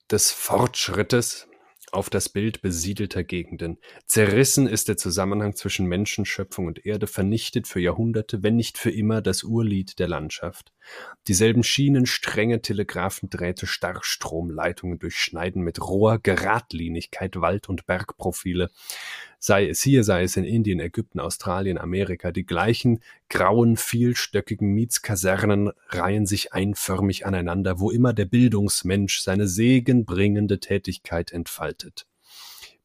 des 0.09 0.31
Fortschrittes 0.31 1.47
auf 1.91 2.09
das 2.09 2.29
Bild 2.29 2.61
besiedelter 2.61 3.23
Gegenden. 3.23 3.77
Zerrissen 4.07 4.67
ist 4.67 4.89
der 4.89 4.97
Zusammenhang 4.97 5.55
zwischen 5.55 5.85
Menschen, 5.85 6.25
Schöpfung 6.25 6.67
und 6.67 6.85
Erde, 6.85 7.07
vernichtet 7.07 7.67
für 7.67 7.79
Jahrhunderte, 7.79 8.43
wenn 8.43 8.55
nicht 8.55 8.77
für 8.77 8.91
immer, 8.91 9.21
das 9.21 9.43
Urlied 9.43 9.97
der 9.99 10.07
Landschaft. 10.07 10.73
Dieselben 11.27 11.63
Schienen, 11.63 12.05
Stränge, 12.05 12.61
Telegraphendrähte, 12.61 13.67
Starkstromleitungen 13.67 14.99
durchschneiden 14.99 15.63
mit 15.63 15.81
roher 15.81 16.19
Geradlinigkeit 16.19 17.39
Wald- 17.39 17.69
und 17.69 17.85
Bergprofile 17.85 18.69
sei 19.39 19.67
es 19.67 19.81
hier, 19.81 20.03
sei 20.03 20.23
es 20.23 20.37
in 20.37 20.43
Indien, 20.43 20.79
Ägypten, 20.79 21.19
Australien, 21.19 21.77
Amerika, 21.77 22.31
die 22.31 22.45
gleichen 22.45 22.99
grauen, 23.29 23.77
vielstöckigen 23.77 24.73
Mietskasernen 24.73 25.71
reihen 25.89 26.25
sich 26.25 26.53
einförmig 26.53 27.25
aneinander, 27.25 27.79
wo 27.79 27.91
immer 27.91 28.13
der 28.13 28.25
Bildungsmensch 28.25 29.19
seine 29.19 29.47
segenbringende 29.47 30.59
Tätigkeit 30.59 31.31
entfaltet. 31.31 32.07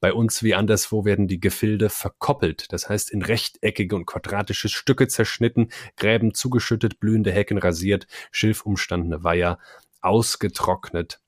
Bei 0.02 0.12
uns 0.12 0.42
wie 0.42 0.54
anderswo 0.54 1.04
werden 1.04 1.28
die 1.28 1.38
Gefilde 1.38 1.88
verkoppelt, 1.88 2.72
das 2.72 2.88
heißt 2.88 3.08
in 3.12 3.22
rechteckige 3.22 3.94
und 3.94 4.04
quadratische 4.04 4.68
Stücke 4.68 5.06
zerschnitten, 5.06 5.68
Gräben 5.96 6.34
zugeschüttet, 6.34 6.98
blühende 6.98 7.30
Hecken 7.30 7.56
rasiert, 7.56 8.08
schilfumstandene 8.32 9.22
Weiher 9.22 9.60
ausgetrocknet. 10.00 11.20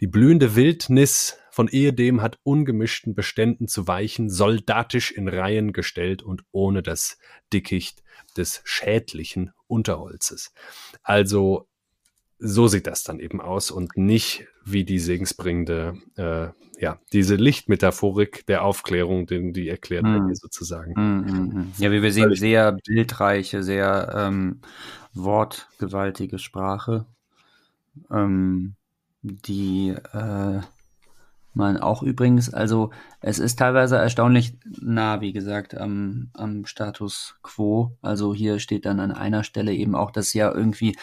Die 0.00 0.06
blühende 0.06 0.54
Wildnis 0.54 1.36
von 1.52 1.68
ehedem 1.68 2.22
hat 2.22 2.38
ungemischten 2.44 3.14
Beständen 3.14 3.68
zu 3.68 3.86
weichen, 3.86 4.30
soldatisch 4.30 5.10
in 5.10 5.28
Reihen 5.28 5.74
gestellt 5.74 6.22
und 6.22 6.44
ohne 6.50 6.82
das 6.82 7.18
Dickicht 7.52 8.02
des 8.38 8.62
schädlichen 8.64 9.52
Unterholzes. 9.66 10.54
Also 11.02 11.68
so 12.38 12.68
sieht 12.68 12.86
das 12.86 13.04
dann 13.04 13.20
eben 13.20 13.42
aus 13.42 13.70
und 13.70 13.98
nicht 13.98 14.46
wie 14.64 14.84
die 14.84 14.98
segensbringende, 14.98 15.98
äh, 16.16 16.48
ja, 16.80 16.98
diese 17.12 17.34
Lichtmetaphorik 17.34 18.46
der 18.46 18.64
Aufklärung, 18.64 19.26
den 19.26 19.52
die 19.52 19.68
erklärt 19.68 20.04
mm. 20.04 20.32
sozusagen. 20.32 20.94
Mm, 20.94 21.58
mm, 21.58 21.72
ja, 21.76 21.92
wie 21.92 22.02
wir 22.02 22.12
sehen, 22.12 22.34
sehr 22.34 22.72
bildreiche, 22.72 23.62
sehr 23.62 24.10
ähm, 24.16 24.62
wortgewaltige 25.12 26.38
Sprache, 26.38 27.04
ähm, 28.10 28.74
die 29.20 29.90
äh, 29.90 30.60
man 31.54 31.76
auch 31.76 32.02
übrigens, 32.02 32.52
also 32.52 32.90
es 33.20 33.38
ist 33.38 33.58
teilweise 33.58 33.96
erstaunlich 33.96 34.54
nah, 34.80 35.20
wie 35.20 35.32
gesagt, 35.32 35.76
am, 35.76 36.30
am 36.32 36.64
Status 36.66 37.36
quo. 37.42 37.96
Also 38.00 38.34
hier 38.34 38.58
steht 38.58 38.86
dann 38.86 39.00
an 39.00 39.12
einer 39.12 39.44
Stelle 39.44 39.74
eben 39.74 39.94
auch, 39.94 40.10
dass 40.10 40.32
ja 40.32 40.52
irgendwie 40.52 40.96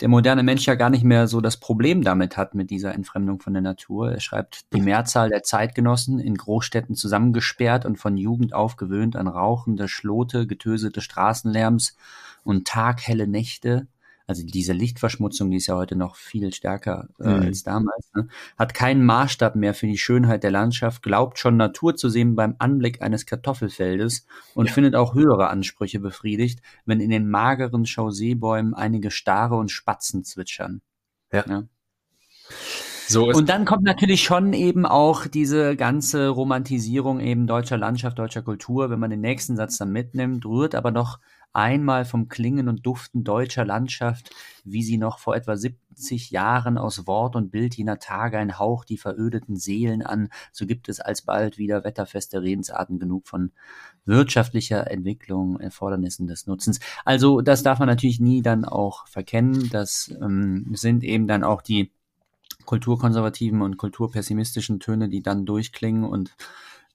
der 0.00 0.08
moderne 0.08 0.42
Mensch 0.42 0.66
ja 0.66 0.74
gar 0.74 0.90
nicht 0.90 1.04
mehr 1.04 1.26
so 1.26 1.40
das 1.40 1.56
Problem 1.56 2.02
damit 2.02 2.36
hat 2.36 2.54
mit 2.54 2.70
dieser 2.70 2.94
Entfremdung 2.94 3.40
von 3.40 3.54
der 3.54 3.62
Natur. 3.62 4.12
Er 4.12 4.20
schreibt, 4.20 4.72
die 4.72 4.80
Mehrzahl 4.80 5.30
der 5.30 5.42
Zeitgenossen 5.42 6.20
in 6.20 6.36
Großstädten 6.36 6.94
zusammengesperrt 6.94 7.84
und 7.84 7.96
von 7.96 8.16
Jugend 8.16 8.54
aufgewöhnt 8.54 9.16
an 9.16 9.26
rauchende 9.26 9.88
Schlote, 9.88 10.46
getösete 10.46 11.00
Straßenlärms 11.00 11.96
und 12.44 12.66
taghelle 12.66 13.26
Nächte 13.26 13.86
also 14.28 14.44
diese 14.44 14.74
Lichtverschmutzung, 14.74 15.50
die 15.50 15.56
ist 15.56 15.68
ja 15.68 15.74
heute 15.74 15.96
noch 15.96 16.14
viel 16.14 16.52
stärker 16.52 17.08
äh, 17.18 17.28
mhm. 17.28 17.42
als 17.46 17.62
damals, 17.62 18.10
ne? 18.14 18.28
hat 18.58 18.74
keinen 18.74 19.04
Maßstab 19.04 19.56
mehr 19.56 19.72
für 19.72 19.86
die 19.86 19.96
Schönheit 19.96 20.42
der 20.42 20.50
Landschaft, 20.50 21.02
glaubt 21.02 21.38
schon 21.38 21.56
Natur 21.56 21.96
zu 21.96 22.10
sehen 22.10 22.36
beim 22.36 22.54
Anblick 22.58 23.00
eines 23.00 23.24
Kartoffelfeldes 23.24 24.26
und 24.54 24.66
ja. 24.66 24.72
findet 24.72 24.96
auch 24.96 25.14
höhere 25.14 25.48
Ansprüche 25.48 25.98
befriedigt, 25.98 26.60
wenn 26.84 27.00
in 27.00 27.08
den 27.08 27.30
mageren 27.30 27.86
Chauseebäumen 27.86 28.74
einige 28.74 29.10
Stare 29.10 29.56
und 29.56 29.70
Spatzen 29.70 30.24
zwitschern. 30.24 30.82
Ja. 31.32 31.44
ja. 31.48 31.64
So 33.08 33.30
und 33.30 33.48
dann 33.48 33.64
kommt 33.64 33.84
natürlich 33.84 34.22
schon 34.22 34.52
eben 34.52 34.84
auch 34.84 35.26
diese 35.26 35.74
ganze 35.74 36.28
Romantisierung 36.28 37.20
eben 37.20 37.46
deutscher 37.46 37.78
Landschaft, 37.78 38.18
deutscher 38.18 38.42
Kultur, 38.42 38.90
wenn 38.90 39.00
man 39.00 39.08
den 39.08 39.22
nächsten 39.22 39.56
Satz 39.56 39.78
dann 39.78 39.90
mitnimmt, 39.90 40.44
rührt 40.44 40.74
aber 40.74 40.90
noch 40.90 41.18
einmal 41.52 42.04
vom 42.04 42.28
Klingen 42.28 42.68
und 42.68 42.86
Duften 42.86 43.24
deutscher 43.24 43.64
Landschaft, 43.64 44.30
wie 44.64 44.82
sie 44.82 44.98
noch 44.98 45.18
vor 45.18 45.34
etwa 45.34 45.56
70 45.56 46.30
Jahren 46.30 46.78
aus 46.78 47.06
Wort 47.06 47.36
und 47.36 47.50
Bild 47.50 47.74
jener 47.76 47.98
Tage 47.98 48.38
ein 48.38 48.58
Hauch 48.58 48.84
die 48.84 48.98
verödeten 48.98 49.56
Seelen 49.56 50.02
an, 50.02 50.28
so 50.52 50.66
gibt 50.66 50.88
es 50.88 51.00
alsbald 51.00 51.58
wieder 51.58 51.84
wetterfeste 51.84 52.42
Redensarten 52.42 52.98
genug 52.98 53.26
von 53.26 53.52
wirtschaftlicher 54.04 54.90
Entwicklung, 54.90 55.58
Erfordernissen 55.60 56.26
des 56.26 56.46
Nutzens. 56.46 56.80
Also 57.04 57.40
das 57.40 57.62
darf 57.62 57.78
man 57.78 57.88
natürlich 57.88 58.20
nie 58.20 58.42
dann 58.42 58.64
auch 58.64 59.06
verkennen. 59.06 59.68
Das 59.70 60.14
ähm, 60.20 60.72
sind 60.74 61.04
eben 61.04 61.26
dann 61.26 61.44
auch 61.44 61.62
die 61.62 61.90
kulturkonservativen 62.64 63.62
und 63.62 63.78
kulturpessimistischen 63.78 64.78
Töne, 64.78 65.08
die 65.08 65.22
dann 65.22 65.46
durchklingen 65.46 66.04
und 66.04 66.36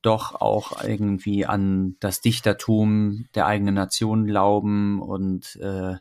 doch 0.06 0.36
auch 0.36 0.84
irgendwie 0.84 1.46
an 1.46 1.96
das 2.00 2.22
Dichtertum 2.22 3.26
der 3.36 3.48
eigenen 3.48 3.76
Nation 3.76 4.26
glauben 4.26 5.02
und 5.02 5.56
äh, 5.62 5.96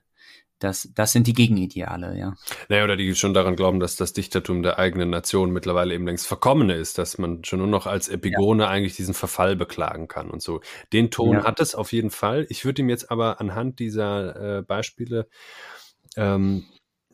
das, 0.62 0.90
das 0.94 1.12
sind 1.12 1.26
die 1.26 1.32
Gegenideale, 1.32 2.16
ja. 2.16 2.34
Naja, 2.68 2.84
oder 2.84 2.96
die 2.96 3.14
schon 3.14 3.34
daran 3.34 3.56
glauben, 3.56 3.80
dass 3.80 3.96
das 3.96 4.12
Dichtertum 4.12 4.62
der 4.62 4.78
eigenen 4.78 5.10
Nation 5.10 5.50
mittlerweile 5.50 5.94
eben 5.94 6.06
längst 6.06 6.26
verkommen 6.26 6.70
ist, 6.70 6.98
dass 6.98 7.18
man 7.18 7.42
schon 7.44 7.58
nur 7.58 7.68
noch 7.68 7.86
als 7.86 8.08
Epigone 8.08 8.64
ja. 8.64 8.68
eigentlich 8.68 8.94
diesen 8.94 9.14
Verfall 9.14 9.56
beklagen 9.56 10.06
kann 10.06 10.30
und 10.30 10.40
so. 10.40 10.60
Den 10.92 11.10
Ton 11.10 11.38
ja. 11.38 11.44
hat 11.44 11.58
es 11.58 11.74
auf 11.74 11.92
jeden 11.92 12.10
Fall. 12.10 12.46
Ich 12.48 12.64
würde 12.64 12.82
ihm 12.82 12.88
jetzt 12.88 13.10
aber 13.10 13.40
anhand 13.40 13.80
dieser 13.80 14.58
äh, 14.58 14.62
Beispiele 14.62 15.26
ähm, 16.16 16.64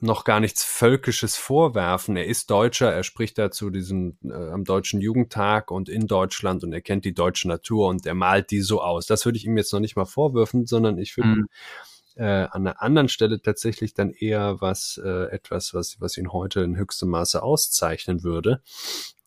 noch 0.01 0.25
gar 0.25 0.41
nichts 0.41 0.65
Völkisches 0.65 1.37
vorwerfen. 1.37 2.17
Er 2.17 2.27
ist 2.27 2.51
Deutscher, 2.51 2.93
er 2.93 3.03
spricht 3.03 3.39
dazu 3.39 3.71
diesen 3.71 4.19
äh, 4.25 4.33
am 4.33 4.65
Deutschen 4.65 5.01
Jugendtag 5.01 5.71
und 5.71 5.89
in 5.89 6.07
Deutschland 6.07 6.63
und 6.63 6.73
er 6.73 6.81
kennt 6.81 7.05
die 7.05 7.15
deutsche 7.15 7.49
Natur 7.49 7.89
und 7.89 8.07
er 8.07 8.15
malt 8.15 8.51
die 8.51 8.61
so 8.61 8.81
aus. 8.81 9.07
Das 9.07 9.25
würde 9.25 9.39
ich 9.39 9.45
ihm 9.45 9.57
jetzt 9.57 9.73
noch 9.73 9.81
nicht 9.81 9.97
mal 9.97 10.05
vorwürfen, 10.05 10.67
sondern 10.67 10.99
ich 10.99 11.17
würde 11.17 11.29
mhm. 11.31 11.49
äh, 12.15 12.23
an 12.23 12.67
einer 12.67 12.81
anderen 12.81 13.09
Stelle 13.09 13.43
tatsächlich 13.43 13.95
dann 13.95 14.11
eher 14.11 14.61
was, 14.61 15.01
äh, 15.03 15.31
etwas, 15.31 15.75
was, 15.75 16.01
was 16.01 16.17
ihn 16.17 16.33
heute 16.33 16.61
in 16.61 16.77
höchstem 16.77 17.09
Maße 17.09 17.43
auszeichnen 17.43 18.23
würde, 18.23 18.63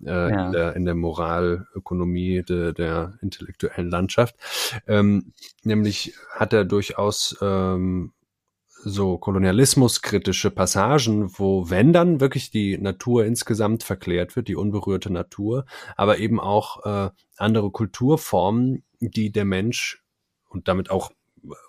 äh, 0.05 0.09
ja. 0.09 0.45
in, 0.45 0.51
der, 0.53 0.75
in 0.75 0.85
der 0.85 0.95
Moralökonomie 0.95 2.43
de, 2.43 2.73
der 2.73 3.17
intellektuellen 3.21 3.89
Landschaft. 3.89 4.35
Ähm, 4.87 5.33
nämlich 5.63 6.13
hat 6.33 6.53
er 6.53 6.63
durchaus 6.63 7.37
ähm, 7.41 8.13
so 8.83 9.17
kolonialismuskritische 9.17 10.51
Passagen, 10.51 11.37
wo 11.37 11.69
wenn 11.69 11.93
dann 11.93 12.19
wirklich 12.19 12.51
die 12.51 12.77
Natur 12.77 13.25
insgesamt 13.25 13.83
verklärt 13.83 14.35
wird, 14.35 14.47
die 14.47 14.55
unberührte 14.55 15.11
Natur, 15.11 15.65
aber 15.95 16.17
eben 16.17 16.39
auch 16.39 16.85
äh, 16.85 17.09
andere 17.37 17.71
Kulturformen, 17.71 18.83
die 18.99 19.31
der 19.31 19.45
Mensch 19.45 20.03
und 20.49 20.67
damit 20.67 20.89
auch 20.89 21.11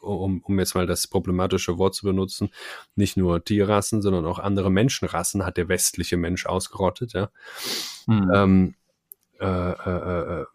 um, 0.02 0.42
um 0.42 0.58
jetzt 0.58 0.74
mal 0.74 0.86
das 0.86 1.06
problematische 1.06 1.78
Wort 1.78 1.94
zu 1.94 2.04
benutzen, 2.04 2.50
nicht 2.94 3.16
nur 3.16 3.42
Tierrassen, 3.42 4.02
sondern 4.02 4.26
auch 4.26 4.38
andere 4.38 4.70
Menschenrassen 4.70 5.46
hat 5.46 5.56
der 5.56 5.68
westliche 5.68 6.18
Mensch 6.18 6.46
ausgerottet, 6.46 7.14
ja. 7.14 7.30
Mhm. 8.06 8.30
Ähm, 8.34 8.74
äh, 9.40 9.46
äh, 9.46 10.40
äh, 10.42 10.46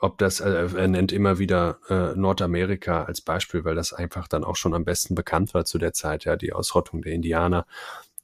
ob 0.00 0.18
das, 0.18 0.40
äh, 0.40 0.68
er 0.74 0.88
nennt 0.88 1.12
immer 1.12 1.38
wieder 1.38 1.78
äh, 1.88 2.16
Nordamerika 2.16 3.04
als 3.04 3.20
Beispiel, 3.20 3.64
weil 3.64 3.74
das 3.74 3.92
einfach 3.92 4.28
dann 4.28 4.44
auch 4.44 4.56
schon 4.56 4.74
am 4.74 4.84
besten 4.84 5.14
bekannt 5.14 5.54
war 5.54 5.64
zu 5.64 5.78
der 5.78 5.92
Zeit, 5.92 6.24
ja, 6.24 6.36
die 6.36 6.52
Ausrottung 6.52 7.02
der 7.02 7.12
Indianer, 7.12 7.66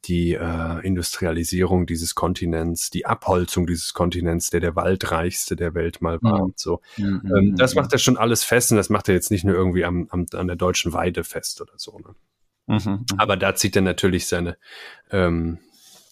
die 0.06 0.34
äh, 0.34 0.86
Industrialisierung 0.86 1.86
dieses 1.86 2.14
Kontinents, 2.14 2.90
die 2.90 3.06
Abholzung 3.06 3.66
dieses 3.66 3.94
Kontinents, 3.94 4.50
der 4.50 4.60
der 4.60 4.76
waldreichste 4.76 5.56
der 5.56 5.74
Welt 5.74 6.02
mal 6.02 6.18
war 6.22 6.38
mhm. 6.38 6.44
und 6.44 6.58
so. 6.58 6.80
Mhm. 6.96 7.22
Ähm, 7.36 7.56
das 7.56 7.74
macht 7.74 7.92
er 7.92 7.98
schon 7.98 8.16
alles 8.16 8.44
fest 8.44 8.70
und 8.70 8.76
das 8.76 8.90
macht 8.90 9.08
er 9.08 9.14
jetzt 9.14 9.30
nicht 9.30 9.44
nur 9.44 9.54
irgendwie 9.54 9.84
am, 9.84 10.08
am, 10.10 10.26
an 10.32 10.46
der 10.46 10.56
deutschen 10.56 10.92
Weide 10.92 11.24
fest 11.24 11.60
oder 11.60 11.72
so. 11.76 11.98
Ne? 11.98 12.14
Mhm. 12.66 12.76
mhm. 12.84 13.04
Aber 13.18 13.36
da 13.36 13.54
zieht 13.54 13.76
er 13.76 13.82
natürlich 13.82 14.26
seine, 14.26 14.56
ähm, 15.10 15.58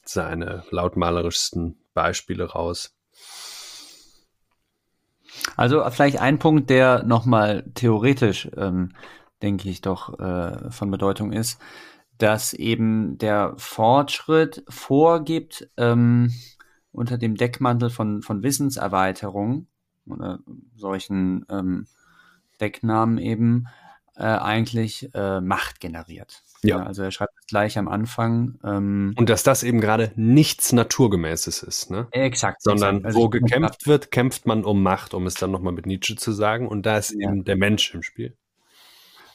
seine 0.04 0.64
lautmalerischsten 0.70 1.76
Beispiele 1.94 2.44
raus. 2.44 2.94
Also 5.56 5.82
vielleicht 5.90 6.20
ein 6.20 6.38
Punkt, 6.38 6.70
der 6.70 7.02
nochmal 7.04 7.64
theoretisch, 7.74 8.48
ähm, 8.56 8.92
denke 9.42 9.68
ich, 9.68 9.80
doch 9.80 10.18
äh, 10.18 10.70
von 10.70 10.90
Bedeutung 10.90 11.32
ist, 11.32 11.60
dass 12.18 12.52
eben 12.52 13.18
der 13.18 13.54
Fortschritt 13.56 14.64
vorgibt, 14.68 15.68
ähm, 15.76 16.32
unter 16.92 17.18
dem 17.18 17.36
Deckmantel 17.36 17.90
von, 17.90 18.22
von 18.22 18.42
Wissenserweiterung 18.42 19.66
oder 20.06 20.40
solchen 20.76 21.44
ähm, 21.48 21.86
Decknamen 22.60 23.18
eben 23.18 23.66
äh, 24.14 24.24
eigentlich 24.24 25.10
äh, 25.14 25.40
Macht 25.40 25.80
generiert. 25.80 26.42
Ja. 26.64 26.78
ja. 26.78 26.82
Also 26.84 27.02
er 27.02 27.10
schreibt 27.10 27.32
es 27.40 27.46
gleich 27.46 27.78
am 27.78 27.88
Anfang. 27.88 28.58
Ähm, 28.64 29.14
und 29.16 29.28
dass 29.28 29.42
das 29.42 29.62
eben 29.62 29.80
gerade 29.80 30.12
nichts 30.16 30.72
Naturgemäßes 30.72 31.62
ist, 31.62 31.90
ne? 31.90 32.08
Exakt. 32.12 32.62
Sondern 32.62 33.04
also 33.04 33.18
wo 33.18 33.28
gekämpft 33.28 33.86
wird, 33.86 34.10
kämpft 34.10 34.46
man 34.46 34.64
um 34.64 34.82
Macht, 34.82 35.14
um 35.14 35.26
es 35.26 35.34
dann 35.34 35.50
nochmal 35.50 35.72
mit 35.72 35.86
Nietzsche 35.86 36.16
zu 36.16 36.32
sagen. 36.32 36.68
Und 36.68 36.86
da 36.86 36.98
ist 36.98 37.12
ja. 37.12 37.28
eben 37.28 37.44
der 37.44 37.56
Mensch 37.56 37.92
im 37.94 38.02
Spiel. 38.02 38.36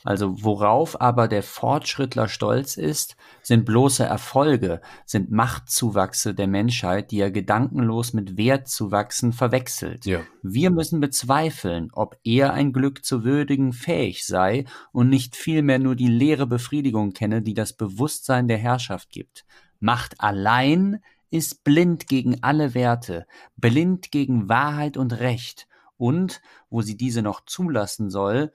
Also 0.03 0.43
worauf 0.43 1.01
aber 1.01 1.27
der 1.27 1.43
Fortschrittler 1.43 2.27
stolz 2.27 2.77
ist, 2.77 3.17
sind 3.41 3.65
bloße 3.65 4.03
Erfolge, 4.03 4.81
sind 5.05 5.31
Machtzuwachse 5.31 6.33
der 6.33 6.47
Menschheit, 6.47 7.11
die 7.11 7.19
er 7.19 7.31
gedankenlos 7.31 8.13
mit 8.13 8.37
Wertzuwachsen 8.37 9.33
verwechselt. 9.33 10.05
Ja. 10.05 10.21
Wir 10.41 10.69
müssen 10.69 10.99
bezweifeln, 10.99 11.89
ob 11.91 12.17
er 12.23 12.53
ein 12.53 12.73
Glück 12.73 13.03
zu 13.03 13.23
würdigen 13.23 13.73
fähig 13.73 14.25
sei 14.25 14.65
und 14.91 15.09
nicht 15.09 15.35
vielmehr 15.35 15.79
nur 15.79 15.95
die 15.95 16.07
leere 16.07 16.47
Befriedigung 16.47 17.13
kenne, 17.13 17.41
die 17.41 17.53
das 17.53 17.73
Bewusstsein 17.73 18.47
der 18.47 18.57
Herrschaft 18.57 19.09
gibt. 19.09 19.45
Macht 19.79 20.21
allein 20.21 21.01
ist 21.29 21.63
blind 21.63 22.07
gegen 22.07 22.41
alle 22.43 22.73
Werte, 22.73 23.27
blind 23.57 24.11
gegen 24.11 24.47
Wahrheit 24.47 24.95
und 24.97 25.19
Recht 25.19 25.67
und, 25.97 26.41
wo 26.69 26.81
sie 26.81 26.95
diese 26.95 27.21
noch 27.21 27.45
zulassen 27.45 28.09
soll, 28.09 28.53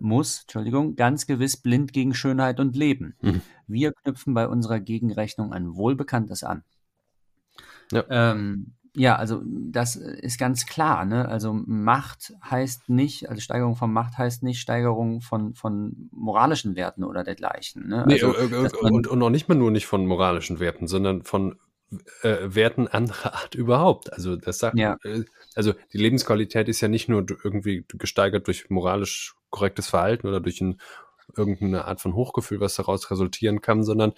muss, 0.00 0.42
Entschuldigung, 0.42 0.96
ganz 0.96 1.26
gewiss 1.26 1.56
blind 1.56 1.92
gegen 1.92 2.14
Schönheit 2.14 2.60
und 2.60 2.76
Leben. 2.76 3.14
Mhm. 3.20 3.42
Wir 3.66 3.92
knüpfen 3.92 4.34
bei 4.34 4.48
unserer 4.48 4.80
Gegenrechnung 4.80 5.52
ein 5.52 5.74
Wohlbekanntes 5.76 6.44
an. 6.44 6.62
Ja. 7.92 8.04
Ähm, 8.08 8.74
ja, 8.98 9.16
also 9.16 9.42
das 9.44 9.94
ist 9.96 10.38
ganz 10.38 10.64
klar. 10.64 11.04
Ne? 11.04 11.28
Also 11.28 11.52
Macht 11.52 12.32
heißt 12.42 12.88
nicht, 12.88 13.28
also 13.28 13.42
Steigerung 13.42 13.76
von 13.76 13.92
Macht 13.92 14.16
heißt 14.16 14.42
nicht 14.42 14.58
Steigerung 14.58 15.20
von, 15.20 15.54
von 15.54 16.08
moralischen 16.12 16.76
Werten 16.76 17.04
oder 17.04 17.22
dergleichen. 17.22 17.88
Ne? 17.88 18.06
Also, 18.06 18.28
nee, 18.28 18.34
äh, 18.34 18.64
äh, 18.64 18.70
und, 18.80 19.06
und 19.06 19.22
auch 19.22 19.30
nicht 19.30 19.48
mal 19.48 19.54
nur 19.54 19.70
nicht 19.70 19.86
von 19.86 20.06
moralischen 20.06 20.60
Werten, 20.60 20.86
sondern 20.86 21.24
von 21.24 21.58
äh, 22.22 22.36
Werten 22.42 22.88
anderer 22.88 23.34
Art 23.34 23.54
überhaupt. 23.54 24.12
Also 24.12 24.36
das 24.36 24.58
sagt, 24.58 24.78
ja. 24.78 24.96
äh, 25.04 25.24
also 25.54 25.74
die 25.92 25.98
Lebensqualität 25.98 26.68
ist 26.68 26.80
ja 26.80 26.88
nicht 26.88 27.08
nur 27.08 27.24
irgendwie 27.44 27.84
gesteigert 27.88 28.46
durch 28.46 28.70
moralisch 28.70 29.34
korrektes 29.50 29.88
Verhalten 29.88 30.26
oder 30.26 30.40
durch 30.40 30.60
ein, 30.60 30.80
irgendeine 31.36 31.84
Art 31.86 32.00
von 32.00 32.14
Hochgefühl, 32.14 32.60
was 32.60 32.76
daraus 32.76 33.10
resultieren 33.10 33.60
kann, 33.60 33.82
sondern 33.84 34.12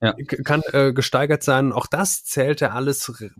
ja. 0.00 0.14
kann 0.44 0.62
äh, 0.72 0.92
gesteigert 0.92 1.42
sein. 1.42 1.72
Auch 1.72 1.86
das 1.86 2.24
zählt 2.24 2.62
er 2.62 2.74
alles 2.74 3.20
re 3.20 3.30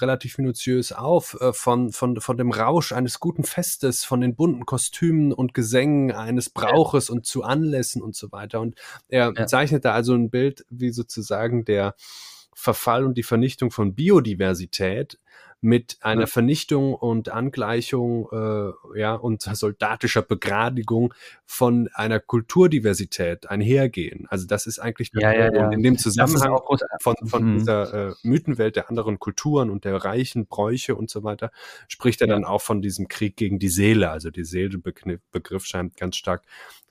relativ 0.00 0.38
minutiös 0.38 0.92
auf, 0.92 1.36
äh, 1.40 1.52
von, 1.52 1.92
von, 1.92 2.20
von 2.20 2.36
dem 2.36 2.50
Rausch 2.50 2.92
eines 2.92 3.20
guten 3.20 3.44
Festes, 3.44 4.04
von 4.04 4.20
den 4.20 4.34
bunten 4.34 4.66
Kostümen 4.66 5.32
und 5.32 5.54
Gesängen 5.54 6.12
eines 6.12 6.50
Brauches 6.50 7.08
ja. 7.08 7.14
und 7.14 7.26
zu 7.26 7.42
Anlässen 7.42 8.02
und 8.02 8.16
so 8.16 8.32
weiter. 8.32 8.60
Und 8.60 8.76
er 9.08 9.32
ja. 9.36 9.46
zeichnet 9.46 9.84
da 9.84 9.92
also 9.92 10.14
ein 10.14 10.30
Bild, 10.30 10.64
wie 10.68 10.90
sozusagen 10.90 11.64
der 11.64 11.94
Verfall 12.60 13.04
und 13.04 13.16
die 13.16 13.22
Vernichtung 13.22 13.70
von 13.70 13.94
Biodiversität 13.94 15.20
mit 15.60 15.98
einer 16.00 16.22
ja. 16.22 16.26
Vernichtung 16.26 16.92
und 16.92 17.28
Angleichung 17.28 18.28
äh, 18.32 18.98
ja 18.98 19.14
und 19.14 19.42
soldatischer 19.54 20.22
Begradigung 20.22 21.14
von 21.44 21.88
einer 21.94 22.18
Kulturdiversität 22.18 23.48
einhergehen. 23.48 24.26
Also 24.28 24.48
das 24.48 24.66
ist 24.66 24.80
eigentlich 24.80 25.12
ja, 25.14 25.32
ja, 25.32 25.54
ja. 25.54 25.70
in 25.70 25.84
dem 25.84 25.98
Zusammenhang 25.98 26.58
von, 27.00 27.14
von 27.24 27.44
mhm. 27.44 27.58
dieser 27.58 28.08
äh, 28.08 28.14
Mythenwelt 28.24 28.74
der 28.74 28.88
anderen 28.88 29.20
Kulturen 29.20 29.70
und 29.70 29.84
der 29.84 29.96
reichen 30.04 30.46
Bräuche 30.46 30.96
und 30.96 31.10
so 31.10 31.22
weiter 31.22 31.52
spricht 31.86 32.20
er 32.22 32.26
dann 32.26 32.44
auch 32.44 32.62
von 32.62 32.82
diesem 32.82 33.06
Krieg 33.06 33.36
gegen 33.36 33.60
die 33.60 33.68
Seele. 33.68 34.10
Also 34.10 34.30
die 34.30 34.44
Seele-Begriff 34.44 35.64
scheint 35.64 35.96
ganz 35.96 36.16
stark 36.16 36.42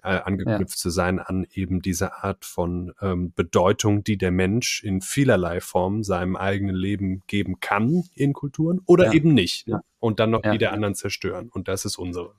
äh, 0.08 0.22
angeknüpft 0.24 0.78
ja. 0.78 0.82
zu 0.82 0.90
sein 0.90 1.20
an 1.20 1.46
eben 1.52 1.82
diese 1.82 2.24
Art 2.24 2.46
von 2.46 2.94
ähm, 3.02 3.34
Bedeutung, 3.36 4.04
die 4.04 4.18
der 4.18 4.32
Mensch 4.32 4.84
in 4.84 5.02
vielerlei 5.02 5.60
Form 5.60 6.04
seinem 6.04 6.36
eigenen 6.36 6.76
Leben 6.76 7.24
geben 7.28 7.60
kann 7.60 8.04
in 8.14 8.34
Kulturen 8.34 8.80
oder 8.86 9.08
ja. 9.08 9.14
eben 9.14 9.34
nicht. 9.34 9.68
Ja. 9.68 9.82
Und 10.00 10.20
dann 10.20 10.32
noch 10.32 10.42
die 10.42 10.58
der 10.58 10.74
anderen 10.74 10.96
zerstören. 10.96 11.50
Und 11.50 11.68
das 11.68 11.86
ist 11.86 11.98
unsere. 11.98 12.34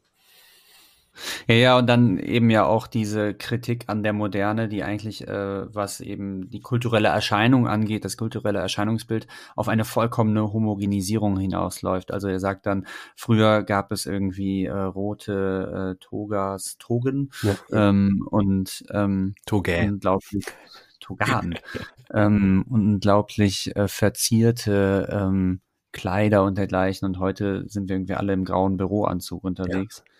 Ja, 1.46 1.54
ja, 1.54 1.78
und 1.78 1.86
dann 1.86 2.18
eben 2.18 2.50
ja 2.50 2.64
auch 2.64 2.86
diese 2.86 3.34
Kritik 3.34 3.84
an 3.86 4.02
der 4.02 4.12
Moderne, 4.12 4.68
die 4.68 4.82
eigentlich, 4.82 5.26
äh, 5.26 5.74
was 5.74 6.00
eben 6.00 6.48
die 6.50 6.60
kulturelle 6.60 7.08
Erscheinung 7.08 7.66
angeht, 7.66 8.04
das 8.04 8.16
kulturelle 8.16 8.58
Erscheinungsbild, 8.58 9.26
auf 9.56 9.68
eine 9.68 9.84
vollkommene 9.84 10.52
Homogenisierung 10.52 11.38
hinausläuft. 11.38 12.12
Also 12.12 12.28
er 12.28 12.40
sagt 12.40 12.66
dann, 12.66 12.86
früher 13.16 13.62
gab 13.62 13.92
es 13.92 14.06
irgendwie 14.06 14.66
äh, 14.66 14.72
rote 14.72 15.96
äh, 15.96 16.04
Togas, 16.04 16.76
Togen 16.78 17.30
ja. 17.42 17.56
ähm, 17.72 18.26
und 18.30 18.84
ähm, 18.90 19.34
Toge. 19.46 19.86
unglaublich 19.88 20.44
Togan, 21.00 21.58
ähm, 22.14 22.64
unglaublich 22.68 23.74
äh, 23.76 23.88
verzierte 23.88 25.08
ähm, 25.10 25.60
Kleider 25.92 26.44
und 26.44 26.58
dergleichen. 26.58 27.06
Und 27.06 27.18
heute 27.18 27.66
sind 27.68 27.88
wir 27.88 27.96
irgendwie 27.96 28.14
alle 28.14 28.32
im 28.32 28.44
grauen 28.44 28.76
Büroanzug 28.76 29.42
unterwegs. 29.44 30.02
Ja 30.04 30.12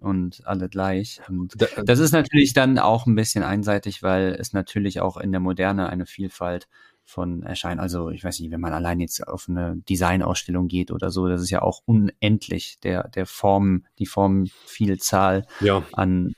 und 0.00 0.42
alle 0.46 0.68
gleich. 0.68 1.20
Und 1.28 1.60
äh, 1.60 1.84
das 1.84 1.98
ist 1.98 2.12
natürlich 2.12 2.52
dann 2.52 2.78
auch 2.78 3.06
ein 3.06 3.14
bisschen 3.14 3.42
einseitig, 3.42 4.02
weil 4.02 4.36
es 4.38 4.52
natürlich 4.52 5.00
auch 5.00 5.16
in 5.16 5.32
der 5.32 5.40
Moderne 5.40 5.88
eine 5.88 6.06
Vielfalt 6.06 6.68
von 7.04 7.42
erscheint. 7.42 7.80
Also 7.80 8.10
ich 8.10 8.24
weiß 8.24 8.40
nicht, 8.40 8.50
wenn 8.50 8.60
man 8.60 8.72
allein 8.72 9.00
jetzt 9.00 9.26
auf 9.26 9.48
eine 9.48 9.76
Designausstellung 9.88 10.66
geht 10.68 10.90
oder 10.90 11.10
so, 11.10 11.28
das 11.28 11.40
ist 11.40 11.50
ja 11.50 11.62
auch 11.62 11.82
unendlich 11.86 12.78
der 12.80 13.08
der 13.08 13.26
Form, 13.26 13.84
die 13.98 14.06
Formvielzahl 14.06 15.46
ja. 15.60 15.84
an 15.92 16.34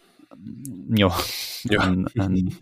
ja, 0.88 1.16
ja. 1.64 1.80
An, 1.80 2.08
an 2.18 2.56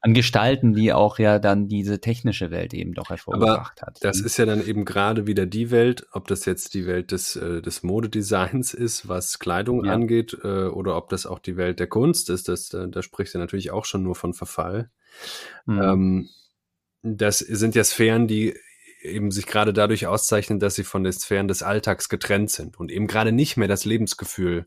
an 0.00 0.14
Gestalten, 0.14 0.74
die 0.74 0.92
auch 0.92 1.18
ja 1.18 1.38
dann 1.38 1.68
diese 1.68 2.00
technische 2.00 2.50
Welt 2.50 2.74
eben 2.74 2.94
doch 2.94 3.10
hervorgebracht 3.10 3.82
Aber 3.82 3.86
hat. 3.88 3.98
Das 4.02 4.20
ist 4.20 4.36
ja 4.36 4.46
dann 4.46 4.64
eben 4.64 4.84
gerade 4.84 5.26
wieder 5.26 5.46
die 5.46 5.70
Welt, 5.70 6.06
ob 6.12 6.28
das 6.28 6.44
jetzt 6.44 6.74
die 6.74 6.86
Welt 6.86 7.12
des, 7.12 7.36
äh, 7.36 7.60
des 7.60 7.82
Modedesigns 7.82 8.74
ist, 8.74 9.08
was 9.08 9.38
Kleidung 9.38 9.84
ja. 9.84 9.92
angeht, 9.92 10.36
äh, 10.42 10.66
oder 10.66 10.96
ob 10.96 11.08
das 11.08 11.26
auch 11.26 11.38
die 11.38 11.56
Welt 11.56 11.80
der 11.80 11.88
Kunst 11.88 12.30
ist, 12.30 12.48
das, 12.48 12.68
da, 12.68 12.86
da 12.86 13.02
spricht 13.02 13.34
ja 13.34 13.40
natürlich 13.40 13.70
auch 13.70 13.84
schon 13.84 14.02
nur 14.02 14.14
von 14.14 14.34
Verfall. 14.34 14.90
Mhm. 15.66 15.82
Ähm, 15.82 16.28
das 17.02 17.38
sind 17.38 17.74
ja 17.74 17.84
Sphären, 17.84 18.28
die 18.28 18.54
eben 19.02 19.30
sich 19.30 19.46
gerade 19.46 19.72
dadurch 19.72 20.06
auszeichnen, 20.06 20.60
dass 20.60 20.74
sie 20.74 20.84
von 20.84 21.02
den 21.02 21.12
Sphären 21.12 21.48
des 21.48 21.62
Alltags 21.62 22.10
getrennt 22.10 22.50
sind 22.50 22.78
und 22.78 22.90
eben 22.90 23.06
gerade 23.06 23.32
nicht 23.32 23.56
mehr 23.56 23.68
das 23.68 23.86
Lebensgefühl 23.86 24.66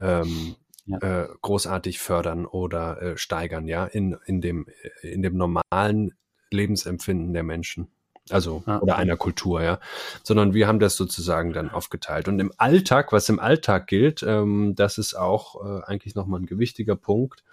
ähm, 0.00 0.56
ja. 0.86 0.98
äh, 0.98 1.28
großartig 1.42 1.98
fördern 1.98 2.46
oder 2.46 3.02
äh, 3.02 3.18
steigern, 3.18 3.68
ja, 3.68 3.84
in, 3.84 4.16
in, 4.26 4.40
dem, 4.40 4.66
in 5.02 5.22
dem 5.22 5.36
normalen 5.36 6.14
Lebensempfinden 6.50 7.32
der 7.32 7.42
Menschen. 7.42 7.88
Also, 8.30 8.64
ah, 8.66 8.78
oder 8.78 8.96
einer 8.96 9.16
Kultur, 9.16 9.62
ja. 9.62 9.78
Sondern 10.24 10.52
wir 10.52 10.66
haben 10.66 10.80
das 10.80 10.96
sozusagen 10.96 11.52
dann 11.52 11.70
aufgeteilt. 11.70 12.26
Und 12.26 12.40
im 12.40 12.52
Alltag, 12.56 13.12
was 13.12 13.28
im 13.28 13.38
Alltag 13.38 13.86
gilt, 13.86 14.24
ähm, 14.24 14.74
das 14.74 14.98
ist 14.98 15.14
auch 15.14 15.64
äh, 15.64 15.84
eigentlich 15.84 16.14
nochmal 16.16 16.40
ein 16.40 16.46
gewichtiger 16.46 16.96
Punkt. 16.96 17.44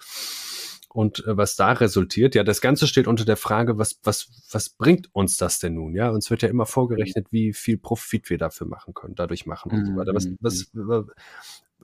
Und 0.90 1.26
äh, 1.28 1.38
was 1.38 1.56
da 1.56 1.74
resultiert, 1.74 2.34
ja, 2.34 2.44
das 2.44 2.60
Ganze 2.60 2.88
steht 2.88 3.08
unter 3.08 3.26
der 3.26 3.38
Frage, 3.38 3.78
was, 3.78 4.00
was, 4.04 4.30
was 4.52 4.70
bringt 4.70 5.14
uns 5.14 5.38
das 5.38 5.60
denn 5.60 5.76
nun? 5.76 5.94
Ja, 5.96 6.10
uns 6.10 6.32
wird 6.32 6.42
ja 6.42 6.50
immer 6.50 6.66
vorgerechnet, 6.66 7.28
wie 7.32 7.54
viel 7.54 7.78
Profit 7.78 8.32
wir 8.32 8.40
dafür 8.40 8.66
machen 8.66 8.96
können, 8.96 9.16
dadurch 9.16 9.46
machen 9.46 9.72
und 9.72 9.86
so 9.86 9.96
weiter. 9.96 10.16
Was, 10.16 10.26
mhm, 10.26 10.38
was, 10.40 10.72
mhm 10.74 11.10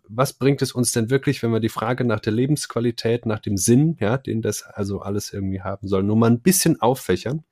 was 0.09 0.33
bringt 0.33 0.61
es 0.61 0.71
uns 0.71 0.91
denn 0.91 1.09
wirklich, 1.09 1.41
wenn 1.43 1.51
wir 1.51 1.59
die 1.59 1.69
Frage 1.69 2.03
nach 2.03 2.19
der 2.19 2.33
Lebensqualität, 2.33 3.25
nach 3.25 3.39
dem 3.39 3.57
Sinn, 3.57 3.95
ja, 3.99 4.17
den 4.17 4.41
das 4.41 4.63
also 4.63 5.01
alles 5.01 5.31
irgendwie 5.31 5.61
haben 5.61 5.87
soll, 5.87 6.03
nur 6.03 6.17
mal 6.17 6.29
ein 6.31 6.41
bisschen 6.41 6.81
auffächern? 6.81 7.43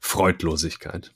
Freudlosigkeit. 0.00 1.14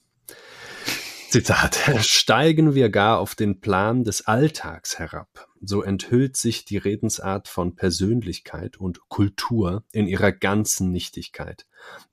Zitat. 1.30 1.78
Steigen 2.00 2.74
wir 2.74 2.90
gar 2.90 3.18
auf 3.18 3.34
den 3.34 3.60
Plan 3.60 4.04
des 4.04 4.26
Alltags 4.26 4.98
herab, 4.98 5.47
so 5.60 5.82
enthüllt 5.82 6.36
sich 6.36 6.64
die 6.64 6.76
Redensart 6.76 7.48
von 7.48 7.74
Persönlichkeit 7.74 8.78
und 8.78 9.08
Kultur 9.08 9.84
in 9.92 10.06
ihrer 10.06 10.32
ganzen 10.32 10.90
Nichtigkeit. 10.90 11.66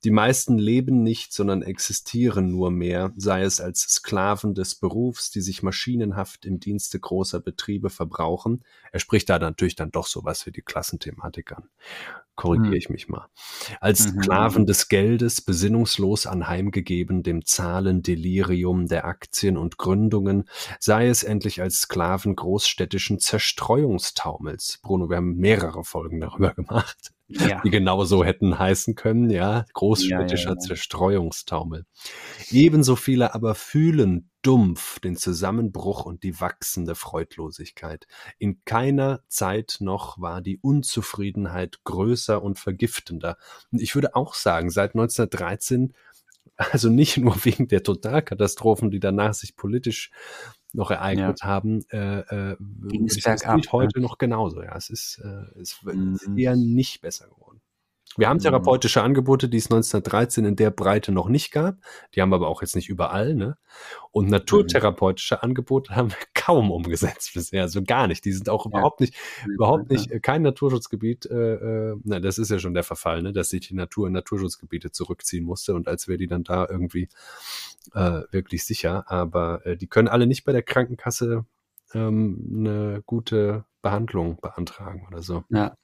Die 0.04 0.10
meisten 0.10 0.58
leben 0.58 1.02
nicht, 1.02 1.32
sondern 1.32 1.62
existieren 1.62 2.50
nur 2.50 2.70
mehr, 2.70 3.12
sei 3.16 3.42
es 3.42 3.60
als 3.60 3.80
Sklaven 3.80 4.54
des 4.54 4.74
Berufs, 4.74 5.30
die 5.30 5.40
sich 5.40 5.62
maschinenhaft 5.62 6.44
im 6.44 6.60
Dienste 6.60 7.00
großer 7.00 7.40
Betriebe 7.40 7.90
verbrauchen. 7.90 8.64
Er 8.92 9.00
spricht 9.00 9.28
da 9.28 9.38
natürlich 9.38 9.76
dann 9.76 9.90
doch 9.90 10.06
sowas 10.06 10.46
wie 10.46 10.52
die 10.52 10.62
Klassenthematik 10.62 11.52
an 11.52 11.68
korrigiere 12.36 12.72
hm. 12.72 12.78
ich 12.78 12.88
mich 12.90 13.08
mal, 13.08 13.28
als 13.80 14.12
mhm. 14.12 14.22
Sklaven 14.22 14.66
des 14.66 14.88
Geldes 14.88 15.40
besinnungslos 15.40 16.26
anheimgegeben 16.26 17.22
dem 17.22 17.44
Zahlendelirium 17.44 18.86
der 18.86 19.06
Aktien 19.06 19.56
und 19.56 19.78
Gründungen, 19.78 20.44
sei 20.78 21.08
es 21.08 21.22
endlich 21.22 21.62
als 21.62 21.80
Sklaven 21.80 22.36
großstädtischen 22.36 23.18
Zerstreuungstaumels. 23.36 24.78
Bruno, 24.82 25.10
wir 25.10 25.16
haben 25.16 25.36
mehrere 25.36 25.84
Folgen 25.84 26.20
darüber 26.20 26.54
gemacht 26.54 27.12
ja. 27.28 27.60
die 27.62 27.70
genau 27.70 28.04
so 28.04 28.24
hätten 28.24 28.58
heißen 28.58 28.94
können, 28.94 29.30
ja, 29.30 29.64
großstädtischer 29.72 30.50
ja, 30.50 30.54
ja, 30.54 30.58
Zerstreuungstaumel. 30.58 31.84
Ebenso 32.50 32.96
viele 32.96 33.34
aber 33.34 33.54
fühlen 33.54 34.30
dumpf 34.42 35.00
den 35.00 35.16
Zusammenbruch 35.16 36.04
und 36.04 36.22
die 36.22 36.40
wachsende 36.40 36.94
Freudlosigkeit. 36.94 38.06
In 38.38 38.62
keiner 38.64 39.20
Zeit 39.28 39.78
noch 39.80 40.20
war 40.20 40.40
die 40.40 40.58
Unzufriedenheit 40.58 41.82
größer 41.84 42.42
und 42.42 42.58
vergiftender. 42.58 43.36
Und 43.72 43.82
ich 43.82 43.94
würde 43.94 44.14
auch 44.14 44.34
sagen, 44.34 44.70
seit 44.70 44.94
1913 44.94 45.94
also 46.56 46.88
nicht 46.88 47.18
nur 47.18 47.44
wegen 47.44 47.68
der 47.68 47.82
Totalkatastrophen, 47.82 48.90
die 48.90 49.00
danach 49.00 49.34
sich 49.34 49.56
politisch 49.56 50.10
noch 50.76 50.90
ereignet 50.90 51.40
ja. 51.40 51.46
haben, 51.46 51.84
äh, 51.90 52.20
äh, 52.20 52.56
Ging 52.88 53.06
es 53.06 53.22
bergab, 53.22 53.60
heute 53.72 54.00
noch 54.00 54.18
genauso. 54.18 54.62
Ja, 54.62 54.76
es 54.76 54.90
ist, 54.90 55.20
äh, 55.24 55.60
es 55.60 55.82
mhm. 55.82 56.14
ist 56.14 56.28
eher 56.36 56.54
nicht 56.54 57.00
besser 57.00 57.28
geworden. 57.28 57.60
Wir 58.16 58.28
haben 58.28 58.38
mhm. 58.38 58.42
therapeutische 58.42 59.02
Angebote, 59.02 59.48
die 59.48 59.58
es 59.58 59.66
1913 59.66 60.44
in 60.44 60.56
der 60.56 60.70
Breite 60.70 61.12
noch 61.12 61.28
nicht 61.28 61.52
gab. 61.52 61.76
Die 62.14 62.22
haben 62.22 62.30
wir 62.30 62.36
aber 62.36 62.48
auch 62.48 62.62
jetzt 62.62 62.76
nicht 62.76 62.88
überall. 62.88 63.34
Ne? 63.34 63.56
Und 64.10 64.28
naturtherapeutische 64.30 65.42
Angebote 65.42 65.94
haben 65.94 66.10
wir 66.10 66.16
kaum 66.34 66.70
umgesetzt 66.70 67.32
bisher, 67.34 67.62
also 67.62 67.82
gar 67.82 68.06
nicht. 68.06 68.24
Die 68.24 68.32
sind 68.32 68.48
auch 68.48 68.66
ja. 68.66 68.70
überhaupt 68.70 69.00
nicht, 69.00 69.14
überhaupt 69.46 69.90
nicht, 69.90 70.10
äh, 70.10 70.20
kein 70.20 70.42
Naturschutzgebiet. 70.42 71.26
Äh, 71.26 71.54
äh, 71.54 71.96
na, 72.04 72.20
das 72.20 72.38
ist 72.38 72.50
ja 72.50 72.58
schon 72.58 72.74
der 72.74 72.84
Verfall, 72.84 73.22
ne? 73.22 73.32
dass 73.32 73.50
sich 73.50 73.68
die 73.68 73.74
Natur 73.74 74.06
in 74.06 74.12
Naturschutzgebiete 74.12 74.90
zurückziehen 74.90 75.44
musste 75.44 75.74
und 75.74 75.88
als 75.88 76.08
wäre 76.08 76.18
die 76.18 76.26
dann 76.26 76.44
da 76.44 76.66
irgendwie 76.68 77.08
äh, 77.94 78.22
wirklich 78.30 78.64
sicher. 78.64 79.10
Aber 79.10 79.64
äh, 79.66 79.76
die 79.76 79.88
können 79.88 80.08
alle 80.08 80.26
nicht 80.26 80.44
bei 80.44 80.52
der 80.52 80.62
Krankenkasse 80.62 81.44
ähm, 81.94 82.46
eine 82.58 83.02
gute 83.04 83.64
Behandlung 83.82 84.40
beantragen 84.40 85.06
oder 85.08 85.22
so. 85.22 85.44
Ja. 85.50 85.76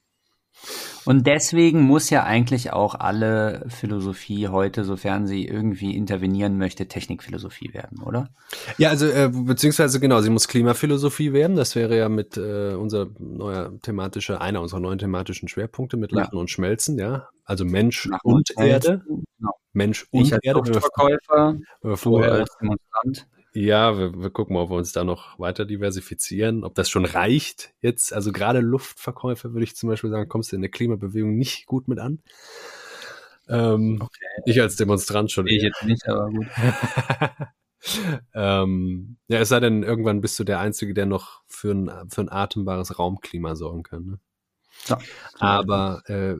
Und 1.05 1.27
deswegen 1.27 1.81
muss 1.81 2.09
ja 2.09 2.23
eigentlich 2.23 2.71
auch 2.71 2.95
alle 2.95 3.65
Philosophie 3.67 4.47
heute, 4.47 4.85
sofern 4.85 5.27
sie 5.27 5.45
irgendwie 5.45 5.95
intervenieren 5.95 6.57
möchte, 6.57 6.87
Technikphilosophie 6.87 7.73
werden, 7.73 8.01
oder? 8.01 8.29
Ja, 8.77 8.89
also 8.89 9.07
äh, 9.07 9.29
beziehungsweise 9.29 9.99
genau, 9.99 10.21
sie 10.21 10.29
muss 10.29 10.47
Klimaphilosophie 10.47 11.33
werden. 11.33 11.55
Das 11.55 11.75
wäre 11.75 11.97
ja 11.97 12.07
mit 12.07 12.37
äh, 12.37 12.75
unser 12.75 13.07
neuer 13.19 13.73
thematischer, 13.81 14.41
einer 14.41 14.61
unserer 14.61 14.79
neuen 14.79 14.99
thematischen 14.99 15.49
Schwerpunkte 15.49 15.97
mit 15.97 16.11
Lachen 16.11 16.35
ja. 16.35 16.39
und 16.39 16.49
Schmelzen, 16.49 16.97
ja. 16.97 17.27
Also 17.43 17.65
Mensch 17.65 18.05
Lachen 18.05 18.19
und, 18.23 18.51
und 18.55 18.65
Erde. 18.65 19.03
Genau. 19.05 19.53
Mensch 19.73 20.07
und 20.11 20.21
ich 20.21 20.33
als 20.33 20.43
Erde. 20.43 20.79
Verkäufer, 20.79 21.57
vorher 21.95 22.31
als 22.31 22.55
Demonstrant. 22.61 23.27
Ja, 23.55 23.97
wir, 23.97 24.19
wir 24.19 24.29
gucken 24.31 24.55
mal, 24.55 24.63
ob 24.63 24.71
wir 24.71 24.77
uns 24.77 24.93
da 24.93 25.03
noch 25.03 25.37
weiter 25.37 25.65
diversifizieren, 25.65 26.63
ob 26.63 26.73
das 26.73 26.89
schon 26.89 27.05
reicht 27.05 27.73
jetzt. 27.81 28.11
Also 28.11 28.31
gerade 28.31 28.59
Luftverkäufer 28.59 29.53
würde 29.53 29.63
ich 29.63 29.75
zum 29.75 29.89
Beispiel 29.89 30.09
sagen, 30.09 30.27
kommst 30.27 30.51
du 30.51 30.55
in 30.55 30.63
der 30.63 30.71
Klimabewegung 30.71 31.35
nicht 31.37 31.67
gut 31.67 31.87
mit 31.87 31.99
an. 31.99 32.19
Ähm, 33.47 33.99
okay. 34.01 34.25
Ich 34.45 34.59
als 34.59 34.75
Demonstrant 34.75 35.31
schon. 35.31 35.45
Ich 35.47 35.61
jetzt 35.61 35.83
nicht, 35.83 36.07
aber 36.07 36.29
gut. 36.31 36.47
ähm, 38.33 39.17
ja, 39.27 39.39
es 39.39 39.49
sei 39.49 39.59
denn, 39.59 39.83
irgendwann 39.83 40.21
bist 40.21 40.39
du 40.39 40.43
der 40.43 40.59
Einzige, 40.59 40.95
der 40.95 41.05
noch 41.05 41.43
für 41.45 41.71
ein, 41.71 41.91
für 42.09 42.21
ein 42.21 42.31
atembares 42.31 42.97
Raumklima 42.97 43.55
sorgen 43.55 43.83
kann. 43.83 44.05
Ne? 44.05 44.19
Ja. 44.87 44.97
Aber 45.39 46.01
äh, 46.07 46.37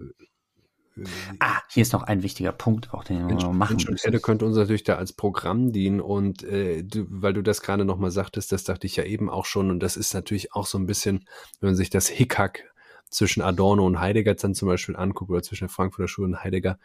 Ah, 1.39 1.59
hier 1.69 1.81
ist 1.81 1.93
noch 1.93 2.03
ein 2.03 2.21
wichtiger 2.21 2.51
Punkt, 2.51 2.93
auch 2.93 3.03
den 3.03 3.27
wir 3.27 3.49
machen 3.49 3.77
müssen. 3.77 3.97
Erde 4.03 4.19
könnte 4.19 4.45
uns 4.45 4.55
natürlich 4.55 4.83
da 4.83 4.95
als 4.95 5.11
Programm 5.13 5.71
dienen 5.71 5.99
und 5.99 6.43
äh, 6.43 6.83
du, 6.83 7.05
weil 7.09 7.33
du 7.33 7.41
das 7.41 7.61
gerade 7.61 7.83
nochmal 7.83 8.11
sagtest, 8.11 8.51
das 8.51 8.63
dachte 8.63 8.85
ich 8.85 8.95
ja 8.95 9.03
eben 9.03 9.29
auch 9.29 9.45
schon 9.45 9.71
und 9.71 9.79
das 9.79 9.97
ist 9.97 10.13
natürlich 10.13 10.53
auch 10.53 10.67
so 10.67 10.77
ein 10.77 10.85
bisschen, 10.85 11.25
wenn 11.59 11.69
man 11.69 11.75
sich 11.75 11.89
das 11.89 12.07
Hickhack 12.07 12.71
zwischen 13.09 13.41
Adorno 13.41 13.85
und 13.85 13.99
Heidegger 13.99 14.35
dann 14.35 14.53
zum 14.53 14.67
Beispiel 14.67 14.95
anguckt 14.95 15.31
oder 15.31 15.41
zwischen 15.41 15.65
der 15.65 15.73
Frankfurter 15.73 16.07
Schule 16.07 16.27
und 16.27 16.43
Heidegger, 16.43 16.77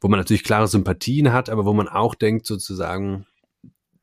wo 0.00 0.08
man 0.08 0.18
natürlich 0.18 0.44
klare 0.44 0.68
Sympathien 0.68 1.32
hat, 1.32 1.50
aber 1.50 1.66
wo 1.66 1.72
man 1.72 1.88
auch 1.88 2.14
denkt 2.14 2.46
sozusagen. 2.46 3.26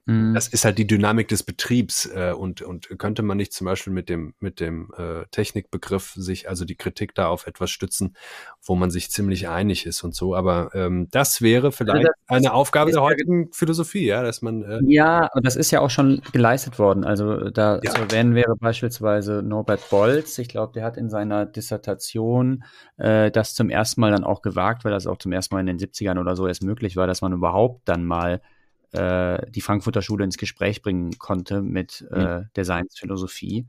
Das 0.07 0.47
ist 0.47 0.65
halt 0.65 0.77
die 0.77 0.85
Dynamik 0.85 1.29
des 1.29 1.41
Betriebs 1.41 2.05
äh, 2.05 2.31
und, 2.31 2.61
und 2.61 2.89
könnte 2.99 3.23
man 3.23 3.37
nicht 3.37 3.53
zum 3.53 3.65
Beispiel 3.65 3.91
mit 3.91 4.07
dem, 4.07 4.35
mit 4.39 4.59
dem 4.59 4.91
äh, 4.95 5.25
Technikbegriff 5.31 6.13
sich, 6.15 6.47
also 6.47 6.63
die 6.63 6.75
Kritik 6.75 7.15
da 7.15 7.27
auf 7.27 7.47
etwas 7.47 7.71
stützen, 7.71 8.15
wo 8.63 8.75
man 8.75 8.91
sich 8.91 9.09
ziemlich 9.09 9.49
einig 9.49 9.87
ist 9.87 10.03
und 10.03 10.13
so. 10.13 10.35
Aber 10.35 10.69
ähm, 10.75 11.07
das 11.09 11.41
wäre 11.41 11.67
also 11.67 11.77
vielleicht 11.77 12.07
also 12.07 12.07
das, 12.27 12.37
eine 12.37 12.53
Aufgabe 12.53 12.91
der 12.91 13.01
heutigen 13.01 13.51
Philosophie, 13.51 14.05
ja, 14.05 14.21
dass 14.21 14.43
man. 14.43 14.61
Äh, 14.61 14.79
ja, 14.85 15.27
und 15.33 15.43
das 15.43 15.55
ist 15.55 15.71
ja 15.71 15.81
auch 15.81 15.89
schon 15.89 16.21
geleistet 16.31 16.77
worden. 16.77 17.03
Also 17.03 17.49
da 17.49 17.79
ja. 17.83 17.91
zu 17.91 18.01
erwähnen 18.01 18.35
wäre 18.35 18.55
beispielsweise 18.55 19.41
Norbert 19.41 19.89
Bolz. 19.89 20.37
Ich 20.37 20.49
glaube, 20.49 20.73
der 20.73 20.83
hat 20.83 20.97
in 20.97 21.09
seiner 21.09 21.47
Dissertation 21.47 22.63
äh, 22.97 23.31
das 23.31 23.55
zum 23.55 23.71
ersten 23.71 24.01
Mal 24.01 24.11
dann 24.11 24.23
auch 24.23 24.43
gewagt, 24.43 24.85
weil 24.85 24.91
das 24.91 25.07
auch 25.07 25.17
zum 25.17 25.31
ersten 25.31 25.55
Mal 25.55 25.61
in 25.61 25.77
den 25.77 25.79
70ern 25.79 26.19
oder 26.19 26.35
so 26.35 26.47
erst 26.47 26.61
möglich 26.61 26.95
war, 26.95 27.07
dass 27.07 27.23
man 27.23 27.33
überhaupt 27.33 27.89
dann 27.89 28.05
mal 28.05 28.41
äh, 28.91 29.49
die 29.51 29.61
Frankfurter 29.61 30.01
Schule 30.01 30.23
ins 30.23 30.37
Gespräch 30.37 30.81
bringen 30.81 31.17
konnte 31.17 31.61
mit 31.61 32.05
äh, 32.11 32.39
mhm. 32.39 32.49
der 32.55 32.65
Science-Philosophie 32.65 33.67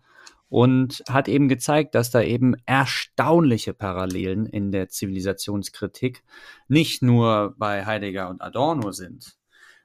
und 0.48 1.02
hat 1.08 1.28
eben 1.28 1.48
gezeigt, 1.48 1.94
dass 1.94 2.10
da 2.10 2.22
eben 2.22 2.54
erstaunliche 2.66 3.74
Parallelen 3.74 4.46
in 4.46 4.70
der 4.70 4.88
Zivilisationskritik 4.88 6.22
nicht 6.68 7.02
nur 7.02 7.54
bei 7.58 7.84
Heidegger 7.84 8.28
und 8.28 8.40
Adorno 8.40 8.92
sind, 8.92 9.36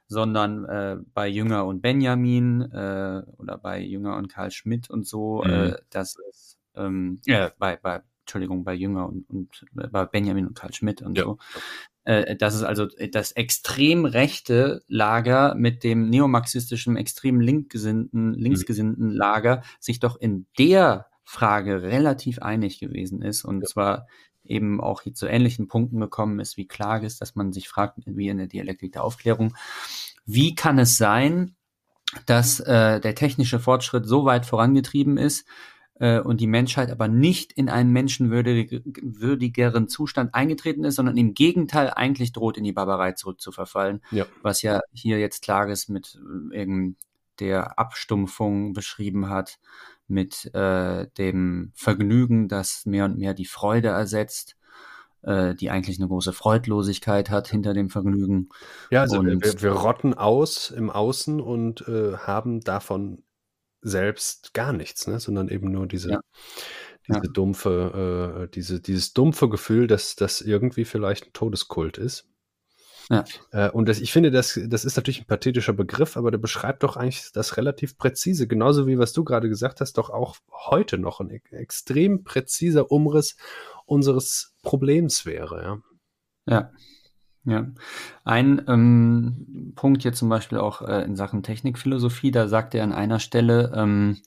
sondern 0.06 0.64
äh, 0.66 0.96
bei 1.14 1.26
Jünger 1.26 1.66
und 1.66 1.80
Benjamin 1.80 2.62
äh, 2.62 3.22
oder 3.38 3.58
bei 3.58 3.80
Jünger 3.80 4.16
und 4.16 4.28
Karl 4.28 4.50
Schmidt 4.50 4.88
und 4.88 5.06
so, 5.06 5.42
äh, 5.42 5.48
mhm. 5.48 5.72
äh, 5.72 5.76
das 5.90 6.16
ist 6.30 6.58
ähm, 6.76 7.20
äh, 7.26 7.50
bei, 7.58 7.76
bei 7.76 8.02
Entschuldigung, 8.22 8.64
bei 8.64 8.74
Jünger 8.74 9.08
und, 9.08 9.28
und 9.28 9.64
bei 9.72 10.04
Benjamin 10.06 10.46
und 10.46 10.58
Karl 10.58 10.72
Schmidt 10.72 11.02
und 11.02 11.18
ja. 11.18 11.24
so, 11.24 11.38
äh, 12.04 12.36
dass 12.36 12.54
es 12.54 12.62
also 12.62 12.88
äh, 12.96 13.08
das 13.08 13.32
extrem 13.32 14.04
rechte 14.04 14.82
Lager 14.88 15.54
mit 15.54 15.84
dem 15.84 16.08
neomarxistischen, 16.08 16.96
extrem 16.96 17.40
linkgesinnten, 17.40 18.30
mhm. 18.30 18.34
linksgesinnten 18.34 19.10
Lager 19.10 19.62
sich 19.80 20.00
doch 20.00 20.16
in 20.16 20.46
der 20.58 21.06
Frage 21.24 21.82
relativ 21.82 22.40
einig 22.40 22.78
gewesen 22.78 23.22
ist 23.22 23.44
und 23.44 23.60
ja. 23.60 23.66
zwar 23.66 24.06
eben 24.44 24.80
auch 24.80 25.02
zu 25.14 25.26
ähnlichen 25.26 25.68
Punkten 25.68 26.00
gekommen 26.00 26.40
ist 26.40 26.56
wie 26.56 26.66
Klages, 26.66 27.18
dass 27.18 27.36
man 27.36 27.52
sich 27.52 27.68
fragt, 27.68 27.98
wie 28.04 28.28
in 28.28 28.38
der 28.38 28.48
Dialektik 28.48 28.92
der 28.92 29.04
Aufklärung, 29.04 29.54
wie 30.24 30.54
kann 30.54 30.78
es 30.78 30.96
sein, 30.96 31.54
dass 32.26 32.60
äh, 32.60 33.00
der 33.00 33.14
technische 33.14 33.60
Fortschritt 33.60 34.06
so 34.06 34.24
weit 34.24 34.44
vorangetrieben 34.44 35.16
ist, 35.16 35.46
äh, 35.94 36.20
und 36.20 36.40
die 36.40 36.46
Menschheit 36.46 36.90
aber 36.90 37.08
nicht 37.08 37.52
in 37.52 37.68
einen 37.68 37.92
menschenwürdigeren 37.92 39.88
Zustand 39.88 40.34
eingetreten 40.34 40.84
ist, 40.84 40.96
sondern 40.96 41.16
im 41.16 41.34
Gegenteil 41.34 41.90
eigentlich 41.90 42.32
droht, 42.32 42.56
in 42.56 42.64
die 42.64 42.72
Barbarei 42.72 43.12
zurückzuverfallen. 43.12 44.02
Ja. 44.10 44.26
Was 44.42 44.62
ja 44.62 44.80
hier 44.92 45.18
jetzt 45.18 45.42
Klages 45.42 45.88
mit 45.88 46.18
äh, 46.52 46.92
der 47.40 47.78
Abstumpfung 47.78 48.72
beschrieben 48.72 49.28
hat, 49.28 49.58
mit 50.06 50.54
äh, 50.54 51.06
dem 51.18 51.72
Vergnügen, 51.74 52.48
das 52.48 52.84
mehr 52.84 53.06
und 53.06 53.18
mehr 53.18 53.34
die 53.34 53.46
Freude 53.46 53.88
ersetzt 53.88 54.56
äh, 55.22 55.54
die 55.54 55.70
eigentlich 55.70 55.98
eine 55.98 56.08
große 56.08 56.32
Freudlosigkeit 56.32 57.30
hat 57.30 57.48
hinter 57.48 57.74
dem 57.74 57.90
Vergnügen. 57.90 58.48
Ja, 58.90 59.02
also 59.02 59.24
wir, 59.24 59.40
wir, 59.40 59.72
rotten 59.72 60.14
aus 60.14 60.70
im 60.70 60.90
Außen 60.90 61.40
und 61.40 61.86
äh, 61.88 62.16
haben 62.16 62.60
davon 62.60 63.22
selbst 63.82 64.54
gar 64.54 64.72
nichts, 64.72 65.06
ne? 65.06 65.20
sondern 65.20 65.48
eben 65.48 65.70
nur 65.70 65.86
diese, 65.86 66.10
ja. 66.12 66.20
diese 67.06 67.18
ja. 67.18 67.32
dumpfe, 67.32 68.44
äh, 68.44 68.48
diese, 68.54 68.80
dieses 68.80 69.12
dumpfe 69.12 69.48
Gefühl, 69.48 69.86
dass 69.86 70.16
das 70.16 70.40
irgendwie 70.40 70.84
vielleicht 70.84 71.26
ein 71.26 71.32
Todeskult 71.32 71.98
ist. 71.98 72.26
Ja. 73.10 73.24
Äh, 73.50 73.70
und 73.70 73.88
das, 73.88 74.00
ich 74.00 74.12
finde, 74.12 74.30
das, 74.30 74.58
das 74.68 74.84
ist 74.84 74.96
natürlich 74.96 75.20
ein 75.20 75.26
pathetischer 75.26 75.72
Begriff, 75.72 76.16
aber 76.16 76.30
der 76.30 76.38
beschreibt 76.38 76.82
doch 76.84 76.96
eigentlich 76.96 77.32
das 77.32 77.56
relativ 77.56 77.98
präzise, 77.98 78.46
genauso 78.46 78.86
wie 78.86 78.98
was 78.98 79.12
du 79.12 79.24
gerade 79.24 79.48
gesagt 79.48 79.80
hast, 79.80 79.98
doch 79.98 80.10
auch 80.10 80.36
heute 80.70 80.98
noch 80.98 81.20
ein 81.20 81.30
extrem 81.50 82.24
präziser 82.24 82.90
Umriss 82.90 83.36
unseres 83.84 84.54
Problems 84.62 85.26
wäre. 85.26 85.62
Ja. 85.62 85.82
Ja, 86.44 86.72
ja, 87.44 87.66
ein 88.24 88.62
ähm, 88.68 89.72
Punkt 89.74 90.02
hier 90.02 90.12
zum 90.12 90.28
Beispiel 90.28 90.58
auch 90.58 90.82
äh, 90.82 91.04
in 91.04 91.16
Sachen 91.16 91.42
Technikphilosophie, 91.42 92.30
da 92.30 92.48
sagt 92.48 92.74
er 92.74 92.84
an 92.84 92.92
einer 92.92 93.18
Stelle, 93.18 93.72
ähm, 93.74 94.18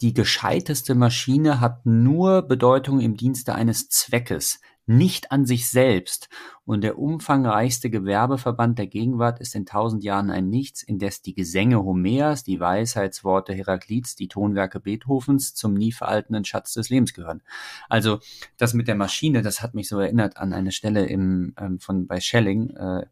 die 0.00 0.14
gescheiteste 0.14 0.94
Maschine 0.94 1.60
hat 1.60 1.86
nur 1.86 2.42
Bedeutung 2.42 3.00
im 3.00 3.16
Dienste 3.16 3.54
eines 3.54 3.88
Zweckes 3.88 4.60
nicht 4.96 5.32
an 5.32 5.44
sich 5.46 5.68
selbst, 5.68 6.28
und 6.64 6.82
der 6.82 6.96
umfangreichste 6.96 7.90
Gewerbeverband 7.90 8.78
der 8.78 8.86
Gegenwart 8.86 9.40
ist 9.40 9.56
in 9.56 9.66
tausend 9.66 10.04
Jahren 10.04 10.30
ein 10.30 10.48
Nichts, 10.48 10.82
indes 10.82 11.20
die 11.20 11.34
Gesänge 11.34 11.82
Homers, 11.82 12.44
die 12.44 12.60
Weisheitsworte 12.60 13.52
Heraklits, 13.52 14.14
die 14.14 14.28
Tonwerke 14.28 14.78
Beethovens 14.78 15.54
zum 15.54 15.74
nie 15.74 15.90
veraltenden 15.90 16.44
Schatz 16.44 16.72
des 16.74 16.88
Lebens 16.88 17.14
gehören. 17.14 17.42
Also 17.88 18.20
das 18.58 18.74
mit 18.74 18.86
der 18.86 18.94
Maschine, 18.94 19.42
das 19.42 19.60
hat 19.60 19.74
mich 19.74 19.88
so 19.88 19.98
erinnert 19.98 20.36
an 20.36 20.52
eine 20.52 20.70
Stelle 20.70 21.06
im, 21.06 21.52
ähm, 21.58 21.80
von 21.80 22.06
bei 22.06 22.20
Schelling, 22.20 22.70
äh, 22.70 23.06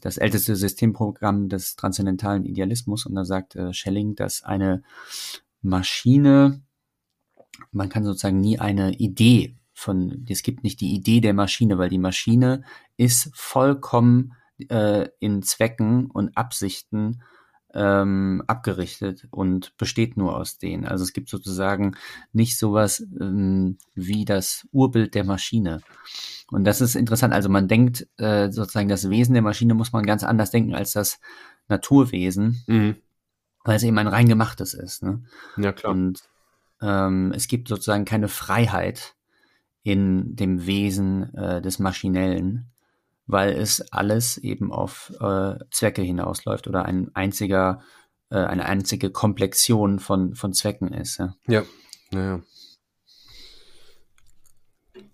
das 0.00 0.16
älteste 0.16 0.56
Systemprogramm 0.56 1.48
des 1.48 1.76
transzendentalen 1.76 2.44
Idealismus 2.44 3.06
und 3.06 3.14
da 3.14 3.24
sagt 3.24 3.56
äh, 3.56 3.72
Schelling, 3.72 4.14
dass 4.14 4.42
eine 4.42 4.82
Maschine, 5.62 6.62
man 7.72 7.88
kann 7.88 8.04
sozusagen 8.04 8.40
nie 8.40 8.58
eine 8.58 8.94
Idee 8.94 9.56
von, 9.76 10.24
es 10.28 10.42
gibt 10.42 10.64
nicht 10.64 10.80
die 10.80 10.94
Idee 10.94 11.20
der 11.20 11.34
Maschine, 11.34 11.76
weil 11.76 11.90
die 11.90 11.98
Maschine 11.98 12.64
ist 12.96 13.30
vollkommen 13.34 14.32
äh, 14.68 15.08
in 15.20 15.42
Zwecken 15.42 16.10
und 16.10 16.36
Absichten 16.36 17.22
ähm, 17.74 18.42
abgerichtet 18.46 19.28
und 19.30 19.76
besteht 19.76 20.16
nur 20.16 20.34
aus 20.34 20.56
denen. 20.56 20.86
Also 20.86 21.04
es 21.04 21.12
gibt 21.12 21.28
sozusagen 21.28 21.94
nicht 22.32 22.58
sowas 22.58 23.06
ähm, 23.20 23.76
wie 23.94 24.24
das 24.24 24.66
Urbild 24.72 25.14
der 25.14 25.24
Maschine. 25.24 25.82
Und 26.50 26.64
das 26.64 26.80
ist 26.80 26.96
interessant. 26.96 27.34
Also 27.34 27.50
man 27.50 27.68
denkt 27.68 28.08
äh, 28.16 28.50
sozusagen, 28.50 28.88
das 28.88 29.10
Wesen 29.10 29.34
der 29.34 29.42
Maschine 29.42 29.74
muss 29.74 29.92
man 29.92 30.06
ganz 30.06 30.24
anders 30.24 30.50
denken 30.50 30.74
als 30.74 30.92
das 30.92 31.20
Naturwesen, 31.68 32.62
mhm. 32.66 32.96
weil 33.62 33.76
es 33.76 33.82
eben 33.82 33.98
ein 33.98 34.08
rein 34.08 34.28
gemachtes 34.28 34.72
ist. 34.72 35.02
Ne? 35.02 35.22
Ja, 35.58 35.72
klar. 35.72 35.92
Und 35.92 36.22
ähm, 36.80 37.32
es 37.36 37.46
gibt 37.46 37.68
sozusagen 37.68 38.06
keine 38.06 38.28
Freiheit 38.28 39.15
in 39.86 40.34
dem 40.34 40.66
Wesen 40.66 41.32
äh, 41.36 41.62
des 41.62 41.78
Maschinellen, 41.78 42.72
weil 43.28 43.52
es 43.52 43.92
alles 43.92 44.36
eben 44.36 44.72
auf 44.72 45.12
äh, 45.20 45.54
Zwecke 45.70 46.02
hinausläuft 46.02 46.66
oder 46.66 46.84
ein 46.86 47.14
einziger, 47.14 47.80
äh, 48.30 48.38
eine 48.38 48.64
einzige 48.64 49.12
Komplexion 49.12 50.00
von, 50.00 50.34
von 50.34 50.52
Zwecken 50.52 50.92
ist. 50.92 51.18
Ja, 51.18 51.36
ja. 51.46 51.62
ja. 52.12 52.40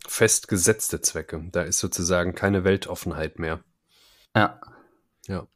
Festgesetzte 0.08 1.02
Zwecke. 1.02 1.50
Da 1.52 1.64
ist 1.64 1.78
sozusagen 1.78 2.34
keine 2.34 2.64
Weltoffenheit 2.64 3.38
mehr. 3.38 3.62
Ja. 4.34 4.58
Ja. 5.26 5.46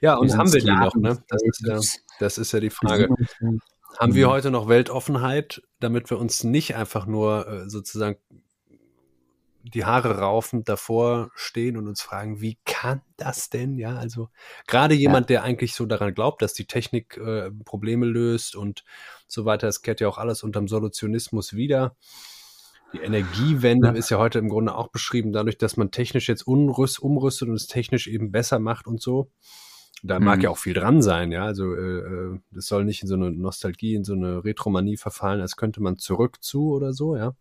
Ja, 0.00 0.14
und 0.14 0.34
haben 0.34 0.50
wir 0.50 0.60
die 0.62 0.70
noch, 0.70 0.94
ne? 0.94 1.22
Das 1.28 1.42
ist 1.42 1.60
ja, 1.66 1.78
das 2.20 2.38
ist 2.38 2.52
ja 2.52 2.60
die 2.60 2.70
Frage. 2.70 3.14
Haben 3.98 4.14
wir 4.14 4.30
heute 4.30 4.50
noch 4.50 4.66
Weltoffenheit, 4.66 5.60
damit 5.78 6.08
wir 6.08 6.18
uns 6.18 6.42
nicht 6.42 6.74
einfach 6.74 7.04
nur 7.04 7.46
äh, 7.46 7.68
sozusagen 7.68 8.16
die 9.64 9.84
Haare 9.84 10.18
raufend 10.18 10.68
davor 10.68 11.30
stehen 11.34 11.76
und 11.76 11.88
uns 11.88 12.02
fragen, 12.02 12.40
wie 12.40 12.58
kann 12.64 13.00
das 13.16 13.48
denn? 13.50 13.78
Ja, 13.78 13.96
also 13.96 14.28
gerade 14.66 14.94
jemand, 14.94 15.30
ja. 15.30 15.36
der 15.36 15.42
eigentlich 15.44 15.74
so 15.74 15.86
daran 15.86 16.14
glaubt, 16.14 16.42
dass 16.42 16.52
die 16.52 16.66
Technik 16.66 17.16
äh, 17.16 17.50
Probleme 17.64 18.06
löst 18.06 18.56
und 18.56 18.84
so 19.26 19.44
weiter, 19.44 19.68
es 19.68 19.82
kehrt 19.82 20.00
ja 20.00 20.08
auch 20.08 20.18
alles 20.18 20.42
unterm 20.42 20.68
Solutionismus 20.68 21.54
wieder. 21.54 21.96
Die 22.92 22.98
Energiewende 22.98 23.88
ja. 23.88 23.94
ist 23.94 24.10
ja 24.10 24.18
heute 24.18 24.38
im 24.38 24.48
Grunde 24.48 24.74
auch 24.74 24.88
beschrieben, 24.88 25.32
dadurch, 25.32 25.56
dass 25.56 25.76
man 25.76 25.90
technisch 25.90 26.28
jetzt 26.28 26.46
umrüst, 26.46 27.00
umrüstet 27.00 27.48
und 27.48 27.54
es 27.54 27.66
technisch 27.66 28.06
eben 28.06 28.30
besser 28.30 28.58
macht 28.58 28.86
und 28.86 29.00
so. 29.00 29.30
Da 30.02 30.18
mhm. 30.18 30.26
mag 30.26 30.42
ja 30.42 30.50
auch 30.50 30.58
viel 30.58 30.74
dran 30.74 31.00
sein, 31.00 31.30
ja. 31.30 31.44
Also 31.44 31.74
äh, 31.74 31.98
äh, 32.00 32.38
das 32.50 32.66
soll 32.66 32.84
nicht 32.84 33.02
in 33.02 33.08
so 33.08 33.14
eine 33.14 33.30
Nostalgie, 33.30 33.94
in 33.94 34.04
so 34.04 34.14
eine 34.14 34.44
Retromanie 34.44 34.96
verfallen, 34.96 35.40
als 35.40 35.56
könnte 35.56 35.80
man 35.80 35.96
zurück 35.96 36.42
zu 36.42 36.70
oder 36.72 36.92
so, 36.92 37.16
ja. 37.16 37.34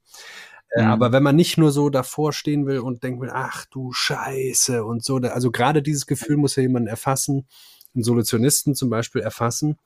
Äh, 0.71 0.83
mhm. 0.83 0.89
Aber 0.89 1.11
wenn 1.11 1.23
man 1.23 1.35
nicht 1.35 1.57
nur 1.57 1.71
so 1.71 1.89
davor 1.89 2.33
stehen 2.33 2.65
will 2.65 2.79
und 2.79 3.03
denkt, 3.03 3.23
ach 3.31 3.65
du 3.65 3.91
Scheiße 3.91 4.83
und 4.83 5.03
so, 5.03 5.17
also 5.17 5.51
gerade 5.51 5.81
dieses 5.81 6.05
Gefühl 6.05 6.37
muss 6.37 6.55
ja 6.55 6.63
jemand 6.63 6.87
erfassen, 6.87 7.47
einen 7.93 8.03
Solutionisten 8.03 8.73
zum 8.73 8.89
Beispiel 8.89 9.21
erfassen, 9.21 9.77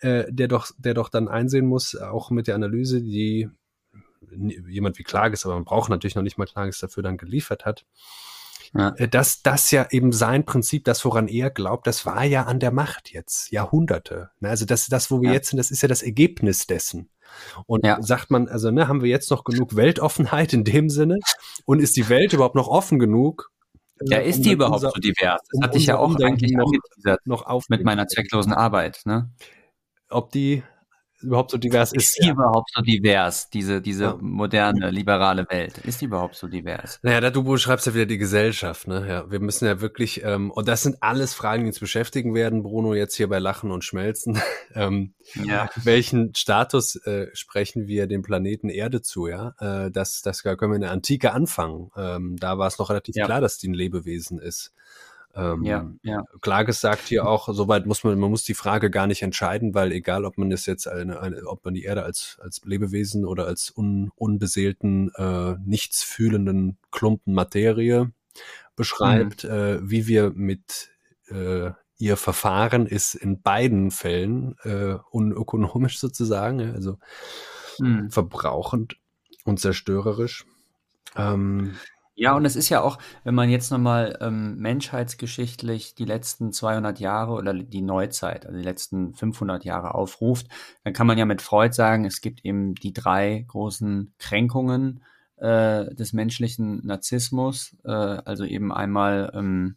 äh, 0.00 0.24
der 0.28 0.48
doch, 0.48 0.70
der 0.78 0.94
doch 0.94 1.08
dann 1.08 1.28
einsehen 1.28 1.66
muss, 1.66 1.96
auch 1.96 2.30
mit 2.30 2.46
der 2.46 2.54
Analyse, 2.54 3.00
die 3.02 3.50
jemand 4.68 4.98
wie 4.98 5.04
Klages, 5.04 5.44
aber 5.44 5.54
man 5.54 5.64
braucht 5.64 5.90
natürlich 5.90 6.14
noch 6.14 6.22
nicht 6.22 6.38
mal 6.38 6.46
Klages 6.46 6.78
dafür 6.78 7.02
dann 7.02 7.18
geliefert 7.18 7.64
hat, 7.64 7.84
ja. 8.76 8.88
Äh, 8.96 9.08
dass 9.08 9.42
das 9.42 9.70
ja 9.70 9.86
eben 9.90 10.12
sein 10.12 10.44
Prinzip, 10.44 10.84
das 10.84 11.04
woran 11.04 11.28
er 11.28 11.50
glaubt, 11.50 11.86
das 11.86 12.06
war 12.06 12.24
ja 12.24 12.44
an 12.44 12.58
der 12.58 12.72
Macht 12.72 13.12
jetzt, 13.12 13.50
Jahrhunderte. 13.52 14.30
Ne, 14.40 14.50
also 14.50 14.64
das, 14.66 14.86
das, 14.88 15.10
wo 15.10 15.20
wir 15.20 15.28
ja. 15.28 15.34
jetzt 15.34 15.50
sind, 15.50 15.58
das 15.58 15.70
ist 15.70 15.82
ja 15.82 15.88
das 15.88 16.02
Ergebnis 16.02 16.66
dessen. 16.66 17.08
Und 17.66 17.84
ja. 17.84 18.00
sagt 18.02 18.30
man, 18.30 18.48
also 18.48 18.70
ne, 18.70 18.88
haben 18.88 19.02
wir 19.02 19.10
jetzt 19.10 19.30
noch 19.30 19.44
genug 19.44 19.76
Weltoffenheit 19.76 20.52
in 20.52 20.64
dem 20.64 20.88
Sinne? 20.88 21.18
Und 21.64 21.80
ist 21.80 21.96
die 21.96 22.08
Welt 22.08 22.32
überhaupt 22.32 22.54
noch 22.54 22.68
offen 22.68 22.98
genug, 22.98 23.50
Ja, 24.06 24.18
ist 24.18 24.38
um 24.38 24.42
die 24.42 24.52
überhaupt 24.52 24.74
unser- 24.76 24.90
so 24.90 25.00
divers? 25.00 25.40
Das 25.50 25.58
um 25.58 25.62
hatte 25.62 25.78
ich 25.78 25.86
ja 25.86 25.98
auch 25.98 26.06
Umdenken 26.08 26.44
eigentlich 26.44 26.52
noch- 26.52 27.16
noch 27.24 27.46
auf 27.46 27.68
mit 27.68 27.84
meiner 27.84 28.06
zwecklosen 28.08 28.52
Arbeit. 28.52 29.00
Ne? 29.04 29.30
ob 30.10 30.30
die 30.30 30.62
überhaupt 31.24 31.50
so 31.50 31.58
divers 31.58 31.92
ist. 31.92 32.16
Ist 32.16 32.22
die 32.24 32.28
überhaupt 32.30 32.70
so 32.74 32.82
divers, 32.82 33.50
diese, 33.50 33.80
diese 33.82 34.04
Ja. 34.04 34.18
moderne, 34.20 34.90
liberale 34.90 35.46
Welt? 35.50 35.78
Ist 35.78 36.00
die 36.00 36.04
überhaupt 36.06 36.34
so 36.36 36.46
divers? 36.48 36.98
Naja, 37.02 37.20
da 37.20 37.30
du 37.30 37.42
beschreibst 37.42 37.86
ja 37.86 37.94
wieder 37.94 38.06
die 38.06 38.18
Gesellschaft, 38.18 38.86
ne? 38.88 39.06
Ja, 39.08 39.30
wir 39.30 39.40
müssen 39.40 39.66
ja 39.66 39.80
wirklich, 39.80 40.22
ähm, 40.24 40.50
und 40.50 40.68
das 40.68 40.82
sind 40.82 41.02
alles 41.02 41.34
Fragen, 41.34 41.62
die 41.64 41.68
uns 41.68 41.80
beschäftigen 41.80 42.34
werden, 42.34 42.62
Bruno, 42.62 42.94
jetzt 42.94 43.16
hier 43.16 43.28
bei 43.28 43.38
Lachen 43.38 43.70
und 43.70 43.84
Schmelzen. 43.84 44.40
ähm, 44.74 45.14
Ja. 45.34 45.68
welchen 45.82 46.34
Status 46.34 46.96
äh, 47.06 47.28
sprechen 47.32 47.86
wir 47.86 48.06
dem 48.06 48.22
Planeten 48.22 48.68
Erde 48.68 49.02
zu, 49.02 49.26
ja? 49.26 49.54
Äh, 49.58 49.90
das, 49.90 50.22
das 50.22 50.42
können 50.42 50.58
wir 50.60 50.76
in 50.76 50.82
der 50.82 50.92
Antike 50.92 51.32
anfangen. 51.32 51.90
Ähm, 51.96 52.36
da 52.38 52.58
war 52.58 52.68
es 52.68 52.78
noch 52.78 52.90
relativ 52.90 53.16
Ja. 53.16 53.24
klar, 53.26 53.40
dass 53.40 53.58
die 53.58 53.68
ein 53.68 53.74
Lebewesen 53.74 54.38
ist. 54.38 54.72
Ähm, 55.36 55.64
Ja, 55.64 55.90
ja. 56.02 56.24
Klages 56.40 56.80
sagt 56.80 57.08
hier 57.08 57.26
auch, 57.26 57.48
soweit 57.52 57.86
muss 57.86 58.04
man, 58.04 58.18
man 58.18 58.30
muss 58.30 58.44
die 58.44 58.54
Frage 58.54 58.90
gar 58.90 59.06
nicht 59.06 59.22
entscheiden, 59.22 59.74
weil 59.74 59.92
egal, 59.92 60.24
ob 60.24 60.38
man 60.38 60.50
das 60.50 60.66
jetzt 60.66 60.86
eine, 60.86 61.20
eine 61.20 61.46
ob 61.46 61.64
man 61.64 61.74
die 61.74 61.84
Erde 61.84 62.04
als, 62.04 62.38
als 62.40 62.60
Lebewesen 62.64 63.24
oder 63.24 63.46
als 63.46 63.72
un, 63.76 64.12
unbeseelten, 64.14 65.10
äh, 65.16 65.56
nichts 65.64 66.02
fühlenden 66.04 66.76
Klumpen 66.90 67.34
Materie 67.34 68.12
beschreibt, 68.76 69.44
äh, 69.44 69.78
wie 69.82 70.06
wir 70.06 70.30
mit 70.34 70.90
äh, 71.28 71.70
ihr 71.98 72.16
verfahren, 72.16 72.86
ist 72.86 73.14
in 73.14 73.40
beiden 73.40 73.90
Fällen 73.90 74.56
äh, 74.62 74.96
unökonomisch 75.10 75.98
sozusagen, 75.98 76.60
also 76.74 76.98
Hm. 77.78 78.10
verbrauchend 78.10 78.96
und 79.44 79.58
zerstörerisch. 79.60 80.44
Ähm, 81.16 81.74
Ja, 82.16 82.36
und 82.36 82.44
es 82.44 82.54
ist 82.54 82.68
ja 82.68 82.80
auch, 82.80 82.98
wenn 83.24 83.34
man 83.34 83.50
jetzt 83.50 83.72
nochmal 83.72 84.16
ähm, 84.20 84.56
menschheitsgeschichtlich 84.58 85.96
die 85.96 86.04
letzten 86.04 86.52
200 86.52 87.00
Jahre 87.00 87.32
oder 87.32 87.52
die 87.54 87.82
Neuzeit, 87.82 88.46
also 88.46 88.56
die 88.56 88.64
letzten 88.64 89.14
500 89.14 89.64
Jahre 89.64 89.94
aufruft, 89.94 90.46
dann 90.84 90.92
kann 90.92 91.08
man 91.08 91.18
ja 91.18 91.24
mit 91.24 91.42
Freud 91.42 91.74
sagen, 91.74 92.04
es 92.04 92.20
gibt 92.20 92.44
eben 92.44 92.76
die 92.76 92.92
drei 92.92 93.44
großen 93.48 94.14
Kränkungen 94.18 95.02
äh, 95.36 95.92
des 95.92 96.12
menschlichen 96.12 96.86
Narzissmus, 96.86 97.76
äh, 97.84 97.90
also 97.90 98.44
eben 98.44 98.72
einmal, 98.72 99.32
ähm, 99.34 99.76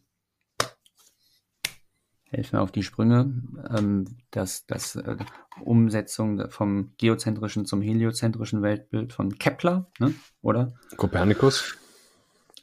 helf 2.30 2.52
mir 2.52 2.60
auf 2.60 2.70
die 2.70 2.84
Sprünge, 2.84 3.32
ähm, 3.76 4.04
das, 4.30 4.64
das 4.66 4.94
äh, 4.94 5.16
Umsetzung 5.60 6.50
vom 6.50 6.92
geozentrischen 6.98 7.66
zum 7.66 7.82
heliozentrischen 7.82 8.62
Weltbild 8.62 9.12
von 9.12 9.38
Kepler, 9.38 9.90
ne? 9.98 10.14
oder? 10.40 10.74
Kopernikus. 10.96 11.76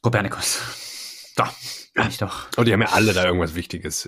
Kopernikus. 0.06 1.34
Da, 1.36 1.49
bin 1.95 2.07
ich 2.10 2.19
doch. 2.19 2.45
Oh, 2.57 2.64
die 2.64 2.72
haben 2.72 2.82
ja 2.82 2.90
alle 2.90 3.11
da 3.11 3.26
irgendwas 3.26 3.56
Wichtiges. 3.56 4.07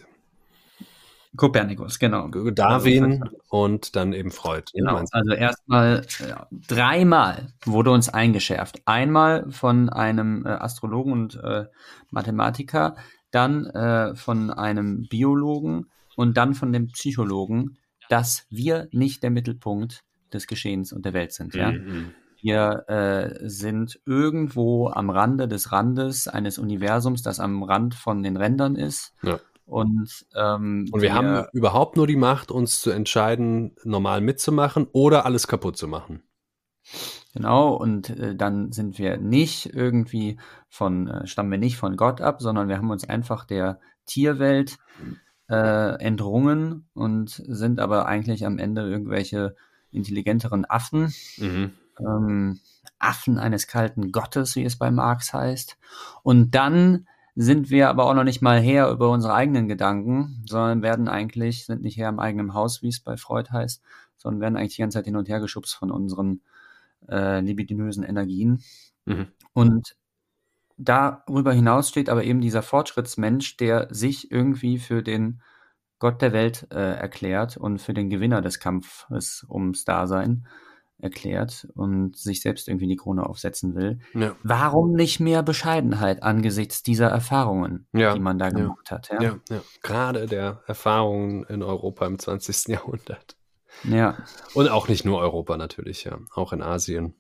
Kopernikus, 1.36 1.98
genau. 1.98 2.28
Darwin 2.28 3.28
und 3.50 3.96
dann 3.96 4.14
eben 4.14 4.30
Freud. 4.30 4.66
Genau. 4.76 5.04
Also 5.10 5.34
erstmal 5.34 6.06
ja, 6.20 6.46
dreimal 6.52 7.52
wurde 7.66 7.90
uns 7.90 8.10
eingeschärft. 8.10 8.80
Einmal 8.86 9.50
von 9.50 9.90
einem 9.90 10.46
äh, 10.46 10.50
Astrologen 10.50 11.14
und 11.14 11.36
äh, 11.44 11.66
Mathematiker, 12.12 12.96
dann 13.32 13.66
äh, 13.66 14.14
von 14.14 14.52
einem 14.52 15.08
Biologen 15.10 15.88
und 16.16 16.38
dann 16.38 16.54
von 16.54 16.72
dem 16.72 16.90
Psychologen, 16.90 17.80
dass 18.08 18.46
wir 18.52 18.88
nicht 18.92 19.24
der 19.24 19.32
Mittelpunkt 19.32 20.04
des 20.32 20.46
Geschehens 20.46 20.94
und 20.94 21.08
der 21.08 21.14
Welt 21.14 21.34
sind. 21.34 21.56
Ja? 21.56 21.72
Mhm. 21.72 22.14
Wir 22.42 22.86
äh, 22.88 23.50
sind 23.50 24.00
irgendwo 24.06 24.90
am 24.90 25.10
Rande 25.10 25.48
des 25.48 25.72
Randes 25.72 26.28
eines 26.28 26.58
Universums, 26.58 27.22
das 27.22 27.40
am 27.40 27.64
Rand 27.64 27.96
von 27.96 28.24
den 28.24 28.38
Rändern 28.38 28.76
ist. 28.76 29.14
Ja. 29.24 29.40
Und, 29.66 30.26
ähm, 30.36 30.88
Und 30.92 31.02
wir 31.02 31.14
haben 31.14 31.46
überhaupt 31.52 31.98
nur 31.98 32.08
die 32.08 32.16
Macht, 32.16 32.52
uns 32.52 32.80
zu 32.80 32.90
entscheiden, 32.90 33.76
normal 33.84 34.22
mitzumachen 34.22 34.88
oder 34.94 35.26
alles 35.26 35.48
kaputt 35.48 35.78
zu 35.78 35.90
machen. 35.90 36.24
Genau, 37.34 37.74
und 37.74 38.10
äh, 38.12 38.34
dann 38.34 38.72
sind 38.72 38.98
wir 38.98 39.18
nicht 39.18 39.74
irgendwie 39.74 40.40
von, 40.70 41.08
äh, 41.08 41.28
stammen 41.28 41.52
wir 41.52 41.58
nicht 41.58 41.78
von 41.78 41.98
Gott 41.98 42.22
ab, 42.22 42.42
sondern 42.42 42.70
wir 42.70 42.78
haben 42.78 42.90
uns 42.90 43.08
einfach 43.08 43.46
der 43.46 43.80
Tierwelt 44.06 44.78
äh, 45.50 46.00
entrungen 46.02 46.88
und 46.94 47.30
sind 47.30 47.80
aber 47.80 48.06
eigentlich 48.06 48.46
am 48.46 48.58
Ende 48.58 48.90
irgendwelche 48.90 49.56
intelligenteren 49.92 50.66
Affen, 50.66 51.14
Mhm. 51.38 51.72
Ähm, 52.00 52.60
Affen 53.00 53.38
eines 53.38 53.68
kalten 53.68 54.12
Gottes, 54.12 54.56
wie 54.56 54.64
es 54.64 54.78
bei 54.78 54.92
Marx 54.92 55.34
heißt. 55.34 55.78
Und 56.24 56.56
dann 56.56 57.08
sind 57.36 57.70
wir 57.70 57.90
aber 57.90 58.06
auch 58.06 58.16
noch 58.16 58.24
nicht 58.24 58.42
mal 58.42 58.60
her 58.60 58.90
über 58.90 59.12
unsere 59.12 59.34
eigenen 59.34 59.68
Gedanken, 59.68 60.44
sondern 60.48 60.82
werden 60.82 61.08
eigentlich, 61.08 61.66
sind 61.66 61.84
nicht 61.84 61.98
her 61.98 62.10
im 62.10 62.20
eigenen 62.20 62.56
Haus, 62.56 62.82
wie 62.82 62.88
es 62.88 63.00
bei 63.00 63.16
Freud 63.16 63.52
heißt, 63.52 63.84
sondern 64.18 64.42
werden 64.42 64.58
eigentlich 64.58 64.76
die 64.76 64.82
ganze 64.82 64.98
Zeit 64.98 65.06
hin 65.06 65.16
und 65.16 65.30
her 65.30 65.40
geschubst 65.40 65.76
von 65.76 65.92
unseren 65.92 66.42
äh, 67.08 67.40
libidinösen 67.42 68.04
Energien. 68.04 68.64
Mhm. 69.06 69.28
Und 69.54 69.96
darüber 70.78 71.54
hinaus 71.54 71.90
steht 71.90 72.10
aber 72.10 72.24
eben 72.24 72.42
dieser 72.42 72.64
Fortschrittsmensch, 72.64 73.58
der 73.58 73.88
sich 73.92 74.32
irgendwie 74.32 74.80
für 74.80 75.04
den 75.04 75.42
Gott 76.00 76.22
der 76.22 76.34
Welt 76.34 76.68
äh, 76.72 76.96
erklärt 76.96 77.58
und 77.58 77.80
für 77.80 77.94
den 77.94 78.10
Gewinner 78.10 78.42
des 78.42 78.60
Kampfes 78.60 79.46
ums 79.50 79.84
Dasein 79.84 80.48
erklärt 81.00 81.68
und 81.76 82.18
sich 82.18 82.42
selbst 82.42 82.68
irgendwie 82.68 82.88
die 82.88 82.96
Krone 82.96 83.26
aufsetzen 83.26 83.76
will. 83.76 84.00
Ja. 84.14 84.36
Warum 84.44 84.94
nicht 84.94 85.20
mehr 85.20 85.44
Bescheidenheit 85.44 86.24
angesichts 86.24 86.82
dieser 86.84 87.08
Erfahrungen, 87.08 87.88
Ja, 87.94 88.14
die 88.14 88.20
man 88.20 88.40
da 88.40 88.50
gemacht 88.50 88.90
hat? 88.92 89.10
Ja? 89.10 89.22
Ja, 89.22 89.40
ja. 89.50 89.62
Gerade 89.84 90.26
der 90.26 90.64
Erfahrungen 90.66 91.44
in 91.46 91.62
Europa 91.62 92.06
im 92.08 92.18
20. 92.18 92.68
Jahrhundert. 92.68 93.38
ja. 93.84 94.18
Und 94.54 94.70
auch 94.70 94.88
nicht 94.88 95.06
nur 95.06 95.20
Europa 95.20 95.58
natürlich, 95.58 96.04
ja. 96.04 96.18
Auch 96.34 96.52
in 96.54 96.62
Asien. 96.64 97.14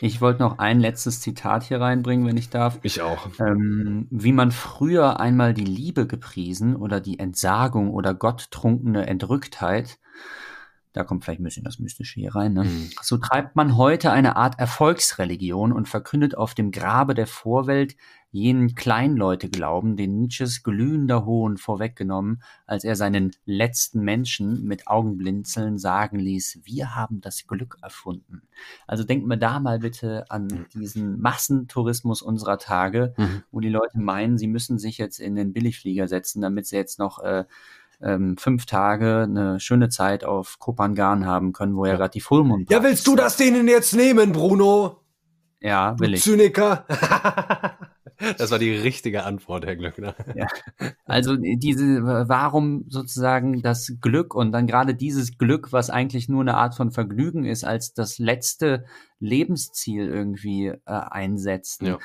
Ich 0.00 0.20
wollte 0.20 0.42
noch 0.42 0.58
ein 0.58 0.80
letztes 0.80 1.20
Zitat 1.20 1.64
hier 1.64 1.80
reinbringen, 1.80 2.26
wenn 2.26 2.36
ich 2.36 2.50
darf. 2.50 2.78
Ich 2.82 3.02
auch. 3.02 3.28
Ähm, 3.40 4.06
wie 4.10 4.32
man 4.32 4.52
früher 4.52 5.20
einmal 5.20 5.54
die 5.54 5.64
Liebe 5.64 6.06
gepriesen 6.06 6.76
oder 6.76 7.00
die 7.00 7.18
Entsagung 7.18 7.90
oder 7.92 8.14
gotttrunkene 8.14 9.06
Entrücktheit, 9.06 9.98
da 10.92 11.04
kommt 11.04 11.24
vielleicht 11.24 11.40
ein 11.40 11.44
bisschen 11.44 11.64
das 11.64 11.78
Mystische 11.78 12.20
hier 12.20 12.34
rein, 12.34 12.52
ne? 12.54 12.64
Mhm. 12.64 12.90
so 13.02 13.16
treibt 13.18 13.56
man 13.56 13.76
heute 13.76 14.10
eine 14.12 14.36
Art 14.36 14.58
Erfolgsreligion 14.58 15.72
und 15.72 15.88
verkündet 15.88 16.36
auf 16.36 16.54
dem 16.54 16.70
Grabe 16.70 17.14
der 17.14 17.26
Vorwelt 17.26 17.96
jenen 18.34 18.74
Kleinleuteglauben, 18.74 19.96
den 19.96 20.16
Nietzsches 20.16 20.62
glühender 20.62 21.26
Hohn 21.26 21.58
vorweggenommen, 21.58 22.42
als 22.66 22.82
er 22.82 22.96
seinen 22.96 23.32
letzten 23.44 24.00
Menschen 24.00 24.64
mit 24.64 24.86
Augenblinzeln 24.88 25.76
sagen 25.78 26.18
ließ, 26.18 26.60
wir 26.64 26.94
haben 26.94 27.20
das 27.20 27.46
Glück 27.46 27.76
erfunden. 27.82 28.42
Also 28.86 29.04
denken 29.04 29.28
wir 29.28 29.36
da 29.36 29.60
mal 29.60 29.80
bitte 29.80 30.24
an 30.30 30.46
Mhm. 30.46 30.66
diesen 30.72 31.20
Massentourismus 31.20 32.22
unserer 32.22 32.56
Tage, 32.58 33.12
Mhm. 33.18 33.42
wo 33.50 33.60
die 33.60 33.68
Leute 33.68 33.98
meinen, 34.00 34.38
sie 34.38 34.46
müssen 34.48 34.78
sich 34.78 34.96
jetzt 34.96 35.20
in 35.20 35.34
den 35.34 35.52
Billigflieger 35.52 36.08
setzen, 36.08 36.40
damit 36.40 36.66
sie 36.66 36.76
jetzt 36.76 36.98
noch 36.98 37.18
äh, 37.18 37.44
ähm, 38.02 38.36
fünf 38.36 38.66
Tage 38.66 39.22
eine 39.22 39.60
schöne 39.60 39.88
Zeit 39.88 40.24
auf 40.24 40.58
Kopangan 40.58 41.26
haben 41.26 41.52
können, 41.52 41.76
wo 41.76 41.84
ja, 41.84 41.92
Ja. 41.92 41.98
gerade 41.98 42.12
die 42.12 42.20
Fullmond 42.20 42.70
Ja, 42.70 42.82
willst 42.82 43.06
du 43.06 43.16
das 43.16 43.36
denen 43.36 43.68
jetzt 43.68 43.94
nehmen, 43.94 44.32
Bruno? 44.32 44.98
Ja, 45.60 45.98
will 46.00 46.14
ich. 46.14 46.22
Zyniker. 46.22 46.84
das 48.38 48.50
war 48.50 48.58
die 48.58 48.72
richtige 48.72 49.24
Antwort, 49.24 49.64
Herr 49.64 49.76
Glöckner. 49.76 50.14
Also 51.04 51.36
diese, 51.36 52.02
warum 52.02 52.86
sozusagen 52.88 53.60
das 53.60 53.96
Glück 54.00 54.34
und 54.34 54.50
dann 54.52 54.66
gerade 54.66 54.94
dieses 54.94 55.36
Glück, 55.36 55.72
was 55.72 55.90
eigentlich 55.90 56.28
nur 56.28 56.40
eine 56.40 56.56
Art 56.56 56.74
von 56.74 56.90
Vergnügen 56.90 57.44
ist, 57.44 57.64
als 57.64 57.92
das 57.92 58.18
letzte 58.18 58.84
Lebensziel 59.20 60.08
irgendwie 60.08 60.68
äh, 60.68 60.78
einsetzen. 60.86 61.86
Ja. 61.86 61.98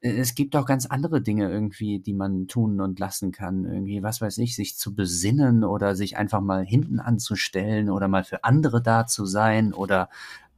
Es 0.00 0.34
gibt 0.34 0.54
auch 0.56 0.66
ganz 0.66 0.86
andere 0.86 1.22
Dinge 1.22 1.50
irgendwie, 1.50 1.98
die 2.00 2.12
man 2.12 2.48
tun 2.48 2.80
und 2.80 2.98
lassen 2.98 3.32
kann. 3.32 3.64
Irgendwie, 3.64 4.02
was 4.02 4.20
weiß 4.20 4.38
ich, 4.38 4.54
sich 4.54 4.76
zu 4.76 4.94
besinnen 4.94 5.64
oder 5.64 5.94
sich 5.96 6.16
einfach 6.16 6.40
mal 6.40 6.64
hinten 6.64 7.00
anzustellen 7.00 7.90
oder 7.90 8.06
mal 8.06 8.22
für 8.24 8.44
andere 8.44 8.82
da 8.82 9.06
zu 9.06 9.24
sein 9.24 9.72
oder 9.72 10.08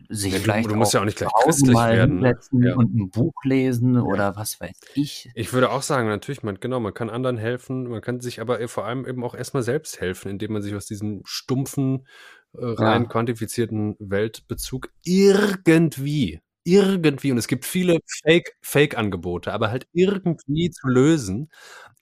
sich 0.09 0.32
Ja, 0.32 0.39
du- 0.39 0.44
vielleicht 0.44 0.70
du 0.70 0.74
musst 0.77 0.93
ja 0.94 1.01
auch 1.01 1.05
nicht 1.05 1.19
gleich 1.19 1.31
christlich 1.43 1.74
mal 1.74 1.94
werden, 1.97 2.20
ne? 2.20 2.28
hinsetzen 2.28 2.62
Ja. 2.62 2.74
und 2.77 2.94
ein 2.94 3.10
Buch 3.10 3.35
lesen 3.44 3.98
oder 3.98 4.36
was 4.36 4.60
weiß 4.60 4.78
ich. 4.94 5.31
Ich 5.35 5.52
würde 5.52 5.70
auch 5.70 5.82
sagen, 5.82 6.09
natürlich, 6.09 6.43
man, 6.43 6.59
genau, 6.60 6.81
man 6.81 6.94
kann 6.94 7.10
anderen 7.10 7.36
helfen, 7.36 7.85
man 7.89 8.01
kann 8.01 8.20
sich 8.20 8.40
aber 8.40 8.66
vor 8.69 8.86
allem 8.86 9.06
eben 9.06 9.23
auch 9.24 9.35
erstmal 9.35 9.62
selbst 9.62 10.01
helfen, 10.01 10.31
indem 10.31 10.52
man 10.52 10.62
sich 10.62 10.74
aus 10.74 10.86
diesem 10.86 11.20
stumpfen, 11.24 12.06
äh, 12.55 12.65
rein 12.65 13.02
Ja. 13.02 13.09
quantifizierten 13.09 13.97
Weltbezug 13.98 14.90
irgendwie, 15.05 16.40
irgendwie, 16.68 17.32
und 17.32 17.38
es 17.38 17.48
gibt 17.48 17.64
viele 17.64 17.98
Fake, 18.24 18.56
Fake-Angebote, 18.62 19.52
aber 19.52 19.70
halt 19.70 19.86
irgendwie 19.92 20.70
zu 20.70 20.86
lösen, 20.88 21.50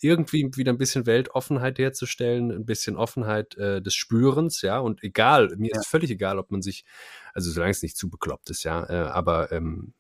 irgendwie 0.01 0.51
wieder 0.57 0.73
ein 0.73 0.79
bisschen 0.79 1.07
Weltoffenheit 1.07 1.79
herzustellen, 1.79 2.51
ein 2.53 2.67
bisschen 2.67 2.97
Offenheit 2.97 3.57
äh, 3.57 3.81
des 3.83 3.95
Spürens, 3.95 4.63
ja, 4.63 4.79
und 4.79 5.03
egal, 5.05 5.55
mir 5.57 5.71
Ja. 5.75 5.81
ist 5.81 5.87
völlig 5.89 6.11
egal, 6.11 6.39
ob 6.39 6.51
man 6.51 6.63
sich, 6.63 6.85
also 7.35 7.51
solange 7.51 7.71
es 7.73 7.83
nicht 7.83 7.97
zu 7.97 8.11
bekloppt 8.11 8.51
ist, 8.51 8.65
ja, 8.65 8.85
äh, 8.89 9.09
aber 9.09 9.53
ähm, 9.53 9.95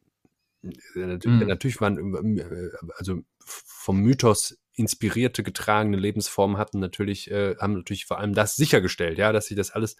äh, 0.96 1.18
mhm. 1.24 1.46
natürlich 1.46 1.80
waren, 1.80 2.36
äh, 2.38 2.70
also 2.96 3.20
vom 3.44 3.98
Mythos 3.98 4.58
inspirierte, 4.74 5.42
getragene 5.42 5.96
Lebensformen 5.96 6.58
hatten 6.58 6.80
natürlich, 6.80 7.30
äh, 7.30 7.56
haben 7.58 7.74
natürlich 7.74 8.04
vor 8.06 8.18
allem 8.18 8.34
das 8.34 8.56
sichergestellt, 8.56 9.18
ja, 9.18 9.32
dass 9.32 9.46
sich 9.46 9.56
das 9.56 9.70
alles 9.70 9.96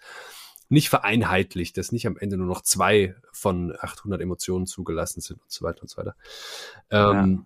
nicht 0.69 0.89
vereinheitlicht, 0.89 1.77
dass 1.77 1.91
nicht 1.91 2.07
am 2.07 2.17
Ende 2.17 2.37
nur 2.37 2.47
noch 2.47 2.61
zwei 2.61 3.15
von 3.31 3.73
800 3.79 4.21
Emotionen 4.21 4.65
zugelassen 4.65 5.21
sind 5.21 5.41
und 5.41 5.51
so 5.51 5.65
weiter 5.65 5.81
und 5.81 5.89
so 5.89 5.97
weiter. 5.97 6.15
Ähm, 6.89 7.45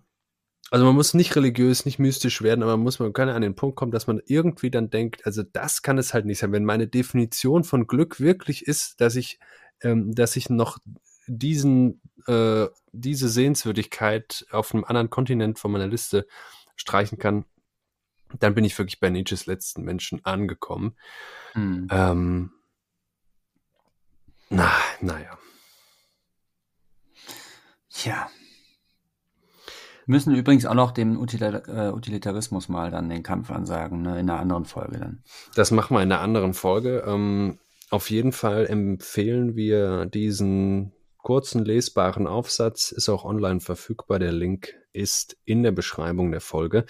Also 0.70 0.86
man 0.86 0.94
muss 0.94 1.12
nicht 1.12 1.36
religiös, 1.36 1.84
nicht 1.84 1.98
mystisch 1.98 2.40
werden, 2.40 2.62
aber 2.62 2.72
man 2.78 2.84
muss, 2.84 2.98
man 2.98 3.12
kann 3.12 3.28
an 3.28 3.42
den 3.42 3.54
Punkt 3.54 3.76
kommen, 3.76 3.92
dass 3.92 4.06
man 4.06 4.22
irgendwie 4.24 4.70
dann 4.70 4.88
denkt, 4.88 5.26
also 5.26 5.42
das 5.42 5.82
kann 5.82 5.98
es 5.98 6.14
halt 6.14 6.24
nicht 6.24 6.38
sein. 6.38 6.52
Wenn 6.52 6.64
meine 6.64 6.88
Definition 6.88 7.62
von 7.62 7.86
Glück 7.86 8.20
wirklich 8.20 8.66
ist, 8.66 9.00
dass 9.00 9.14
ich, 9.14 9.38
ähm, 9.82 10.14
dass 10.14 10.34
ich 10.34 10.48
noch 10.48 10.78
diesen, 11.26 12.00
äh, 12.26 12.68
diese 12.92 13.28
Sehenswürdigkeit 13.28 14.46
auf 14.50 14.74
einem 14.74 14.84
anderen 14.84 15.10
Kontinent 15.10 15.58
von 15.58 15.72
meiner 15.72 15.88
Liste 15.88 16.26
streichen 16.74 17.18
kann, 17.18 17.44
dann 18.38 18.54
bin 18.54 18.64
ich 18.64 18.78
wirklich 18.78 18.98
bei 18.98 19.10
Nietzsches 19.10 19.44
letzten 19.44 19.82
Menschen 19.82 20.24
angekommen. 20.24 20.96
Hm. 21.52 21.86
Ähm, 21.90 22.50
na, 24.52 24.70
naja. 25.00 25.38
Ja. 28.04 28.28
Müssen 30.06 30.34
übrigens 30.34 30.66
auch 30.66 30.74
noch 30.74 30.90
dem 30.90 31.16
äh, 31.16 31.90
Utilitarismus 31.90 32.68
mal 32.68 32.90
dann 32.90 33.08
den 33.08 33.22
Kampf 33.22 33.50
ansagen, 33.50 34.02
ne? 34.02 34.18
in 34.18 34.28
einer 34.28 34.40
anderen 34.40 34.64
Folge 34.64 34.98
dann. 34.98 35.22
Das 35.54 35.70
machen 35.70 35.96
wir 35.96 36.02
in 36.02 36.12
einer 36.12 36.20
anderen 36.20 36.54
Folge. 36.54 37.04
Ähm, 37.06 37.58
auf 37.90 38.10
jeden 38.10 38.32
Fall 38.32 38.66
empfehlen 38.66 39.54
wir 39.56 40.06
diesen 40.06 40.92
kurzen 41.18 41.64
lesbaren 41.64 42.26
Aufsatz, 42.26 42.90
ist 42.90 43.08
auch 43.08 43.24
online 43.24 43.60
verfügbar. 43.60 44.18
Der 44.18 44.32
Link 44.32 44.74
ist 44.92 45.36
in 45.44 45.62
der 45.62 45.72
Beschreibung 45.72 46.30
der 46.30 46.40
Folge. 46.40 46.84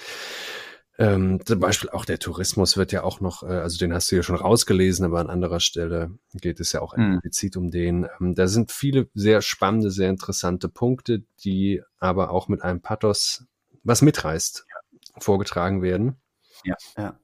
Ähm, 1.03 1.41
zum 1.45 1.59
Beispiel 1.59 1.91
auch 1.91 2.05
der 2.05 2.21
Tourismus 2.21 2.77
wird 2.77 2.93
ja 2.93 3.03
auch 3.03 3.21
noch, 3.21 3.43
äh, 3.43 3.47
also 3.47 3.77
den 3.77 3.93
hast 3.93 4.13
du 4.13 4.17
ja 4.17 4.23
schon 4.23 4.37
rausgelesen, 4.37 5.05
aber 5.05 5.19
an 5.19 5.31
anderer 5.31 5.59
Stelle 5.59 6.17
geht 6.33 6.61
es 6.61 6.71
ja 6.71 6.81
auch 6.81 6.97
mhm. 6.97 7.15
explizit 7.15 7.57
um 7.57 7.73
den. 7.73 8.07
Ähm, 8.21 8.37
da 8.37 8.47
sind 8.47 8.71
viele 8.71 9.09
sehr 9.13 9.43
spannende, 9.43 9.91
sehr 9.91 10.11
interessante 10.11 10.69
Punkte, 10.69 11.25
die 11.43 11.83
aber 11.99 12.31
auch 12.31 12.47
mit 12.47 12.63
einem 12.63 12.83
Pathos, 12.83 13.47
was 13.83 14.01
mitreißt, 14.01 14.65
ja. 14.69 15.21
vorgetragen 15.21 15.83
werden. 15.83 16.21
Ja, 16.63 16.77
ja. 16.97 17.19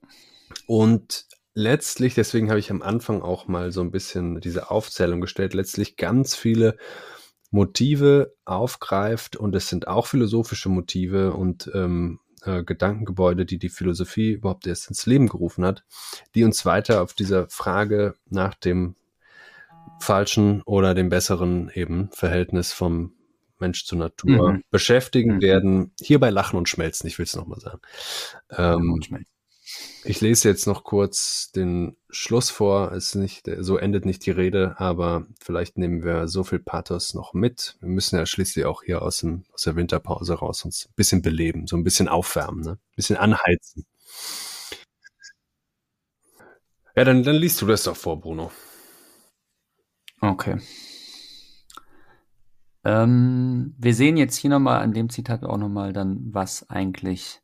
Und 0.67 1.27
letztlich, 1.55 2.17
deswegen 2.17 2.49
habe 2.49 2.59
ich 2.59 2.73
am 2.73 2.83
Anfang 2.83 3.23
auch 3.23 3.47
mal 3.47 3.71
so 3.71 3.81
ein 3.81 3.93
bisschen 3.93 4.41
diese 4.41 4.73
Aufzählung 4.73 5.21
gestellt, 5.21 5.55
letztlich 5.55 5.97
ganz 5.97 6.35
viele 6.35 6.77
Motive 7.53 8.35
aufgreift 8.45 9.37
und 9.37 9.55
es 9.55 9.69
sind 9.69 9.87
auch 9.87 10.07
philosophische 10.09 10.69
Motive 10.69 11.33
und 11.33 11.71
ähm, 11.75 12.19
äh, 12.45 12.63
Gedankengebäude, 12.65 13.47
die 13.47 13.59
die 13.59 13.69
Philosophie 13.69 14.33
überhaupt 14.33 14.67
erst 14.67 14.89
ins 14.89 15.07
Leben 15.07 15.29
gerufen 15.29 15.65
hat, 15.65 15.85
die 16.35 16.45
uns 16.45 16.65
weiter 16.65 17.03
auf 17.03 17.15
dieser 17.15 17.49
Frage 17.49 18.15
nach 18.29 18.55
dem 18.55 18.95
falschen 20.01 20.63
oder 20.63 20.95
dem 20.95 21.09
besseren 21.09 21.71
eben 21.75 22.11
Verhältnis 22.13 22.73
vom 22.73 23.13
Mensch 23.59 23.85
zur 23.85 23.99
Natur 23.99 24.53
mhm. 24.53 24.65
beschäftigen 24.71 25.37
mhm. 25.37 25.43
werden. 25.43 25.93
Hierbei 26.01 26.31
lachen 26.31 26.57
und 26.57 26.69
schmelzen, 26.69 27.09
ich 27.09 27.19
will 27.19 27.25
es 27.25 27.35
nochmal 27.35 27.61
sagen. 27.61 27.81
Ähm, 28.51 29.01
ich 30.05 30.21
lese 30.21 30.49
jetzt 30.49 30.67
noch 30.67 30.85
kurz 30.85 31.51
den 31.53 31.97
Schluss 32.09 32.51
vor. 32.51 32.93
Es 32.93 33.15
nicht, 33.15 33.49
so 33.59 33.77
endet 33.77 34.07
nicht 34.07 34.25
die 34.25 34.31
Rede, 34.31 34.77
aber 34.79 35.27
vielleicht 35.41 35.77
nehmen 35.77 36.03
wir 36.03 36.29
so 36.29 36.45
viel 36.45 36.59
Pathos 36.59 37.15
noch 37.15 37.35
mit. 37.35 37.77
Wir 37.81 37.89
müssen 37.89 38.17
ja 38.17 38.25
schließlich 38.25 38.65
auch 38.65 38.83
hier 38.83 39.03
aus, 39.03 39.19
dem, 39.19 39.45
aus 39.53 39.63
der 39.63 39.77
Winterpause 39.77 40.35
raus 40.35 40.65
uns 40.65 40.87
ein 40.87 40.95
bisschen 40.97 41.23
beleben, 41.23 41.67
so 41.67 41.77
ein 41.77 41.85
bisschen 41.85 42.09
aufwärmen, 42.09 42.63
ne? 42.63 42.73
ein 42.73 42.97
bisschen 42.97 43.17
anheizen. 43.17 43.85
Ja, 46.97 47.05
dann, 47.05 47.23
dann 47.23 47.37
liest 47.37 47.61
du 47.63 47.67
das 47.67 47.85
doch 47.85 47.97
vor, 47.97 48.21
Bruno. 48.21 48.51
Okay. 50.21 50.59
Ähm, 52.85 53.75
wir 53.79 53.95
sehen 53.95 54.17
jetzt 54.17 54.37
hier 54.37 54.51
nochmal 54.51 54.81
an 54.81 54.93
dem 54.95 55.11
Zitat 55.11 55.45
auch 55.45 55.59
nochmal 55.59 55.93
dann, 55.93 56.33
was 56.33 56.69
eigentlich 56.71 57.41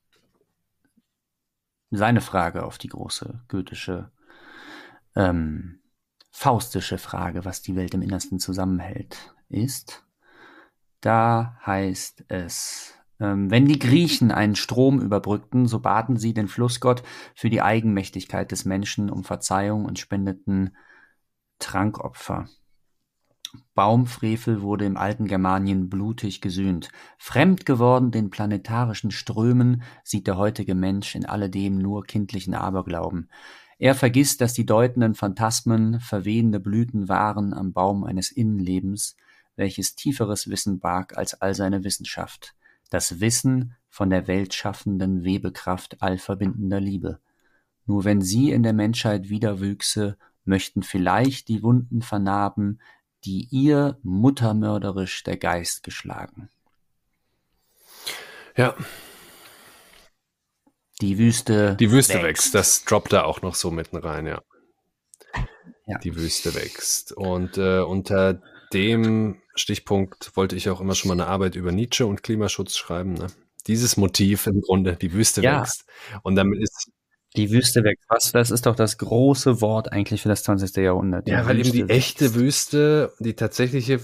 seine 1.97 2.21
Frage 2.21 2.65
auf 2.65 2.79
die 2.79 2.89
große 2.89 3.43
goethische, 3.49 4.11
ähm, 5.17 5.81
faustische 6.31 6.99
Frage, 6.99 7.45
was 7.45 7.63
die 7.63 7.77
Welt 7.77 7.95
im 7.95 8.03
Innersten 8.03 8.39
zusammenhält, 8.39 9.35
ist. 9.49 10.05
Da 11.01 11.59
heißt 11.65 12.25
es, 12.29 12.95
ähm, 13.21 13.51
wenn 13.51 13.67
die 13.67 13.79
Griechen 13.79 14.33
einen 14.33 14.57
Strom 14.57 15.01
überbrückten, 15.01 15.67
so 15.67 15.81
baten 15.81 16.17
sie 16.17 16.35
den 16.35 16.49
Flussgott 16.49 17.03
für 17.35 17.51
die 17.51 17.63
Eigenmächtigkeit 17.63 18.51
des 18.51 18.65
Menschen 18.65 19.11
um 19.11 19.25
Verzeihung 19.25 19.85
und 19.85 19.99
spendeten 19.99 20.77
Trankopfer. 21.59 22.49
Baumfrevel 23.75 24.63
wurde 24.63 24.85
im 24.85 24.97
alten 24.97 25.27
Germanien 25.27 25.89
blutig 25.89 26.41
gesühnt. 26.41 26.91
Fremd 27.19 27.67
geworden 27.67 28.11
den 28.11 28.31
planetarischen 28.31 29.11
Strömen 29.11 29.83
sieht 30.03 30.27
der 30.27 30.37
heutige 30.37 30.75
Mensch 30.75 31.15
in 31.15 31.27
alledem 31.27 31.79
nur 31.79 32.05
kindlichen 32.05 32.55
Aberglauben. 32.55 33.29
Er 33.79 33.95
vergisst, 33.95 34.41
dass 34.41 34.55
die 34.55 34.67
deutenden 34.67 35.15
Phantasmen 35.15 36.01
verwehende 36.01 36.61
Blüten 36.61 37.09
waren 37.09 37.53
am 37.53 37.73
Baum 37.73 38.05
eines 38.05 38.31
Innenlebens, 38.31 39.17
welches 39.57 39.95
tieferes 39.95 40.49
Wissen 40.49 40.79
barg 40.79 41.17
als 41.17 41.41
all 41.41 41.55
seine 41.55 41.85
Wissenschaft. 41.85 42.55
Das 42.91 43.21
Wissen 43.21 43.75
von 43.89 44.11
der 44.11 44.27
weltschaffenden 44.27 45.25
Webekraft 45.25 46.03
allverbindender 46.03 46.81
Liebe. 46.81 47.19
Nur 47.87 48.05
wenn 48.05 48.23
sie 48.23 48.51
in 48.51 48.63
der 48.63 48.73
Menschheit 48.73 49.29
wiederwüchse, 49.29 50.17
möchten 50.45 50.83
vielleicht 50.83 51.49
die 51.49 51.63
Wunden 51.63 52.03
vernarben, 52.03 52.81
die 53.25 53.49
ihr 53.51 53.99
muttermörderisch 54.03 55.23
der 55.25 55.37
Geist 55.37 55.83
geschlagen. 55.83 56.51
Ja. 58.57 58.77
Die 61.01 61.19
Wüste. 61.19 61.77
Die 61.77 61.91
Wüste 61.91 62.15
wächst. 62.15 62.25
wächst. 62.25 62.55
Das 62.55 62.85
droppt 62.85 63.13
da 63.13 63.25
auch 63.25 63.43
noch 63.43 63.55
so 63.55 63.71
mitten 63.71 63.97
rein, 63.97 64.27
ja. 64.27 64.43
ja. 65.87 65.99
Die 65.99 66.15
Wüste 66.15 66.55
wächst. 66.55 67.13
Und 67.13 67.59
äh, 67.59 67.81
unter 67.81 68.41
dem 68.73 69.43
Stichpunkt 69.55 70.37
wollte 70.37 70.57
ich 70.57 70.69
auch 70.71 70.81
immer 70.81 70.95
schon 70.95 71.09
mal 71.09 71.15
eine 71.15 71.27
Arbeit 71.27 71.57
über 71.57 71.73
Nietzsche 71.73 72.07
und 72.07 72.23
Klimaschutz 72.23 72.77
schreiben. 72.77 73.15
Ne? 73.15 73.27
Dieses 73.67 73.97
Motiv 73.97 74.47
im 74.47 74.61
Grunde, 74.61 74.97
die 74.97 75.13
Wüste 75.13 75.43
ja. 75.43 75.61
wächst. 75.61 75.85
Und 76.23 76.37
damit 76.37 76.61
ist 76.61 76.91
die 77.37 77.51
Wüste 77.51 77.83
weg. 77.83 77.99
Was, 78.09 78.33
das 78.33 78.51
ist 78.51 78.67
doch 78.67 78.77
das 78.77 78.99
große 78.99 79.61
Wort 79.61 79.93
eigentlich 79.93 80.23
für 80.23 80.29
das 80.29 80.45
20. 80.45 80.77
Jahrhundert. 80.77 81.29
Ja, 81.29 81.47
weil 81.47 81.59
Wüste 81.59 81.77
eben 81.77 81.89
die 81.89 81.95
echte 81.95 82.35
Wüste, 82.35 83.13
die 83.19 83.35
tatsächliche 83.35 84.01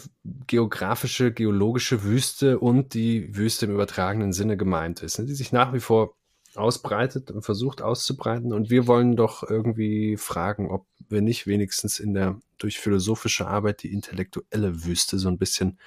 geografische, 0.47 1.33
geologische 1.33 2.03
Wüste 2.03 2.59
und 2.59 2.95
die 2.95 3.37
Wüste 3.37 3.67
im 3.67 3.73
übertragenen 3.73 4.33
Sinne 4.33 4.57
gemeint 4.57 5.03
ist, 5.03 5.19
ne, 5.19 5.27
die 5.27 5.35
sich 5.35 5.53
nach 5.53 5.73
wie 5.73 5.81
vor 5.81 6.17
ausbreitet 6.57 7.31
und 7.31 7.43
versucht 7.43 7.83
auszubreiten. 7.83 8.53
Und 8.53 8.71
wir 8.71 8.89
wollen 8.89 9.15
doch 9.15 9.49
irgendwie 9.49 10.17
fragen, 10.17 10.69
ob 10.69 10.87
wir 11.09 11.23
nicht 11.23 11.47
wenigstens 11.47 12.01
in 12.01 12.15
der 12.15 12.41
durch 12.59 12.79
philosophische 12.79 13.47
Arbeit 13.47 13.85
die 13.85 13.93
intellektuelle 13.93 14.85
Wüste 14.85 15.19
so 15.19 15.29
ein 15.29 15.39
bisschen 15.39 15.79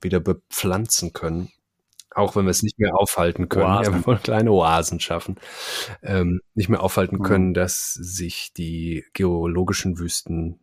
wieder 0.00 0.20
bepflanzen 0.20 1.12
können 1.12 1.50
auch 2.14 2.36
wenn 2.36 2.44
wir 2.44 2.50
es 2.50 2.62
nicht 2.62 2.78
mehr 2.78 2.94
aufhalten 2.94 3.48
können, 3.48 3.66
Oasen. 3.66 3.92
ja, 3.92 3.98
wir 3.98 4.06
wollen 4.06 4.22
kleine 4.22 4.52
Oasen 4.52 5.00
schaffen, 5.00 5.36
ähm, 6.02 6.40
nicht 6.54 6.68
mehr 6.68 6.82
aufhalten 6.82 7.16
mhm. 7.16 7.22
können, 7.22 7.54
dass 7.54 7.92
sich 7.94 8.52
die 8.52 9.04
geologischen 9.12 9.98
Wüsten 9.98 10.60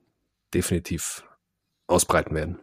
definitiv 0.54 1.24
ausbreiten 1.88 2.36
werden. 2.36 2.60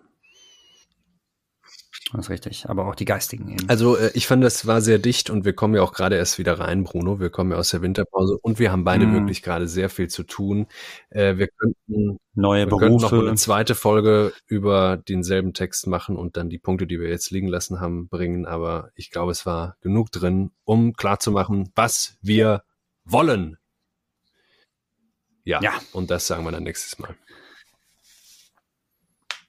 Das 2.12 2.26
ist 2.26 2.30
richtig, 2.30 2.68
aber 2.68 2.86
auch 2.86 2.94
die 2.94 3.04
geistigen 3.04 3.48
eben. 3.48 3.68
Also 3.68 3.96
äh, 3.96 4.10
ich 4.14 4.26
fand, 4.26 4.42
das 4.42 4.66
war 4.66 4.80
sehr 4.80 4.98
dicht 4.98 5.28
und 5.28 5.44
wir 5.44 5.52
kommen 5.52 5.74
ja 5.74 5.82
auch 5.82 5.92
gerade 5.92 6.16
erst 6.16 6.38
wieder 6.38 6.58
rein, 6.58 6.84
Bruno. 6.84 7.20
Wir 7.20 7.28
kommen 7.28 7.50
ja 7.50 7.58
aus 7.58 7.70
der 7.70 7.82
Winterpause 7.82 8.38
und 8.40 8.58
wir 8.58 8.72
haben 8.72 8.84
beide 8.84 9.06
mm. 9.06 9.12
wirklich 9.12 9.42
gerade 9.42 9.68
sehr 9.68 9.90
viel 9.90 10.08
zu 10.08 10.22
tun. 10.22 10.68
Äh, 11.10 11.36
wir 11.36 11.48
könnten 11.48 12.18
neue 12.32 12.62
wir 12.62 12.70
Berufe. 12.70 13.08
Könnten 13.08 13.16
noch 13.16 13.28
eine 13.28 13.36
zweite 13.36 13.74
Folge 13.74 14.32
über 14.46 14.96
denselben 14.96 15.52
Text 15.52 15.86
machen 15.86 16.16
und 16.16 16.38
dann 16.38 16.48
die 16.48 16.58
Punkte, 16.58 16.86
die 16.86 16.98
wir 16.98 17.10
jetzt 17.10 17.30
liegen 17.30 17.48
lassen 17.48 17.78
haben, 17.78 18.08
bringen. 18.08 18.46
Aber 18.46 18.90
ich 18.94 19.10
glaube, 19.10 19.32
es 19.32 19.44
war 19.44 19.76
genug 19.82 20.10
drin, 20.10 20.50
um 20.64 20.94
klarzumachen, 20.94 21.70
was 21.74 22.16
wir 22.22 22.62
wollen. 23.04 23.58
Ja, 25.44 25.60
ja. 25.60 25.72
Und 25.92 26.10
das 26.10 26.26
sagen 26.26 26.44
wir 26.44 26.52
dann 26.52 26.62
nächstes 26.62 26.98
Mal. 26.98 27.14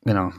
Genau. 0.03 0.31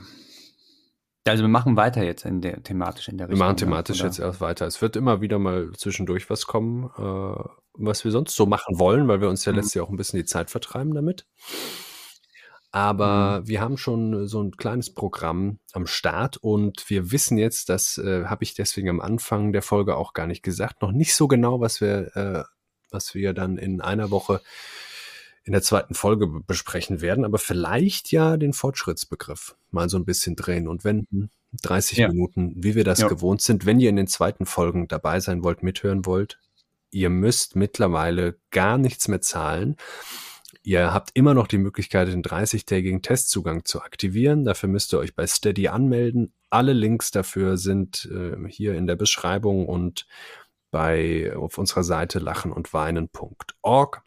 Also 1.30 1.44
wir 1.44 1.48
machen 1.48 1.76
weiter 1.76 2.02
jetzt 2.02 2.24
in 2.24 2.40
der 2.40 2.62
thematisch 2.62 3.08
in 3.08 3.16
der 3.16 3.28
Richtung. 3.28 3.38
Wir 3.40 3.46
machen 3.46 3.56
thematisch 3.56 4.00
oder? 4.00 4.08
jetzt 4.08 4.18
erst 4.18 4.40
weiter. 4.40 4.66
Es 4.66 4.82
wird 4.82 4.96
immer 4.96 5.20
wieder 5.20 5.38
mal 5.38 5.70
zwischendurch 5.76 6.28
was 6.28 6.46
kommen, 6.46 6.90
äh, 6.98 7.48
was 7.74 8.04
wir 8.04 8.10
sonst 8.10 8.34
so 8.34 8.46
machen 8.46 8.80
wollen, 8.80 9.06
weil 9.06 9.20
wir 9.20 9.28
uns 9.28 9.44
ja 9.44 9.52
mhm. 9.52 9.58
letztes 9.58 9.74
Jahr 9.74 9.86
auch 9.86 9.90
ein 9.90 9.96
bisschen 9.96 10.18
die 10.18 10.24
Zeit 10.24 10.50
vertreiben 10.50 10.92
damit. 10.92 11.26
Aber 12.72 13.40
mhm. 13.40 13.48
wir 13.48 13.60
haben 13.60 13.76
schon 13.76 14.26
so 14.26 14.42
ein 14.42 14.56
kleines 14.56 14.92
Programm 14.92 15.60
am 15.72 15.86
Start 15.86 16.36
und 16.36 16.88
wir 16.88 17.12
wissen 17.12 17.38
jetzt, 17.38 17.68
das 17.68 17.98
äh, 17.98 18.24
habe 18.24 18.42
ich 18.42 18.54
deswegen 18.54 18.88
am 18.88 19.00
Anfang 19.00 19.52
der 19.52 19.62
Folge 19.62 19.96
auch 19.96 20.12
gar 20.12 20.26
nicht 20.26 20.42
gesagt, 20.42 20.82
noch 20.82 20.92
nicht 20.92 21.14
so 21.14 21.28
genau, 21.28 21.60
was 21.60 21.80
wir, 21.80 22.16
äh, 22.16 22.42
was 22.90 23.14
wir 23.14 23.34
dann 23.34 23.56
in 23.56 23.80
einer 23.80 24.10
Woche 24.10 24.40
in 25.44 25.52
der 25.52 25.62
zweiten 25.62 25.94
Folge 25.94 26.26
besprechen 26.26 27.00
werden, 27.00 27.24
aber 27.24 27.38
vielleicht 27.38 28.12
ja 28.12 28.36
den 28.36 28.52
Fortschrittsbegriff 28.52 29.56
mal 29.70 29.88
so 29.88 29.96
ein 29.96 30.04
bisschen 30.04 30.36
drehen 30.36 30.68
und 30.68 30.84
wenden. 30.84 31.30
30 31.62 31.98
ja. 31.98 32.08
Minuten, 32.08 32.54
wie 32.56 32.74
wir 32.74 32.84
das 32.84 33.00
ja. 33.00 33.08
gewohnt 33.08 33.42
sind. 33.42 33.66
Wenn 33.66 33.80
ihr 33.80 33.90
in 33.90 33.96
den 33.96 34.06
zweiten 34.06 34.46
Folgen 34.46 34.86
dabei 34.86 35.18
sein 35.20 35.42
wollt, 35.42 35.62
mithören 35.62 36.06
wollt, 36.06 36.38
ihr 36.90 37.10
müsst 37.10 37.56
mittlerweile 37.56 38.38
gar 38.50 38.78
nichts 38.78 39.08
mehr 39.08 39.20
zahlen. 39.20 39.76
Ihr 40.62 40.92
habt 40.92 41.10
immer 41.14 41.34
noch 41.34 41.46
die 41.46 41.58
Möglichkeit, 41.58 42.08
den 42.08 42.22
30-tägigen 42.22 43.02
Testzugang 43.02 43.64
zu 43.64 43.80
aktivieren. 43.80 44.44
Dafür 44.44 44.68
müsst 44.68 44.92
ihr 44.92 44.98
euch 44.98 45.14
bei 45.14 45.26
Steady 45.26 45.68
anmelden. 45.68 46.34
Alle 46.50 46.72
Links 46.72 47.10
dafür 47.10 47.56
sind 47.56 48.08
äh, 48.12 48.36
hier 48.48 48.74
in 48.74 48.86
der 48.86 48.96
Beschreibung 48.96 49.66
und 49.66 50.06
bei 50.70 51.34
auf 51.34 51.58
unserer 51.58 51.82
Seite 51.82 52.18
lachenundweinen.org. 52.18 54.02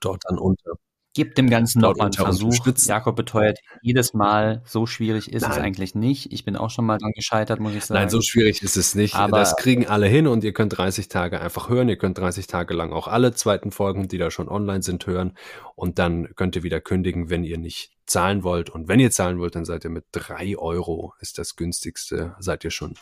Dort 0.00 0.22
dann 0.28 0.38
unter 0.38 0.74
Gib 1.12 1.34
dem 1.34 1.50
Ganzen 1.50 1.80
noch 1.80 1.96
mal 1.96 2.04
einen 2.04 2.12
Versuch. 2.12 2.64
Jakob 2.86 3.16
beteuert 3.16 3.58
jedes 3.82 4.14
Mal, 4.14 4.62
so 4.64 4.86
schwierig 4.86 5.32
ist 5.32 5.42
Nein. 5.42 5.50
es 5.50 5.58
eigentlich 5.58 5.96
nicht. 5.96 6.32
Ich 6.32 6.44
bin 6.44 6.54
auch 6.54 6.70
schon 6.70 6.86
mal 6.86 6.98
dran 6.98 7.10
gescheitert, 7.16 7.58
muss 7.58 7.74
ich 7.74 7.84
sagen. 7.84 8.00
Nein, 8.00 8.10
so 8.10 8.20
schwierig 8.20 8.62
ist 8.62 8.76
es 8.76 8.94
nicht. 8.94 9.16
Aber 9.16 9.40
das 9.40 9.56
kriegen 9.56 9.88
alle 9.88 10.06
hin 10.06 10.28
und 10.28 10.44
ihr 10.44 10.52
könnt 10.52 10.78
30 10.78 11.08
Tage 11.08 11.40
einfach 11.40 11.68
hören. 11.68 11.88
Ihr 11.88 11.96
könnt 11.96 12.18
30 12.18 12.46
Tage 12.46 12.74
lang 12.74 12.92
auch 12.92 13.08
alle 13.08 13.32
zweiten 13.34 13.72
Folgen, 13.72 14.06
die 14.06 14.18
da 14.18 14.30
schon 14.30 14.48
online 14.48 14.82
sind, 14.82 15.04
hören. 15.04 15.36
Und 15.74 15.98
dann 15.98 16.32
könnt 16.36 16.54
ihr 16.54 16.62
wieder 16.62 16.80
kündigen, 16.80 17.28
wenn 17.28 17.42
ihr 17.42 17.58
nicht 17.58 17.90
zahlen 18.06 18.44
wollt. 18.44 18.70
Und 18.70 18.86
wenn 18.86 19.00
ihr 19.00 19.10
zahlen 19.10 19.40
wollt, 19.40 19.56
dann 19.56 19.64
seid 19.64 19.82
ihr 19.82 19.90
mit 19.90 20.04
drei 20.12 20.56
Euro, 20.56 21.14
ist 21.18 21.38
das 21.38 21.56
günstigste, 21.56 22.36
seid 22.38 22.62
ihr 22.62 22.70
schon 22.70 22.94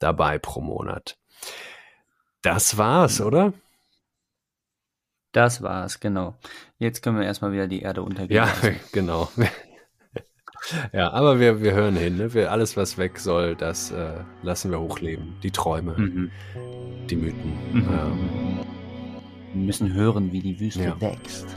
dabei 0.00 0.38
pro 0.38 0.60
Monat. 0.60 1.16
Das 2.42 2.76
war's, 2.76 3.22
oder? 3.22 3.54
Das 5.34 5.62
war's, 5.62 5.98
genau. 5.98 6.36
Jetzt 6.78 7.02
können 7.02 7.18
wir 7.18 7.26
erstmal 7.26 7.52
wieder 7.52 7.66
die 7.66 7.82
Erde 7.82 8.02
untergehen. 8.02 8.36
Ja, 8.36 8.44
lassen. 8.44 8.76
genau. 8.92 9.28
ja, 10.92 11.10
aber 11.12 11.40
wir, 11.40 11.60
wir 11.60 11.72
hören 11.72 11.96
hin. 11.96 12.16
Ne? 12.16 12.32
Wir, 12.32 12.52
alles, 12.52 12.76
was 12.76 12.98
weg 12.98 13.18
soll, 13.18 13.56
das 13.56 13.90
äh, 13.90 14.20
lassen 14.42 14.70
wir 14.70 14.78
hochleben. 14.78 15.34
Die 15.42 15.50
Träume, 15.50 15.94
mhm. 15.98 16.30
die 17.10 17.16
Mythen. 17.16 17.52
Mhm. 17.72 17.80
Ähm, 17.80 18.60
wir 19.54 19.62
müssen 19.66 19.92
hören, 19.92 20.30
wie 20.30 20.40
die 20.40 20.60
Wüste 20.60 20.84
ja. 20.84 21.00
wächst. 21.00 21.48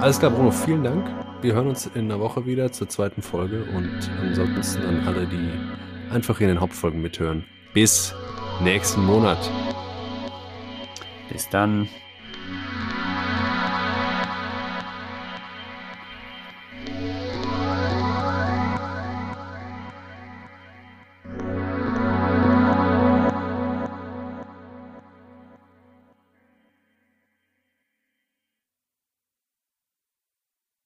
Alles 0.00 0.18
klar, 0.18 0.30
Bruno, 0.30 0.50
vielen 0.50 0.84
Dank. 0.84 1.06
Wir 1.40 1.54
hören 1.54 1.68
uns 1.68 1.86
in 1.86 2.04
einer 2.10 2.20
Woche 2.20 2.44
wieder 2.44 2.70
zur 2.70 2.90
zweiten 2.90 3.22
Folge 3.22 3.64
und 3.74 4.10
ansonsten 4.20 4.82
an 4.84 5.06
alle, 5.06 5.26
die 5.26 6.12
einfach 6.12 6.38
in 6.40 6.48
den 6.48 6.60
Hauptfolgen 6.60 7.00
mithören. 7.00 7.46
Bis 7.72 8.14
nächsten 8.62 9.02
Monat. 9.06 9.38
Bis 11.30 11.48
dann. 11.48 11.88